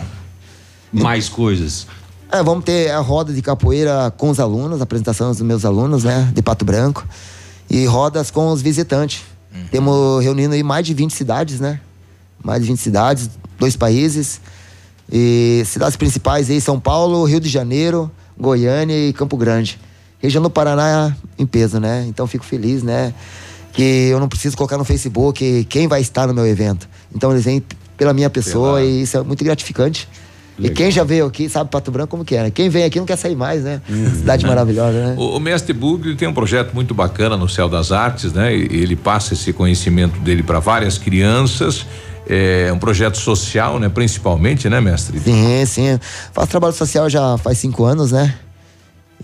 mais 0.91 1.29
coisas? 1.29 1.87
É, 2.31 2.41
vamos 2.41 2.63
ter 2.63 2.91
a 2.91 2.99
roda 2.99 3.33
de 3.33 3.41
capoeira 3.41 4.11
com 4.17 4.29
os 4.29 4.39
alunos, 4.39 4.79
a 4.79 4.83
apresentação 4.83 5.31
dos 5.31 5.41
meus 5.41 5.65
alunos, 5.65 6.03
né? 6.03 6.31
De 6.33 6.41
Pato 6.41 6.63
Branco. 6.63 7.05
E 7.69 7.85
rodas 7.85 8.31
com 8.31 8.51
os 8.51 8.61
visitantes. 8.61 9.21
Temos 9.69 10.23
reunindo 10.23 10.53
aí 10.53 10.63
mais 10.63 10.85
de 10.85 10.93
20 10.93 11.11
cidades, 11.11 11.59
né? 11.59 11.79
Mais 12.43 12.61
de 12.61 12.67
20 12.67 12.77
cidades, 12.77 13.29
dois 13.59 13.75
países. 13.75 14.41
E 15.11 15.63
cidades 15.65 15.97
principais 15.97 16.49
aí, 16.49 16.61
São 16.61 16.79
Paulo, 16.79 17.23
Rio 17.25 17.39
de 17.39 17.49
Janeiro, 17.49 18.09
Goiânia 18.39 18.95
e 18.95 19.13
Campo 19.13 19.35
Grande. 19.35 19.79
Região 20.19 20.41
do 20.41 20.49
Paraná 20.49 21.15
em 21.37 21.45
peso, 21.45 21.79
né? 21.79 22.05
Então 22.07 22.27
fico 22.27 22.45
feliz, 22.45 22.83
né? 22.83 23.13
Que 23.73 24.09
eu 24.09 24.19
não 24.19 24.29
preciso 24.29 24.55
colocar 24.55 24.77
no 24.77 24.85
Facebook 24.85 25.65
quem 25.69 25.87
vai 25.87 26.01
estar 26.01 26.27
no 26.27 26.33
meu 26.33 26.45
evento. 26.45 26.87
Então 27.13 27.31
eles 27.31 27.43
vêm 27.43 27.61
pela 28.01 28.15
minha 28.15 28.31
pessoa 28.31 28.79
Pela- 28.79 28.83
e 28.83 29.03
isso 29.03 29.15
é 29.15 29.21
muito 29.21 29.43
gratificante. 29.43 30.09
E 30.57 30.69
quem 30.69 30.89
já 30.89 31.03
veio 31.03 31.27
aqui 31.27 31.47
sabe 31.47 31.69
Pato 31.69 31.91
Branco 31.91 32.09
como 32.09 32.25
que 32.25 32.35
é, 32.35 32.43
né? 32.43 32.51
Quem 32.51 32.67
vem 32.67 32.83
aqui 32.83 32.97
não 32.99 33.05
quer 33.05 33.15
sair 33.15 33.35
mais, 33.35 33.63
né? 33.63 33.79
Cidade 33.87 34.43
maravilhosa, 34.45 34.91
né? 35.07 35.15
O, 35.17 35.37
o 35.37 35.39
mestre 35.39 35.71
Bugli 35.71 36.15
tem 36.15 36.27
um 36.27 36.33
projeto 36.33 36.73
muito 36.73 36.95
bacana 36.95 37.37
no 37.37 37.47
Céu 37.47 37.69
das 37.69 37.91
Artes, 37.91 38.33
né? 38.33 38.55
E 38.55 38.63
Ele 38.81 38.95
passa 38.95 39.35
esse 39.35 39.53
conhecimento 39.53 40.19
dele 40.19 40.41
para 40.41 40.59
várias 40.59 40.97
crianças. 40.97 41.85
É 42.27 42.71
um 42.73 42.79
projeto 42.79 43.17
social, 43.17 43.79
né? 43.79 43.87
Principalmente, 43.87 44.67
né, 44.67 44.81
mestre? 44.81 45.19
Sim, 45.19 45.63
sim. 45.67 45.99
Faço 46.33 46.47
trabalho 46.47 46.73
social 46.73 47.07
já 47.07 47.37
faz 47.37 47.59
cinco 47.59 47.83
anos, 47.83 48.11
né? 48.11 48.33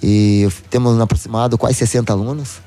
E 0.03 0.47
temos 0.69 0.99
aproximado 0.99 1.57
quase 1.57 1.75
60 1.75 2.13
alunos. 2.13 2.66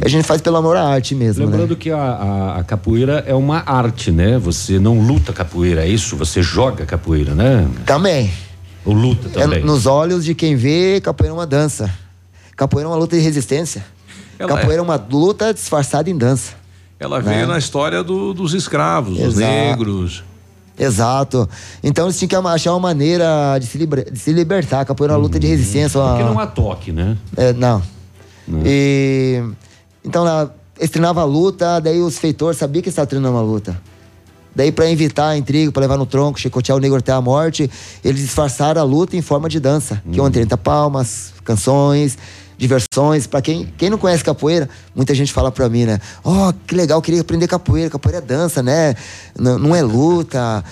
A 0.00 0.08
gente 0.08 0.24
faz 0.26 0.40
pelo 0.40 0.56
amor 0.56 0.76
à 0.76 0.82
arte 0.88 1.14
mesmo, 1.14 1.44
né? 1.44 1.50
Lembrando 1.50 1.76
que 1.76 1.90
a, 1.90 1.98
a- 1.98 2.58
a 2.60 2.64
capoeira 2.64 3.22
é 3.26 3.34
uma 3.34 3.62
arte, 3.66 4.10
né? 4.10 4.38
Você 4.38 4.78
não 4.78 4.98
luta 5.00 5.32
capoeira, 5.32 5.84
é 5.84 5.88
isso? 5.88 6.16
Você 6.16 6.42
joga 6.42 6.86
capoeira, 6.86 7.34
né? 7.34 7.68
Também. 7.84 8.32
Ou 8.84 8.94
luta 8.94 9.28
É 9.28 9.42
também. 9.42 9.62
nos 9.62 9.84
olhos 9.86 10.24
de 10.24 10.34
quem 10.34 10.56
vê, 10.56 11.00
capoeira 11.02 11.32
é 11.34 11.36
uma 11.36 11.46
dança. 11.46 11.90
Capoeira 12.56 12.88
é 12.88 12.90
uma 12.92 12.96
luta 12.98 13.14
de 13.16 13.22
resistência. 13.22 13.84
Ela 14.38 14.48
capoeira 14.56 14.80
é. 14.80 14.82
uma 14.82 14.96
luta 15.10 15.52
disfarçada 15.52 16.08
em 16.08 16.16
dança. 16.16 16.52
Ela 16.98 17.20
Né? 17.20 17.34
veio 17.34 17.46
na 17.46 17.58
história 17.58 18.02
do- 18.02 18.32
dos 18.32 18.54
escravos, 18.54 19.18
dos 19.18 19.36
Exato. 19.36 19.52
negros. 19.52 20.24
Exato. 20.78 21.48
Então 21.82 22.06
eles 22.06 22.18
tinham 22.18 22.28
que 22.28 22.48
achar 22.48 22.72
uma 22.72 22.80
maneira 22.80 23.58
de 23.60 23.66
se, 23.66 23.76
liber- 23.76 24.10
de 24.10 24.18
se 24.18 24.32
libertar. 24.32 24.80
A 24.80 24.84
capoeira 24.84 25.12
é 25.12 25.16
uma 25.16 25.22
luta 25.22 25.38
de 25.38 25.46
resistência. 25.46 26.00
uma- 26.00 26.10
Porque 26.16 26.24
não 26.24 26.38
há 26.40 26.46
toque, 26.46 26.90
né? 26.90 27.16
É, 27.36 27.52
não. 27.52 27.82
E 28.64 29.42
então 30.04 30.24
eles 30.78 30.90
treinavam 30.90 31.22
a 31.22 31.26
luta, 31.26 31.80
daí 31.80 32.00
os 32.00 32.18
feitores 32.18 32.58
sabiam 32.58 32.82
que 32.82 32.88
eles 32.88 32.94
estavam 32.94 33.08
treinando 33.08 33.36
uma 33.36 33.42
luta. 33.42 33.80
Daí, 34.54 34.70
pra 34.70 34.90
evitar 34.90 35.28
a 35.28 35.36
intriga, 35.36 35.72
pra 35.72 35.80
levar 35.80 35.96
no 35.96 36.04
tronco, 36.04 36.38
chicotear 36.38 36.76
o 36.76 36.80
negro 36.80 36.98
até 36.98 37.10
a 37.10 37.20
morte, 37.20 37.70
eles 38.04 38.20
disfarçaram 38.20 38.80
a 38.82 38.84
luta 38.84 39.16
em 39.16 39.22
forma 39.22 39.48
de 39.48 39.58
dança. 39.58 40.02
Que 40.12 40.20
é 40.20 40.22
onde 40.22 40.34
30 40.34 40.58
palmas, 40.58 41.32
canções, 41.42 42.18
diversões. 42.58 43.26
Pra 43.26 43.40
quem, 43.40 43.72
quem 43.78 43.88
não 43.88 43.96
conhece 43.96 44.22
capoeira, 44.22 44.68
muita 44.94 45.14
gente 45.14 45.32
fala 45.32 45.50
pra 45.50 45.70
mim, 45.70 45.86
né? 45.86 45.98
Ó, 46.22 46.52
que 46.66 46.74
legal, 46.74 47.00
queria 47.00 47.22
aprender 47.22 47.48
capoeira. 47.48 47.88
Capoeira 47.88 48.18
é 48.18 48.20
dança, 48.20 48.62
né? 48.62 48.94
Não, 49.38 49.58
não 49.58 49.74
é 49.74 49.80
luta. 49.80 50.62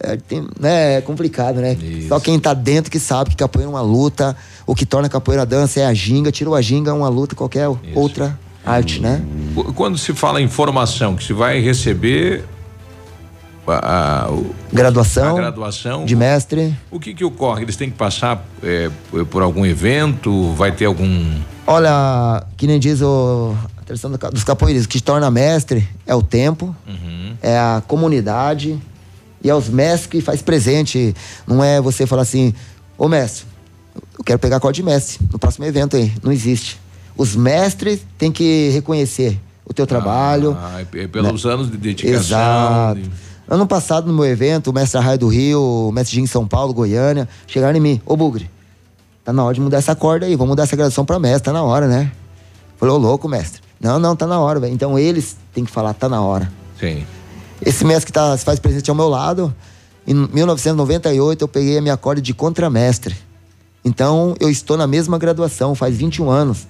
É, 0.00 0.16
tem- 0.16 0.46
né, 0.58 0.96
é 0.96 1.00
complicado, 1.00 1.60
né? 1.60 1.76
Só 2.08 2.18
quem 2.20 2.38
tá 2.38 2.52
dentro 2.52 2.90
que 2.90 2.98
sabe 2.98 3.30
que 3.30 3.36
capoeira 3.36 3.68
é 3.70 3.72
uma 3.72 3.80
luta. 3.80 4.36
O 4.66 4.74
que 4.74 4.84
torna 4.84 5.08
capoeira 5.08 5.46
dança 5.46 5.80
é 5.80 5.86
a 5.86 5.94
ginga. 5.94 6.30
Tirou 6.32 6.54
a 6.54 6.60
ginga, 6.60 6.90
é 6.90 6.94
uma 6.94 7.08
luta 7.08 7.34
qualquer 7.34 7.68
outra 7.94 8.38
arte, 8.66 9.00
né? 9.00 9.22
Qu- 9.54 9.72
Quando 9.72 9.96
se 9.96 10.12
fala 10.12 10.40
em 10.40 10.48
formação, 10.48 11.14
que 11.16 11.22
se 11.24 11.32
vai 11.32 11.60
receber 11.60 12.44
a, 13.66 14.24
a- 14.26 14.30
o- 14.30 14.54
Graduação. 14.72 15.36
a 15.36 15.40
graduação, 15.40 16.04
De 16.04 16.14
mestre. 16.16 16.76
o 16.90 16.98
que 17.00 17.14
que 17.14 17.24
ocorre? 17.24 17.62
Eles 17.62 17.76
têm 17.76 17.90
que 17.90 17.96
passar 17.96 18.44
é, 18.62 18.90
por 19.30 19.42
algum 19.42 19.64
evento? 19.64 20.52
Vai 20.52 20.72
ter 20.72 20.84
algum 20.86 21.40
Olha, 21.66 22.44
que 22.58 22.66
nem 22.66 22.78
diz 22.78 23.00
o, 23.00 23.54
a 23.78 23.82
tradição 23.84 24.10
dos 24.10 24.44
capoeiristas, 24.44 24.84
o 24.84 24.88
que 24.88 25.00
torna 25.02 25.30
mestre 25.30 25.88
é 26.06 26.14
o 26.14 26.22
tempo, 26.22 26.76
é 27.42 27.56
a 27.56 27.82
comunidade 27.88 28.78
e 29.44 29.50
é 29.50 29.54
os 29.54 29.68
mestres 29.68 30.06
que 30.06 30.20
faz 30.20 30.40
presente. 30.42 31.14
Não 31.46 31.62
é 31.62 31.80
você 31.80 32.06
falar 32.06 32.22
assim, 32.22 32.52
ô 32.98 33.06
mestre, 33.08 33.44
eu 34.18 34.24
quero 34.24 34.38
pegar 34.38 34.58
código 34.58 34.84
de 34.88 34.92
mestre 34.92 35.18
no 35.30 35.38
próximo 35.38 35.64
evento 35.66 35.96
aí. 35.96 36.10
Não 36.22 36.32
existe. 36.32 36.80
Os 37.16 37.36
mestres 37.36 38.00
têm 38.18 38.32
que 38.32 38.70
reconhecer 38.70 39.38
o 39.64 39.72
teu 39.72 39.86
trabalho. 39.86 40.56
Ah, 40.60 40.80
é 40.80 41.06
pelos 41.06 41.44
anos 41.46 41.70
de 41.70 41.76
dedicação. 41.76 42.18
Exato. 42.20 43.00
de- 43.00 43.10
Ano 43.46 43.66
passado, 43.66 44.06
no 44.06 44.14
meu 44.14 44.24
evento, 44.24 44.70
o 44.70 44.72
mestre 44.72 44.98
Arraio 44.98 45.18
do 45.18 45.28
Rio, 45.28 45.60
o 45.60 45.92
mestre 45.92 46.18
em 46.18 46.26
São 46.26 46.46
Paulo, 46.48 46.72
Goiânia, 46.72 47.28
chegaram 47.46 47.76
em 47.76 47.80
mim, 47.80 48.00
ô 48.06 48.16
Bugre, 48.16 48.50
tá 49.22 49.34
na 49.34 49.44
hora 49.44 49.54
de 49.54 49.60
mudar 49.60 49.76
essa 49.76 49.94
corda 49.94 50.24
aí, 50.24 50.34
vamos 50.34 50.48
mudar 50.52 50.62
essa 50.62 50.74
graduação 50.74 51.04
pra 51.04 51.18
mestre, 51.18 51.42
tá 51.42 51.52
na 51.52 51.62
hora, 51.62 51.86
né? 51.86 52.10
Falei, 52.78 52.94
ô 52.94 52.96
louco, 52.98 53.28
mestre. 53.28 53.60
Não, 53.78 53.98
não, 53.98 54.16
tá 54.16 54.26
na 54.26 54.40
hora, 54.40 54.58
velho. 54.58 54.72
Então 54.72 54.98
eles 54.98 55.36
têm 55.52 55.62
que 55.62 55.70
falar, 55.70 55.92
tá 55.92 56.08
na 56.08 56.22
hora. 56.22 56.50
Sim. 56.80 57.04
Esse 57.62 57.84
mestre 57.84 58.06
que 58.06 58.12
tá, 58.12 58.36
se 58.36 58.44
faz 58.44 58.58
presente 58.58 58.90
ao 58.90 58.96
meu 58.96 59.08
lado, 59.08 59.54
em 60.06 60.14
1998 60.14 61.42
eu 61.42 61.48
peguei 61.48 61.78
a 61.78 61.82
minha 61.82 61.96
corda 61.96 62.20
de 62.20 62.34
contramestre. 62.34 63.14
Então 63.84 64.34
eu 64.40 64.50
estou 64.50 64.76
na 64.76 64.86
mesma 64.86 65.18
graduação, 65.18 65.74
faz 65.74 65.96
21 65.96 66.30
anos. 66.30 66.66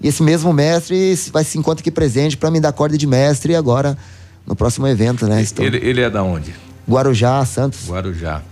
E 0.00 0.08
esse 0.08 0.22
mesmo 0.22 0.52
mestre 0.52 1.14
vai 1.32 1.44
se 1.44 1.58
encontrar 1.58 1.80
aqui 1.80 1.90
presente 1.90 2.36
para 2.36 2.50
me 2.50 2.60
dar 2.60 2.72
corda 2.72 2.98
de 2.98 3.06
mestre 3.06 3.54
agora 3.54 3.96
no 4.46 4.56
próximo 4.56 4.86
evento, 4.86 5.26
né? 5.26 5.40
Estou 5.40 5.64
Ele, 5.64 5.78
ele 5.78 6.00
é 6.00 6.10
da 6.10 6.22
onde? 6.22 6.54
Guarujá, 6.88 7.44
Santos. 7.44 7.88
Guarujá. 7.88 8.42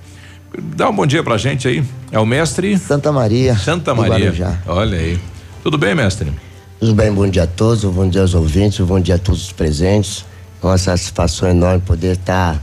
Dá 0.76 0.88
um 0.88 0.94
bom 0.94 1.06
dia 1.06 1.22
pra 1.22 1.36
gente 1.36 1.66
aí. 1.66 1.84
É 2.10 2.18
o 2.18 2.26
mestre 2.26 2.76
Santa 2.78 3.12
Maria. 3.12 3.56
Santa 3.56 3.94
Maria. 3.94 4.26
Guarujá. 4.26 4.58
Olha 4.66 4.98
aí. 4.98 5.20
Tudo 5.62 5.76
bem, 5.76 5.94
mestre? 5.94 6.32
Tudo 6.78 6.94
bem, 6.94 7.12
bom 7.12 7.28
dia 7.28 7.42
a 7.42 7.46
todos, 7.46 7.84
bom 7.84 8.08
dia 8.08 8.22
aos 8.22 8.34
ouvintes, 8.34 8.80
bom 8.80 8.98
dia 8.98 9.16
a 9.16 9.18
todos 9.18 9.42
os 9.42 9.52
presentes. 9.52 10.24
Uma 10.62 10.76
satisfação 10.76 11.48
enorme 11.48 11.80
poder 11.80 12.12
estar 12.12 12.62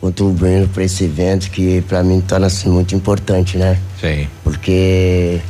contribuindo 0.00 0.68
para 0.68 0.84
esse 0.84 1.04
evento 1.04 1.50
que 1.50 1.80
para 1.82 2.02
mim 2.02 2.20
torna-se 2.20 2.68
muito 2.68 2.94
importante, 2.94 3.56
né? 3.58 3.78
Sim. 4.00 4.26
Porque 4.42 5.40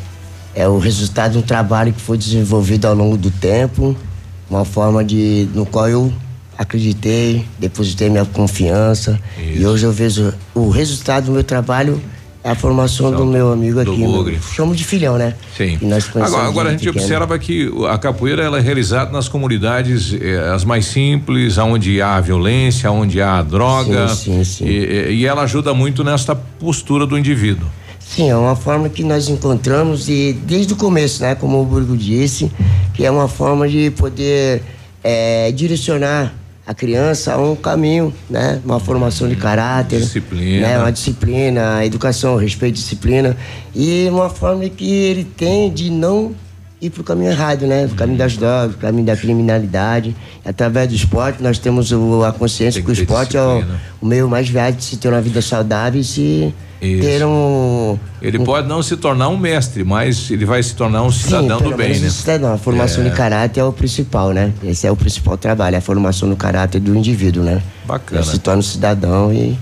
é 0.54 0.66
o 0.66 0.78
resultado 0.78 1.32
de 1.32 1.38
um 1.38 1.42
trabalho 1.42 1.92
que 1.92 2.00
foi 2.00 2.16
desenvolvido 2.16 2.86
ao 2.86 2.94
longo 2.94 3.16
do 3.16 3.30
tempo, 3.30 3.96
uma 4.48 4.64
forma 4.64 5.04
de 5.04 5.48
no 5.54 5.66
qual 5.66 5.88
eu 5.88 6.12
acreditei, 6.56 7.44
depositei 7.58 8.08
minha 8.08 8.24
confiança 8.24 9.20
e 9.38 9.66
hoje 9.66 9.84
eu 9.84 9.92
vejo 9.92 10.32
o 10.54 10.70
resultado 10.70 11.26
do 11.26 11.32
meu 11.32 11.44
trabalho 11.44 12.00
a 12.46 12.54
formação 12.54 13.10
do 13.10 13.26
meu 13.26 13.52
amigo 13.52 13.80
aqui, 13.80 13.96
meu, 13.96 14.12
Bugre. 14.12 14.38
chamo 14.54 14.72
de 14.74 14.84
filhão, 14.84 15.18
né? 15.18 15.34
Sim. 15.56 15.78
Agora, 16.14 16.46
agora 16.46 16.68
a 16.68 16.72
gente 16.72 16.84
pequeno. 16.84 17.02
observa 17.04 17.38
que 17.40 17.68
a 17.90 17.98
capoeira 17.98 18.42
ela 18.42 18.58
é 18.58 18.60
realizada 18.60 19.10
nas 19.10 19.28
comunidades 19.28 20.14
eh, 20.14 20.38
as 20.54 20.64
mais 20.64 20.86
simples, 20.86 21.58
onde 21.58 22.00
há 22.00 22.20
violência, 22.20 22.88
onde 22.92 23.20
há 23.20 23.42
droga. 23.42 24.08
Sim, 24.08 24.44
sim, 24.44 24.44
sim. 24.44 24.64
E, 24.64 25.14
e 25.14 25.26
ela 25.26 25.42
ajuda 25.42 25.74
muito 25.74 26.04
nesta 26.04 26.36
postura 26.36 27.04
do 27.04 27.18
indivíduo. 27.18 27.66
Sim, 27.98 28.30
é 28.30 28.36
uma 28.36 28.54
forma 28.54 28.88
que 28.88 29.02
nós 29.02 29.28
encontramos 29.28 30.08
e 30.08 30.32
desde 30.32 30.72
o 30.72 30.76
começo, 30.76 31.22
né? 31.22 31.34
Como 31.34 31.60
o 31.60 31.64
Burgo 31.64 31.96
disse, 31.96 32.48
que 32.94 33.04
é 33.04 33.10
uma 33.10 33.26
forma 33.26 33.68
de 33.68 33.90
poder 33.90 34.62
eh, 35.02 35.50
direcionar 35.52 36.32
a 36.66 36.74
criança 36.74 37.34
a 37.34 37.38
um 37.40 37.54
caminho, 37.54 38.12
né? 38.28 38.60
Uma 38.64 38.80
formação 38.80 39.28
de 39.28 39.36
caráter, 39.36 40.00
Disciplina. 40.00 40.66
né? 40.66 40.78
Uma 40.78 40.90
disciplina, 40.90 41.84
educação, 41.84 42.36
respeito, 42.36 42.74
disciplina 42.74 43.36
e 43.74 44.08
uma 44.10 44.28
forma 44.28 44.68
que 44.68 44.90
ele 44.90 45.24
tem 45.24 45.70
de 45.72 45.90
não 45.90 46.34
ir 46.80 46.90
pro 46.90 47.02
caminho 47.02 47.30
errado, 47.30 47.66
né? 47.66 47.86
O 47.86 47.94
caminho 47.94 48.18
das 48.18 48.36
drogas, 48.36 48.74
o 48.74 48.78
caminho 48.78 49.06
da 49.06 49.16
criminalidade. 49.16 50.14
Através 50.44 50.88
do 50.88 50.94
esporte, 50.94 51.42
nós 51.42 51.58
temos 51.58 51.90
o- 51.92 52.22
a 52.24 52.32
consciência 52.32 52.82
que 52.82 52.90
o 52.90 52.94
ter 52.94 53.02
esporte 53.02 53.36
é 53.36 53.40
o, 53.42 53.64
o 54.02 54.06
meio 54.06 54.28
mais 54.28 54.48
viável 54.48 54.72
de 54.74 54.84
se 54.84 54.96
ter 54.98 55.08
uma 55.08 55.20
vida 55.20 55.40
saudável 55.40 56.00
e 56.00 56.04
se 56.04 56.54
Isso. 56.82 57.00
ter 57.02 57.24
um. 57.24 57.98
Ele 58.20 58.38
pode 58.40 58.68
não 58.68 58.82
se 58.82 58.96
tornar 58.96 59.28
um 59.28 59.38
mestre, 59.38 59.84
mas 59.84 60.30
ele 60.30 60.44
vai 60.44 60.62
se 60.62 60.74
tornar 60.74 61.02
um 61.02 61.10
cidadão 61.10 61.58
Sim, 61.58 61.70
do 61.70 61.76
bem, 61.76 61.98
né? 61.98 62.06
um 62.06 62.10
cidadão. 62.10 62.52
A 62.52 62.58
formação 62.58 63.04
É. 63.04 63.08
de 63.08 63.16
caráter 63.16 63.60
é 63.60 63.64
o 63.64 63.72
principal, 63.72 64.32
né? 64.32 64.52
Esse 64.62 64.86
é 64.86 64.90
o 64.92 64.96
principal 64.96 65.38
trabalho, 65.38 65.78
a 65.78 65.80
formação 65.80 66.28
do 66.28 66.36
caráter 66.36 66.78
do 66.80 66.94
indivíduo, 66.94 67.42
né? 67.42 67.62
Bacana. 67.86 68.20
Ele 68.20 68.30
se 68.30 68.38
torna 68.38 68.58
um 68.58 68.62
cidadão 68.62 69.32
e 69.32 69.56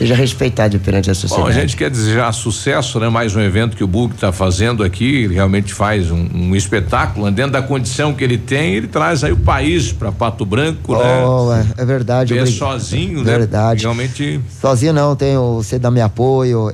seja 0.00 0.14
respeitado 0.14 0.80
perante 0.80 1.10
a 1.10 1.14
sociedade. 1.14 1.42
Bom, 1.42 1.46
a 1.46 1.52
gente 1.52 1.76
quer 1.76 1.90
desejar 1.90 2.32
sucesso, 2.32 2.98
né? 2.98 3.10
Mais 3.10 3.36
um 3.36 3.40
evento 3.40 3.76
que 3.76 3.84
o 3.84 3.86
Bug 3.86 4.14
está 4.14 4.32
fazendo 4.32 4.82
aqui, 4.82 5.24
ele 5.24 5.34
realmente 5.34 5.74
faz 5.74 6.10
um, 6.10 6.26
um 6.34 6.56
espetáculo, 6.56 7.26
né? 7.26 7.32
dentro 7.32 7.52
da 7.52 7.60
condição 7.60 8.14
que 8.14 8.24
ele 8.24 8.38
tem, 8.38 8.76
ele 8.76 8.88
traz 8.88 9.22
aí 9.22 9.32
o 9.32 9.36
país 9.36 9.92
para 9.92 10.10
Pato 10.10 10.46
Branco, 10.46 10.96
né? 10.96 11.22
Oh, 11.22 11.52
é, 11.52 11.82
é 11.82 11.84
verdade. 11.84 12.32
Vê 12.32 12.40
obrig- 12.40 12.56
sozinho, 12.56 13.18
né? 13.18 13.24
Verdade. 13.24 13.82
Realmente 13.82 14.40
Sozinho 14.58 14.94
não, 14.94 15.14
tem 15.14 15.36
o 15.36 15.56
Você 15.62 15.78
dá 15.78 15.90
me 15.90 16.00
apoio, 16.00 16.72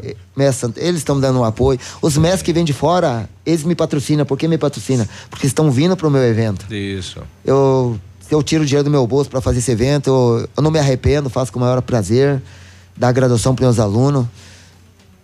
eles 0.77 0.99
estão 0.99 1.19
dando 1.19 1.41
um 1.41 1.45
apoio. 1.45 1.81
Os 2.01 2.17
mestres 2.17 2.43
que 2.43 2.53
vêm 2.53 2.65
de 2.65 2.73
fora, 2.73 3.29
eles 3.45 3.65
me 3.65 3.75
patrocinam. 3.75 4.25
Por 4.25 4.39
que 4.39 4.47
me 4.47 4.57
patrocinam? 4.57 5.07
Porque 5.29 5.49
estão 5.49 5.69
vindo 5.69 5.97
pro 5.97 6.09
meu 6.09 6.23
evento. 6.23 6.73
isso. 6.73 7.21
Eu, 7.45 7.99
se 8.21 8.33
eu 8.33 8.41
tiro 8.41 8.63
o 8.63 8.67
dinheiro 8.67 8.85
do 8.85 8.91
meu 8.91 9.05
bolso 9.05 9.29
para 9.29 9.41
fazer 9.41 9.59
esse 9.59 9.73
evento, 9.73 10.11
eu, 10.11 10.49
eu 10.57 10.63
não 10.63 10.71
me 10.71 10.79
arrependo, 10.79 11.29
faço 11.29 11.53
com 11.53 11.59
o 11.59 11.63
maior 11.63 11.81
prazer, 11.83 12.41
dar 12.97 13.13
graduação 13.13 13.55
para 13.55 13.65
meus 13.67 13.79
alunos. 13.79 14.27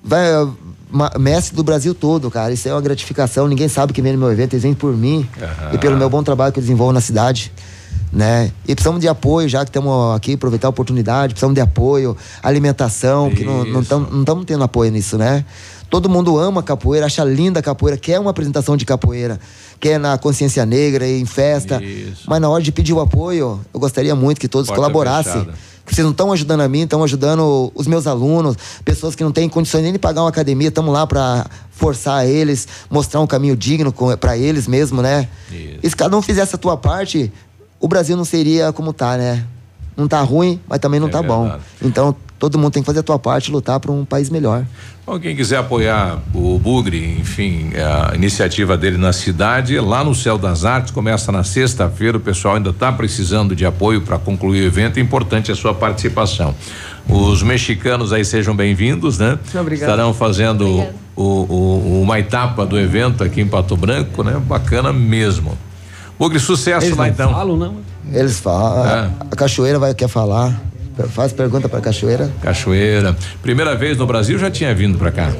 Vai, 0.04 0.26
eh, 0.26 1.18
mestre 1.18 1.54
do 1.56 1.62
Brasil 1.62 1.94
todo, 1.94 2.30
cara. 2.30 2.52
Isso 2.52 2.68
é 2.68 2.72
uma 2.72 2.80
gratificação. 2.80 3.46
Ninguém 3.48 3.68
sabe 3.68 3.92
que 3.92 4.02
vem 4.02 4.12
no 4.12 4.18
meu 4.18 4.30
evento, 4.32 4.54
eles 4.54 4.62
vêm 4.62 4.74
por 4.74 4.96
mim 4.96 5.28
e 5.72 5.78
pelo 5.78 5.96
meu 5.96 6.10
bom 6.10 6.22
trabalho 6.22 6.52
que 6.52 6.58
eu 6.58 6.62
desenvolvo 6.62 6.92
na 6.92 7.00
cidade. 7.00 7.52
Né? 8.12 8.52
E 8.68 8.74
precisamos 8.74 9.00
de 9.00 9.08
apoio, 9.08 9.48
já 9.48 9.64
que 9.64 9.70
estamos 9.70 10.14
aqui, 10.14 10.34
aproveitar 10.34 10.68
a 10.68 10.70
oportunidade, 10.70 11.32
precisamos 11.32 11.54
de 11.54 11.62
apoio, 11.62 12.14
alimentação, 12.42 13.30
que 13.30 13.42
não 13.42 13.80
estamos 13.80 14.44
tendo 14.44 14.62
apoio 14.62 14.90
nisso, 14.90 15.16
né? 15.16 15.46
Todo 15.88 16.08
mundo 16.08 16.38
ama 16.38 16.62
capoeira, 16.62 17.06
acha 17.06 17.22
linda 17.24 17.60
a 17.60 17.62
capoeira, 17.62 17.98
quer 17.98 18.18
uma 18.18 18.30
apresentação 18.30 18.76
de 18.78 18.84
capoeira, 18.84 19.38
quer 19.78 19.98
na 19.98 20.16
consciência 20.18 20.64
negra, 20.66 21.06
em 21.06 21.24
festa. 21.26 21.82
Mas 22.26 22.40
na 22.40 22.48
hora 22.48 22.62
de 22.62 22.72
pedir 22.72 22.92
o 22.92 23.00
apoio, 23.00 23.60
eu 23.72 23.80
gostaria 23.80 24.14
muito 24.14 24.40
que 24.40 24.48
todos 24.48 24.68
Porta 24.68 24.80
colaborassem. 24.80 25.32
fechada. 25.32 25.54
Que 25.84 25.94
vocês 25.94 26.04
não 26.04 26.12
estão 26.12 26.32
ajudando 26.32 26.60
a 26.60 26.68
mim, 26.68 26.82
estão 26.82 27.02
ajudando 27.02 27.72
os 27.74 27.86
meus 27.86 28.06
alunos, 28.06 28.56
pessoas 28.84 29.14
que 29.14 29.24
não 29.24 29.32
têm 29.32 29.48
condições 29.48 29.82
nem 29.82 29.92
de 29.92 29.98
pagar 29.98 30.22
uma 30.22 30.28
academia, 30.28 30.68
estamos 30.68 30.92
lá 30.92 31.06
para 31.06 31.46
forçar 31.70 32.26
eles, 32.26 32.68
mostrar 32.88 33.20
um 33.20 33.26
caminho 33.26 33.56
digno 33.56 33.92
para 34.20 34.36
eles 34.36 34.68
mesmo, 34.68 35.02
né? 35.02 35.28
E 35.82 35.90
se 35.90 35.96
cada 35.96 36.16
um 36.16 36.22
fizesse 36.22 36.54
a 36.54 36.58
tua 36.58 36.76
parte, 36.76 37.32
o 37.80 37.88
Brasil 37.88 38.16
não 38.16 38.24
seria 38.24 38.72
como 38.72 38.92
tá, 38.92 39.16
né? 39.16 39.44
Não 39.96 40.08
tá 40.08 40.20
ruim, 40.22 40.58
mas 40.68 40.78
também 40.78 40.98
não 40.98 41.08
É 41.08 41.10
tá 41.10 41.22
bom. 41.22 41.42
verdade. 41.42 41.62
Então, 41.82 42.14
todo 42.38 42.58
mundo 42.58 42.72
tem 42.72 42.82
que 42.82 42.86
fazer 42.86 43.00
a 43.00 43.02
tua 43.02 43.18
parte 43.18 43.48
e 43.48 43.52
lutar 43.52 43.78
para 43.78 43.92
um 43.92 44.04
país 44.04 44.30
melhor. 44.30 44.64
Bom, 45.04 45.18
quem 45.18 45.34
quiser 45.36 45.58
apoiar 45.58 46.18
o 46.32 46.58
Bugre, 46.58 47.16
enfim, 47.20 47.70
a 47.76 48.14
iniciativa 48.14 48.76
dele 48.76 48.96
na 48.96 49.12
cidade, 49.12 49.78
lá 49.80 50.02
no 50.04 50.14
Céu 50.14 50.38
das 50.38 50.64
Artes, 50.64 50.92
começa 50.92 51.30
na 51.32 51.42
sexta-feira, 51.44 52.16
o 52.16 52.20
pessoal 52.20 52.54
ainda 52.56 52.70
está 52.70 52.90
precisando 52.92 53.54
de 53.54 53.66
apoio 53.66 54.00
para 54.00 54.16
concluir 54.18 54.62
o 54.62 54.64
evento, 54.66 54.98
é 54.98 55.00
importante 55.02 55.50
a 55.50 55.56
sua 55.56 55.74
participação. 55.74 56.54
Os 57.08 57.42
mexicanos 57.42 58.12
aí 58.12 58.24
sejam 58.24 58.54
bem-vindos, 58.54 59.18
né? 59.18 59.38
Obrigado. 59.60 59.90
Estarão 59.90 60.14
fazendo 60.14 60.86
o, 61.16 61.22
o- 61.22 62.00
uma 62.02 62.18
etapa 62.20 62.64
do 62.64 62.78
evento 62.78 63.24
aqui 63.24 63.40
em 63.40 63.46
Pato 63.48 63.76
Branco, 63.76 64.22
né? 64.22 64.40
Bacana 64.46 64.92
mesmo. 64.92 65.58
Bugre, 66.18 66.38
sucesso 66.38 66.86
Eles 66.86 66.96
lá 66.96 67.06
não 67.06 67.12
então. 67.12 67.32
falam, 67.32 67.56
não? 67.56 67.76
Eles 68.10 68.40
falam. 68.40 68.86
É. 68.86 69.10
A 69.30 69.36
cachoeira 69.36 69.78
vai 69.78 69.94
quer 69.94 70.08
falar. 70.08 70.60
Faz 71.10 71.32
pergunta 71.32 71.68
para 71.68 71.78
a 71.78 71.82
cachoeira. 71.82 72.30
Cachoeira. 72.42 73.16
Primeira 73.42 73.74
vez 73.74 73.96
no 73.98 74.06
Brasil, 74.06 74.38
já 74.38 74.50
tinha 74.50 74.74
vindo 74.74 74.98
para 74.98 75.10
cá. 75.10 75.32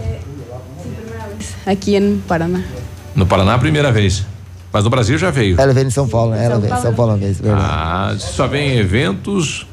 Aqui 1.66 1.96
em 1.96 2.18
Paraná. 2.26 2.62
No 3.14 3.26
Paraná, 3.26 3.58
primeira 3.58 3.92
vez. 3.92 4.24
Mas 4.72 4.84
no 4.84 4.90
Brasil 4.90 5.18
já 5.18 5.30
veio. 5.30 5.60
Ela 5.60 5.72
vem 5.72 5.86
em 5.86 5.90
São 5.90 6.08
Paulo, 6.08 6.32
né? 6.32 6.44
Ela 6.44 6.58
vem 6.58 6.72
em 6.72 6.80
São 6.80 6.94
Paulo 6.94 7.16
mesmo, 7.16 7.44
verdade. 7.44 7.68
Ah, 7.68 8.14
só 8.18 8.46
vem 8.46 8.70
em 8.70 8.78
eventos. 8.78 9.66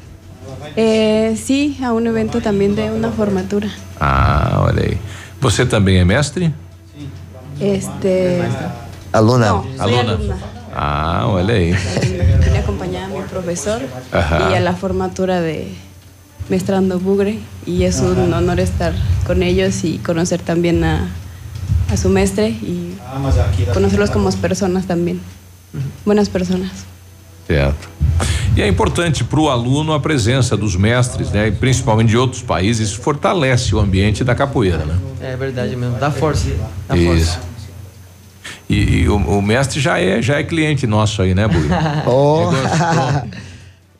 Eh, 0.76 1.34
sí, 1.36 1.78
a 1.82 1.92
un 1.92 2.06
evento 2.06 2.40
también 2.40 2.74
de 2.74 2.90
una 2.90 3.10
formatura. 3.10 3.68
Ah, 3.98 4.62
olha 4.66 4.82
aí. 4.84 4.98
Você 5.40 5.64
também 5.66 5.98
é 5.98 6.04
mestre? 6.04 6.54
Este. 7.60 8.42
Aluna. 9.12 9.52
No, 9.52 9.62
soy 9.62 9.78
Aluna. 9.78 10.18
Ah, 10.74 11.26
olha 11.26 11.54
aí. 11.54 11.72
Vine 11.72 12.58
a 12.58 12.60
acompañar 12.60 13.04
a 13.04 13.08
mi 13.08 13.22
profesor 13.22 13.80
Ajá. 14.12 14.50
y 14.50 14.54
a 14.54 14.60
la 14.60 14.74
formatura 14.74 15.40
de 15.40 15.68
Mestrando 16.48 16.98
Bugre. 16.98 17.38
Y 17.66 17.84
es 17.84 18.00
un 18.00 18.32
honor 18.32 18.60
estar 18.60 18.92
con 19.26 19.42
ellos 19.42 19.84
y 19.84 19.98
conocer 19.98 20.40
también 20.40 20.82
a, 20.84 21.08
a 21.90 21.96
su 21.96 22.08
mestre 22.08 22.48
y 22.48 22.96
conocerlos 23.72 24.10
como 24.10 24.30
personas 24.32 24.86
también. 24.86 25.20
Buenas 26.04 26.28
personas. 26.28 26.70
Certo. 27.46 27.88
E 28.56 28.62
é 28.62 28.68
importante 28.68 29.24
para 29.24 29.40
o 29.40 29.48
aluno 29.48 29.92
a 29.92 30.00
presença 30.00 30.56
dos 30.56 30.76
mestres, 30.76 31.30
né? 31.30 31.48
E 31.48 31.52
principalmente 31.52 32.08
de 32.08 32.16
outros 32.16 32.42
países, 32.42 32.92
fortalece 32.92 33.74
o 33.74 33.78
ambiente 33.78 34.22
da 34.24 34.34
capoeira, 34.34 34.84
né? 34.84 34.96
É 35.20 35.36
verdade 35.36 35.76
mesmo, 35.76 35.98
dá 35.98 36.10
força. 36.10 36.48
Dá 36.88 36.96
Isso. 36.96 37.06
força. 37.06 37.49
E, 38.70 39.00
e 39.02 39.08
o, 39.08 39.16
o 39.16 39.42
mestre 39.42 39.80
já 39.80 39.98
é 39.98 40.22
já 40.22 40.38
é 40.38 40.44
cliente 40.44 40.86
nosso 40.86 41.20
aí, 41.22 41.34
né, 41.34 41.48
Bui? 41.48 41.66
Oh. 42.06 42.50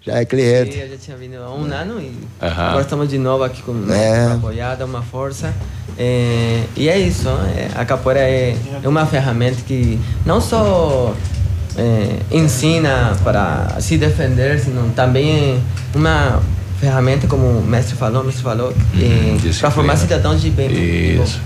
Já 0.02 0.15
é 0.16 0.24
cliente. 0.24 0.78
Eu 0.78 0.89
já 0.89 0.97
tinha 0.97 1.15
vindo 1.18 1.36
há 1.36 1.50
um 1.55 1.65
ano 1.65 2.00
e 2.00 2.10
Aham. 2.40 2.68
agora 2.68 2.81
estamos 2.81 3.07
de 3.07 3.18
novo 3.18 3.44
aqui 3.44 3.60
com 3.60 3.73
É. 3.92 4.28
uma 4.28 4.36
apoiada, 4.36 4.86
uma 4.86 5.02
força. 5.02 5.52
É, 5.99 6.62
e 6.74 6.89
é 6.89 6.99
isso, 6.99 7.28
é, 7.28 7.68
a 7.78 7.84
capoeira 7.84 8.20
é, 8.20 8.57
é 8.82 8.89
uma 8.89 9.05
ferramenta 9.05 9.58
que 9.66 10.00
não 10.24 10.40
só 10.40 11.15
é, 11.76 12.16
ensina 12.34 13.15
para 13.23 13.76
se 13.78 13.99
defender, 13.99 14.58
senão 14.60 14.89
também 14.89 15.60
é 15.92 15.99
uma 15.99 16.40
ferramenta, 16.81 17.26
como 17.26 17.44
o 17.58 17.62
mestre 17.62 17.94
falou, 17.94 18.23
o 18.23 18.24
mestre 18.24 18.42
falou, 18.42 18.73
é, 18.99 19.50
para 19.60 19.70
formar 19.70 19.97
cidadãos 19.97 20.40
de 20.40 20.49
bem. 20.49 20.70
Isso. 21.23 21.39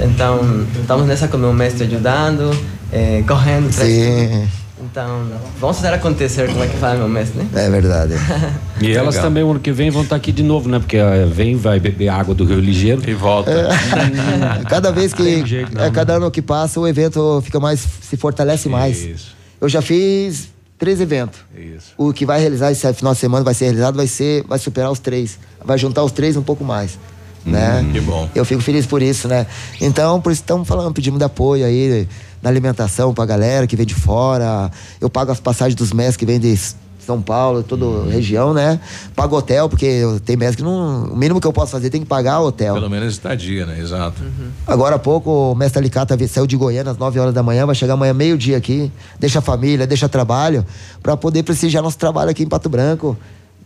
Então, 0.00 0.66
estamos 0.80 1.06
nessa 1.06 1.28
com 1.28 1.36
o 1.36 1.40
meu 1.40 1.52
mestre 1.52 1.84
ajudando, 1.84 2.50
é, 2.92 3.22
correndo. 3.26 3.72
Sim. 3.72 4.48
Então, 4.80 5.26
vamos 5.60 5.76
fazer 5.78 5.92
acontecer, 5.92 6.48
como 6.48 6.62
é 6.62 6.68
que 6.68 6.76
fala 6.76 6.94
meu 6.98 7.08
mestre, 7.08 7.42
né? 7.42 7.48
É 7.54 7.68
verdade. 7.68 8.14
E 8.80 8.92
elas 8.92 9.16
Legal. 9.16 9.28
também, 9.28 9.42
o 9.42 9.50
ano 9.50 9.58
que 9.58 9.72
vem, 9.72 9.90
vão 9.90 10.02
estar 10.02 10.14
aqui 10.14 10.30
de 10.30 10.44
novo, 10.44 10.68
né? 10.68 10.78
Porque 10.78 10.96
eh, 10.96 11.26
vem, 11.26 11.56
vai 11.56 11.80
beber 11.80 12.10
água 12.10 12.32
do 12.32 12.44
Rio 12.44 12.60
Ligeiro. 12.60 13.02
E 13.10 13.12
volta. 13.12 13.50
Cada 14.70 14.92
vez 14.92 15.12
que. 15.12 15.44
Jeito, 15.44 15.74
não, 15.74 15.82
é, 15.82 15.86
né? 15.86 15.90
cada 15.92 16.14
ano 16.14 16.30
que 16.30 16.40
passa, 16.40 16.78
o 16.78 16.86
evento 16.86 17.42
fica 17.44 17.58
mais. 17.58 17.80
se 17.80 18.16
fortalece 18.16 18.68
mais. 18.68 19.02
Isso. 19.02 19.36
Eu 19.60 19.68
já 19.68 19.82
fiz 19.82 20.50
três 20.78 21.00
eventos. 21.00 21.40
Isso. 21.56 21.92
O 21.98 22.12
que 22.12 22.24
vai 22.24 22.38
realizar 22.38 22.70
esse 22.70 22.92
final 22.94 23.14
de 23.14 23.18
semana 23.18 23.42
vai 23.42 23.52
ser 23.52 23.64
realizado, 23.64 23.96
vai 23.96 24.06
ser. 24.06 24.44
Vai 24.46 24.60
superar 24.60 24.92
os 24.92 25.00
três. 25.00 25.40
Vai 25.64 25.76
juntar 25.76 26.04
os 26.04 26.12
três 26.12 26.36
um 26.36 26.42
pouco 26.42 26.62
mais. 26.62 26.96
Né? 27.44 27.80
Hum, 27.84 27.92
que 27.92 28.00
bom. 28.00 28.28
Eu 28.34 28.44
fico 28.44 28.60
feliz 28.60 28.84
por 28.86 29.00
isso, 29.00 29.26
né? 29.28 29.46
Então, 29.80 30.20
por 30.20 30.32
isso 30.32 30.42
estamos 30.42 30.66
falando, 30.68 30.92
pedimos 30.92 31.18
de 31.18 31.24
apoio 31.24 31.64
aí 31.64 32.06
na 32.42 32.50
alimentação 32.50 33.14
pra 33.14 33.24
galera 33.24 33.66
que 33.66 33.74
vem 33.76 33.86
de 33.86 33.94
fora. 33.94 34.70
Eu 35.00 35.08
pago 35.08 35.32
as 35.32 35.40
passagens 35.40 35.74
dos 35.74 35.92
mestres 35.92 36.16
que 36.16 36.26
vêm 36.26 36.38
de 36.38 36.58
São 37.06 37.22
Paulo, 37.22 37.62
toda 37.62 37.86
Hum. 37.86 38.08
região, 38.10 38.52
né? 38.52 38.78
Pago 39.16 39.34
hotel, 39.36 39.66
porque 39.68 40.02
tem 40.26 40.36
mestre 40.36 40.58
que 40.58 40.62
não. 40.62 41.04
O 41.04 41.16
mínimo 41.16 41.40
que 41.40 41.46
eu 41.46 41.52
posso 41.54 41.72
fazer 41.72 41.88
tem 41.88 42.02
que 42.02 42.06
pagar 42.06 42.40
o 42.40 42.46
hotel. 42.48 42.74
Pelo 42.74 42.90
menos 42.90 43.14
estadia, 43.14 43.64
né? 43.64 43.78
Exato. 43.80 44.20
Agora 44.66 44.96
há 44.96 44.98
pouco 44.98 45.30
o 45.52 45.54
mestre 45.54 45.78
Alicata 45.78 46.18
saiu 46.28 46.46
de 46.46 46.54
Goiânia 46.56 46.92
às 46.92 46.98
9 46.98 47.18
horas 47.18 47.32
da 47.32 47.42
manhã, 47.42 47.64
vai 47.64 47.74
chegar 47.74 47.94
amanhã 47.94 48.12
meio-dia 48.12 48.58
aqui, 48.58 48.92
deixa 49.18 49.38
a 49.38 49.42
família, 49.42 49.86
deixa 49.86 50.06
trabalho, 50.06 50.66
para 51.02 51.16
poder 51.16 51.42
prestigiar 51.44 51.82
nosso 51.82 51.96
trabalho 51.96 52.30
aqui 52.30 52.42
em 52.42 52.48
Pato 52.48 52.68
Branco. 52.68 53.16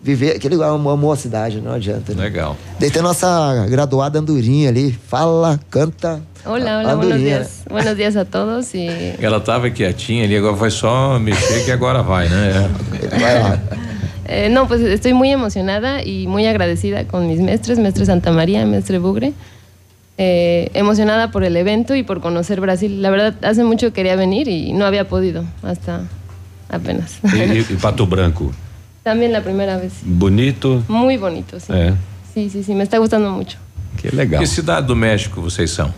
Viver, 0.02 0.34
aquele 0.34 0.56
amou, 0.64 0.92
amou 0.92 1.12
a 1.12 1.16
cidade, 1.16 1.60
não 1.60 1.72
adianta. 1.72 2.12
Né? 2.12 2.24
Legal. 2.24 2.56
Daí 2.81 2.90
tem 2.90 2.98
a 2.98 3.05
nossa 3.05 3.66
graduada 3.68 4.18
Andorinha 4.18 4.68
ali, 4.68 4.90
fala, 4.92 5.60
canta. 5.70 6.20
Hola, 6.44 6.81
hola, 6.81 6.97
buenos 6.97 7.20
días. 7.20 7.62
Buenos 7.70 7.97
días 7.97 8.16
a 8.16 8.24
todos 8.24 8.74
y 8.74 8.89
Ela 9.20 9.40
tava 9.40 9.70
quietinha 9.70 10.24
ali, 10.24 10.36
agora 10.36 10.56
vai 10.56 10.70
só 10.72 11.20
mexer 11.20 11.64
que 11.64 11.70
agora 11.70 12.02
vai, 12.02 12.28
né? 12.28 12.68
eh, 14.26 14.48
no, 14.48 14.66
pues 14.66 14.81
estoy 14.81 15.14
muy 15.14 15.31
emocionada 15.31 16.02
y 16.02 16.26
muy 16.26 16.47
agradecida 16.47 17.06
con 17.06 17.28
mis 17.28 17.39
mestres, 17.39 17.78
mestre 17.78 18.05
Santa 18.05 18.32
María, 18.32 18.66
mestre 18.66 18.98
Bugre. 18.98 19.32
Eh, 20.18 20.68
emocionada 20.74 21.31
por 21.31 21.44
el 21.44 21.56
evento 21.56 21.94
y 21.94 22.02
por 22.02 22.20
conocer 22.20 22.60
Brasil. 22.60 23.02
La 23.02 23.10
verdad, 23.10 23.36
hace 23.42 23.62
mucho 23.62 23.92
quería 23.92 24.16
venir 24.16 24.48
y 24.48 24.72
no 24.72 24.84
había 24.84 25.06
podido, 25.08 25.44
hasta 25.62 26.02
apenas. 26.68 27.20
E, 27.34 27.60
e 27.60 27.76
Pato 27.81 28.05
Branco, 28.06 28.50
También 29.02 29.32
la 29.32 29.40
primera 29.42 29.76
vez. 29.78 29.92
bonito. 30.05 30.82
Muy 30.89 31.16
bonito, 31.16 31.58
sí. 31.58 31.72
É. 31.72 31.92
Sí, 32.34 32.48
sí, 32.50 32.62
sí, 32.62 32.74
me 32.74 32.84
está 32.84 32.98
gustando 32.98 33.31
mucho. 33.31 33.58
Que 34.00 34.10
legal. 34.14 34.40
Que 34.40 34.47
cidade 34.47 34.86
do 34.86 34.94
México 34.97 35.40
vocês 35.40 35.70
são? 35.70 35.92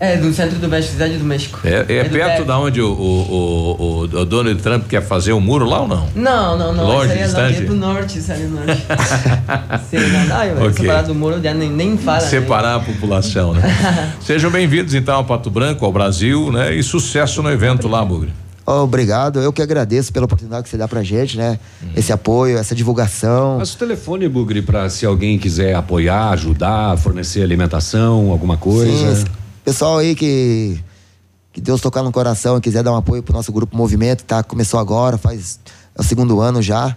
É, 0.00 0.16
do 0.16 0.32
centro 0.32 0.60
do 0.60 0.68
México, 0.68 0.92
cidade 0.92 1.16
do 1.18 1.24
México. 1.24 1.58
É, 1.64 1.84
é 1.96 2.04
do 2.04 2.10
perto 2.10 2.36
DF. 2.38 2.44
da 2.46 2.58
onde 2.60 2.80
o, 2.80 2.88
o, 2.88 3.76
o, 3.76 4.00
o 4.20 4.24
Donald 4.24 4.62
Trump 4.62 4.86
quer 4.86 5.02
fazer 5.02 5.32
o 5.32 5.40
muro 5.40 5.66
lá 5.66 5.80
ou 5.80 5.88
não? 5.88 6.08
Não, 6.14 6.56
não, 6.56 6.72
não. 6.72 6.86
Longe, 6.86 7.10
aí 7.10 7.18
é 7.18 7.22
longe, 7.22 7.24
distante? 7.24 7.62
é 7.62 7.64
pro 7.66 7.74
norte, 7.74 8.18
isso 8.20 8.30
aí 8.32 8.42
é 8.42 8.46
do 8.46 8.50
norte. 8.54 8.82
Sim, 9.90 9.96
não, 10.12 10.24
não, 10.26 10.44
eu 10.44 10.56
Ok. 10.68 10.72
separar 10.74 11.02
do 11.02 11.14
muro, 11.16 11.42
já 11.42 11.52
nem, 11.52 11.68
nem 11.68 11.98
fala. 11.98 12.20
né? 12.20 12.28
Separar 12.28 12.76
a 12.76 12.80
população, 12.80 13.52
né? 13.54 13.62
Sejam 14.22 14.52
bem-vindos 14.52 14.94
então 14.94 15.16
ao 15.16 15.24
Pato 15.24 15.50
Branco, 15.50 15.84
ao 15.84 15.92
Brasil, 15.92 16.52
né? 16.52 16.72
E 16.72 16.80
sucesso 16.84 17.42
no 17.42 17.50
evento 17.50 17.88
lá, 17.88 18.04
Bugre. 18.04 18.32
Obrigado, 18.70 19.40
eu 19.40 19.50
que 19.50 19.62
agradeço 19.62 20.12
pela 20.12 20.26
oportunidade 20.26 20.64
que 20.64 20.68
você 20.68 20.76
dá 20.76 20.86
pra 20.86 21.02
gente, 21.02 21.38
né? 21.38 21.58
Esse 21.96 22.12
apoio, 22.12 22.58
essa 22.58 22.74
divulgação. 22.74 23.56
Mas 23.58 23.72
o 23.72 23.78
telefone, 23.78 24.28
Bugre, 24.28 24.60
para 24.60 24.90
se 24.90 25.06
alguém 25.06 25.38
quiser 25.38 25.74
apoiar, 25.74 26.30
ajudar, 26.30 26.98
fornecer 26.98 27.42
alimentação, 27.42 28.30
alguma 28.30 28.58
coisa. 28.58 29.16
Sim, 29.16 29.24
pessoal 29.64 29.98
aí 29.98 30.14
que 30.14 30.78
que 31.50 31.62
Deus 31.62 31.80
tocar 31.80 32.02
no 32.02 32.12
coração 32.12 32.58
e 32.58 32.60
quiser 32.60 32.82
dar 32.82 32.92
um 32.92 32.96
apoio 32.96 33.22
pro 33.22 33.34
nosso 33.34 33.50
grupo 33.50 33.76
Movimento, 33.76 34.22
tá? 34.22 34.42
Começou 34.42 34.78
agora, 34.78 35.16
faz 35.18 35.58
é 35.96 36.00
o 36.00 36.04
segundo 36.04 36.40
ano 36.40 36.62
já. 36.62 36.96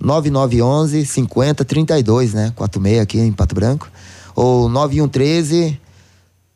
9911 0.00 1.04
5032, 1.04 2.34
né? 2.34 2.52
46 2.56 3.00
aqui 3.00 3.18
em 3.18 3.32
Pato 3.32 3.54
Branco. 3.54 3.90
Ou 4.34 4.68
9113 4.68 5.78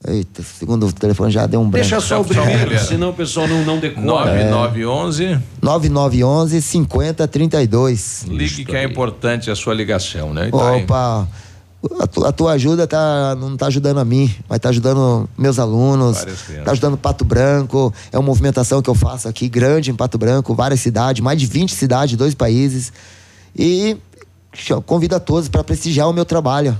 Eita, 0.07 0.43
segundo 0.45 0.87
o 0.87 0.93
telefone 0.93 1.31
já 1.33 1.45
deu 1.47 1.61
um 1.61 1.69
branco. 1.69 1.83
Deixa 1.89 2.01
só 2.01 2.21
o 2.21 2.25
primeiro, 2.25 2.79
senão 2.79 3.11
o 3.11 3.13
pessoal 3.13 3.49
não, 3.49 3.65
não 3.65 3.79
decora. 3.81 4.31
É. 4.31 4.49
9911. 4.51 5.41
9911 5.61 6.63
5032. 6.63 8.25
Ligue 8.29 8.65
que 8.65 8.77
é 8.77 8.85
importante 8.85 9.51
a 9.51 9.57
sua 9.57 9.75
ligação, 9.75 10.33
né? 10.33 10.49
E 10.49 10.53
tá 10.53 10.71
aí. 10.71 10.83
Opa, 10.85 11.29
a, 12.01 12.07
tu- 12.07 12.25
a 12.25 12.31
tua 12.31 12.53
ajuda 12.53 12.87
tá, 12.87 13.35
não 13.41 13.57
tá 13.57 13.67
ajudando 13.67 13.99
a 13.99 14.05
mim, 14.05 14.33
mas 14.49 14.61
tá 14.61 14.69
ajudando 14.69 15.29
meus 15.37 15.59
alunos, 15.59 16.19
Várias 16.19 16.43
crianças. 16.43 16.65
tá 16.65 16.71
ajudando 16.73 16.97
Pato 16.97 17.25
Branco. 17.25 17.93
É 18.13 18.19
uma 18.19 18.25
movimentação 18.27 18.81
que 18.81 18.89
eu 18.89 18.95
faço 18.95 19.27
aqui, 19.29 19.49
grande 19.49 19.91
em 19.91 19.95
Pato 19.97 20.17
Branco, 20.17 20.55
várias 20.55 20.79
cidades, 20.81 21.21
mais 21.23 21.41
de 21.41 21.47
20 21.47 21.75
cidades, 21.75 22.17
dois 22.17 22.35
países. 22.37 22.93
E 23.57 23.97
convido 24.87 25.17
a 25.17 25.21
todos 25.21 25.49
para 25.49 25.65
prestigiar 25.65 26.09
o 26.09 26.13
meu 26.13 26.25
trabalho. 26.25 26.79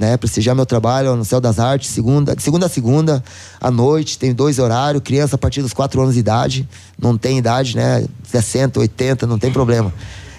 Né, 0.00 0.16
prestigiar 0.16 0.56
meu 0.56 0.64
trabalho 0.64 1.14
no 1.14 1.26
Céu 1.26 1.42
das 1.42 1.58
Artes, 1.58 1.90
segunda, 1.90 2.34
segunda 2.38 2.64
a 2.64 2.68
segunda, 2.70 3.22
à 3.60 3.70
noite, 3.70 4.18
tem 4.18 4.32
dois 4.32 4.58
horários, 4.58 5.02
criança 5.02 5.36
a 5.36 5.38
partir 5.38 5.60
dos 5.60 5.74
4 5.74 6.00
anos 6.00 6.14
de 6.14 6.20
idade, 6.20 6.66
não 6.98 7.18
tem 7.18 7.36
idade, 7.36 7.76
né? 7.76 8.06
60, 8.24 8.80
80, 8.80 9.26
não 9.26 9.38
tem 9.38 9.52
problema. 9.52 9.92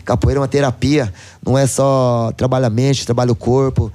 Capoeira 0.03 0.39
é 0.39 0.41
uma 0.41 0.47
terapia, 0.47 1.13
não 1.45 1.55
é 1.55 1.67
só 1.67 2.33
trabalha 2.35 2.65
a 2.65 2.69
mente, 2.71 3.05
trabalha 3.05 3.31
o 3.31 3.35
corpo. 3.35 3.91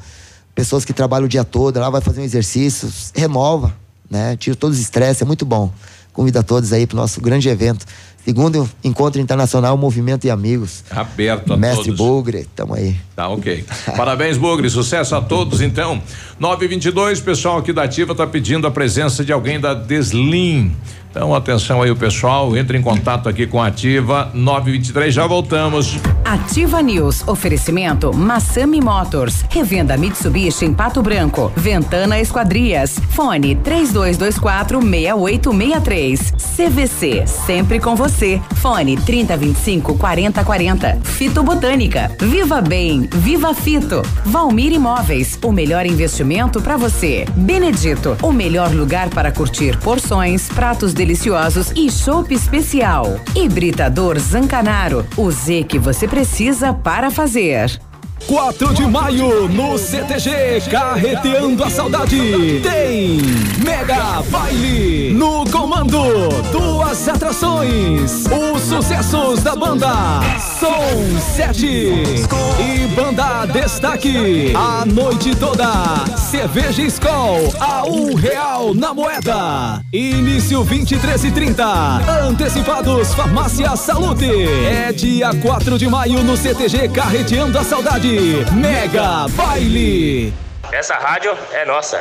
Pessoas 0.54 0.84
que 0.84 0.92
trabalham 0.92 1.26
o 1.26 1.28
dia 1.28 1.42
todo, 1.42 1.80
lá 1.80 1.90
vai 1.90 2.00
fazer 2.00 2.20
um 2.20 2.24
exercício, 2.24 2.88
renova, 3.12 3.74
né? 4.08 4.36
Tira 4.36 4.54
todos 4.54 4.76
os 4.78 4.82
estresses, 4.84 5.22
é 5.22 5.24
muito 5.24 5.44
bom. 5.44 5.72
Convido 6.12 6.38
a 6.38 6.44
todos 6.44 6.72
aí 6.72 6.86
para 6.86 6.94
o 6.94 7.00
nosso 7.00 7.20
grande 7.20 7.48
evento. 7.48 7.84
Segundo 8.26 8.68
Encontro 8.82 9.20
Internacional 9.20 9.76
Movimento 9.76 10.24
e 10.26 10.30
Amigos. 10.30 10.82
Aberto 10.90 11.52
a 11.52 11.56
Mestre 11.56 11.84
todos. 11.84 11.96
Bugre, 11.96 12.44
tamo 12.56 12.74
aí. 12.74 12.96
Tá, 13.14 13.28
ok. 13.28 13.64
Parabéns, 13.96 14.36
Bugre. 14.36 14.68
Sucesso 14.68 15.14
a 15.14 15.20
todos, 15.20 15.60
então. 15.60 16.02
922, 16.40 17.20
pessoal 17.20 17.58
aqui 17.58 17.72
da 17.72 17.84
Ativa 17.84 18.16
tá 18.16 18.26
pedindo 18.26 18.66
a 18.66 18.70
presença 18.72 19.24
de 19.24 19.32
alguém 19.32 19.60
da 19.60 19.74
Deslim. 19.74 20.74
Então, 21.16 21.34
atenção 21.34 21.80
aí, 21.80 21.90
o 21.90 21.96
pessoal. 21.96 22.54
Entre 22.58 22.76
em 22.76 22.82
contato 22.82 23.26
aqui 23.26 23.46
com 23.46 23.58
a 23.58 23.68
Ativa. 23.68 24.30
923, 24.34 25.14
já 25.14 25.26
voltamos. 25.26 25.96
Ativa 26.22 26.82
News. 26.82 27.26
Oferecimento 27.26 28.14
Massami 28.14 28.82
Motors. 28.82 29.42
Revenda 29.48 29.96
Mitsubishi 29.96 30.66
em 30.66 30.74
Pato 30.74 31.00
Branco. 31.00 31.50
Ventana 31.56 32.20
Esquadrias. 32.20 32.98
Fone 33.10 33.56
3224 33.56 34.78
6863. 34.82 36.32
CVC. 36.56 37.26
Sempre 37.26 37.80
com 37.80 37.96
você. 37.96 38.38
Fone 38.56 38.98
3025 38.98 39.94
4040. 39.96 40.98
Fito 41.02 41.42
Botânica. 41.42 42.10
Viva 42.20 42.60
Bem. 42.60 43.08
Viva 43.10 43.54
Fito. 43.54 44.02
Valmir 44.26 44.70
Imóveis. 44.70 45.38
O 45.42 45.50
melhor 45.50 45.86
investimento 45.86 46.60
para 46.60 46.76
você. 46.76 47.24
Benedito. 47.34 48.18
O 48.20 48.32
melhor 48.32 48.70
lugar 48.74 49.08
para 49.08 49.32
curtir 49.32 49.78
porções, 49.78 50.48
pratos 50.48 50.92
deliciosos 51.06 51.70
e 51.76 51.88
chopp 51.88 52.34
especial. 52.34 53.20
Hibridador 53.36 54.18
Zancanaro. 54.18 55.06
O 55.16 55.30
Z 55.30 55.62
que 55.62 55.78
você 55.78 56.08
precisa 56.08 56.74
para 56.74 57.12
fazer. 57.12 57.85
4 58.24 58.74
de 58.74 58.86
maio 58.86 59.48
no 59.48 59.78
CTG 59.78 60.62
Carreteando 60.70 61.62
a 61.62 61.70
Saudade. 61.70 62.60
Tem 62.62 63.20
Mega 63.64 64.22
Baile 64.30 65.12
no 65.12 65.48
comando 65.50 66.02
duas 66.50 67.08
atrações 67.08 68.24
os 68.26 68.62
sucessos 68.62 69.42
da 69.42 69.54
banda 69.54 70.20
Som 70.58 71.20
7 71.34 71.66
e 71.66 72.86
banda 72.94 73.46
Destaque 73.46 74.52
a 74.56 74.84
noite 74.86 75.34
toda 75.36 76.04
cerveja 76.16 76.82
Skol 76.82 77.52
a 77.60 77.84
um 77.84 78.14
real 78.14 78.74
na 78.74 78.92
moeda. 78.92 79.82
Início 79.92 80.64
23 80.64 81.24
e 81.24 81.30
30 81.30 82.24
antecipados 82.24 83.14
Farmácia 83.14 83.76
Salute. 83.76 84.30
É 84.68 84.92
dia 84.92 85.32
4 85.34 85.78
de 85.78 85.88
maio 85.88 86.24
no 86.24 86.36
CTG 86.36 86.88
Carreteando 86.88 87.58
a 87.58 87.64
Saudade 87.64 88.05
Mega 88.52 89.26
Baile 89.30 90.32
Essa 90.70 90.94
rádio 90.94 91.36
é 91.52 91.64
nossa. 91.64 92.00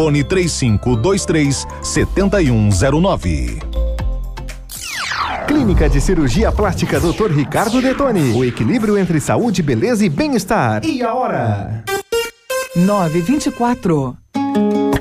fone 0.00 0.24
3523 0.24 1.66
7109. 1.82 3.58
Clínica 5.46 5.90
de 5.90 6.00
Cirurgia 6.00 6.50
Plástica 6.50 6.98
Dr. 6.98 7.30
Ricardo 7.30 7.82
Detoni. 7.82 8.32
O 8.32 8.42
equilíbrio 8.42 8.96
entre 8.96 9.20
saúde, 9.20 9.62
beleza 9.62 10.02
e 10.06 10.08
bem-estar. 10.08 10.86
E 10.86 11.02
a 11.02 11.12
hora? 11.12 11.84
924. 12.74 14.16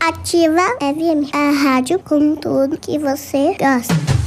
Ativa 0.00 0.62
FM, 0.80 1.28
a 1.34 1.50
rádio 1.50 1.98
com 1.98 2.34
tudo 2.34 2.78
que 2.78 2.98
você 2.98 3.54
gosta. 3.58 4.19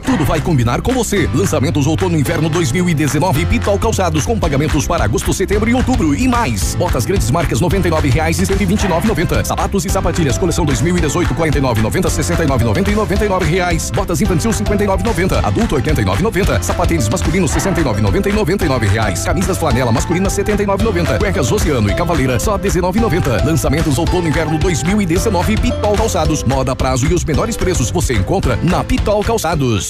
Tudo 0.00 0.24
vai 0.24 0.40
combinar 0.40 0.80
com 0.80 0.92
você. 0.92 1.28
Lançamentos 1.34 1.86
outono 1.86 2.16
e 2.16 2.20
inverno 2.20 2.48
2019 2.48 3.46
Pitol 3.46 3.78
Calçados 3.78 4.24
com 4.26 4.38
pagamentos 4.38 4.86
para 4.86 5.04
agosto, 5.04 5.32
setembro 5.32 5.68
e 5.70 5.74
outubro 5.74 6.14
e 6.14 6.26
mais. 6.26 6.74
Botas 6.74 7.04
grandes 7.04 7.30
marcas 7.30 7.60
R$ 7.60 7.66
99,00 7.66 8.04
e 8.04 8.10
R$ 8.10 8.66
129,90. 8.66 9.44
Sapatos 9.44 9.84
e 9.84 9.90
sapatilhas 9.90 10.38
coleção 10.38 10.64
2018 10.64 11.34
49,90, 11.34 12.02
69,90 12.08 12.88
e 12.88 12.94
99 12.94 13.44
reais. 13.46 13.90
Botas 13.90 14.20
infantil 14.20 14.50
59,90. 14.50 15.44
Adulto 15.44 15.76
89,90. 15.76 16.62
Sapatênis 16.62 17.08
masculinos 17.08 17.50
69,90 17.52 18.26
e 18.26 18.32
99 18.32 18.86
reais. 18.86 19.24
Camisas 19.24 19.58
flanela 19.58 19.92
masculina 19.92 20.28
79,90. 20.28 21.18
Cuecas 21.18 21.50
Oceano 21.50 21.90
e 21.90 21.94
Cavaleira 21.94 22.38
só 22.38 22.58
19,90. 22.58 23.44
Lançamentos 23.44 23.98
outono 23.98 24.26
e 24.26 24.30
inverno 24.30 24.58
2019 24.58 25.56
Pitol 25.56 25.96
Calçados. 25.96 26.42
Moda 26.44 26.74
prazo 26.76 27.06
e 27.06 27.14
os 27.14 27.24
menores 27.24 27.56
preços 27.56 27.90
você 27.90 28.14
encontra 28.14 28.56
na 28.62 28.84
Pitol 28.84 29.22
Calçados. 29.22 29.89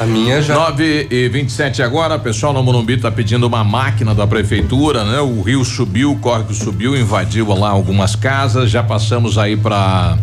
A 0.00 0.06
minha 0.06 0.40
já. 0.40 0.54
9 0.54 1.08
e 1.10 1.28
27 1.28 1.82
agora, 1.82 2.18
pessoal 2.18 2.54
no 2.54 2.62
Morumbi 2.62 2.96
tá 2.96 3.10
pedindo 3.10 3.46
uma 3.46 3.62
máquina 3.62 4.14
da 4.14 4.26
prefeitura, 4.26 5.04
né? 5.04 5.20
O 5.20 5.42
rio 5.42 5.62
subiu, 5.62 6.12
o 6.12 6.16
córrego 6.18 6.54
subiu, 6.54 6.96
invadiu 6.96 7.52
lá 7.52 7.68
algumas 7.68 8.16
casas, 8.16 8.70
já 8.70 8.82
passamos 8.82 9.36
aí 9.36 9.58
para 9.58 10.16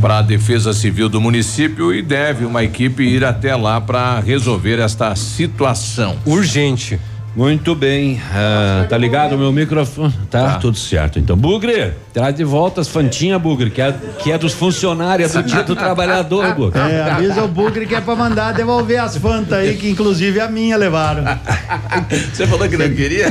para 0.00 0.18
a 0.18 0.22
Defesa 0.22 0.72
Civil 0.72 1.10
do 1.10 1.20
município 1.20 1.92
e 1.92 2.00
deve 2.00 2.46
uma 2.46 2.64
equipe 2.64 3.02
ir 3.02 3.22
até 3.22 3.54
lá 3.54 3.78
para 3.82 4.18
resolver 4.20 4.80
esta 4.80 5.14
situação. 5.14 6.16
Urgente. 6.24 6.98
Muito 7.34 7.74
bem. 7.74 8.20
Ah, 8.30 8.84
tá 8.88 8.98
ligado 8.98 9.34
o 9.34 9.38
meu 9.38 9.50
microfone? 9.50 10.12
Tá, 10.30 10.58
tudo 10.58 10.76
certo. 10.76 11.18
Então, 11.18 11.34
Bugre, 11.34 11.92
traz 12.12 12.34
de 12.34 12.44
volta 12.44 12.82
as 12.82 12.88
fantinhas, 12.88 13.40
Bugre, 13.40 13.70
que 13.70 13.80
é, 13.80 13.94
que 14.18 14.30
é 14.30 14.36
dos 14.36 14.52
funcionários, 14.52 15.34
é 15.34 15.40
do 15.42 15.48
dia 15.48 15.62
do 15.62 15.74
trabalhador, 15.74 16.52
Bugre. 16.54 16.78
É, 16.78 17.00
avisa 17.10 17.42
o 17.42 17.48
Bugre 17.48 17.86
que 17.86 17.94
é 17.94 18.02
pra 18.02 18.14
mandar 18.14 18.52
devolver 18.52 19.00
as 19.00 19.16
fantas 19.16 19.54
aí, 19.58 19.76
que 19.78 19.88
inclusive 19.88 20.40
a 20.40 20.48
minha 20.48 20.76
levaram. 20.76 21.24
Você 22.34 22.46
falou 22.46 22.68
que 22.68 22.76
não 22.76 22.90
queria? 22.94 23.26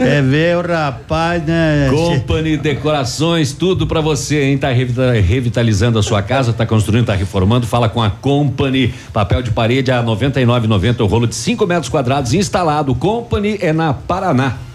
É 0.00 0.20
ver 0.20 0.56
o 0.56 0.66
rapaz, 0.66 1.40
né? 1.44 1.88
Company 1.90 2.56
Decorações, 2.56 3.52
tudo 3.52 3.86
pra 3.86 4.00
você, 4.00 4.42
hein? 4.42 4.58
Tá 4.58 4.70
revita- 4.72 5.12
revitalizando 5.12 5.98
a 5.98 6.02
sua 6.02 6.20
casa, 6.20 6.52
tá 6.52 6.66
construindo, 6.66 7.06
tá 7.06 7.14
reformando. 7.14 7.64
Fala 7.66 7.88
com 7.88 8.02
a 8.02 8.10
Company. 8.10 8.92
Papel 9.12 9.40
de 9.42 9.50
parede 9.52 9.92
a 9.92 10.02
99,90, 10.02 11.00
o 11.00 11.06
rolo 11.06 11.26
de 11.28 11.34
5 11.36 11.64
metros 11.66 11.88
quadrados 11.88 12.34
instalado. 12.34 12.92
Company 12.94 13.35
é 13.44 13.72
na 13.72 13.92
Paraná. 13.92 14.65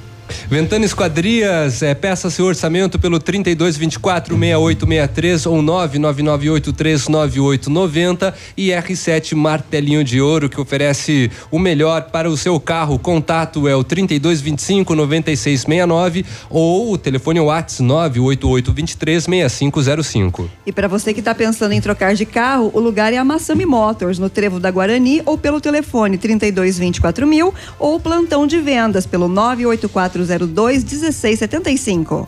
Ventana 0.49 0.85
Esquadrias, 0.85 1.81
é, 1.81 1.93
peça 1.93 2.29
seu 2.29 2.45
orçamento 2.45 2.99
pelo 2.99 3.19
3224 3.19 4.37
6863 4.37 5.45
ou 5.45 5.61
999839890 5.61 8.33
e 8.55 8.69
R7 8.69 9.35
Martelinho 9.35 10.01
de 10.03 10.21
Ouro 10.21 10.49
que 10.49 10.59
oferece 10.59 11.31
o 11.49 11.59
melhor 11.59 12.09
para 12.11 12.29
o 12.29 12.37
seu 12.37 12.59
carro. 12.59 12.99
Contato 12.99 13.67
é 13.67 13.75
o 13.75 13.83
3225 13.83 14.95
9669 14.95 16.25
ou 16.49 16.93
o 16.93 16.97
telefone 16.97 17.39
WhatsApp 17.39 17.83
98823 17.83 19.23
6505. 19.23 20.49
E 20.65 20.71
para 20.71 20.87
você 20.87 21.13
que 21.13 21.19
está 21.19 21.33
pensando 21.33 21.73
em 21.73 21.81
trocar 21.81 22.15
de 22.15 22.25
carro, 22.25 22.71
o 22.73 22.79
lugar 22.79 23.13
é 23.13 23.17
a 23.17 23.23
Massami 23.23 23.65
Motors, 23.65 24.19
no 24.19 24.29
Trevo 24.29 24.59
da 24.59 24.71
Guarani, 24.71 25.21
ou 25.25 25.37
pelo 25.37 25.61
telefone 25.61 26.17
3224 26.17 27.27
mil, 27.27 27.53
ou 27.79 27.99
plantão 27.99 28.45
de 28.45 28.59
vendas 28.59 29.05
pelo 29.05 29.27
98402 30.27 30.83
1675. 30.83 32.27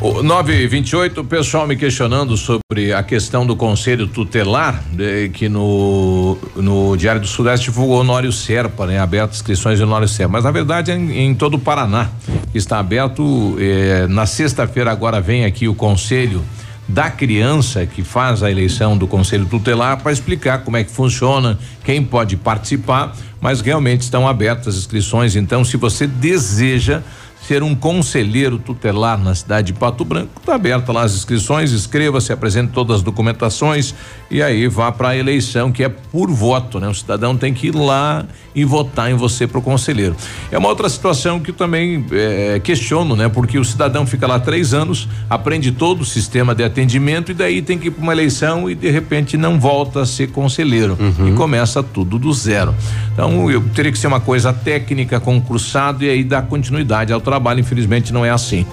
O 0.00 0.22
928, 0.22 1.22
o 1.22 1.24
pessoal 1.24 1.66
me 1.66 1.74
questionando 1.74 2.36
sobre 2.36 2.92
a 2.92 3.02
questão 3.02 3.44
do 3.44 3.56
conselho 3.56 4.06
tutelar, 4.06 4.84
que 5.32 5.48
no, 5.48 6.38
no 6.54 6.96
Diário 6.96 7.20
do 7.20 7.26
Sudeste 7.26 7.66
divulgou 7.66 7.98
Honório 7.98 8.30
Serpa, 8.30 8.86
né? 8.86 9.00
Aberto 9.00 9.32
inscrições 9.32 9.76
de 9.76 9.82
Honório 9.82 10.06
Serpa. 10.06 10.34
Mas 10.34 10.44
na 10.44 10.52
verdade 10.52 10.92
é 10.92 10.94
em, 10.94 11.30
em 11.30 11.34
todo 11.34 11.54
o 11.54 11.58
Paraná. 11.58 12.10
Está 12.54 12.78
aberto. 12.78 13.56
eh, 13.58 14.06
na 14.08 14.24
sexta-feira 14.24 14.92
agora 14.92 15.20
vem 15.20 15.44
aqui 15.44 15.66
o 15.66 15.74
conselho 15.74 16.44
da 16.88 17.10
criança 17.10 17.84
que 17.84 18.02
faz 18.02 18.42
a 18.42 18.50
eleição 18.50 18.96
do 18.96 19.06
conselho 19.06 19.44
tutelar 19.44 20.02
para 20.02 20.10
explicar 20.10 20.60
como 20.64 20.76
é 20.76 20.84
que 20.84 20.90
funciona, 20.90 21.58
quem 21.84 22.02
pode 22.02 22.36
participar, 22.36 23.14
mas 23.40 23.60
realmente 23.60 24.00
estão 24.00 24.26
abertas 24.26 24.68
as 24.68 24.80
inscrições. 24.80 25.36
Então, 25.36 25.64
se 25.64 25.76
você 25.76 26.06
deseja 26.06 27.02
ser 27.48 27.62
um 27.62 27.74
conselheiro 27.74 28.58
tutelar 28.58 29.16
na 29.18 29.34
cidade 29.34 29.72
de 29.72 29.78
Pato 29.78 30.04
Branco, 30.04 30.32
está 30.38 30.54
aberta 30.54 30.92
lá 30.92 31.02
as 31.02 31.14
inscrições, 31.14 31.72
inscreva-se, 31.72 32.30
apresente 32.30 32.72
todas 32.74 32.96
as 32.96 33.02
documentações 33.02 33.94
e 34.30 34.42
aí 34.42 34.68
vá 34.68 34.92
para 34.92 35.08
a 35.08 35.16
eleição 35.16 35.72
que 35.72 35.82
é 35.82 35.88
por 35.88 36.30
voto, 36.30 36.78
né? 36.78 36.86
O 36.86 36.92
cidadão 36.92 37.34
tem 37.38 37.54
que 37.54 37.68
ir 37.68 37.74
lá 37.74 38.26
e 38.54 38.66
votar 38.66 39.10
em 39.10 39.14
você 39.14 39.46
para 39.46 39.58
o 39.58 39.62
conselheiro. 39.62 40.14
É 40.50 40.58
uma 40.58 40.68
outra 40.68 40.90
situação 40.90 41.40
que 41.40 41.50
também 41.50 42.04
eh, 42.12 42.60
questiono, 42.62 43.16
né? 43.16 43.30
Porque 43.30 43.58
o 43.58 43.64
cidadão 43.64 44.06
fica 44.06 44.26
lá 44.26 44.38
três 44.38 44.74
anos, 44.74 45.08
aprende 45.30 45.72
todo 45.72 46.02
o 46.02 46.04
sistema 46.04 46.54
de 46.54 46.62
atendimento 46.62 47.30
e 47.30 47.34
daí 47.34 47.62
tem 47.62 47.78
que 47.78 47.88
ir 47.88 47.92
para 47.92 48.02
uma 48.02 48.12
eleição 48.12 48.68
e 48.68 48.74
de 48.74 48.90
repente 48.90 49.38
não 49.38 49.58
volta 49.58 50.02
a 50.02 50.06
ser 50.06 50.32
conselheiro 50.32 50.98
e 51.26 51.32
começa 51.32 51.82
tudo 51.82 52.18
do 52.18 52.30
zero. 52.30 52.74
Então 53.14 53.50
eu 53.50 53.62
teria 53.70 53.90
que 53.90 53.98
ser 53.98 54.08
uma 54.08 54.20
coisa 54.20 54.52
técnica, 54.52 55.18
concursado 55.18 56.04
e 56.04 56.10
aí 56.10 56.22
dar 56.22 56.42
continuidade 56.42 57.10
ao 57.10 57.22
trabalho. 57.22 57.37
Infelizmente 57.60 58.12
não 58.12 58.24
é 58.24 58.30
assim. 58.30 58.66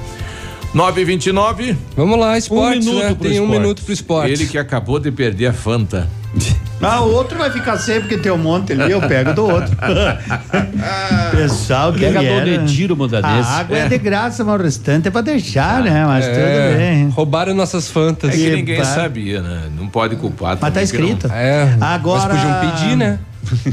929. 0.74 1.78
Vamos 1.96 2.20
lá, 2.20 2.38
esportes, 2.38 2.86
um 2.86 2.96
né? 2.96 3.04
minuto 3.06 3.18
pro 3.18 3.30
Tem 3.30 3.40
um 3.40 3.44
esporte. 3.44 3.60
minuto 3.62 3.82
pro 3.84 3.94
esporte. 3.94 4.32
Ele 4.32 4.46
que 4.46 4.58
acabou 4.58 5.00
de 5.00 5.10
perder 5.12 5.48
a 5.48 5.54
Fanta. 5.54 6.08
Ah, 6.82 7.02
o 7.02 7.12
outro 7.14 7.38
vai 7.38 7.50
ficar 7.50 7.78
sem 7.78 8.02
porque 8.02 8.18
tem 8.18 8.32
um 8.32 8.38
monte 8.38 8.74
ali, 8.74 8.92
eu 8.92 9.02
pego 9.02 9.34
do 9.34 9.46
outro. 9.48 9.76
Pessoal 11.32 11.94
que 11.94 12.00
Pega 12.00 12.20
do 12.20 12.26
vier, 12.26 12.46
né? 12.46 12.58
Netiro 12.58 12.96
Modanese. 12.96 13.48
A 13.50 13.60
água 13.60 13.78
é. 13.78 13.82
É. 13.82 13.88
de 13.88 13.98
graça, 13.98 14.44
mas 14.44 14.60
o 14.60 14.64
restante 14.64 15.08
é 15.08 15.12
pra 15.12 15.22
deixar, 15.22 15.82
né? 15.82 16.06
Mas 16.06 16.26
É, 16.26 16.32
tudo 16.34 16.78
bem. 16.78 17.10
Roubaram 17.10 17.54
nossas 17.56 17.90
fantas. 17.90 18.30
É 18.32 18.34
que 18.38 18.50
ninguém 18.56 18.84
sabia, 18.84 19.42
né? 19.42 19.64
Não 19.76 19.88
pode 19.88 20.16
culpar. 20.18 20.58
Mas 20.62 20.74
tá 20.74 20.84
escrito. 20.84 21.28
É, 21.32 21.76
Agora- 21.80 22.34
mas 22.34 22.42
podiam 22.44 22.60
pedir, 22.72 22.96
né? 22.98 23.20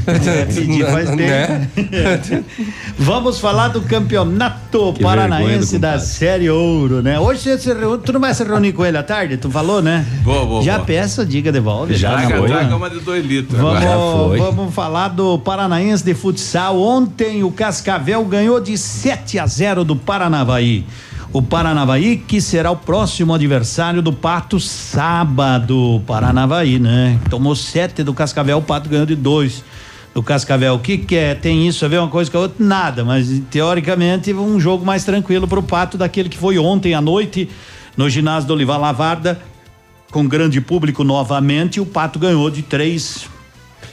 É, 0.07 0.45
pedir 0.53 0.85
faz 0.85 1.09
tempo. 1.09 1.21
Né? 1.21 1.69
Vamos 2.97 3.39
falar 3.39 3.69
do 3.69 3.81
campeonato 3.81 4.93
Que 4.93 5.03
paranaense 5.03 5.77
da. 5.77 5.99
Série 5.99 6.49
Ouro, 6.49 7.01
né? 7.01 7.19
Hoje 7.19 7.41
você 7.41 7.57
se 7.57 7.73
reúne, 7.73 8.01
tu 8.03 8.13
não 8.13 8.19
vai 8.19 8.33
se 8.33 8.43
reunir 8.43 8.73
com 8.73 8.85
ele 8.85 8.97
à 8.97 9.03
tarde? 9.03 9.37
Tu 9.37 9.49
falou, 9.49 9.81
né? 9.81 10.05
Vou, 10.23 10.47
vou, 10.47 10.61
Já 10.61 10.77
vou. 10.77 10.85
peça, 10.85 11.25
diga, 11.25 11.51
devolve. 11.51 11.95
Já 11.95 12.11
na 12.11 12.27
Traga, 12.27 12.47
boa. 12.47 12.75
uma 12.75 12.89
de 12.89 12.99
dois 12.99 13.25
litros. 13.25 13.59
Vamos, 13.59 14.37
vamos 14.37 14.73
falar 14.73 15.09
do 15.09 15.39
Paranaense 15.39 16.03
de 16.03 16.13
futsal. 16.13 16.79
Ontem 16.79 17.43
o 17.43 17.51
Cascavel 17.51 18.23
ganhou 18.25 18.59
de 18.59 18.77
7 18.77 19.39
a 19.39 19.47
0 19.47 19.83
do 19.83 19.95
Paranavaí. 19.95 20.85
O 21.33 21.41
Paranavaí 21.41 22.15
que 22.15 22.39
será 22.39 22.69
o 22.69 22.75
próximo 22.75 23.33
adversário 23.33 24.03
do 24.03 24.13
Pato 24.13 24.59
sábado. 24.59 25.99
Paranavaí, 26.05 26.77
né? 26.77 27.19
Tomou 27.27 27.55
7 27.55 28.03
do 28.03 28.13
Cascavel, 28.13 28.59
o 28.59 28.61
Pato 28.61 28.87
ganhou 28.87 29.07
de 29.07 29.15
2 29.15 29.63
do 30.13 30.21
Cascavel. 30.21 30.75
O 30.75 30.79
que 30.79 30.95
que 30.95 31.15
é? 31.15 31.33
Tem 31.33 31.67
isso 31.67 31.83
a 31.83 31.87
ver 31.87 31.97
uma 31.97 32.07
coisa 32.07 32.29
com 32.29 32.37
a 32.37 32.41
outra? 32.41 32.63
Nada, 32.63 33.03
mas 33.03 33.41
teoricamente 33.49 34.31
um 34.31 34.59
jogo 34.59 34.85
mais 34.85 35.03
tranquilo 35.03 35.47
para 35.47 35.59
o 35.59 35.63
Pato 35.63 35.97
daquele 35.97 36.29
que 36.29 36.37
foi 36.37 36.59
ontem 36.59 36.93
à 36.93 37.01
noite 37.01 37.49
no 37.97 38.07
ginásio 38.07 38.47
do 38.47 38.53
Olivar 38.53 38.79
Lavarda 38.79 39.41
com 40.11 40.27
grande 40.27 40.61
público 40.61 41.03
novamente, 41.03 41.77
e 41.77 41.81
o 41.81 41.85
Pato 41.87 42.19
ganhou 42.19 42.47
de 42.51 42.61
três 42.61 43.27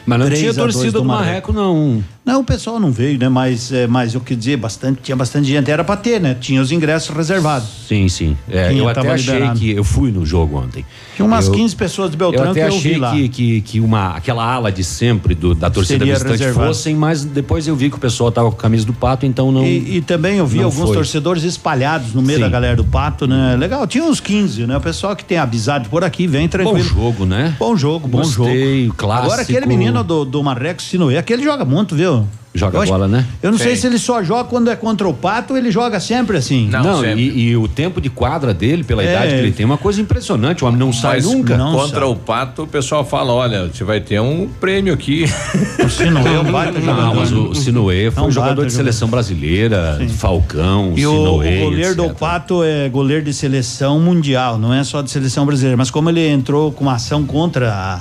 Mas 0.04 0.18
não 0.18 0.26
3 0.26 0.38
tinha 0.38 0.50
a 0.50 0.54
2 0.54 0.74
torcida 0.74 0.98
do 0.98 1.04
Marreco, 1.06 1.50
não. 1.50 2.04
Não, 2.30 2.40
o 2.40 2.44
pessoal 2.44 2.78
não 2.78 2.92
veio, 2.92 3.18
né? 3.18 3.28
Mas, 3.28 3.72
é, 3.72 3.86
mas 3.86 4.14
eu 4.14 4.20
queria 4.20 4.36
dizer, 4.38 4.56
bastante, 4.56 5.00
tinha 5.02 5.16
bastante 5.16 5.48
gente, 5.48 5.70
era 5.70 5.82
pra 5.82 5.96
ter, 5.96 6.20
né? 6.20 6.36
Tinha 6.40 6.60
os 6.62 6.70
ingressos 6.70 7.14
reservados. 7.14 7.68
Sim, 7.88 8.08
sim. 8.08 8.36
É, 8.48 8.72
eu 8.72 8.88
até 8.88 9.00
achei 9.10 9.34
liberado. 9.34 9.58
que 9.58 9.70
eu 9.72 9.82
fui 9.82 10.12
no 10.12 10.24
jogo 10.24 10.56
ontem. 10.58 10.84
Tinha 11.16 11.26
umas 11.26 11.46
Eu- 11.48 11.52
15 11.54 11.74
pessoas 11.74 12.10
de 12.10 12.16
Beltrão 12.16 12.44
eu 12.44 12.50
até 12.52 12.60
que 12.60 12.72
eu 12.72 12.76
achei 12.78 12.92
vi 12.94 12.98
lá. 13.00 13.10
que, 13.12 13.28
que, 13.28 13.60
que 13.62 13.80
uma, 13.80 14.10
aquela 14.16 14.44
ala 14.44 14.70
de 14.70 14.84
sempre 14.84 15.34
do, 15.34 15.54
da 15.56 15.68
torcida 15.70 15.98
Seria 15.98 16.14
visitante 16.14 16.38
reservado. 16.38 16.66
fossem, 16.68 16.94
mas 16.94 17.24
depois 17.24 17.66
eu 17.66 17.74
vi 17.74 17.90
que 17.90 17.96
o 17.96 18.00
pessoal 18.00 18.30
tava 18.30 18.48
com 18.50 18.56
a 18.56 18.60
camisa 18.60 18.86
do 18.86 18.92
pato, 18.92 19.26
então 19.26 19.50
não. 19.50 19.64
E, 19.66 19.96
e 19.96 20.00
também 20.00 20.38
eu 20.38 20.46
vi 20.46 20.62
alguns 20.62 20.86
foi. 20.86 20.94
torcedores 20.94 21.42
espalhados 21.42 22.14
no 22.14 22.22
meio 22.22 22.38
Sim. 22.38 22.44
da 22.44 22.48
galera 22.48 22.76
do 22.76 22.84
Pato, 22.84 23.26
né? 23.26 23.56
Legal, 23.56 23.86
tinha 23.86 24.04
uns 24.04 24.20
15, 24.20 24.66
né? 24.66 24.76
O 24.76 24.80
pessoal 24.80 25.16
que 25.16 25.24
tem 25.24 25.36
amizade 25.36 25.88
por 25.88 26.04
aqui, 26.04 26.26
vem 26.26 26.48
tranquilo. 26.48 26.78
Bom 26.78 26.84
jogo, 26.84 27.26
né? 27.26 27.56
Bom 27.58 27.76
jogo, 27.76 28.06
bom 28.06 28.18
Gostei, 28.18 28.84
jogo. 28.86 28.94
clássico. 28.96 29.26
Agora 29.26 29.42
aquele 29.42 29.66
menino 29.66 30.04
do, 30.04 30.24
do 30.24 30.42
Marreco 30.44 30.80
Sinoé, 30.80 31.18
aquele 31.18 31.42
joga 31.42 31.64
muito, 31.64 31.94
viu? 31.96 32.19
Joga 32.52 32.78
Eu 32.78 32.82
acho- 32.82 32.90
bola, 32.92 33.06
né? 33.06 33.24
Eu 33.40 33.52
não 33.52 33.58
sei 33.58 33.76
Sim. 33.76 33.82
se 33.82 33.86
ele 33.86 33.98
só 33.98 34.24
joga 34.24 34.44
quando 34.48 34.68
é 34.70 34.74
contra 34.74 35.08
o 35.08 35.14
Pato, 35.14 35.56
ele 35.56 35.70
joga 35.70 36.00
sempre 36.00 36.36
assim. 36.36 36.68
Não, 36.68 37.04
e, 37.04 37.50
e 37.50 37.56
o 37.56 37.68
tempo 37.68 38.00
de 38.00 38.10
quadra 38.10 38.52
dele, 38.52 38.82
pela 38.82 39.04
É. 39.04 39.10
idade 39.12 39.34
que 39.34 39.38
ele 39.38 39.52
tem, 39.52 39.62
é 39.62 39.66
uma 39.66 39.78
coisa 39.78 40.00
impressionante. 40.00 40.64
O 40.64 40.66
homem 40.66 40.78
não 40.80 40.92
sai 40.92 41.20
nunca. 41.20 41.56
Contra 41.56 42.08
o 42.08 42.16
Pato, 42.16 42.64
o 42.64 42.66
pessoal 42.66 43.04
fala: 43.04 43.32
olha, 43.32 43.68
você 43.68 43.84
vai 43.84 44.00
ter 44.00 44.20
um 44.20 44.48
prêmio 44.60 44.92
aqui. 44.92 45.26
O 45.84 45.88
Sinoé 45.88 46.34
é 46.34 46.38
um 46.40 46.50
baita 46.52 46.78
Não, 46.78 46.86
jogador. 46.86 47.14
mas 47.16 47.32
o 47.32 47.54
Sinoé 47.54 48.10
foi 48.10 48.22
É 48.22 48.26
um 48.26 48.30
jogador 48.30 48.66
de 48.66 48.72
seleção 48.72 49.08
brasileira, 49.08 49.98
Falcão, 50.16 50.92
E 50.96 51.06
o, 51.06 51.10
Sinoé. 51.12 51.56
o 51.58 51.64
goleiro 51.64 51.94
do 51.94 52.04
etc. 52.06 52.16
Pato 52.18 52.62
é 52.64 52.88
goleiro 52.88 53.24
de 53.24 53.32
seleção 53.32 53.98
mundial, 54.00 54.58
não 54.58 54.74
é 54.74 54.82
só 54.84 55.02
de 55.02 55.10
seleção 55.10 55.46
brasileira. 55.46 55.76
Mas 55.76 55.90
como 55.90 56.10
ele 56.10 56.26
entrou 56.28 56.70
com 56.72 56.82
uma 56.84 56.94
ação 56.94 57.24
contra 57.24 57.72
a, 57.72 58.00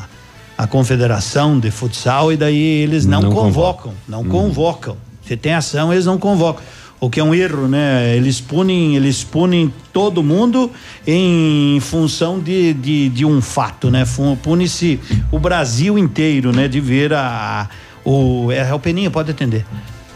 a 0.59 0.67
confederação 0.67 1.57
de 1.57 1.71
futsal, 1.71 2.33
e 2.33 2.35
daí 2.35 2.57
eles 2.57 3.05
não, 3.05 3.21
Não 3.21 3.31
convocam, 3.31 3.93
não 4.05 4.25
convocam. 4.25 4.97
Se 5.25 5.37
tem 5.37 5.53
ação, 5.53 5.93
eles 5.93 6.05
não 6.05 6.17
convocam. 6.17 6.61
O 6.99 7.09
que 7.09 7.21
é 7.21 7.23
um 7.23 7.33
erro, 7.33 7.65
né? 7.69 8.13
Eles 8.13 8.41
punem, 8.41 8.97
eles 8.97 9.23
punem 9.23 9.73
todo 9.93 10.21
mundo 10.21 10.69
em 11.07 11.79
função 11.79 12.41
de, 12.41 12.73
de, 12.73 13.07
de 13.07 13.23
um 13.23 13.41
fato, 13.41 13.89
né? 13.89 14.03
Pune-se 14.43 14.99
o 15.31 15.39
Brasil 15.39 15.97
inteiro, 15.97 16.51
né? 16.51 16.67
De 16.67 16.81
ver 16.81 17.13
a. 17.13 17.69
o, 18.03 18.51
é, 18.51 18.73
o 18.73 18.79
Peninha, 18.79 19.09
pode 19.09 19.31
atender. 19.31 19.65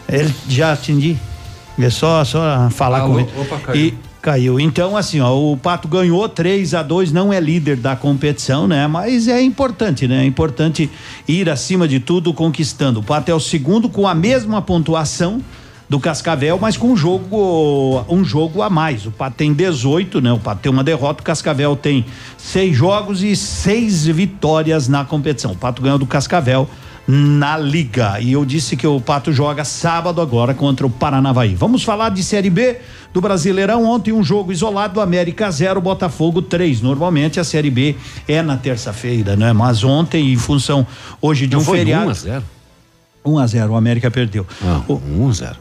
Ele 0.06 0.34
já 0.46 0.74
atendi. 0.74 1.16
É 1.78 1.88
só, 1.88 2.22
só 2.22 2.68
falar 2.68 3.00
Alô? 3.00 3.14
com 3.14 3.20
ele. 3.20 3.30
Opa. 3.34 3.74
E 3.74 3.94
caiu. 4.24 4.58
Então, 4.58 4.96
assim, 4.96 5.20
ó, 5.20 5.36
o 5.36 5.54
Pato 5.54 5.86
ganhou 5.86 6.26
3 6.26 6.72
a 6.72 6.82
2 6.82 7.12
não 7.12 7.30
é 7.30 7.38
líder 7.38 7.76
da 7.76 7.94
competição, 7.94 8.66
né? 8.66 8.86
Mas 8.86 9.28
é 9.28 9.42
importante, 9.42 10.08
né? 10.08 10.22
É 10.22 10.24
importante 10.24 10.90
ir 11.28 11.50
acima 11.50 11.86
de 11.86 12.00
tudo 12.00 12.32
conquistando. 12.32 13.00
O 13.00 13.02
Pato 13.02 13.30
é 13.30 13.34
o 13.34 13.38
segundo 13.38 13.86
com 13.86 14.08
a 14.08 14.14
mesma 14.14 14.62
pontuação 14.62 15.42
do 15.90 16.00
Cascavel, 16.00 16.58
mas 16.58 16.74
com 16.74 16.92
um 16.92 16.96
jogo 16.96 18.02
um 18.08 18.24
jogo 18.24 18.62
a 18.62 18.70
mais. 18.70 19.04
O 19.04 19.10
Pato 19.10 19.36
tem 19.36 19.52
18, 19.52 20.22
né? 20.22 20.32
O 20.32 20.38
Pato 20.38 20.62
tem 20.62 20.72
uma 20.72 20.82
derrota, 20.82 21.20
o 21.20 21.24
Cascavel 21.24 21.76
tem 21.76 22.06
seis 22.38 22.74
jogos 22.74 23.22
e 23.22 23.36
seis 23.36 24.06
vitórias 24.06 24.88
na 24.88 25.04
competição. 25.04 25.52
O 25.52 25.56
Pato 25.56 25.82
ganhou 25.82 25.98
do 25.98 26.06
Cascavel 26.06 26.66
na 27.06 27.56
liga. 27.56 28.20
E 28.20 28.32
eu 28.32 28.44
disse 28.44 28.76
que 28.76 28.86
o 28.86 29.00
Pato 29.00 29.32
joga 29.32 29.64
sábado 29.64 30.20
agora 30.20 30.54
contra 30.54 30.86
o 30.86 30.90
Paranavaí. 30.90 31.54
Vamos 31.54 31.82
falar 31.82 32.08
de 32.08 32.22
Série 32.22 32.50
B 32.50 32.78
do 33.12 33.20
Brasileirão. 33.20 33.84
Ontem 33.84 34.12
um 34.12 34.22
jogo 34.24 34.52
isolado, 34.52 35.00
América 35.00 35.50
0, 35.50 35.80
Botafogo 35.80 36.40
3. 36.42 36.80
Normalmente 36.80 37.38
a 37.38 37.44
Série 37.44 37.70
B 37.70 37.96
é 38.26 38.42
na 38.42 38.56
terça-feira, 38.56 39.36
né? 39.36 39.52
Mas 39.52 39.84
ontem, 39.84 40.32
em 40.32 40.36
função 40.36 40.86
hoje 41.20 41.46
de 41.46 41.54
Não 41.54 41.62
um 41.62 41.64
foi 41.64 41.78
feriado. 41.78 42.06
1 42.06 42.10
a 42.10 42.14
0 42.14 42.44
1 43.26 43.38
a 43.38 43.46
0 43.46 43.72
o 43.72 43.76
América 43.76 44.10
perdeu. 44.10 44.46
Não, 44.60 45.00
1 45.18 45.28
a 45.28 45.32
0 45.32 45.56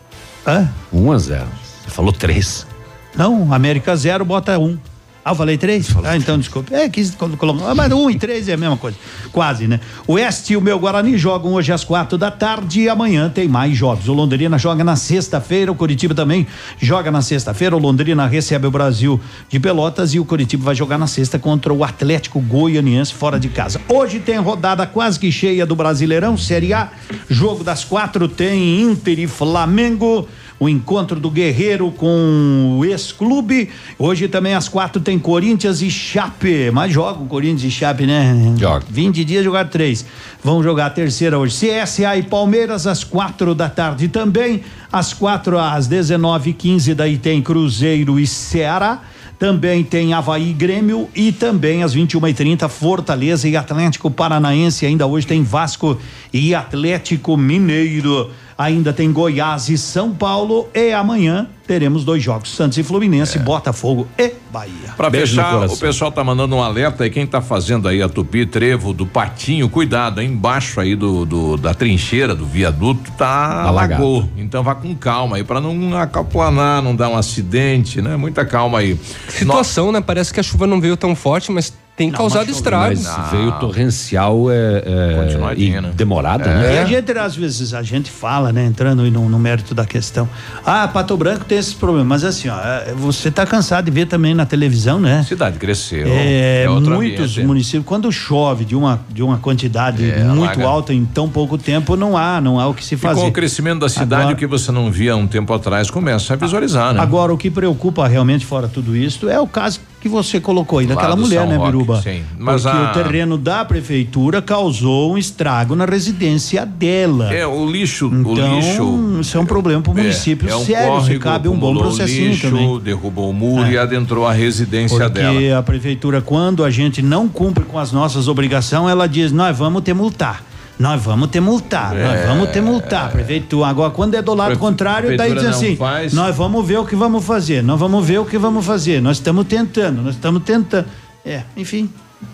Hã? 0.45 0.69
1 0.91 1.11
a 1.11 1.17
0 1.17 1.45
Você 1.81 1.89
falou 1.89 2.11
3. 2.11 2.67
Não, 3.15 3.53
América 3.53 3.95
0, 3.95 4.25
bota 4.25 4.57
1. 4.57 4.77
Ah, 5.25 5.31
eu 5.31 5.35
falei 5.35 5.57
três? 5.57 5.87
Ah, 6.03 6.17
então 6.17 6.37
desculpa. 6.37 6.75
É, 6.75 6.89
quis 6.89 7.11
colo- 7.15 7.37
colocar. 7.37 7.69
Ah, 7.69 7.73
mas 7.75 7.89
um 7.93 8.09
e 8.09 8.15
três 8.19 8.49
é 8.49 8.53
a 8.53 8.57
mesma 8.57 8.75
coisa. 8.75 8.97
Quase, 9.31 9.67
né? 9.67 9.79
O 10.05 10.13
Oeste 10.13 10.51
e 10.51 10.57
o 10.57 10.61
meu 10.61 10.77
Guarani 10.77 11.17
jogam 11.17 11.53
hoje 11.53 11.71
às 11.71 11.83
quatro 11.85 12.17
da 12.17 12.29
tarde 12.29 12.81
e 12.81 12.89
amanhã 12.89 13.29
tem 13.29 13.47
mais 13.47 13.75
jogos. 13.77 14.09
O 14.09 14.13
Londrina 14.13 14.57
joga 14.57 14.83
na 14.83 14.97
sexta-feira, 14.97 15.71
o 15.71 15.75
Curitiba 15.75 16.13
também 16.13 16.45
joga 16.77 17.09
na 17.09 17.21
sexta-feira. 17.21 17.73
O 17.73 17.79
Londrina 17.79 18.27
recebe 18.27 18.67
o 18.67 18.71
Brasil 18.71 19.19
de 19.47 19.59
Pelotas 19.61 20.13
e 20.13 20.19
o 20.19 20.25
Curitiba 20.25 20.65
vai 20.65 20.75
jogar 20.75 20.97
na 20.97 21.07
sexta 21.07 21.39
contra 21.39 21.73
o 21.73 21.85
Atlético 21.85 22.41
Goianiense 22.41 23.13
fora 23.13 23.39
de 23.39 23.47
casa. 23.47 23.79
Hoje 23.87 24.19
tem 24.19 24.37
rodada 24.39 24.85
quase 24.85 25.17
que 25.17 25.31
cheia 25.31 25.65
do 25.65 25.73
Brasileirão, 25.75 26.37
Série 26.37 26.73
A. 26.73 26.89
Jogo 27.29 27.63
das 27.63 27.85
quatro 27.85 28.27
tem 28.27 28.81
Inter 28.81 29.19
e 29.19 29.27
Flamengo 29.27 30.27
o 30.63 30.69
encontro 30.69 31.19
do 31.19 31.29
Guerreiro 31.29 31.91
com 31.91 32.77
o 32.79 32.85
ex-clube. 32.85 33.69
Hoje 33.99 34.29
também 34.29 34.53
às 34.53 34.69
quatro 34.69 35.01
tem 35.01 35.19
Corinthians 35.19 35.81
e 35.81 35.91
Chape. 35.91 36.71
Mas 36.71 36.93
joga 36.93 37.21
o 37.21 37.25
Corinthians 37.25 37.63
e 37.63 37.71
Chape, 37.71 38.05
né? 38.05 38.33
Joga. 38.57 38.85
20 38.89 39.25
dias 39.25 39.43
jogar 39.43 39.65
três. 39.65 40.05
Vão 40.41 40.63
jogar 40.63 40.85
a 40.85 40.89
terceira 40.89 41.37
hoje. 41.37 41.53
CSA 41.53 42.15
e 42.15 42.23
Palmeiras 42.23 42.87
às 42.87 43.03
quatro 43.03 43.53
da 43.53 43.69
tarde 43.69 44.07
também. 44.07 44.61
Às 44.91 45.13
quatro 45.13 45.59
às 45.59 45.89
19h15 45.89 46.93
daí 46.93 47.17
tem 47.17 47.41
Cruzeiro 47.41 48.17
e 48.17 48.25
Ceará. 48.25 49.01
Também 49.37 49.83
tem 49.83 50.13
Havaí 50.13 50.51
e 50.51 50.53
Grêmio 50.53 51.09
e 51.13 51.33
também 51.33 51.83
às 51.83 51.93
21h30 51.93 52.69
Fortaleza 52.69 53.49
e 53.49 53.57
Atlético 53.57 54.09
Paranaense. 54.09 54.85
Ainda 54.85 55.05
hoje 55.05 55.27
tem 55.27 55.43
Vasco 55.43 55.99
e 56.31 56.55
Atlético 56.55 57.35
Mineiro. 57.35 58.31
Ainda 58.57 58.93
tem 58.93 59.11
Goiás 59.11 59.69
e 59.69 59.77
São 59.77 60.11
Paulo. 60.13 60.67
E 60.73 60.91
amanhã 60.93 61.47
teremos 61.67 62.03
dois 62.03 62.21
jogos: 62.21 62.55
Santos 62.55 62.77
e 62.77 62.83
Fluminense, 62.83 63.39
Botafogo 63.39 64.07
e 64.17 64.31
Bahia. 64.51 64.73
Pra 64.95 65.09
Beijo 65.09 65.35
no 65.35 65.41
fechar, 65.43 65.65
o 65.69 65.77
pessoal 65.77 66.11
tá 66.11 66.23
mandando 66.23 66.55
um 66.55 66.61
alerta 66.61 67.03
aí, 67.03 67.09
quem 67.09 67.25
tá 67.25 67.41
fazendo 67.41 67.87
aí 67.87 68.01
a 68.01 68.07
tupi, 68.09 68.45
trevo, 68.45 68.93
do 68.93 69.05
patinho, 69.05 69.67
cuidado, 69.69 70.19
aí 70.19 70.27
embaixo 70.27 70.79
aí 70.79 70.95
do, 70.95 71.25
do- 71.25 71.57
da 71.57 71.73
trincheira, 71.73 72.35
do 72.35 72.45
viaduto, 72.45 73.11
tá 73.17 73.63
Alagado. 73.63 74.03
alagou. 74.03 74.29
Então 74.37 74.61
vá 74.63 74.75
com 74.75 74.93
calma 74.95 75.37
aí, 75.37 75.43
pra 75.43 75.59
não 75.59 75.97
acaplanar, 75.97 76.81
não 76.83 76.95
dar 76.95 77.09
um 77.09 77.17
acidente, 77.17 78.01
né? 78.01 78.15
Muita 78.15 78.45
calma 78.45 78.79
aí. 78.79 78.99
Situação, 79.29 79.91
né? 79.91 79.99
Parece 80.01 80.31
que 80.33 80.39
a 80.39 80.43
chuva 80.43 80.67
não 80.67 80.79
veio 80.79 80.95
tão 80.95 81.15
forte, 81.15 81.51
mas 81.51 81.73
tem 81.95 82.09
causado 82.09 82.49
estragos. 82.49 83.03
Mas 83.05 83.31
veio 83.31 83.51
torrencial 83.59 84.49
é, 84.49 84.83
é, 84.85 85.53
e 85.57 85.71
demorada, 85.93 86.45
E 86.45 86.47
né? 86.53 86.79
a 86.81 86.85
gente, 86.85 87.11
às 87.17 87.35
vezes, 87.35 87.73
a 87.73 87.83
gente 87.83 88.09
fala, 88.09 88.51
né, 88.51 88.65
entrando 88.65 89.03
aí 89.03 89.11
no, 89.11 89.29
no 89.29 89.37
mérito 89.37 89.75
da 89.75 89.85
questão. 89.85 90.27
Ah, 90.65 90.87
Pato 90.87 91.15
Branco 91.15 91.45
tem 91.45 91.57
esses 91.57 91.73
problemas. 91.73 92.07
Mas 92.07 92.23
assim, 92.23 92.49
ó, 92.49 92.57
é, 92.59 92.93
você 92.97 93.29
tá 93.29 93.45
cansado 93.45 93.85
de 93.85 93.91
ver 93.91 94.07
também 94.07 94.33
na 94.33 94.45
televisão, 94.45 94.99
né? 94.99 95.19
A 95.19 95.23
cidade 95.23 95.59
cresceu. 95.59 96.07
É, 96.09 96.65
outro 96.67 96.95
muitos 96.95 97.31
ambiente. 97.31 97.43
municípios, 97.47 97.85
quando 97.85 98.11
chove 98.11 98.65
de 98.65 98.75
uma, 98.75 98.99
de 99.09 99.21
uma 99.21 99.37
quantidade 99.37 100.09
É, 100.09 100.23
muito 100.23 100.45
alaga. 100.45 100.65
alta 100.65 100.93
em 100.93 101.05
tão 101.05 101.29
pouco 101.29 101.57
tempo, 101.57 101.95
não 101.95 102.17
há, 102.17 102.41
não 102.41 102.59
há 102.59 102.67
o 102.67 102.73
que 102.73 102.83
se 102.83 102.95
E 102.95 102.97
fazer. 102.97 103.21
com 103.21 103.27
o 103.27 103.31
crescimento 103.31 103.79
da 103.81 103.89
cidade, 103.89 104.21
Agora- 104.23 104.35
o 104.35 104.37
que 104.37 104.47
você 104.47 104.71
não 104.71 104.91
via 104.91 105.15
um 105.15 105.27
tempo 105.27 105.53
atrás, 105.53 105.91
começa 105.91 106.33
a 106.33 106.35
visualizar, 106.35 106.93
né? 106.93 106.99
Agora, 107.01 107.31
o 107.33 107.37
que 107.37 107.51
preocupa 107.51 108.07
realmente 108.07 108.45
fora 108.45 108.67
tudo 108.67 108.95
isso 108.95 109.29
é 109.29 109.39
o 109.39 109.47
caso 109.47 109.79
que 110.03 110.09
você 110.09 110.37
colocou 110.39 110.79
aí 110.79 110.85
daquela 110.85 111.15
do 111.15 111.21
mulher, 111.21 111.39
São 111.39 111.47
né, 111.49 111.55
Roque, 111.55 111.71
Biruba? 111.71 112.01
sim. 112.01 112.21
Mas 112.37 112.63
Porque 112.63 112.77
a- 112.77 112.91
o 112.91 112.93
terreno 112.93 113.37
da 113.37 113.63
prefeitura 113.63 114.41
causou 114.41 115.13
um 115.13 115.17
estrago 115.17 115.75
na 115.77 115.85
residência 115.85 116.65
dela. 116.65 117.33
É, 117.33 117.47
o 117.47 117.65
lixo, 117.65 118.09
o 118.09 118.13
Então, 118.33 118.55
lixo. 118.59 119.17
isso 119.21 119.37
é 119.37 119.39
um 119.39 119.45
problema 119.45 119.81
para 119.81 119.91
o 119.93 119.95
município 119.95 120.49
é 120.49 120.55
um 120.55 120.65
sério. 120.65 120.83
Se 120.83 120.89
córrego, 120.89 121.19
cabe 121.23 121.47
um 121.47 121.57
bom 121.57 121.73
processinho 121.75 122.31
lixo, 122.31 122.49
também. 122.49 122.79
derrubou 122.81 123.29
o 123.29 123.33
muro 123.33 123.63
É. 123.63 123.71
e 123.71 123.77
adentrou 123.77 124.27
a 124.27 124.33
residência 124.33 124.97
Porque 124.99 125.19
dela. 125.21 125.59
a 125.59 125.63
prefeitura, 125.63 126.21
quando 126.21 126.65
a 126.65 126.69
gente 126.69 127.01
não 127.01 127.29
cumpre 127.29 127.63
com 127.63 127.79
as 127.79 127.93
nossas 127.93 128.27
obrigações, 128.27 128.91
ela 128.91 129.07
diz: 129.07 129.31
nós 129.31 129.57
vamos 129.57 129.81
ter 129.83 129.93
multar. 129.93 130.43
Nós 130.79 131.01
vamos 131.03 131.27
ter 131.29 131.39
multar, 131.39 131.93
nós 131.93 132.19
É. 132.19 132.25
vamos 132.27 132.49
ter 132.49 132.61
multar. 132.61 133.11
Prefeitura. 133.11 133.67
Agora, 133.67 133.91
quando 133.91 134.15
é 134.15 134.21
do 134.21 134.33
lado 134.33 134.47
Prefe- 134.47 134.59
contrário, 134.61 135.15
daí 135.15 135.33
diz 135.33 135.45
assim: 135.45 135.75
faz. 135.75 136.13
nós 136.13 136.35
vamos 136.35 136.65
ver 136.67 136.77
o 136.79 136.85
que 136.85 136.95
vamos 136.95 137.23
fazer, 137.23 137.61
nós 137.63 137.79
vamos 137.79 138.05
ver 138.05 138.19
o 138.19 138.25
que 138.25 138.37
vamos 138.37 138.65
fazer. 138.65 139.01
Nós 139.01 139.17
estamos 139.17 139.45
tentando, 139.45 140.01
nós 140.01 140.15
estamos 140.15 140.41
tentando. 140.43 140.85
É, 141.23 141.43
enfim, 141.55 141.89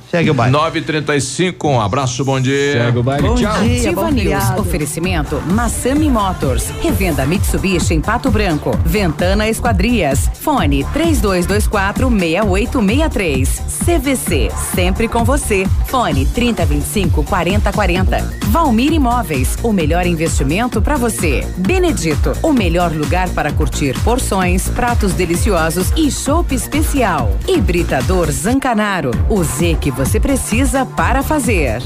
segue 0.09 0.29
o 0.31 0.33
baile. 0.33 0.53
935, 0.53 1.67
um 1.67 1.79
abraço, 1.79 2.23
bom 2.25 2.39
dia. 2.39 2.73
Segue 2.85 2.97
o 2.97 3.03
baile, 3.03 3.27
Bom 3.27 3.35
tchau. 3.35 3.61
dia, 3.61 3.77
Ativa 3.77 4.01
bom 4.03 4.09
News. 4.09 4.25
News. 4.25 4.59
Oferecimento 4.59 5.41
Massami 5.51 6.09
Motors. 6.09 6.69
Revenda 6.81 7.25
Mitsubishi 7.25 7.93
em 7.93 8.01
Pato 8.01 8.31
Branco. 8.31 8.71
Ventana 8.85 9.47
Esquadrias. 9.47 10.29
Fone 10.41 10.83
3224 10.93 12.09
6863. 12.09 13.61
CVC. 13.85 14.51
Sempre 14.75 15.07
com 15.07 15.23
você. 15.23 15.65
Fone 15.87 16.25
3025 16.25 17.23
4040. 17.23 18.39
Valmir 18.47 18.93
Imóveis. 18.93 19.57
O 19.63 19.71
melhor 19.71 20.05
investimento 20.05 20.81
para 20.81 20.97
você. 20.97 21.45
Benedito. 21.57 22.33
O 22.41 22.51
melhor 22.51 22.91
lugar 22.91 23.29
para 23.29 23.51
curtir 23.51 23.97
porções, 24.03 24.67
pratos 24.69 25.13
deliciosos 25.13 25.91
e 25.95 26.11
chopp 26.11 26.53
especial. 26.53 27.31
Hibridador 27.47 28.31
Zancanaro. 28.31 29.11
O 29.29 29.43
Z 29.43 29.77
que 29.79 29.91
você 29.99 30.17
precisa 30.17 30.85
para 30.85 31.21
fazer. 31.21 31.81